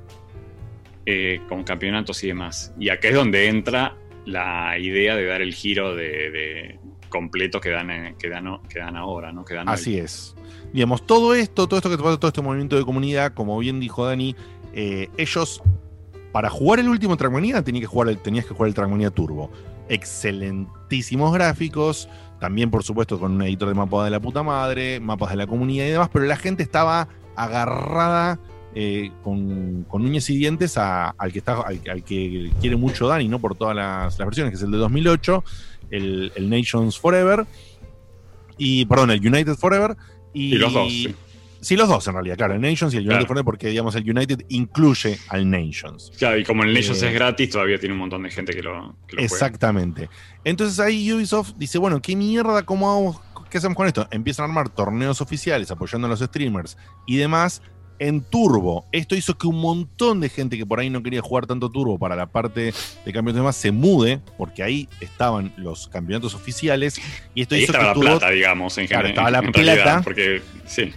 [1.07, 2.73] eh, con campeonatos y demás.
[2.79, 3.95] Y acá es donde entra
[4.25, 6.79] la idea de dar el giro de, de
[7.09, 9.45] completos que dan, eh, que dan, que dan ahora, ¿no?
[9.45, 9.99] Que dan Así hoy.
[10.01, 10.35] es.
[10.73, 13.79] Digamos, todo esto, todo esto que te pasa, todo este movimiento de comunidad, como bien
[13.79, 14.35] dijo Dani,
[14.73, 15.61] eh, ellos,
[16.33, 19.49] para jugar el último Trackmania, tenías que jugar el, tenías que jugar el Trackmania Turbo.
[19.87, 25.29] Excelentísimos gráficos, también por supuesto con un editor de mapas de la puta madre, mapas
[25.29, 27.07] de la comunidad y demás, pero la gente estaba
[27.37, 28.39] agarrada
[28.75, 33.07] eh, con, con uñas y dientes a- al, que está, al, al que quiere mucho
[33.07, 33.39] Dani, ¿no?
[33.39, 35.43] Por todas las, las versiones, que es el de 2008,
[35.91, 37.45] el, el Nations Forever,
[38.57, 39.95] y perdón, el United Forever.
[40.33, 41.15] Y, Y los dos, sí.
[41.61, 43.27] Sí, los dos en realidad, claro, el Nations y el United Claro.
[43.27, 46.11] Forever, porque digamos el United incluye al Nations.
[46.15, 48.61] Claro, y como el Nations Eh, es gratis, todavía tiene un montón de gente que
[48.61, 49.23] lo, que lo juega.
[49.23, 50.07] Exactamente.
[50.43, 52.61] Entonces ahí Ubisoft dice, bueno, ¿qué mierda?
[52.63, 54.07] ¿Cómo hago- ¿Qué hacemos con esto?
[54.11, 56.77] Empiezan a armar torneos oficiales apoyando a los streamers
[57.07, 57.63] y demás
[57.99, 58.85] en Turbo.
[58.91, 61.97] Esto hizo que un montón de gente que por ahí no quería jugar tanto Turbo
[61.97, 62.73] para la parte
[63.05, 66.99] de campeonatos demás se mude, porque ahí estaban los campeonatos oficiales
[67.33, 69.25] y esto Ahí hizo estaba la que Turbo- plata, digamos, en Claro, general.
[69.27, 69.73] estaba la en plata.
[69.75, 70.91] realidad, porque, sí.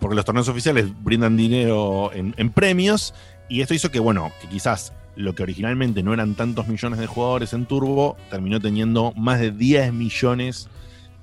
[0.00, 3.12] porque los torneos oficiales brindan dinero en, en premios
[3.48, 7.06] y esto hizo que, bueno, que quizás lo que originalmente no eran tantos millones de
[7.06, 10.68] jugadores en Turbo, terminó teniendo más de 10 millones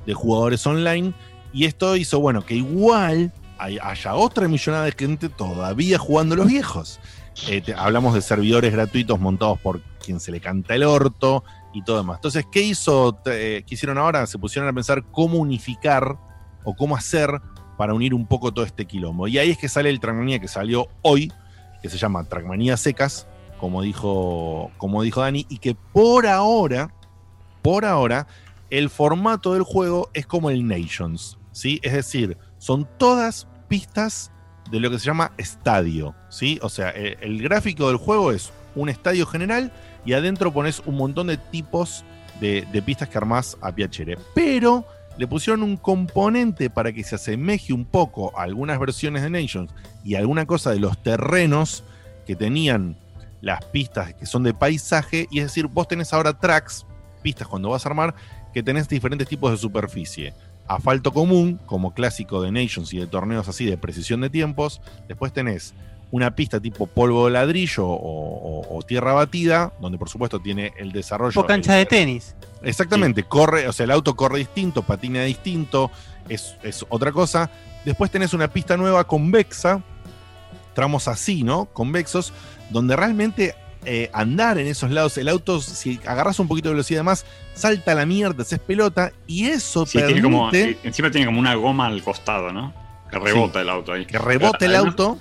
[0.06, 1.14] de jugadores online
[1.53, 3.32] y esto hizo, bueno, que igual
[3.64, 6.99] hay- haya otra millonada de gente todavía jugando los viejos.
[7.48, 11.98] Eh, hablamos de servidores gratuitos montados por quien se le canta el orto y todo
[11.98, 12.18] demás.
[12.18, 13.18] Entonces, ¿qué hizo?
[13.26, 14.27] eh, ¿Qué hicieron ahora?
[14.27, 16.18] Se pusieron a pensar cómo unificar
[16.64, 17.41] o cómo hacer
[17.77, 19.27] para unir un poco todo este quilombo.
[19.27, 21.31] Y ahí es que sale el Trackmania que salió hoy,
[21.81, 23.27] que se llama Trackmania Secas,
[23.60, 26.94] como dijo, como dijo Dani, y que por ahora,
[27.64, 28.27] por ahora,
[28.69, 31.80] el formato del juego es como el Nations, ¿sí?
[31.81, 34.30] Es decir, son todas pistas
[34.70, 36.60] de lo que se llama estadio, ¿sí?
[36.62, 39.72] O sea, el, gráfico del juego es un estadio general
[40.06, 42.06] y adentro pones un montón de tipos
[42.40, 44.20] de, de pistas que armás a Piacere.
[44.36, 44.86] Pero
[45.18, 49.72] le pusieron un componente para que se asemeje un poco a algunas versiones de Nations
[50.04, 51.84] y alguna cosa de los terrenos
[52.28, 52.95] que tenían
[53.41, 55.28] las pistas que son de paisaje.
[55.32, 56.86] Y es decir, vos tenés ahora tracks,
[57.24, 58.14] pistas cuando vas a armar,
[58.54, 60.36] que tenés diferentes tipos de superficie.
[60.68, 64.81] Asfalto común, como clásico de Nations y de torneos así de precisión de tiempos.
[65.07, 65.73] Después tenés
[66.11, 67.95] una pista tipo polvo de ladrillo o,
[68.61, 71.31] o- o tierra batida, donde por supuesto tiene el desarrollo.
[71.31, 72.35] Tipo cancha de tenis.
[72.61, 75.91] Exactamente, corre, o sea, el auto corre distinto, patina distinto,
[76.30, 77.49] es, es otra cosa.
[77.84, 79.81] Después tenés una pista nueva convexa,
[80.73, 81.65] tramos así, ¿no?
[81.65, 82.31] Convexos,
[82.69, 83.56] donde realmente
[83.86, 87.92] eh, andar en esos lados, el auto, si agarras un poquito de velocidad más, salta
[87.92, 91.26] a la mierda, se es pelota, y eso Sí, permite tiene como, eh, encima tiene
[91.28, 92.74] como una goma al costado, ¿no?
[93.12, 94.06] Que rebota el auto ahí.
[94.06, 95.18] que rebote el auto.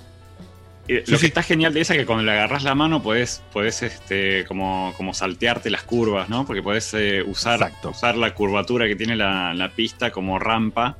[0.87, 3.01] eh, Sí, lo que está genial de esa es que cuando le agarras la mano
[3.03, 6.45] podés, podés este, como, como saltearte las curvas, ¿no?
[6.45, 10.97] Porque podés eh, usar, usar la curvatura que tiene la, la pista como rampa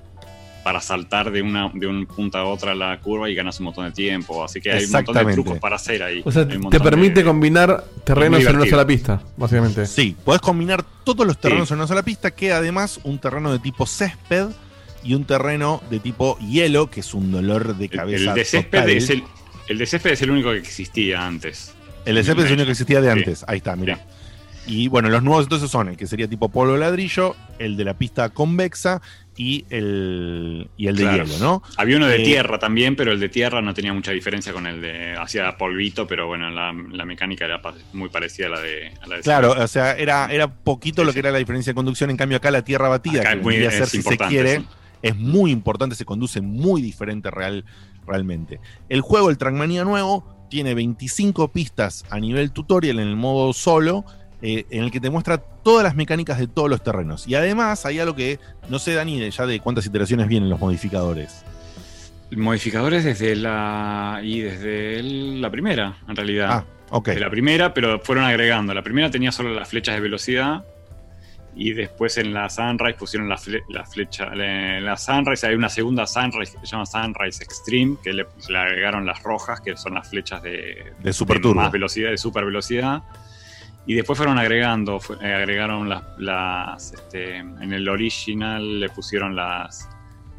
[0.63, 3.85] para saltar de una de un punta a otra la curva y ganas un montón
[3.85, 4.43] de tiempo.
[4.43, 5.41] Así que hay un montón de Exactamente.
[5.41, 6.21] trucos para hacer ahí.
[6.23, 9.85] O sea, te permite de- combinar terrenos en una sola pista, básicamente.
[9.85, 11.73] Sí, podés combinar todos los terrenos Sí.
[11.73, 14.47] en una sola pista, que además un terreno de tipo césped
[15.03, 18.29] y un terreno de tipo hielo, que es un dolor de cabeza.
[18.31, 18.89] El de césped total.
[18.97, 19.23] es el,
[19.67, 21.73] el de césped es el único que existía antes.
[22.05, 23.19] El de césped es el único que existía de Sí.
[23.19, 23.45] antes.
[23.47, 23.99] Ahí está, mira.
[24.65, 27.83] Y bueno, los nuevos entonces son el que sería tipo polvo de ladrillo, el de
[27.83, 29.01] la pista convexa
[29.35, 31.25] y el, y el de Claro.
[31.25, 31.63] hielo, ¿no?
[31.75, 34.65] Había uno de Eh, tierra también, pero el de tierra no tenía mucha diferencia con
[34.65, 35.15] el de.
[35.17, 37.59] Hacía polvito, pero bueno, la, la mecánica era
[37.91, 38.93] muy parecida a la de.
[39.01, 41.75] a la de Claro, o sea, era, era poquito lo que era la diferencia de
[41.75, 42.09] conducción.
[42.09, 44.65] En cambio, acá la tierra batida, Acá que es muy- es si se quiere, sí.
[45.01, 47.65] es muy importante, se conduce muy diferente real,
[48.07, 48.61] realmente.
[48.87, 54.05] El juego, el Trackmania nuevo, tiene 25 pistas a nivel tutorial en el modo solo,
[54.45, 57.27] eh, en el que te muestra todas las mecánicas de todos los terrenos.
[57.27, 58.39] Y además hay algo que
[58.69, 61.43] no sé, Dani, ya de cuántas iteraciones vienen los modificadores.
[62.35, 64.19] Modificadores desde la.
[64.23, 66.49] y desde el- la primera, en realidad.
[66.51, 67.09] Ah, ok.
[67.09, 68.73] De la primera, pero fueron agregando.
[68.73, 70.63] La primera tenía solo las flechas de velocidad.
[71.55, 74.31] Y después en la Sunrise pusieron la, fle- la flecha.
[74.33, 78.57] En la Sunrise hay una segunda Sunrise que se llama Sunrise Extreme, que le, le
[78.57, 81.61] agregaron las rojas, que son las flechas de, De super turbo.
[81.61, 83.03] más velocidad, de super velocidad.
[83.85, 89.35] Y después fueron agregando, fue- eh, agregaron las, las, este, en el original le pusieron
[89.35, 89.89] las,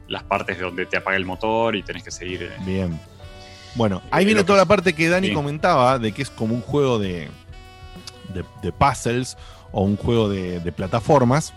[0.08, 2.42] las partes donde te apaga el motor y tenés que seguir.
[2.44, 2.98] eh, Bien.
[3.74, 5.34] Bueno, ahí Eh, viene toda la parte que Dani sí.
[5.34, 7.28] comentaba de que es como un juego de,
[8.32, 9.36] de, de puzzles
[9.72, 11.52] o un juego de, de plataformas.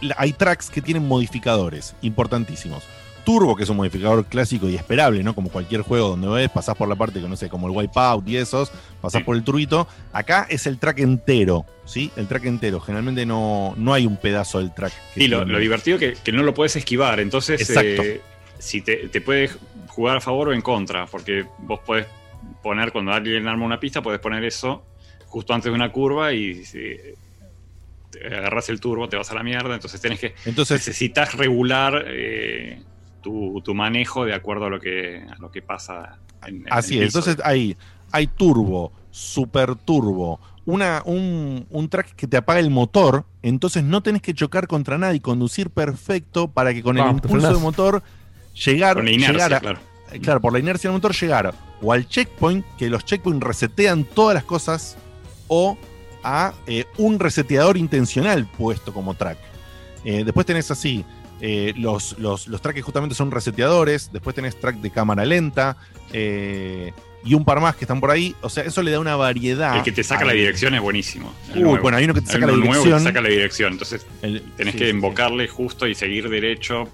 [0.00, 2.82] La- Hay tracks que tienen modificadores importantísimos.
[3.28, 5.34] Turbo, que es un modificador clásico y esperable, ¿no?
[5.34, 8.26] Como cualquier juego donde ves, pasás por la parte que no sé, como el Wipeout
[8.26, 9.86] y esos, pasás por el turbito.
[10.14, 12.10] Acá es el track entero, ¿sí?
[12.16, 12.80] El track entero.
[12.80, 14.94] Generalmente no, no hay un pedazo del track.
[15.12, 17.20] que Y lo, divertido que, que no lo puedes esquivar.
[17.20, 18.02] Entonces, Exacto.
[18.02, 18.22] eh,
[18.58, 19.50] si te, te puede
[19.88, 22.06] jugar a favor o en contra, porque vos podés
[22.62, 24.86] poner, cuando alguien arma una pista, podés poner eso
[25.26, 26.96] justo antes de una curva y si
[28.24, 29.74] agarras el turbo, te vas a la mierda.
[29.74, 30.34] Entonces tenés que.
[30.46, 32.80] Entonces- necesitas regular eh,
[33.28, 36.96] tu, tu manejo de acuerdo a lo que, a lo que pasa en, en Así
[36.96, 37.14] el es.
[37.14, 37.76] Entonces ahí
[38.10, 44.02] hay turbo, super turbo, una, un, un track que te apaga el motor, entonces no
[44.02, 48.02] tenés que chocar contra nada y conducir perfecto para que con el impulso del motor
[48.54, 49.78] llegar, Con la inercia, llegar a- claro.
[50.12, 54.04] eh, claro, por la inercia del motor llegar o al checkpoint, que los checkpoints resetean
[54.04, 54.96] todas las cosas,
[55.48, 55.76] o
[56.24, 59.38] a eh, un reseteador intencional puesto como track.
[60.04, 61.04] Eh, después tenés así,
[61.40, 65.76] eh, los, los, los tracks que justamente son reseteadores, después tenés track de cámara lenta,
[66.12, 66.92] eh,
[67.24, 68.34] y un par más que están por ahí.
[68.42, 69.76] O sea, eso le da una variedad.
[69.76, 71.32] El que te saca la dirección es buenísimo.
[71.54, 71.82] Uy, nuevo.
[71.82, 72.98] bueno, hay uno que te saca la nuevo que dirección.
[72.98, 73.72] te saca la dirección.
[73.72, 76.88] Entonces tenés sí, que sí, invocarle justo y seguir derecho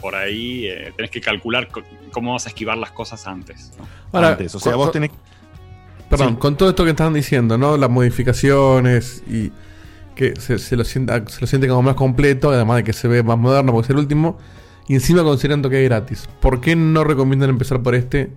[0.00, 0.66] por ahí.
[0.66, 1.68] eh, tenés que calcular
[2.12, 3.72] cómo vas a esquivar las cosas antes.
[3.78, 3.88] ¿no?
[4.12, 5.10] Ahora, Antes, o sea, con- vos tenés.
[6.08, 6.36] Perdón, Sí.
[6.38, 7.76] con todo esto que están diciendo, ¿no?
[7.76, 9.50] Las modificaciones y
[10.18, 13.06] que se, se lo sienta, se lo siente como más completo, además de que se
[13.06, 14.36] ve más moderno porque es el último,
[14.88, 16.28] y encima considerando que es gratis.
[16.40, 18.32] ¿Por qué no recomiendan empezar por este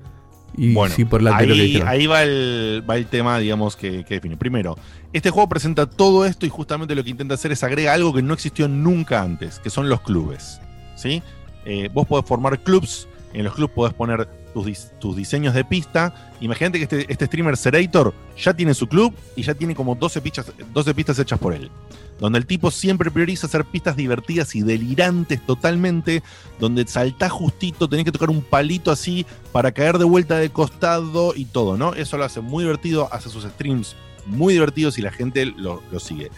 [0.56, 1.88] y Bueno, sí por que ahí, dijeron?
[1.88, 4.38] ahí va, el, va el tema, digamos, que, que define.
[4.38, 4.78] Primero,
[5.12, 8.22] este juego presenta todo esto y justamente lo que intenta hacer es agrega algo que
[8.22, 10.62] no existió nunca antes, que son los clubes.
[10.96, 11.24] ¿sí?
[11.66, 15.64] Eh, vos podés formar clubs, en los clubs podés poner tus, dis- tus diseños de
[15.64, 16.14] pista.
[16.42, 20.22] Imagínate que este, este streamer Serator ya tiene su club y ya tiene como 12
[20.22, 21.72] pistas, 12 pistas hechas por él.
[22.20, 26.22] Donde el tipo siempre prioriza hacer pistas divertidas y delirantes totalmente,
[26.60, 31.34] donde saltás justito, tenés que tocar un palito así para caer de vuelta de costado
[31.36, 31.94] y todo, ¿no?
[31.96, 33.96] Eso lo hace muy divertido, hace sus streams
[34.28, 36.30] muy divertidos y la gente lo, lo sigue.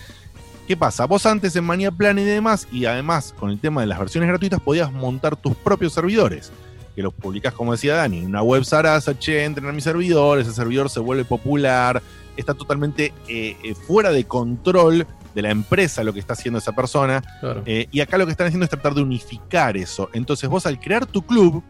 [0.67, 1.05] ¿Qué pasa?
[1.05, 4.29] Vos antes en Manía Plan y demás, y además con el tema de las versiones
[4.29, 6.53] gratuitas, podías montar tus propios servidores.
[6.95, 10.39] Que los publicás, como decía Dani, en una web Sarasa, che, entren a mi servidor,
[10.39, 12.01] ese servidor se vuelve popular,
[12.37, 16.73] está totalmente eh, eh, fuera de control de la empresa lo que está haciendo esa
[16.73, 17.21] persona.
[17.39, 17.63] Claro.
[17.65, 20.09] Eh, y acá lo que están haciendo es tratar de unificar eso.
[20.13, 21.63] Entonces vos al crear tu club,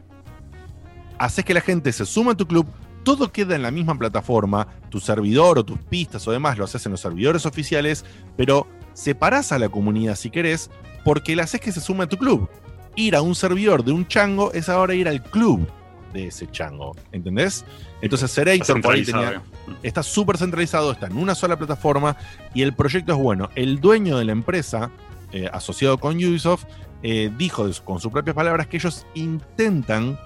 [1.18, 2.68] haces que la gente se suma a tu club,
[3.04, 6.86] todo queda en la misma plataforma, tu servidor o tus pistas o demás lo haces
[6.86, 8.06] en los servidores oficiales,
[8.38, 10.70] pero separás a la comunidad si querés,
[11.04, 12.50] porque le haces que se sume a tu club.
[12.96, 15.68] Ir a un servidor de un chango es ahora ir al club
[16.14, 17.66] de ese chango, ¿entendés?
[18.02, 22.16] Entonces Serator por ahí tenía, centralizado, está súper centralizado, está en una sola plataforma
[22.54, 23.50] y el proyecto es bueno.
[23.56, 24.92] El dueño de la empresa,
[25.32, 26.66] eh, asociado con Ubisoft,
[27.02, 30.18] eh, dijo con sus propias palabras que ellos intentan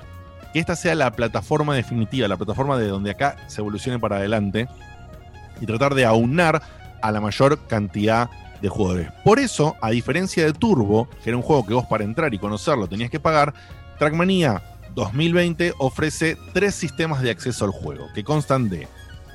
[0.54, 4.68] que esta sea la plataforma definitiva, la plataforma de donde acá se evolucione para adelante
[5.60, 6.62] y tratar de aunar
[7.02, 8.38] a la mayor cantidad de
[8.70, 9.10] jugadores.
[9.24, 12.40] Por eso, a diferencia de Turbo, que era un juego que vos para entrar y
[12.40, 13.54] conocerlo tenías que pagar,
[14.00, 14.62] Trackmania
[14.96, 18.88] 2020 ofrece tres sistemas de acceso al juego, que constan de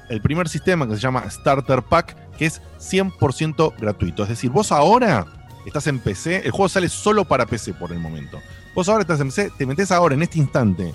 [0.09, 4.25] el primer sistema que se llama Starter Pack, que es 100% gratuito.
[4.25, 5.27] Es decir, vos ahora
[5.65, 8.41] estás en PC, el juego sale solo para PC por el momento.
[8.75, 10.93] Vos ahora estás en PC, te metes ahora en este instante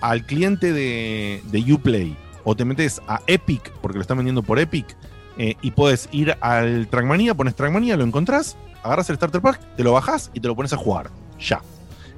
[0.00, 4.58] al cliente de, de Uplay o te metes a Epic, porque lo están vendiendo por
[4.58, 4.96] Epic,
[5.38, 9.84] eh, y puedes ir al Trackmania, pones Trackmania, lo encontrás, agarras el Starter Pack, te
[9.84, 11.10] lo bajás y te lo pones a jugar.
[11.38, 11.60] Ya.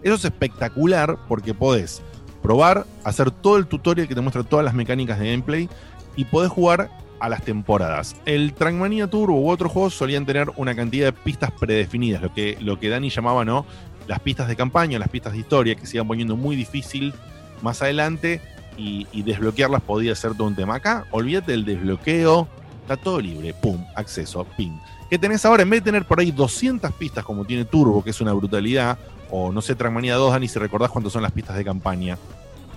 [0.02, 2.02] Eso es espectacular porque podés
[2.42, 5.68] probar, hacer todo el tutorial que te muestra todas las mecánicas de gameplay
[6.14, 8.16] y podés jugar a las temporadas.
[8.26, 12.58] El Trackmania Turbo u otros juegos solían tener una cantidad de pistas predefinidas, lo que,
[12.60, 13.64] lo que Dani llamaba, ¿no?
[14.06, 17.14] Las pistas de campaña, las pistas de historia, que se iban poniendo muy difícil
[17.62, 18.42] más adelante
[18.76, 20.74] y, y desbloquearlas podía ser todo un tema.
[20.74, 22.46] Acá, olvídate del desbloqueo,
[22.84, 24.78] está todo libre, pum, acceso, ping.
[25.08, 25.62] ¿Qué tenés ahora?
[25.62, 28.98] En vez de tener por ahí 200 pistas como tiene Turbo, que es una brutalidad,
[29.30, 32.18] o no sé, Trackmania 2, Dani, si recordás cuántas son las pistas de campaña.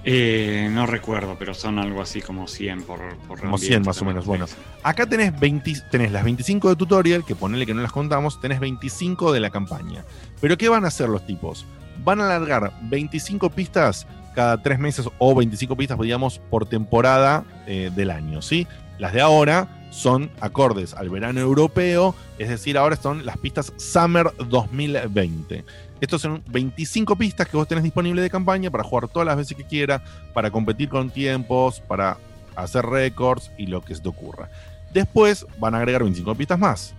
[0.03, 4.01] Eh, no recuerdo, pero son algo así como 100 por, por Como ambiente 100 más
[4.01, 4.25] o menos.
[4.25, 4.45] Bueno,
[4.81, 8.61] acá tenés, 20, tenés las 25 de tutorial, que ponele que no las contamos, tenés
[8.61, 10.05] 25 de la campaña.
[10.39, 11.65] Pero ¿qué van a hacer los tipos?
[12.05, 17.91] Van a alargar 25 pistas cada 3 meses o 25 pistas, digamos, por temporada eh,
[17.93, 18.65] del año, ¿sí?
[18.99, 24.31] Las de ahora son acordes al verano europeo, es decir, ahora son las pistas Summer
[24.37, 25.63] 2020.
[25.99, 29.57] Estos son 25 pistas que vos tenés disponibles de campaña para jugar todas las veces
[29.57, 30.01] que quieras,
[30.33, 32.17] para competir con tiempos, para
[32.55, 34.49] hacer récords y lo que se te ocurra.
[34.93, 36.93] Después van a agregar 25 pistas más.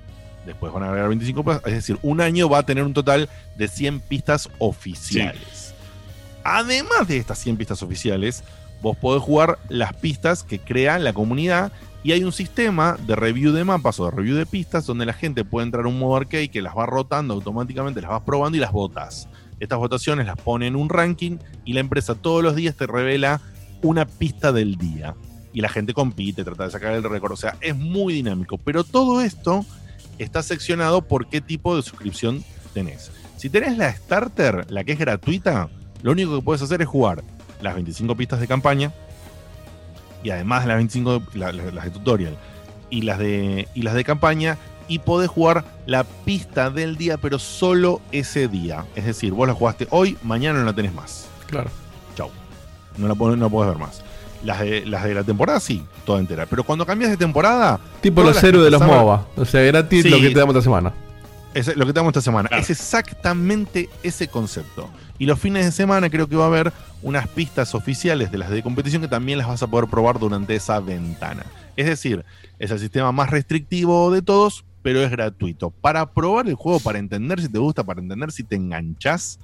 [0.44, 3.28] Después van a agregar 25 pistas, es decir, un año va a tener un total
[3.56, 5.74] de 100 pistas oficiales.
[6.42, 8.42] Además de estas 100 pistas oficiales,
[8.80, 11.72] vos podés jugar las pistas que crea la comunidad
[12.08, 15.12] y hay un sistema de review de mapas o de review de pistas donde la
[15.12, 18.56] gente puede entrar a un modo arcade que las va rotando automáticamente, las vas probando
[18.56, 19.28] y las votas.
[19.60, 23.42] Estas votaciones las pone en un ranking y la empresa todos los días te revela
[23.82, 25.16] una pista del día.
[25.52, 27.32] Y la gente compite, trata de sacar el récord.
[27.32, 28.56] O sea, es muy dinámico.
[28.56, 29.66] Pero todo esto
[30.16, 33.10] está seccionado por qué tipo de suscripción tenés.
[33.36, 35.68] Si tenés la starter, la que es gratuita,
[36.00, 37.22] lo único que puedes hacer es jugar
[37.60, 38.94] las 25 pistas de campaña
[40.22, 42.36] y además las 25 la- la- las de tutorial
[42.90, 44.56] y las de y las de campaña
[44.88, 48.84] y podés jugar la pista del día pero solo ese día.
[48.96, 51.26] Es decir, vos la jugaste hoy, mañana no la tenés más.
[51.46, 51.70] Claro.
[52.16, 52.30] Chau.
[52.96, 54.02] No la podés, no la podés ver más.
[54.44, 56.46] Las de, las de la temporada sí, toda entera.
[56.46, 57.78] Pero cuando cambias de temporada.
[58.00, 59.26] Tipo los héroes de los MOBA.
[59.36, 60.08] O sea, gratis Sí.
[60.10, 60.92] lo que te damos esta semana.
[61.54, 62.48] es lo que tenemos esta semana.
[62.56, 64.88] Es exactamente ese concepto.
[65.18, 66.72] Y los fines de semana creo que va a haber
[67.02, 70.54] unas pistas oficiales de las de competición que también las vas a poder probar durante
[70.54, 71.44] esa ventana.
[71.76, 72.24] Es decir,
[72.58, 75.70] es el sistema más restrictivo de todos, pero es gratuito.
[75.70, 79.38] Para probar el juego, para entender si te gusta, para entender si te enganchás,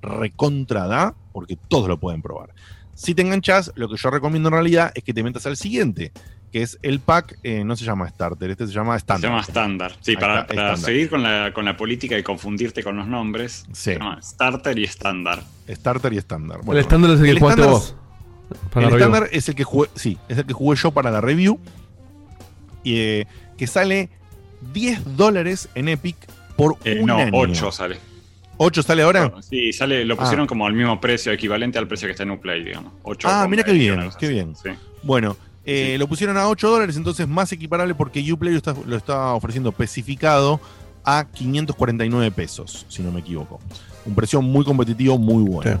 [0.00, 2.54] recontra da, porque todos lo pueden probar.
[2.94, 6.12] Si te enganchás, lo que yo recomiendo en realidad es que te metas al siguiente,
[6.52, 9.30] que es el pack, eh, no se llama Starter, este se llama Se Standard.
[9.30, 9.92] llama estándar.
[10.00, 10.86] Sí, para, está, para estándar.
[10.90, 13.66] seguir con la, con la política y confundirte con los nombres.
[13.72, 15.42] Se llama starter y estándar.
[15.68, 16.60] Starter y estándar.
[16.66, 17.94] El estándar es el que jugaste estándar- vos.
[18.72, 21.20] Para el estándar es el que jugué, sí, es el que jugué yo para la
[21.20, 21.58] review.
[22.82, 23.26] Y, eh,
[23.58, 24.08] que sale
[24.72, 26.16] 10 dólares en Epic
[26.56, 27.30] por Eh, un no, año.
[27.34, 27.98] 8 sale.
[28.56, 29.32] 8 sale ahora.
[29.42, 30.48] Sí, sale, lo pusieron Ah.
[30.48, 32.92] como al mismo precio, equivalente al precio que está en Uplay, digamos.
[33.02, 34.56] 8 Ah, mira qué bien, qué bien.
[34.56, 34.70] Sí.
[35.02, 35.36] Bueno,
[35.70, 39.34] eh, lo pusieron a 8 dólares, entonces más equiparable porque Uplay lo está, lo está
[39.34, 40.60] ofreciendo especificado
[41.04, 43.60] a 549 pesos, si no me equivoco.
[44.06, 45.78] Un precio muy competitivo, muy bueno.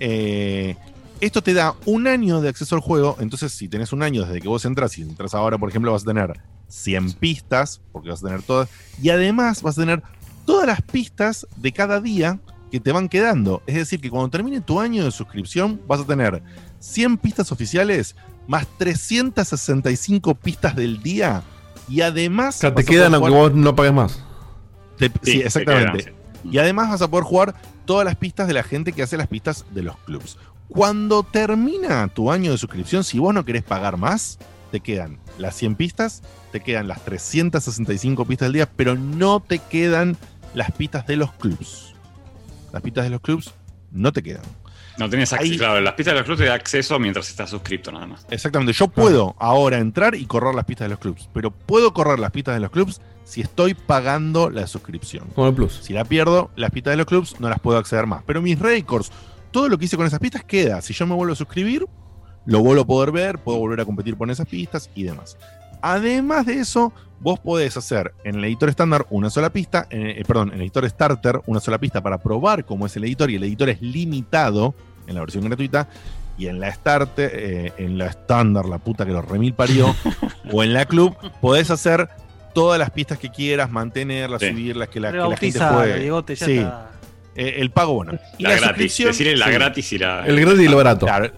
[0.00, 0.76] Eh,
[1.20, 4.40] esto te da un año de acceso al juego, entonces si tenés un año desde
[4.40, 8.24] que vos entras, si entras ahora, por ejemplo, vas a tener 100 pistas, porque vas
[8.24, 8.70] a tener todas,
[9.02, 10.02] y además vas a tener
[10.46, 12.40] todas las pistas de cada día
[12.70, 13.62] que te van quedando.
[13.66, 16.42] Es decir, que cuando termine tu año de suscripción, vas a tener
[16.78, 18.16] 100 pistas oficiales
[18.48, 21.42] más 365 pistas del día,
[21.88, 22.56] y además...
[22.56, 24.24] O sea, te quedan aunque jugar- vos no pagues más.
[24.98, 26.04] te- Sí, sí, te exactamente.
[26.04, 26.14] quedan,
[26.50, 27.54] Y además vas a poder jugar
[27.84, 30.36] todas las pistas de la gente que hace las pistas de los clubs.
[30.68, 34.38] Cuando termina tu año de suscripción, si vos no querés pagar más,
[34.70, 39.58] te quedan las 100 pistas, te quedan las 365 pistas del día, pero no te
[39.60, 40.16] quedan
[40.54, 41.94] las pistas de los clubs.
[42.72, 43.54] Las pistas de los clubs
[43.90, 44.42] no te quedan.
[44.98, 45.52] No tenés acceso.
[45.52, 48.26] Ahí- Claro, las pistas de los clubes te da acceso mientras estás suscripto nada más.
[48.30, 52.18] Exactamente, yo puedo ahora entrar y correr las pistas de los clubs, pero puedo correr
[52.18, 55.26] las pistas de los clubs si estoy pagando la suscripción.
[55.34, 55.80] Como el Plus.
[55.82, 58.22] Si la pierdo, las pistas de los clubs no las puedo acceder más.
[58.26, 59.10] Pero mis récords,
[59.50, 60.80] todo lo que hice con esas pistas queda.
[60.82, 61.86] Si yo me vuelvo a suscribir,
[62.46, 65.36] lo vuelvo a poder ver, puedo volver a competir con esas pistas y demás.
[65.82, 70.18] Además de eso, vos podés hacer en el editor estándar una sola pista, en el-
[70.18, 73.30] eh, perdón, en el editor starter una sola pista para probar cómo es el editor
[73.30, 74.74] y el editor es limitado
[75.08, 75.88] en la versión gratuita
[76.38, 79.94] y en la starter, eh, en la estándar, la puta que los remil parió,
[80.52, 82.08] o en la club, podés hacer
[82.54, 84.50] todas las pistas que quieras, mantenerlas, Sí.
[84.50, 85.98] subirlas, que la, que la gente juegue.
[85.98, 86.58] Diegote, ya sí.
[86.58, 86.90] está.
[87.34, 88.18] Eh, el pago, bueno.
[88.36, 89.52] Y La la, gratis, decirle la sí.
[89.52, 91.06] gratis y la- El gratis y lo barato.
[91.06, 91.30] Claro,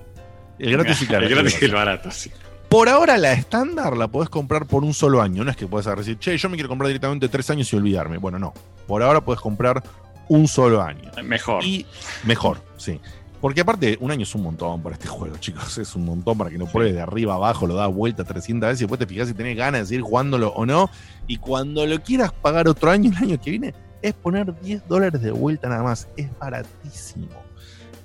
[0.58, 1.26] el gratis y claro.
[1.26, 2.30] El gratis y el barato, sí.
[2.70, 5.42] Por ahora la estándar la podés comprar por un solo año.
[5.44, 8.16] No es que puedes decir, che, yo me quiero comprar directamente tres años y olvidarme.
[8.18, 8.54] Bueno, no.
[8.86, 9.82] Por ahora puedes comprar
[10.28, 11.10] un solo año.
[11.24, 11.64] Mejor.
[11.64, 11.84] Y
[12.24, 13.00] mejor, sí.
[13.40, 15.78] Porque aparte, un año es un montón para este juego, chicos.
[15.78, 18.68] Es un montón para que no pruebes de arriba a abajo, lo das vuelta 300
[18.68, 20.90] veces y después te fijas si tenés ganas de seguir jugándolo o no.
[21.26, 25.20] Y cuando lo quieras pagar otro año, el año que viene, es poner 10 dólares
[25.22, 26.08] de vuelta nada más.
[26.16, 27.28] Es baratísimo.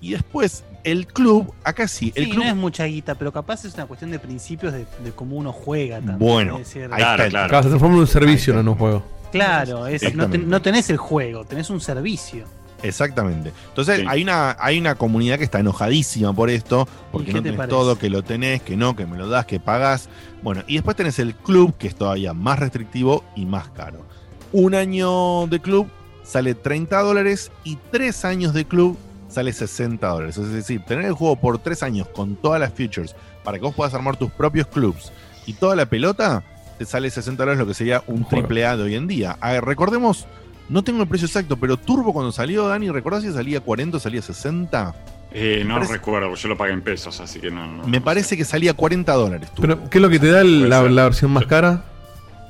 [0.01, 3.65] Y después, el club, acá sí, el Sí, club no es mucha guita, pero capaz
[3.65, 6.19] es una cuestión de principios de, de cómo uno juega también.
[6.19, 9.03] Bueno, Es decir, ahí está Claro, se transforma en un servicio, no en un juego.
[9.31, 12.45] Claro, es- no, ten- no tenés el juego, tenés un servicio.
[12.88, 13.51] Exactamente.
[13.69, 14.05] Entonces Sí.
[14.07, 17.97] hay, una, hay una comunidad que está enojadísima por esto, porque no te tenés todo,
[17.97, 20.09] que lo tenés, que no, que me lo das, que pagás.
[20.41, 24.05] Bueno, y después tenés el club, que es todavía más restrictivo y más caro.
[24.51, 25.88] Un año de club
[26.23, 28.97] sale 30 dólares y tres años de club
[29.27, 30.38] sale 60 dólares.
[30.38, 33.75] Es decir, tener el juego por tres años con todas las features para que vos
[33.75, 35.11] puedas armar tus propios clubs
[35.45, 36.43] y toda la pelota,
[36.77, 39.38] te sale 60 dólares, lo que sería un triple A de hoy en día.
[39.41, 40.25] A ver, recordemos,
[40.69, 43.99] no tengo el precio exacto, pero Turbo cuando salió, Dani, ¿recordás si salía 40 o
[43.99, 44.95] salía 60?
[45.31, 47.65] Eh, no parece- recuerdo, yo lo pagué en pesos, así que no.
[47.67, 47.87] no.
[47.87, 49.49] Me parece que salía 40 dólares.
[49.53, 49.61] Turbo.
[49.75, 51.83] Pero, ¿qué es lo que te da el- la, la versión más cara?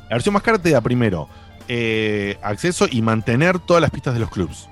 [0.10, 1.28] La versión más cara te da primero
[1.68, 4.70] eh, acceso y mantener todas las pistas de los clubs.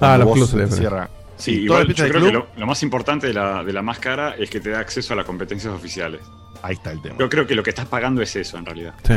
[0.00, 2.32] Ah, los clubs cierra- Sí, igual yo creo que club.
[2.32, 5.16] lo, lo más importante de la, de la máscara es que te da acceso a
[5.16, 6.20] las competencias oficiales.
[6.62, 7.14] Ahí está el tema.
[7.18, 8.92] Yo creo que lo que estás pagando es eso en realidad.
[9.04, 9.14] Sí.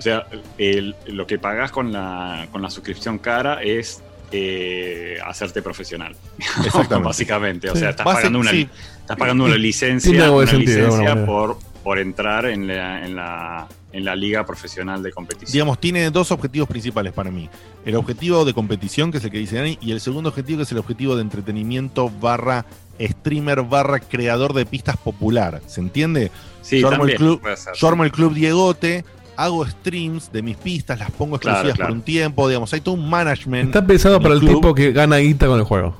[0.00, 5.60] O sea, el- lo que pagás con la, con la suscripción cara es eh, hacerte
[5.60, 6.16] profesional.
[6.64, 7.06] Exactamente.
[7.08, 7.68] Básicamente.
[7.70, 7.80] O Sí.
[7.80, 8.66] sea, estás Basi- pagando una, sí.
[9.00, 13.68] estás pagando una licencia, de una sentido, licencia por, por entrar en la, en, la,
[13.92, 15.52] en la liga profesional de competición.
[15.52, 17.50] Digamos, tiene dos objetivos principales para mí.
[17.84, 20.62] El objetivo de competición, que es el que dice Dani, y el segundo objetivo, que
[20.62, 22.64] es el objetivo de entretenimiento barra
[22.98, 25.60] streamer barra creador de pistas popular.
[25.66, 26.30] ¿Se entiende?
[26.62, 27.42] Sí, yo, armo el club,
[27.74, 29.04] yo armo el club Diegote,
[29.44, 31.88] hago streams de mis pistas, las pongo exclusivas claro.
[31.88, 33.66] por un tiempo, digamos, hay todo un management.
[33.68, 34.54] Está pensado en para el club.
[34.56, 35.96] tipo que gana guita con el juego.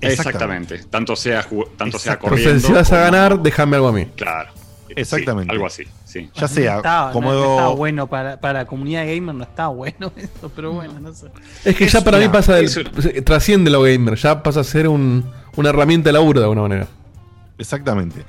[0.00, 0.78] Exactamente.
[0.90, 1.46] Tanto sea,
[1.76, 2.66] tanto sea Pero si- corriendo.
[2.66, 4.06] si vas a como- ganar, déjame algo a mí.
[4.16, 4.50] Claro.
[4.96, 5.50] Exactamente.
[5.50, 6.30] Sí, algo así, sí.
[6.36, 9.70] Ya sea, Estaba- como no, no estaba bueno para, para la comunidad gamer, no estaba
[9.70, 10.76] bueno eso, pero Mm.
[10.76, 11.26] bueno, no sé.
[11.64, 14.86] Es que Es ya para mí pasa del, trasciende lo gamer, ya pasa a ser
[14.88, 15.24] un,
[15.56, 16.86] una herramienta de laburo de alguna manera.
[17.58, 18.24] Exactamente.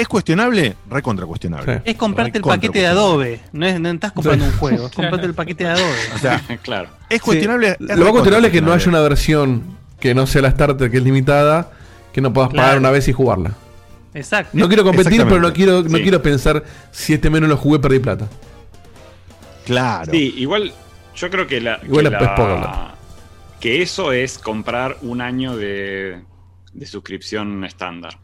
[0.00, 0.76] ¿Es cuestionable?
[0.88, 1.82] Recontra cuestionable.
[1.84, 5.26] Es comprarte el paquete de Adobe, no, es, no estás comprando un juego, es comprarte
[5.26, 5.96] el paquete de Adobe.
[6.14, 6.88] O sea, claro.
[7.08, 7.76] Es cuestionable.
[7.78, 7.86] Sí.
[7.90, 9.62] es Lo más cuestionable es que no haya una versión
[10.00, 11.70] que no sea la starter, que es limitada,
[12.12, 13.52] que no puedas pagar una vez y jugarla.
[14.14, 14.50] Exacto.
[14.56, 16.02] No quiero competir, pero no quiero, no Sí.
[16.02, 18.26] quiero pensar si este menos lo jugué perdí plata.
[19.66, 20.10] Claro.
[20.12, 20.72] Sí, igual
[21.14, 21.78] yo creo que la.
[21.84, 22.94] Igual que, la- plata.
[23.60, 26.22] que eso es comprar un año de,
[26.72, 28.18] de suscripción estándar.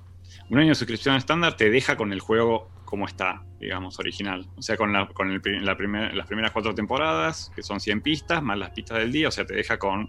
[0.51, 4.47] Un año de suscripción estándar te deja con el juego como está, digamos, original.
[4.57, 8.01] O sea, con, la, con el la primer- las primeras cuatro temporadas, que son 100
[8.01, 10.09] pistas, más las pistas del día, o sea, te deja con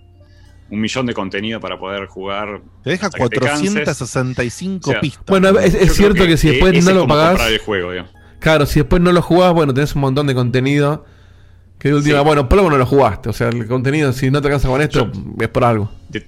[0.69, 2.61] un millón de contenido para poder jugar.
[2.83, 3.71] Te deja hasta que te canses.
[3.73, 5.25] 465 O sea, pistas.
[5.27, 7.41] Bueno, es, cierto que, si después no lo pagás.
[7.49, 7.91] el juego.
[8.39, 11.05] Claro, si después no lo jugás, bueno, tenés un montón de contenido.
[11.79, 12.25] Que de última, Sí.
[12.25, 13.29] bueno, por algo no lo jugaste.
[13.29, 15.91] O sea, el contenido, si no te alcanza con esto, es por algo.
[16.09, 16.27] De,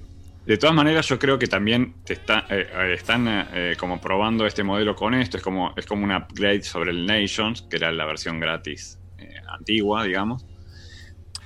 [0.54, 4.46] de todas maneras, yo creo que también te está, eh, eh, están eh, como probando
[4.46, 5.36] este modelo con esto.
[5.36, 9.32] Es como, es como un upgrade sobre el Nations, que era la versión gratis eh,
[9.48, 10.44] antigua, digamos.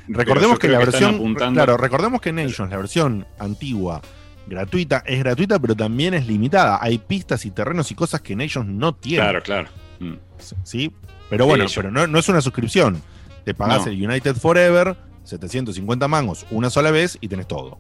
[0.09, 1.17] Recordemos que la versión.
[1.17, 4.01] apuntando- Claro, recordemos que Nations, la versión antigua,
[4.47, 6.79] gratuita, es gratuita, pero también es limitada.
[6.81, 9.23] Hay pistas y terrenos y cosas que Nations no tiene.
[9.23, 9.69] Claro, claro.
[10.01, 10.15] Mm.
[10.63, 10.93] ¿Sí?
[11.31, 13.03] Pero bueno, Sí, yo- pero no, no es una suscripción.
[13.45, 13.93] Te pagás No.
[13.93, 17.79] el United Forever, 750 mangos una sola vez y tenés todo.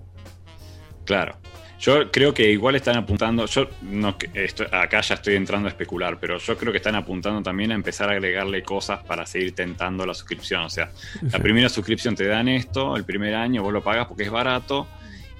[1.04, 1.36] Claro.
[1.80, 5.70] Yo creo que igual están apuntando, yo no que- esto- acá ya estoy entrando a
[5.70, 9.54] especular, pero yo creo que están apuntando también a empezar a agregarle cosas para seguir
[9.54, 10.62] tentando la suscripción.
[10.62, 10.90] O sea,
[11.30, 14.86] la primera suscripción te dan esto, el primer año vos lo pagas porque es barato,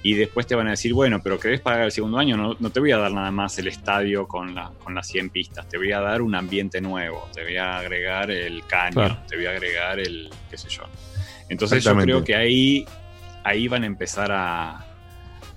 [0.03, 2.69] y después te van a decir, bueno, pero querés pagar el segundo año, no, no
[2.71, 5.79] te voy a dar nada más el estadio con, la, con las 100 pistas, te
[5.79, 9.17] voy a dar un ambiente nuevo, te voy a agregar el caño, Claro.
[9.27, 10.83] te voy a agregar el, qué sé yo.
[11.49, 12.85] Entonces yo creo que ahí,
[13.45, 14.85] ahí van a empezar a,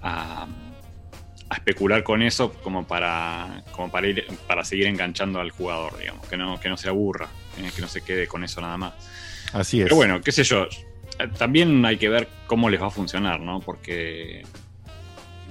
[0.01, 0.47] a,
[1.49, 6.25] a especular con eso como para, como para ir, para seguir enganchando al jugador, digamos,
[6.27, 7.27] que no, que no se aburra,
[7.57, 8.93] eh, que no se quede con eso nada más.
[9.53, 9.85] Así es.
[9.85, 10.67] Pero bueno, qué sé yo.
[11.37, 13.59] También hay que ver cómo les va a funcionar, ¿no?
[13.61, 14.43] Porque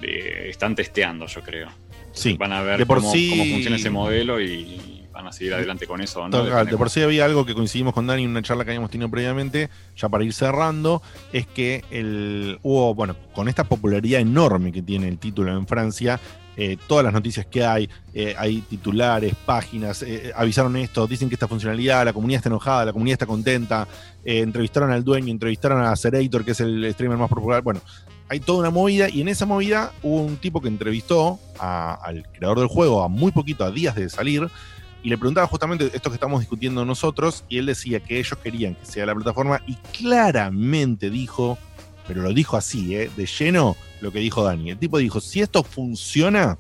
[0.03, 1.69] eh, están testeando, yo creo.
[2.13, 2.35] Sí.
[2.39, 5.55] Van a ver De por cómo, sí- cómo funciona ese modelo y van a seguir
[5.55, 6.29] adelante con eso.
[6.29, 6.31] ¿no?
[6.45, 8.91] Total, de por sí había algo que coincidimos con Dani en una charla que habíamos
[8.91, 11.01] tenido previamente, ya para ir cerrando,
[11.33, 16.21] es que el, hubo, bueno, con esta popularidad enorme que tiene el título en Francia,
[16.59, 21.35] eh, todas las noticias que hay, eh, hay titulares, páginas, eh, avisaron esto, dicen que
[21.35, 23.89] esta funcionalidad, la comunidad está enojada, la comunidad está contenta,
[24.25, 27.81] entrevistaron al dueño, entrevistaron a Zerator, que es el streamer más popular, bueno,
[28.29, 32.25] hay toda una movida y en esa movida hubo un tipo que entrevistó a- al
[32.33, 34.49] creador del juego a muy poquito, a días de salir,
[35.07, 38.75] y le preguntaba justamente esto que estamos discutiendo nosotros, y él decía que ellos querían
[38.75, 41.59] que sea la plataforma, y claramente dijo,
[42.09, 43.09] pero lo dijo así, ¿eh?
[43.17, 44.71] de lleno, lo que dijo Dani.
[44.71, 46.59] El tipo dijo, si esto funciona,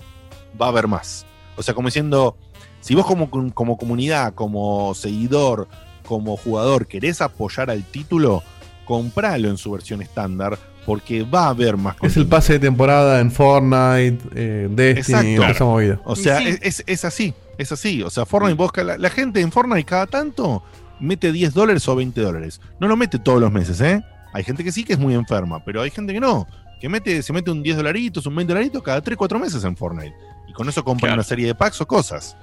[0.61, 1.27] va a haber más.
[1.57, 2.37] O sea, como diciendo,
[2.81, 5.67] si vos como, como comunidad, como seguidor,
[6.07, 8.45] como jugador, querés apoyar al título,
[8.85, 13.19] compralo en su versión estándar, porque va a haber más Es el pase de temporada
[13.19, 15.53] en Fortnite, eh, Destiny, Exacto.
[15.53, 16.01] esa movida.
[16.05, 16.47] O sea, Sí.
[16.47, 18.03] es, es- es así, es así.
[18.03, 20.63] O sea, Fortnite, vos, la, la gente en Fortnite cada tanto
[21.01, 22.61] mete 10 dólares o 20 dólares.
[22.81, 24.03] No lo mete todos los meses, ¿eh?
[24.33, 26.47] Hay gente que sí que es muy enferma, pero hay gente que no.
[26.81, 29.77] Que mete, se mete un 10 dolaritos, un 20 dolaritos cada 3, 4 meses en
[29.77, 30.15] Fortnite.
[30.49, 31.15] Y con eso compran Claro.
[31.15, 32.37] una serie de packs o cosas.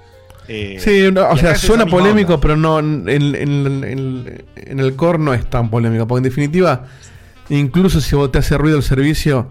[0.48, 2.40] Eh, Sí, no, o sea, suena polémico, onda.
[2.42, 6.06] pero no en, en- en- en- en el core no es tan polémico.
[6.06, 6.84] Porque en definitiva,
[7.48, 9.48] incluso si vos te hace ruido el servicio,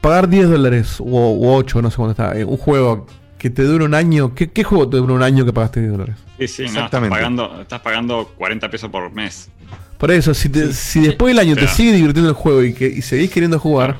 [0.00, 3.06] pagar 10 dólares o u 8, no sé cuánto está, eh, un juego
[3.38, 5.92] que te dure un año, ¿qué, qué juego te dura un año que pagaste 10
[5.92, 6.16] dólares?
[6.38, 7.14] Sí, sí, no, estás Exactamente.
[7.16, 9.48] pagando, estás pagando 40 pesos por mes.
[9.96, 12.62] Por eso, si, te- si después del año O sea- te sigue divirtiendo el juego
[12.62, 13.98] y, que, y seguís queriendo jugar,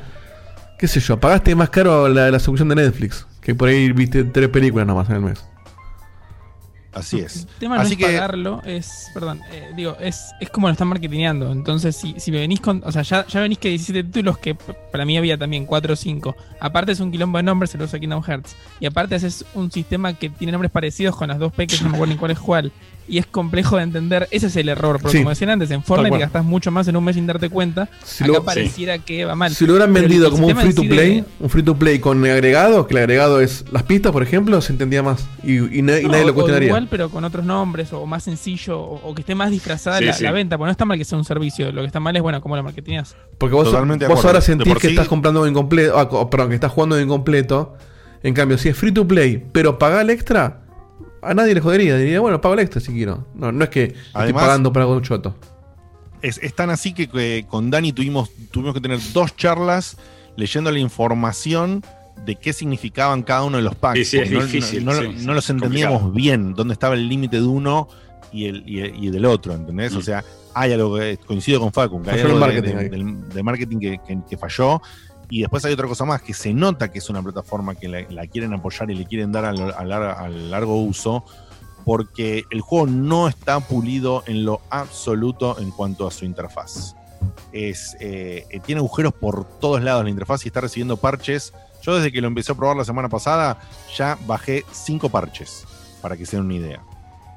[0.79, 4.25] qué sé yo, pagaste más caro la, la suscripción de Netflix, que por ahí viste
[4.25, 5.45] tres películas nomás en el mes.
[6.93, 7.37] Así es.
[7.37, 10.73] El tema no Así es que pagarlo, es, perdón, eh, digo, es, es como lo
[10.73, 11.53] están marketineando.
[11.53, 14.55] Entonces, si, si me venís con, o sea, ya, ya venís que 17 títulos que
[14.55, 16.37] para mí había también 4 o 5.
[16.61, 18.57] Aparte es un quilombo de nombres, se lo usa Kingdom Hearts.
[18.81, 21.91] Y aparte haces un sistema que tiene nombres parecidos con las dos P, que no
[21.91, 22.73] me acuerdo ni cuál es cuál.
[23.09, 24.29] Y es complejo de entender.
[24.31, 25.23] Ese es el error, porque Sí.
[25.23, 26.21] como decían antes, en Fortnite cual.
[26.21, 27.89] gastás mucho más en un mes sin darte cuenta.
[28.05, 29.55] Si Acá lo- pareciera que va mal.
[29.55, 31.99] Si lo hubieran vendido el como un free to play, de- un free to play
[32.01, 35.27] con agregado, que el agregado es las pistas, por ejemplo, se entendía más.
[35.43, 36.69] Y, y na- y No, nadie lo cuestionaría.
[36.69, 40.05] igual, pero con otros nombres, o más sencillo, o, o que esté más disfrazada Sí,
[40.05, 40.25] la, sí.
[40.25, 40.59] la venta.
[40.59, 41.73] Porque no está mal que sea un servicio.
[41.73, 43.17] Lo que está mal es, bueno, cómo lo marketineas.
[43.39, 46.57] Porque vos, Totalmente ahora sentís por que sí- estás comprando incompleto, ah, co- perdón, que
[46.57, 47.75] estás jugando incompleto.
[48.23, 50.63] En cambio, si es free to play, pero paga el extra,
[51.23, 51.97] a nadie le jodería.
[51.97, 53.27] Diría, bueno, pago el extra si quiero.
[53.35, 55.35] No, no es que estoy Además- pagando para algo choto.
[56.23, 59.97] es, es tan así que, que con Dani tuvimos, tuvimos que tener dos charlas
[60.37, 61.85] leyendo la información
[62.25, 63.99] de qué significaban cada uno de los packs.
[64.01, 66.39] Sí, sí, es no, difícil, no- no- sí, no sí, los entendíamos complicado.
[66.41, 67.89] bien, dónde estaba el límite de uno
[68.33, 69.95] y, el, y, el- y del otro, ¿entendés?
[69.95, 69.99] Mm.
[69.99, 70.25] O sea,
[70.55, 72.89] hay algo que coincido con Facu, que hay algo de- marketing de, ahí.
[72.89, 74.83] del- de marketing que, que- que falló.
[75.31, 78.27] Y después hay otra cosa más, que se nota que es una plataforma que la,
[78.27, 81.25] quieren apoyar y le quieren dar al largo uso,
[81.85, 86.95] porque el juego no está pulido en lo absoluto en cuanto a su interfaz.
[87.53, 91.53] Es, eh, eh, tiene agujeros por todos lados la interfaz y está recibiendo parches.
[91.83, 93.59] Yo desde que lo empecé a probar la semana pasada
[93.97, 95.65] ya bajé cinco parches,
[96.03, 96.83] para que se den una idea.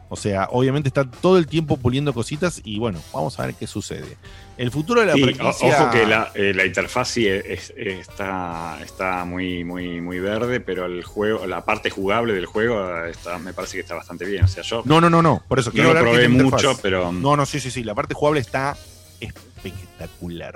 [0.09, 3.65] O sea, obviamente está todo el tiempo puliendo cositas y bueno, vamos a ver qué
[3.65, 4.17] sucede.
[4.61, 7.73] El futuro de la Sí, franquicia- ojo que la, eh, la interfaz sí es- es-
[7.75, 13.39] está, está muy, muy, muy verde, pero el juego, la parte jugable del juego está,
[13.39, 14.43] me parece que está bastante bien.
[14.43, 15.41] O sea, yo No, no, no, no.
[15.47, 17.83] Por eso no quiero lo hablar que probé mucho, pero No, no, sí, sí, sí.
[17.83, 18.77] La parte jugable está
[19.19, 20.55] espectacular.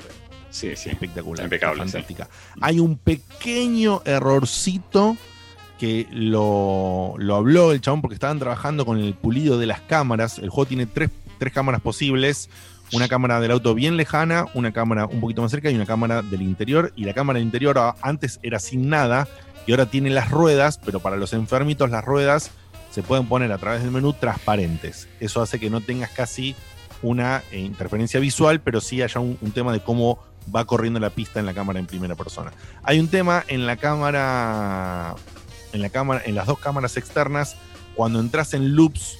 [0.51, 0.89] Sí, sí.
[0.89, 1.43] Espectacular.
[1.45, 1.91] Impecable, sí.
[1.91, 2.29] Fantástica.
[2.61, 5.17] Hay un pequeño errorcito
[5.79, 10.39] que lo, lo habló el chabón porque estaban trabajando con el pulido de las cámaras.
[10.39, 11.09] El juego tiene tres,
[11.39, 12.49] tres cámaras posibles.
[12.93, 16.21] Una cámara del auto bien lejana, una cámara un poquito más cerca y una cámara
[16.21, 16.93] del interior.
[16.95, 19.27] Y la cámara del interior antes era sin nada
[19.65, 22.51] y ahora tiene las ruedas, pero para los enfermitos las ruedas
[22.91, 25.07] se pueden poner a través del menú transparentes.
[25.19, 26.55] Eso hace que no tengas casi
[27.01, 30.19] una eh, interferencia visual, pero sí haya un, un tema de cómo
[30.53, 32.51] va corriendo la pista en la cámara en primera persona.
[32.83, 35.15] Hay un tema en la cámara,
[35.73, 37.55] en la cámara, en las dos cámaras externas,
[37.95, 39.17] cuando entras en loops,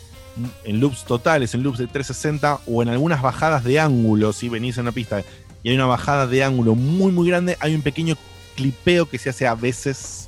[0.63, 4.77] en loops totales, en loops de 360 o en algunas bajadas de ángulo, si venís
[4.77, 5.23] en una pista
[5.63, 8.15] y hay una bajada de ángulo muy muy grande, hay un pequeño
[8.55, 10.27] clipeo que se hace a veces.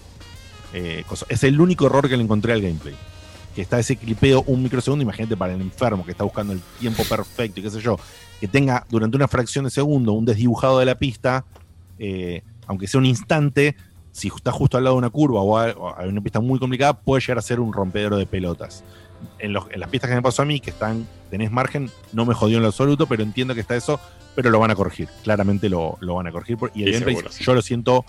[0.74, 2.96] eh, Es el único error que le encontré al gameplay
[3.58, 7.04] que está ese clipeo un microsegundo, imagínate para el enfermo que está buscando el tiempo
[7.04, 7.98] perfecto y qué sé yo,
[8.40, 11.44] que tenga durante una fracción de segundo un desdibujado de la pista,
[11.98, 13.76] eh, aunque sea un instante,
[14.12, 17.22] si está justo al lado de una curva o hay una pista muy complicada, puede
[17.22, 18.84] llegar a ser un rompedero de pelotas.
[19.40, 22.26] En, los- en las pistas que me pasó a mí, que están, tenés margen, no
[22.26, 24.00] me jodió en lo absoluto, pero entiendo que está eso,
[24.36, 25.08] pero lo van a corregir.
[25.24, 26.58] Claramente lo, lo van a corregir.
[26.58, 27.44] por- Y el Sí, gameplay, seguro, sí.
[27.44, 28.06] yo lo siento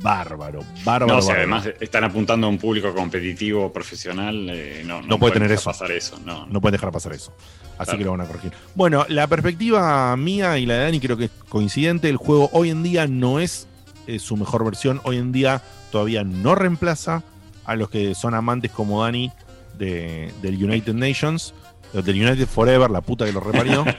[0.00, 1.06] bárbaro, bárbaro.
[1.14, 1.54] No, o sea, bárbaro.
[1.56, 5.70] además están apuntando a un público competitivo, profesional, eh, no, no, puede tener dejar eso.
[5.70, 6.18] pasar eso.
[6.24, 7.32] No, No pueden dejar pasar eso.
[7.78, 7.98] Así Claro.
[7.98, 8.52] que lo van a corregir.
[8.74, 12.08] Bueno, la perspectiva mía y la de Dani creo que es coincidente.
[12.08, 13.66] El juego hoy en día no es
[14.06, 15.00] eh, su mejor versión.
[15.04, 17.22] Hoy en día todavía no reemplaza
[17.64, 19.32] a los que son amantes como Dani
[19.78, 21.54] de, del United Nations,
[21.92, 23.84] eh, del United Forever, la puta que lo reparió.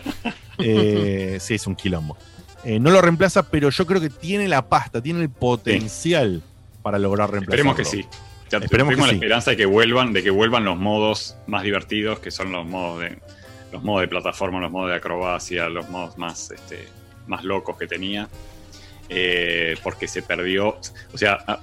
[0.58, 2.16] Eh, sí, es un quilombo.
[2.64, 6.42] Eh, no lo reemplaza, pero yo creo que tiene la pasta, tiene el potencial
[6.82, 7.72] para lograr reemplazarlo.
[7.72, 8.08] Esperemos que sí.
[8.50, 9.16] Ya Esperemos que tuvimos la sí.
[9.18, 13.02] esperanza de que vuelvan, de que vuelvan los modos más divertidos, que son los modos
[13.02, 13.20] de
[13.74, 16.88] los modos de plataforma, los modos de acrobacia, los modos más, este,
[17.28, 18.30] más locos que tenía.
[19.10, 20.78] Eh, porque se perdió.
[21.14, 21.60] O sea,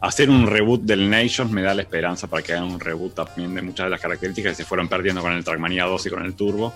[0.00, 3.54] hacer un reboot del Nations me da la esperanza para que hagan un reboot también
[3.54, 6.24] de muchas de las características que se fueron perdiendo con el Trackmania 2 y con
[6.24, 6.72] el Turbo.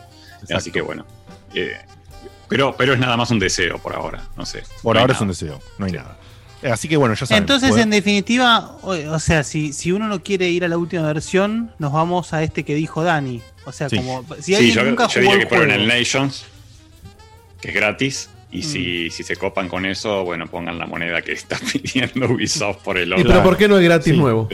[0.54, 1.06] Así que bueno.
[1.54, 1.72] eh,
[2.48, 4.22] pero, pero es nada más un deseo por ahora.
[4.36, 4.62] No sé.
[4.82, 6.18] Por No ahora es un deseo, no hay nada.
[6.62, 7.42] Eh, Así que bueno, ya saben.
[7.42, 11.02] Entonces, en definitiva, o, o sea, si, si uno no quiere ir a la última
[11.02, 13.42] versión, nos vamos a este que dijo Dani.
[13.66, 13.96] O sea, Sí.
[13.96, 16.44] como si Sí, alguien yo, nunca yo jugó diría el que juego, el Nations,
[17.60, 18.30] que es gratis.
[18.54, 18.62] Y Mm.
[18.62, 22.96] si, si se copan con eso, bueno, pongan la moneda que está pidiendo Ubisoft por
[22.96, 23.24] el ¿Y otro.
[23.26, 24.48] pero por qué no es gratis nuevo?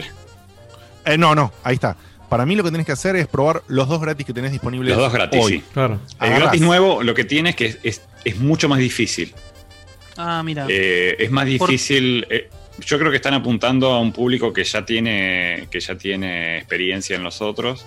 [1.05, 1.95] Eh, no, no, ahí está.
[2.27, 4.95] Para mí lo que tenés que hacer es probar los dos gratis que tenés disponibles
[4.95, 5.51] Los dos gratis, hoy.
[5.53, 5.63] sí.
[5.73, 5.95] Claro.
[5.95, 6.39] El Agarrás.
[6.41, 9.33] gratis nuevo lo que tiene es que es, es- es mucho más difícil.
[10.17, 10.65] Ah, mira.
[10.69, 12.25] Eh, es más Por- difícil.
[12.29, 12.49] eh,
[12.79, 17.15] yo creo que están apuntando a un público que ya tiene, que ya tiene experiencia
[17.15, 17.85] en los otros.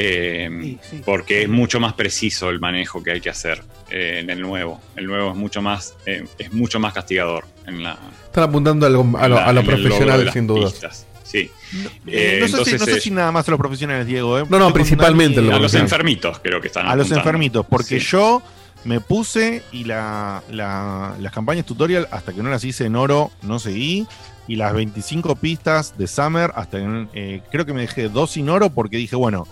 [0.00, 4.40] Eh, Porque es mucho más preciso el manejo que hay que hacer eh, en el
[4.40, 4.80] nuevo.
[4.94, 7.98] El nuevo es mucho más, eh, es mucho más castigador en la.
[8.26, 10.70] Están apuntando a lo, a lo- lo profesional, sin dudas.
[10.72, 11.06] pistas.
[11.24, 11.50] Sí.
[11.72, 14.38] No, sé si, entonces, no sé si nada más a los profesionales, Diego.
[14.38, 14.44] ¿eh?
[14.48, 18.06] No, no, principalmente contando a los enfermitos creo que están A los enfermitos, porque Sí.
[18.12, 18.40] yo
[18.84, 23.32] me puse y la, la- las campañas tutorial, hasta que no las hice en oro,
[23.42, 24.06] no seguí.
[24.46, 28.48] Y las 25 pistas de Summer, hasta en- eh, creo que me dejé dos sin
[28.48, 29.46] oro porque dije, bueno,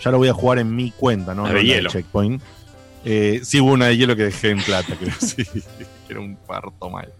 [0.00, 1.42] ya lo voy a jugar en mi cuenta, ¿no?
[1.44, 1.90] La No de la hielo.
[1.90, 2.42] Checkpoint.
[3.04, 5.44] Eh, sí, hubo una de hielo que dejé en plata, creo, sí.
[6.08, 7.12] Era un parto mal.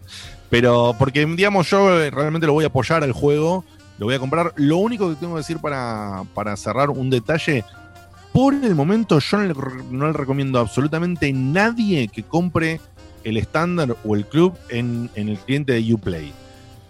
[0.49, 3.65] Pero porque, digamos, yo eh, realmente lo voy a apoyar al juego,
[3.97, 4.53] lo voy a comprar.
[4.55, 7.63] Lo único que tengo que decir para, para cerrar un detalle,
[8.31, 9.53] por el momento yo no le,
[9.91, 12.79] no le recomiendo a absolutamente nadie que compre
[13.23, 16.33] el estándar o el club en, en el cliente de Uplay.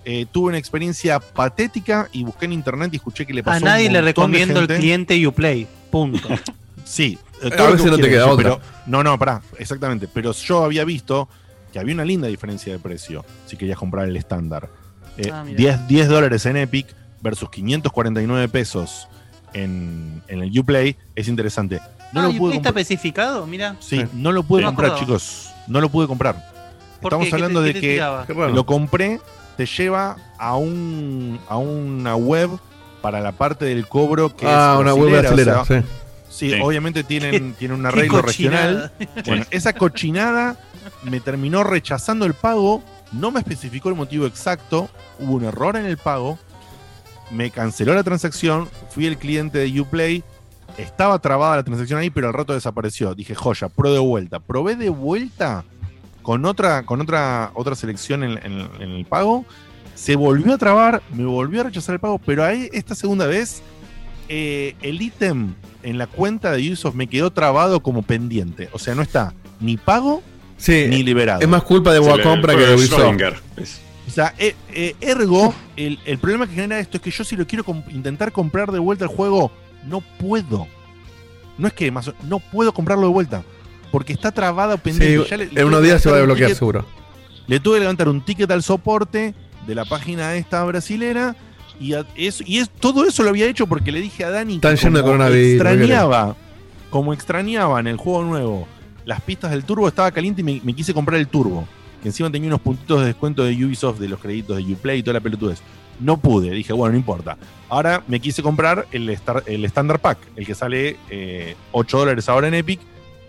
[0.10, 3.58] Eh, tuve una experiencia patética y busqué en internet y escuché que le pasó A
[3.58, 5.68] un nadie le recomiendo el cliente Uplay.
[5.92, 6.30] Punto.
[6.86, 8.44] Sí, eh, A todo lo veces que no te queda otra.
[8.56, 10.08] pero- no, no, pará, exactamente.
[10.08, 11.28] Pero yo había visto
[11.74, 14.70] que había una linda diferencia de precio si querías comprar el estándar.
[15.18, 15.58] Eh, Ah, mira.
[15.58, 16.88] 10, 10 dólares en Epic
[17.22, 19.10] versus 549 pesos
[19.54, 21.82] en, en el Uplay es interesante.
[22.14, 23.46] No Ah, lo ¿y pude está especificado?
[23.46, 23.76] Mira.
[23.82, 25.50] Sí, no lo pude No comprar, chicos.
[25.68, 26.36] No lo pude comprar.
[27.02, 27.30] ¿Por Estamos qué?
[27.32, 29.20] ¿Qué hablando te- de qué que lo compré,
[29.58, 32.50] te lleva a un a una web
[33.02, 35.88] para la parte del cobro que Ah, es una web brasilera, o sea, sí.
[36.30, 36.60] Sí, Sí.
[36.62, 38.92] obviamente tienen, tienen un arreglo regional.
[39.26, 40.58] Bueno, esa cochinada
[41.04, 45.86] me terminó rechazando el pago, no me especificó el motivo exacto, hubo un error en
[45.86, 46.38] el pago,
[47.32, 50.24] me canceló la transacción, fui el cliente de Uplay,
[50.78, 53.16] estaba trabada la transacción ahí, pero al rato desapareció.
[53.16, 54.40] Dije, joya, pro de vuelta.
[54.40, 55.64] Probé de vuelta
[56.28, 59.46] con otra, con otra, otra selección en, en- en el pago.
[59.96, 63.62] Se volvió a trabar, me volvió a rechazar el pago, pero ahí esta segunda vez
[64.28, 68.68] eh, el ítem en la cuenta de Ubisoft me quedó trabado como pendiente.
[68.74, 70.22] O sea, no está ni pago
[70.58, 71.40] Sí, ni liberado.
[71.40, 73.00] Es más culpa de Boa Compra que de Ubisoft.
[74.06, 77.38] O sea, eh, eh, ergo, el, el problema que genera esto es que yo si
[77.38, 79.50] lo quiero comp- intentar comprar de vuelta el juego,
[79.86, 80.68] no puedo.
[81.58, 83.44] No es que más, o- no puedo comprarlo de vuelta.
[83.92, 85.24] Porque está trabado pendiente.
[85.24, 86.86] Sí, Ya le- le en unos días se va a desbloquear ticket- seguro.
[87.48, 89.34] Le tuve que levantar un ticket al soporte
[89.66, 91.36] de la página esta brasilera.
[91.80, 94.76] Y, a- y es, todo eso lo había hecho porque le dije a Dani Están
[94.76, 96.36] que como coronavirus, extrañaba,
[96.90, 98.68] como extrañaba en el juego nuevo
[99.06, 101.66] las pistas del turbo, estaba caliente y me, me quise comprar el turbo.
[102.02, 105.04] Que encima tenía unos puntitos de descuento de Ubisoft de los créditos de Uplay y
[105.04, 105.60] toda la pelotudez.
[106.00, 107.38] No pude, dije, bueno, no importa.
[107.70, 112.28] Ahora me quise comprar el, Star- el Standard Pack, el que sale eh, 8 dólares
[112.30, 112.80] ahora en Epic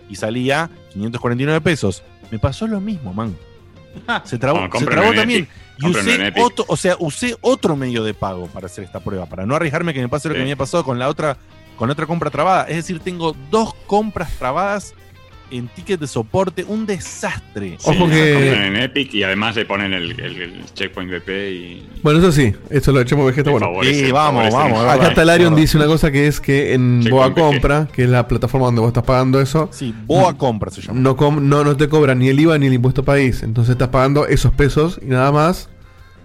[0.09, 2.03] y salía 549 pesos.
[2.31, 3.35] Me pasó lo mismo, man.
[4.23, 5.47] Se trabó, No, se trabó también.
[5.77, 9.45] Y usé otro, o sea, usé otro medio de pago para hacer esta prueba, para
[9.45, 11.37] no arriesgarme que me pase lo que me había pasado con la otra,
[11.77, 12.65] con otra compra trabada.
[12.65, 14.93] Es decir, tengo dos compras trabadas
[15.51, 17.75] en ticket de soporte, un desastre.
[17.79, 18.13] Sí, compran
[18.63, 21.87] en Epic y además le ponen el, el- el checkpoint BP y.
[22.03, 23.67] Bueno, eso sí, eso lo echamos que está bueno.
[23.67, 25.13] favorece- Sí, vamos, vamos, Acá.
[25.13, 25.61] Talarion Verdad.
[25.61, 27.35] dice una cosa que es que en Checkpoint Boa BG.
[27.35, 29.69] Compra, que es la plataforma donde vos estás pagando eso.
[29.71, 30.99] Sí, Boa Compra se llama.
[30.99, 33.43] No, com- no, no te cobran ni el IVA ni el impuesto país.
[33.43, 35.69] Entonces estás pagando esos pesos y nada más.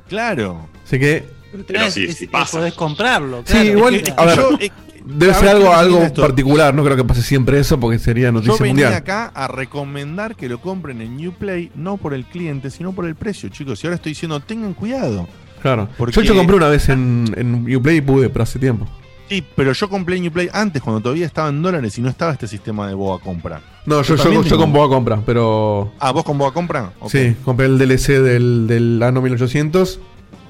[0.09, 0.69] Claro.
[0.85, 1.25] Así que.
[1.67, 3.43] Pero si, podés comprarlo.
[3.47, 3.69] Sí, claro.
[3.71, 4.71] igual, Es que- a ver, yo, eh,
[5.05, 6.23] debe ser algo, ¿qué algo esto?
[6.23, 6.75] particular.
[6.75, 8.95] No creo que pase siempre eso porque sería Yo noticia venía mundial.
[8.95, 13.15] acá a recomendar que lo compren en Uplay, no por el cliente, sino por el
[13.15, 13.83] precio, chicos.
[13.83, 15.27] Y ahora estoy diciendo, tengan cuidado.
[15.63, 15.89] Claro.
[15.97, 18.87] Porque- Yo, yo compré una vez en, en Uplay y pude, pero hace tiempo.
[19.29, 22.33] Sí, pero yo compré en Uplay antes, cuando todavía estaba en dólares y no estaba
[22.33, 23.63] este sistema de Boa Compra.
[23.87, 25.93] No, yo, yo, yo con Boa Compra, pero.
[25.99, 26.93] Ah, ¿vos con Boa Compra?
[27.09, 29.99] Sí, compré el DLC del, del Ano 1800.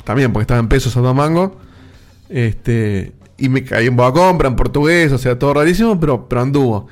[0.02, 1.52] También, porque estaba en pesos a dos mangos.
[2.28, 3.12] Este.
[3.39, 6.87] Y me caí en Boa Compra, en portugués, o sea, todo rarísimo, pero, pero anduvo.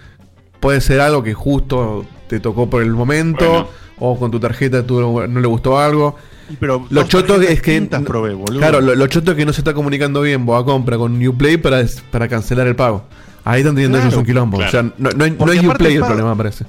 [0.61, 3.69] Puede ser algo que justo te tocó por el momento, Bueno.
[3.99, 6.17] o con tu tarjeta tú no le gustó algo.
[6.61, 7.81] Pero Lo choto es que.
[8.05, 8.37] probé.
[8.59, 11.57] Claro, lo, lo choto es que no se está comunicando bien Boa Compra con Uplay
[11.57, 13.05] para, para cancelar el pago.
[13.45, 14.57] Ahí están teniendo Claro, ellos un quilombo.
[14.59, 14.69] claro.
[14.69, 16.65] O sea, no, no hay, no hay Uplay el pago- problema, parece.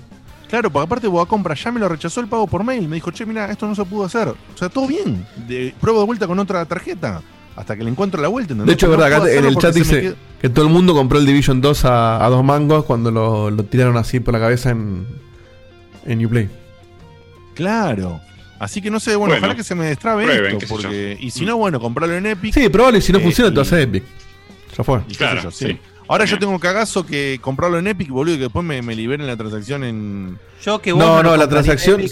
[0.49, 2.87] Claro, porque aparte Boa Compra ya me lo rechazó el pago por mail.
[2.87, 4.27] Me dijo, che, mira, esto no se pudo hacer.
[4.29, 5.25] O sea, todo bien.
[5.47, 7.21] De, pruebo de vuelta con otra tarjeta.
[7.55, 8.53] Hasta que le encuentro la vuelta.
[8.53, 8.67] ¿entendés?
[8.67, 11.25] De hecho, no verdad, acá en el chat dice que todo el mundo compró el
[11.25, 15.05] Division 2 a, a dos mangos cuando lo, lo tiraron así por la cabeza en,
[16.05, 16.49] en Uplay.
[17.55, 18.19] Claro.
[18.59, 20.67] Así que no sé, bueno, Bueno, ojalá que se me destrabe prueben, esto.
[20.69, 22.53] Porque, y si no, bueno, comprarlo en Epic.
[22.53, 24.03] Sí, probable, si no Eh, funciona, te y- vas a Epic.
[24.77, 25.01] Ya fue.
[25.07, 25.77] y yo, sí.
[26.13, 28.95] Ahora yo tengo un cagazo que comprarlo en Epic, boludo, y que después me, me
[28.95, 30.37] liberen la transacción en.
[30.63, 32.03] Yo que No, no, la transacción.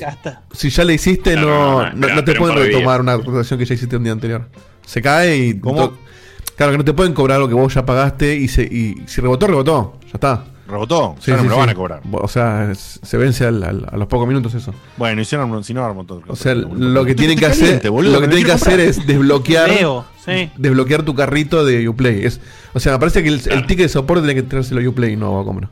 [0.54, 3.60] Si ya la hiciste, no, no, no, no, espera, no te pueden retomar una transacción
[3.60, 4.50] que ya hiciste un día anterior.
[4.88, 5.62] Se cae y.
[5.62, 9.22] Claro, que no te pueden cobrar algo que vos ya pagaste y, se, y si
[9.22, 10.00] rebotó, rebotó.
[10.06, 10.46] Ya está.
[10.72, 11.16] ¿Rebotó?
[11.26, 12.02] Ya no me lo van a cobrar.
[12.12, 14.74] O sea, se vence al- al- a los pocos minutos eso.
[14.98, 16.22] Bueno, hicieron, si no armó todo.
[16.28, 20.06] O sea, lo que tienen que hacer, lo que tienen que hacer es desbloquear, Leo,
[20.26, 20.50] sí.
[20.58, 22.26] desbloquear tu carrito de Uplay.
[22.26, 22.40] Es,
[22.74, 25.16] o sea, me parece que el, el ticket de soporte tiene que traérselo a Uplay,
[25.16, 25.70] no a compra.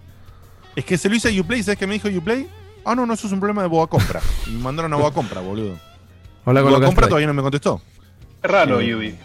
[0.76, 2.48] Es que se lo hice a Uplay, ¿sabes qué me dijo Uplay?
[2.86, 4.20] Ah, no, no, eso es un problema de Boa Compra.
[4.48, 5.78] Y me mandaron a Boa Compra, boludo.
[6.46, 7.82] Con Boa Compra todavía no me contestó.
[8.44, 9.16] Es raro, Eh, Yubi.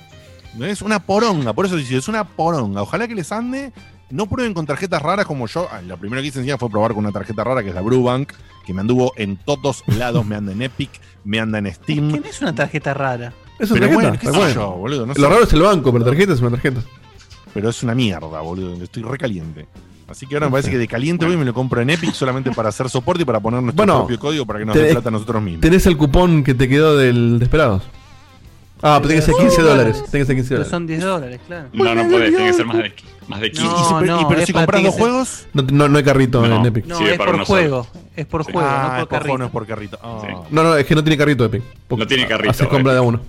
[0.61, 2.83] Es una poronga, por eso dice, es una poronga.
[2.83, 3.73] Ojalá que les ande.
[4.11, 5.67] No prueben con tarjetas raras como yo.
[5.73, 7.81] Ah, Lo primero que hice encima fue probar con una tarjeta rara que es la
[7.81, 8.33] Brubank,
[8.65, 10.25] que me anduvo en todos lados.
[10.27, 10.91] me anda en Epic,
[11.25, 12.11] me anda en Steam.
[12.11, 13.33] ¿Quién es una tarjeta rara?
[13.59, 13.95] Es una Pero tarjeta.
[13.95, 14.55] bueno, qué está sé bueno.
[14.55, 15.29] yo, boludo, no lo sé.
[15.29, 16.81] raro es el banco, pero tarjeta es una tarjeta.
[17.55, 18.83] Pero es una mierda, boludo.
[18.83, 19.67] Estoy recaliente.
[20.07, 22.13] Así que ahora me parece que de caliente voy y me lo compro en Epic
[22.13, 24.91] solamente para hacer soporte y para poner nuestro Bueno, propio código para que nos dé
[24.93, 25.61] plata a nosotros mismos.
[25.63, 27.83] Tenés el cupón que te quedó del Desperados.
[28.83, 30.05] Ah, pero tiene que ser 15 dólares.
[30.11, 30.71] Tiene que ser 15 Pero dólares.
[30.71, 31.69] son 10 dólares, claro.
[31.73, 32.93] No, no podés, tiene que ser más de,
[33.29, 33.67] más de 15.
[33.67, 35.47] No, Y no, y pero si compras dos juegos.
[35.53, 36.57] No, no, no hay carrito No.
[36.61, 36.87] en Epic.
[36.87, 37.87] No, Sí, es por juego.
[38.17, 39.39] Es por Ah, juego, no es por por juego, carrito.
[39.39, 39.99] no es por carrito.
[40.03, 40.43] Ah.
[40.51, 41.63] No, no, es que no tiene carrito Epic.
[41.91, 43.21] No tiene carrito, Haces compra de a uno.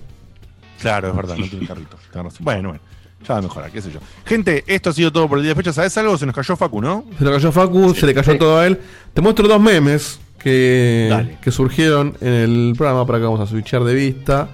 [0.80, 1.96] Claro, es verdad, no tiene carrito.
[2.40, 2.80] Bueno, bueno.
[3.26, 3.98] Ya va a mejorar, qué sé yo.
[4.24, 5.72] Gente, esto ha sido todo por el día de fecha.
[5.72, 6.16] ¿Sabes algo?
[6.16, 7.04] Se nos cayó Facu, ¿no?
[7.18, 8.78] Se le cayó Facu, se le cayó todo a él.
[9.14, 11.38] Te muestro dos memes que, Dale.
[11.40, 14.48] que surgieron en el programa para que vamos a switchar de vista.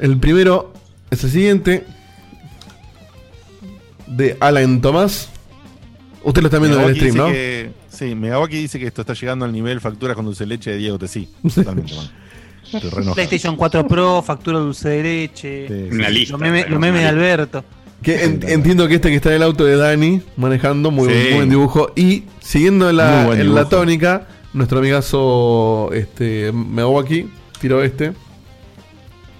[0.00, 0.72] El primero
[1.10, 1.86] es el siguiente.
[4.06, 5.28] De Alan Tomás.
[6.22, 7.26] Usted lo está viendo en el stream, ¿no?
[7.26, 10.70] que- sí, Megawaki dice que esto está llegando al nivel facturas con dulce de leche
[10.70, 11.28] de Diego Tesí.
[11.54, 12.10] Totalmente, man.
[13.14, 15.68] PlayStation 4 Pro, factura dulce de leche.
[15.68, 17.06] Sí, Una lista, Los memes memes de.
[17.08, 17.64] Alberto.
[18.02, 21.14] Que en- entiendo que este que está en el auto de Dani manejando, muy, Sí.
[21.28, 21.92] muy buen dibujo.
[21.94, 27.28] Y siguiendo la, en la tónica, nuestro amigazo este, Megawaki
[27.60, 28.12] tiró este.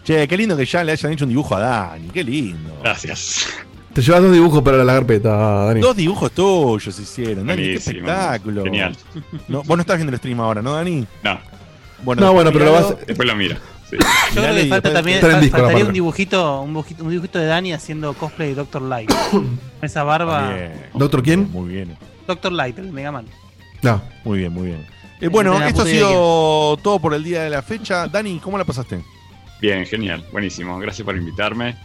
[0.05, 2.09] Che, qué lindo que ya le hayan hecho un dibujo a Dani.
[2.09, 2.79] Qué lindo.
[2.83, 3.47] Gracias.
[3.95, 5.31] Te llevas dos dibujos para la carpeta,
[5.67, 5.81] Dani.
[5.81, 7.47] Dos dibujos tuyos hicieron.
[7.47, 8.65] Dani, qué espectáculo.
[8.65, 8.97] Genial.
[9.49, 11.07] No, vos no estás viendo el stream ahora, ¿no, Dani?
[11.23, 11.39] No,
[12.03, 13.57] Bueno, No, después bueno, pero lo vas- después lo miro.
[13.89, 13.97] Sí.
[14.35, 18.13] Yo creo que falta también faltaría un dibujito, un dibujito, un dibujito de Dani haciendo
[18.15, 19.11] cosplay de Doctor Light.
[19.83, 20.53] Esa barba.
[20.95, 21.51] ¿Doctor quién?
[21.53, 21.97] Muy bien.
[22.27, 23.27] Doctor Light, el Mega Man.
[23.83, 24.03] No.
[24.25, 24.87] Muy bien, muy bien.
[25.21, 28.09] Eh, bueno, de la esto ha sido todo por el día de la fecha.
[28.09, 29.05] Dani, ¿cómo la pasaste?
[29.61, 30.79] Bien, genial, buenísimo.
[30.81, 31.77] Gracias por invitarme.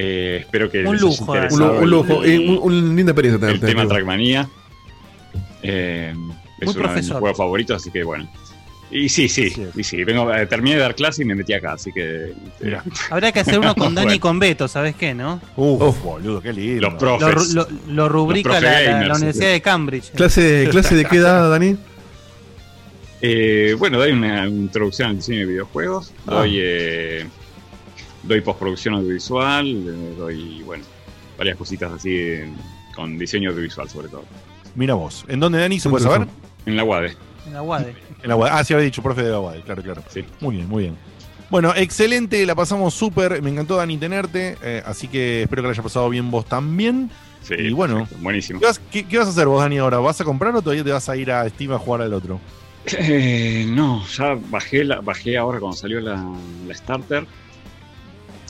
[0.00, 1.48] Eh, espero que Un les lujo, haya.
[1.50, 2.22] Un, un lujo.
[2.22, 3.86] el- y un, linda experiencia el tema.
[3.88, 4.48] Trackmania.
[5.62, 6.14] Eh,
[6.60, 8.30] es uno de mis juegos favoritos, así que bueno.
[8.90, 10.02] Y sí, sí, y sí.
[10.04, 12.32] Vengo, eh, terminé de dar clase y me metí acá, así que.
[13.10, 15.40] Habría que hacer uno con Dani y con Beto, ¿sabes qué, no?
[15.56, 16.02] Uf, Uf.
[16.02, 16.82] boludo, qué lindo.
[16.82, 17.54] Los Lo, profes.
[17.54, 19.14] lo- lo rubrica Los profe la, la-.
[19.16, 20.10] Universidad de Cambridge.
[20.12, 21.76] ¿Clase, ¿Clase de qué edad, Dani?
[23.20, 26.34] Eh, bueno, doy una introducción al diseño de videojuegos, Ah.
[26.36, 27.26] doy, eh,
[28.28, 30.84] doy postproducción audiovisual, doy, bueno,
[31.36, 32.34] varias cositas así
[32.94, 34.24] con diseño audiovisual sobre todo.
[34.74, 35.24] Mira vos.
[35.28, 35.80] ¿En dónde, Dani?
[35.80, 36.28] ¿Se puede saber?
[36.66, 37.16] En la UADE.
[37.46, 37.94] En la UADE.
[38.22, 38.48] En la UAD.
[38.52, 40.02] Ah, sí, había dicho, profe de la UAD, claro, claro.
[40.08, 40.24] Sí.
[40.40, 40.96] Muy bien, muy bien.
[41.50, 43.40] Bueno, excelente, la pasamos súper.
[43.42, 44.56] Me encantó, Dani, tenerte.
[44.62, 47.10] eh, así que espero que la haya pasado bien vos también.
[47.42, 47.98] Sí, Y bueno.
[48.00, 48.58] perfecto, buenísimo.
[48.60, 49.98] ¿Qué vas, qué- qué vas a hacer vos, Dani, ahora?
[49.98, 52.40] ¿Vas a comprar o todavía te vas a ir a Steam a jugar al otro?
[52.98, 56.22] Eh, no, ya bajé, la, bajé ahora cuando salió la,
[56.66, 57.26] la starter.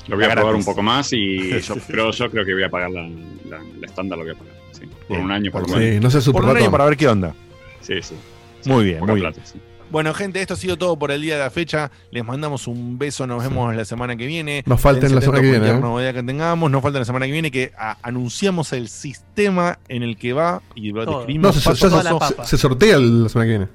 [0.08, 2.70] Lo voy a probar un poco más y yo, pero yo creo que voy a
[2.70, 4.54] pagar la, la, la estándar, lo voy a pagar.
[4.72, 4.80] sí.
[5.06, 6.02] Por Bien, un año por lo Sí, menos.
[6.04, 7.34] no seas Por un año para ver qué onda.
[7.80, 8.14] Sí, sí.
[8.66, 9.32] Muy bien, muy bien.
[9.32, 9.58] plata, sí.
[9.90, 11.90] Bueno, gente, esto ha sido todo por el día de la fecha.
[12.10, 14.62] Les mandamos un beso, nos vemos la semana que viene.
[14.66, 15.78] Nos falta en la semana que viene, ¿eh?
[15.80, 16.70] novedad que tengamos.
[16.70, 20.60] Nos falta la semana que viene que a- anunciamos el sistema en el que va
[20.74, 22.18] y lo describimos No, se, se- la paso.
[22.18, 22.44] papa.
[22.44, 23.68] se- se sortea la semana que viene.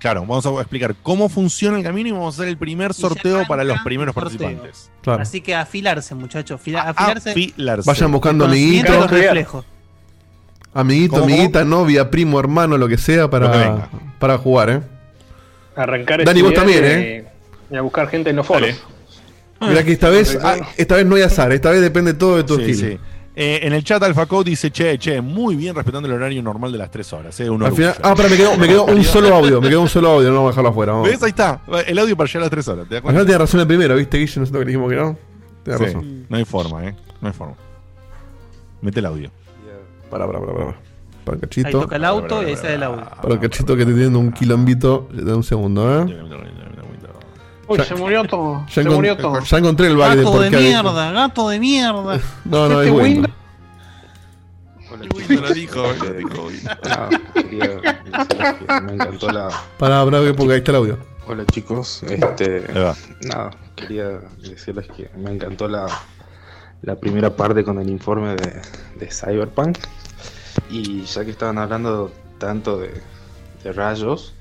[0.00, 3.44] Claro, vamos a explicar cómo funciona el camino y vamos a hacer el primer sorteo
[3.46, 4.38] para los primeros sorteo.
[4.38, 4.90] participantes.
[5.02, 5.22] Claro.
[5.22, 6.60] Así que afilarse, muchachos.
[6.60, 7.30] fila- Afilarse.
[7.30, 7.86] Afilarse.
[7.88, 9.64] Vayan buscando amiguitos, reflejos.
[10.74, 11.34] amiguito, ¿Cómo, cómo?
[11.34, 13.88] amiguita, novia, primo, hermano, lo que sea que para, venga.
[14.18, 14.80] para jugar, ¿eh?
[15.76, 17.24] Arrancar Dani, vos también, eh,
[17.70, 18.70] Y a buscar gente en los foros.
[19.60, 22.44] Mirá que esta vez, ah, esta vez no hay azar, esta vez depende todo de
[22.44, 22.88] tu Sí, estilo.
[22.92, 22.98] sí.
[23.42, 26.76] Eh, en el chat AlphaCode dice, che, che, muy bien respetando el horario normal de
[26.76, 27.40] las 3 horas.
[27.40, 29.88] Eh, Al final, ah, pero me quedó, me quedó un solo audio, me quedó un
[29.88, 30.92] solo audio, no vamos a dejarlo afuera.
[30.92, 31.08] Vamos.
[31.08, 31.22] ¿Ves?
[31.22, 31.62] Ahí está.
[31.86, 32.88] El audio para llegar a las 3 horas.
[32.88, 34.40] ¿Te das Al final tiene razón el primero, ¿viste, Guille?
[34.40, 35.16] Nosotros que le dijimos que no.
[35.64, 36.26] Tiene Sí, razón.
[36.28, 36.94] No hay forma, ¿eh?
[37.22, 37.54] No hay forma.
[38.82, 39.30] Mete el audio.
[40.10, 40.64] Para, para, para, para.
[40.66, 41.80] Para el Ahí cachito.
[41.80, 43.04] toca el auto y ahí sale el audio.
[43.22, 45.08] Para el cachito que te tiene un quilombito.
[45.12, 46.14] De un segundo, ¿eh?
[47.70, 48.64] Uy, Ya- se murió todo.
[48.66, 49.40] Ya, se murió todo.
[49.40, 50.56] ya encontré el de Gato de qué.
[50.58, 52.20] mierda, gato de mierda.
[52.44, 53.06] No, no, es Este bueno.
[53.22, 53.34] Windows-
[55.40, 56.48] lo dijo, lo dijo.
[56.90, 57.08] Ah,
[58.82, 59.48] me encantó la.
[59.78, 60.98] Para, para, porque ahí está el audio.
[61.28, 62.64] Hola chicos, este.
[63.22, 65.86] Nada, quería decirles que me encantó la,
[66.82, 68.60] la primera parte con el informe de,
[68.98, 69.78] de Cyberpunk.
[70.70, 73.00] Y ya que estaban hablando tanto de,
[73.62, 74.34] de rayos,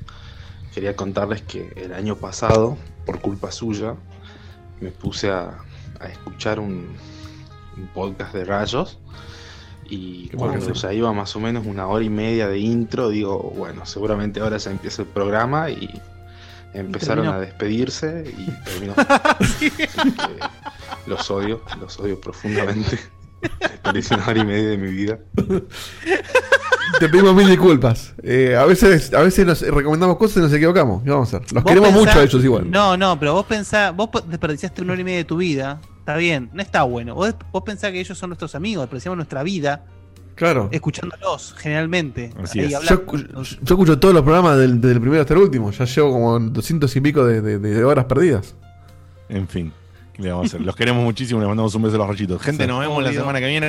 [0.74, 3.96] quería contarles que el año pasado, por culpa suya,
[4.82, 5.60] me puse a,
[6.00, 6.96] a escuchar un,
[7.78, 8.98] un podcast de rayos.
[9.90, 13.54] Y bueno cuando ya iba más o menos una hora y media de intro, digo,
[13.58, 15.90] bueno, seguramente ahora ya empieza el programa y
[16.74, 18.94] empezaron a despedirse y terminó.
[19.40, 19.90] Así que
[21.08, 23.00] los odio, los odio profundamente.
[23.59, 25.19] Desperdició una hora y media de mi vida.
[27.00, 28.14] Te pedimos mil disculpas.
[28.24, 31.03] Eh, a veces, a veces nos recomendamos cosas y nos equivocamos.
[31.03, 31.51] ¿Qué vamos a hacer?
[31.53, 32.69] Los queremos pensá- mucho a ellos igual.
[32.72, 35.80] No, no, pero vos pensás, vos desperdiciaste una hora y media de tu vida.
[36.00, 37.14] Está bien, no está bueno.
[37.16, 39.85] Vos, vos pensás que ellos son nuestros amigos, desperdiciamos nuestra vida
[40.35, 40.69] Claro.
[40.72, 42.32] escuchándolos, generalmente.
[42.42, 42.72] Así es.
[42.72, 45.69] Yo, yo escucho todos los programas del, del primero hasta el último.
[45.72, 48.56] Ya llevo como 200 y pico de, de- de horas perdidas.
[49.30, 49.72] En fin.
[50.20, 50.62] ¿Qué le vamos a hacer?
[50.62, 52.42] Los queremos muchísimo, les mandamos un beso a los rayitos.
[52.42, 52.68] Gente, Sí.
[52.68, 53.68] nos vemos la semana que viene.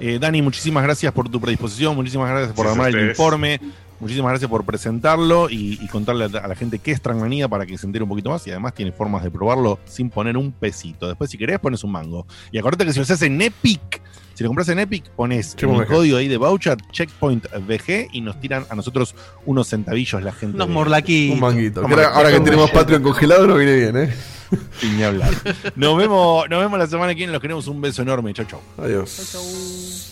[0.00, 3.60] Eh, Dani, muchísimas gracias por tu predisposición, muchísimas gracias por Gracias armar el informe,
[4.02, 7.64] muchísimas gracias por presentarlo y, y contarle a, a la gente qué es Trackmania para
[7.64, 10.52] que se entere un poquito más y además tiene formas de probarlo sin poner un
[10.52, 11.06] pesito.
[11.06, 12.26] Después, si querés, pones un mango.
[12.50, 14.02] Y acuérdate que si lo haces en Epic,
[14.34, 18.40] si lo compras en Epic, pones el código ahí de voucher, checkpoint VG, y nos
[18.40, 19.14] tiran a nosotros
[19.46, 20.56] unos centavillos la gente.
[20.56, 21.34] Unos morlaquitos.
[21.34, 21.80] Un manguito.
[21.82, 22.18] Que ahora, manguito.
[22.18, 24.14] ahora que tenemos Patreon congelado, no viene bien, ¿eh?
[24.78, 25.30] Sin ni hablar.
[25.76, 27.32] Nos vemos, nos vemos la semana que viene.
[27.32, 28.34] Los queremos un beso enorme.
[28.34, 28.60] Chau, chau.
[28.78, 29.08] Adiós.
[29.08, 30.11] Se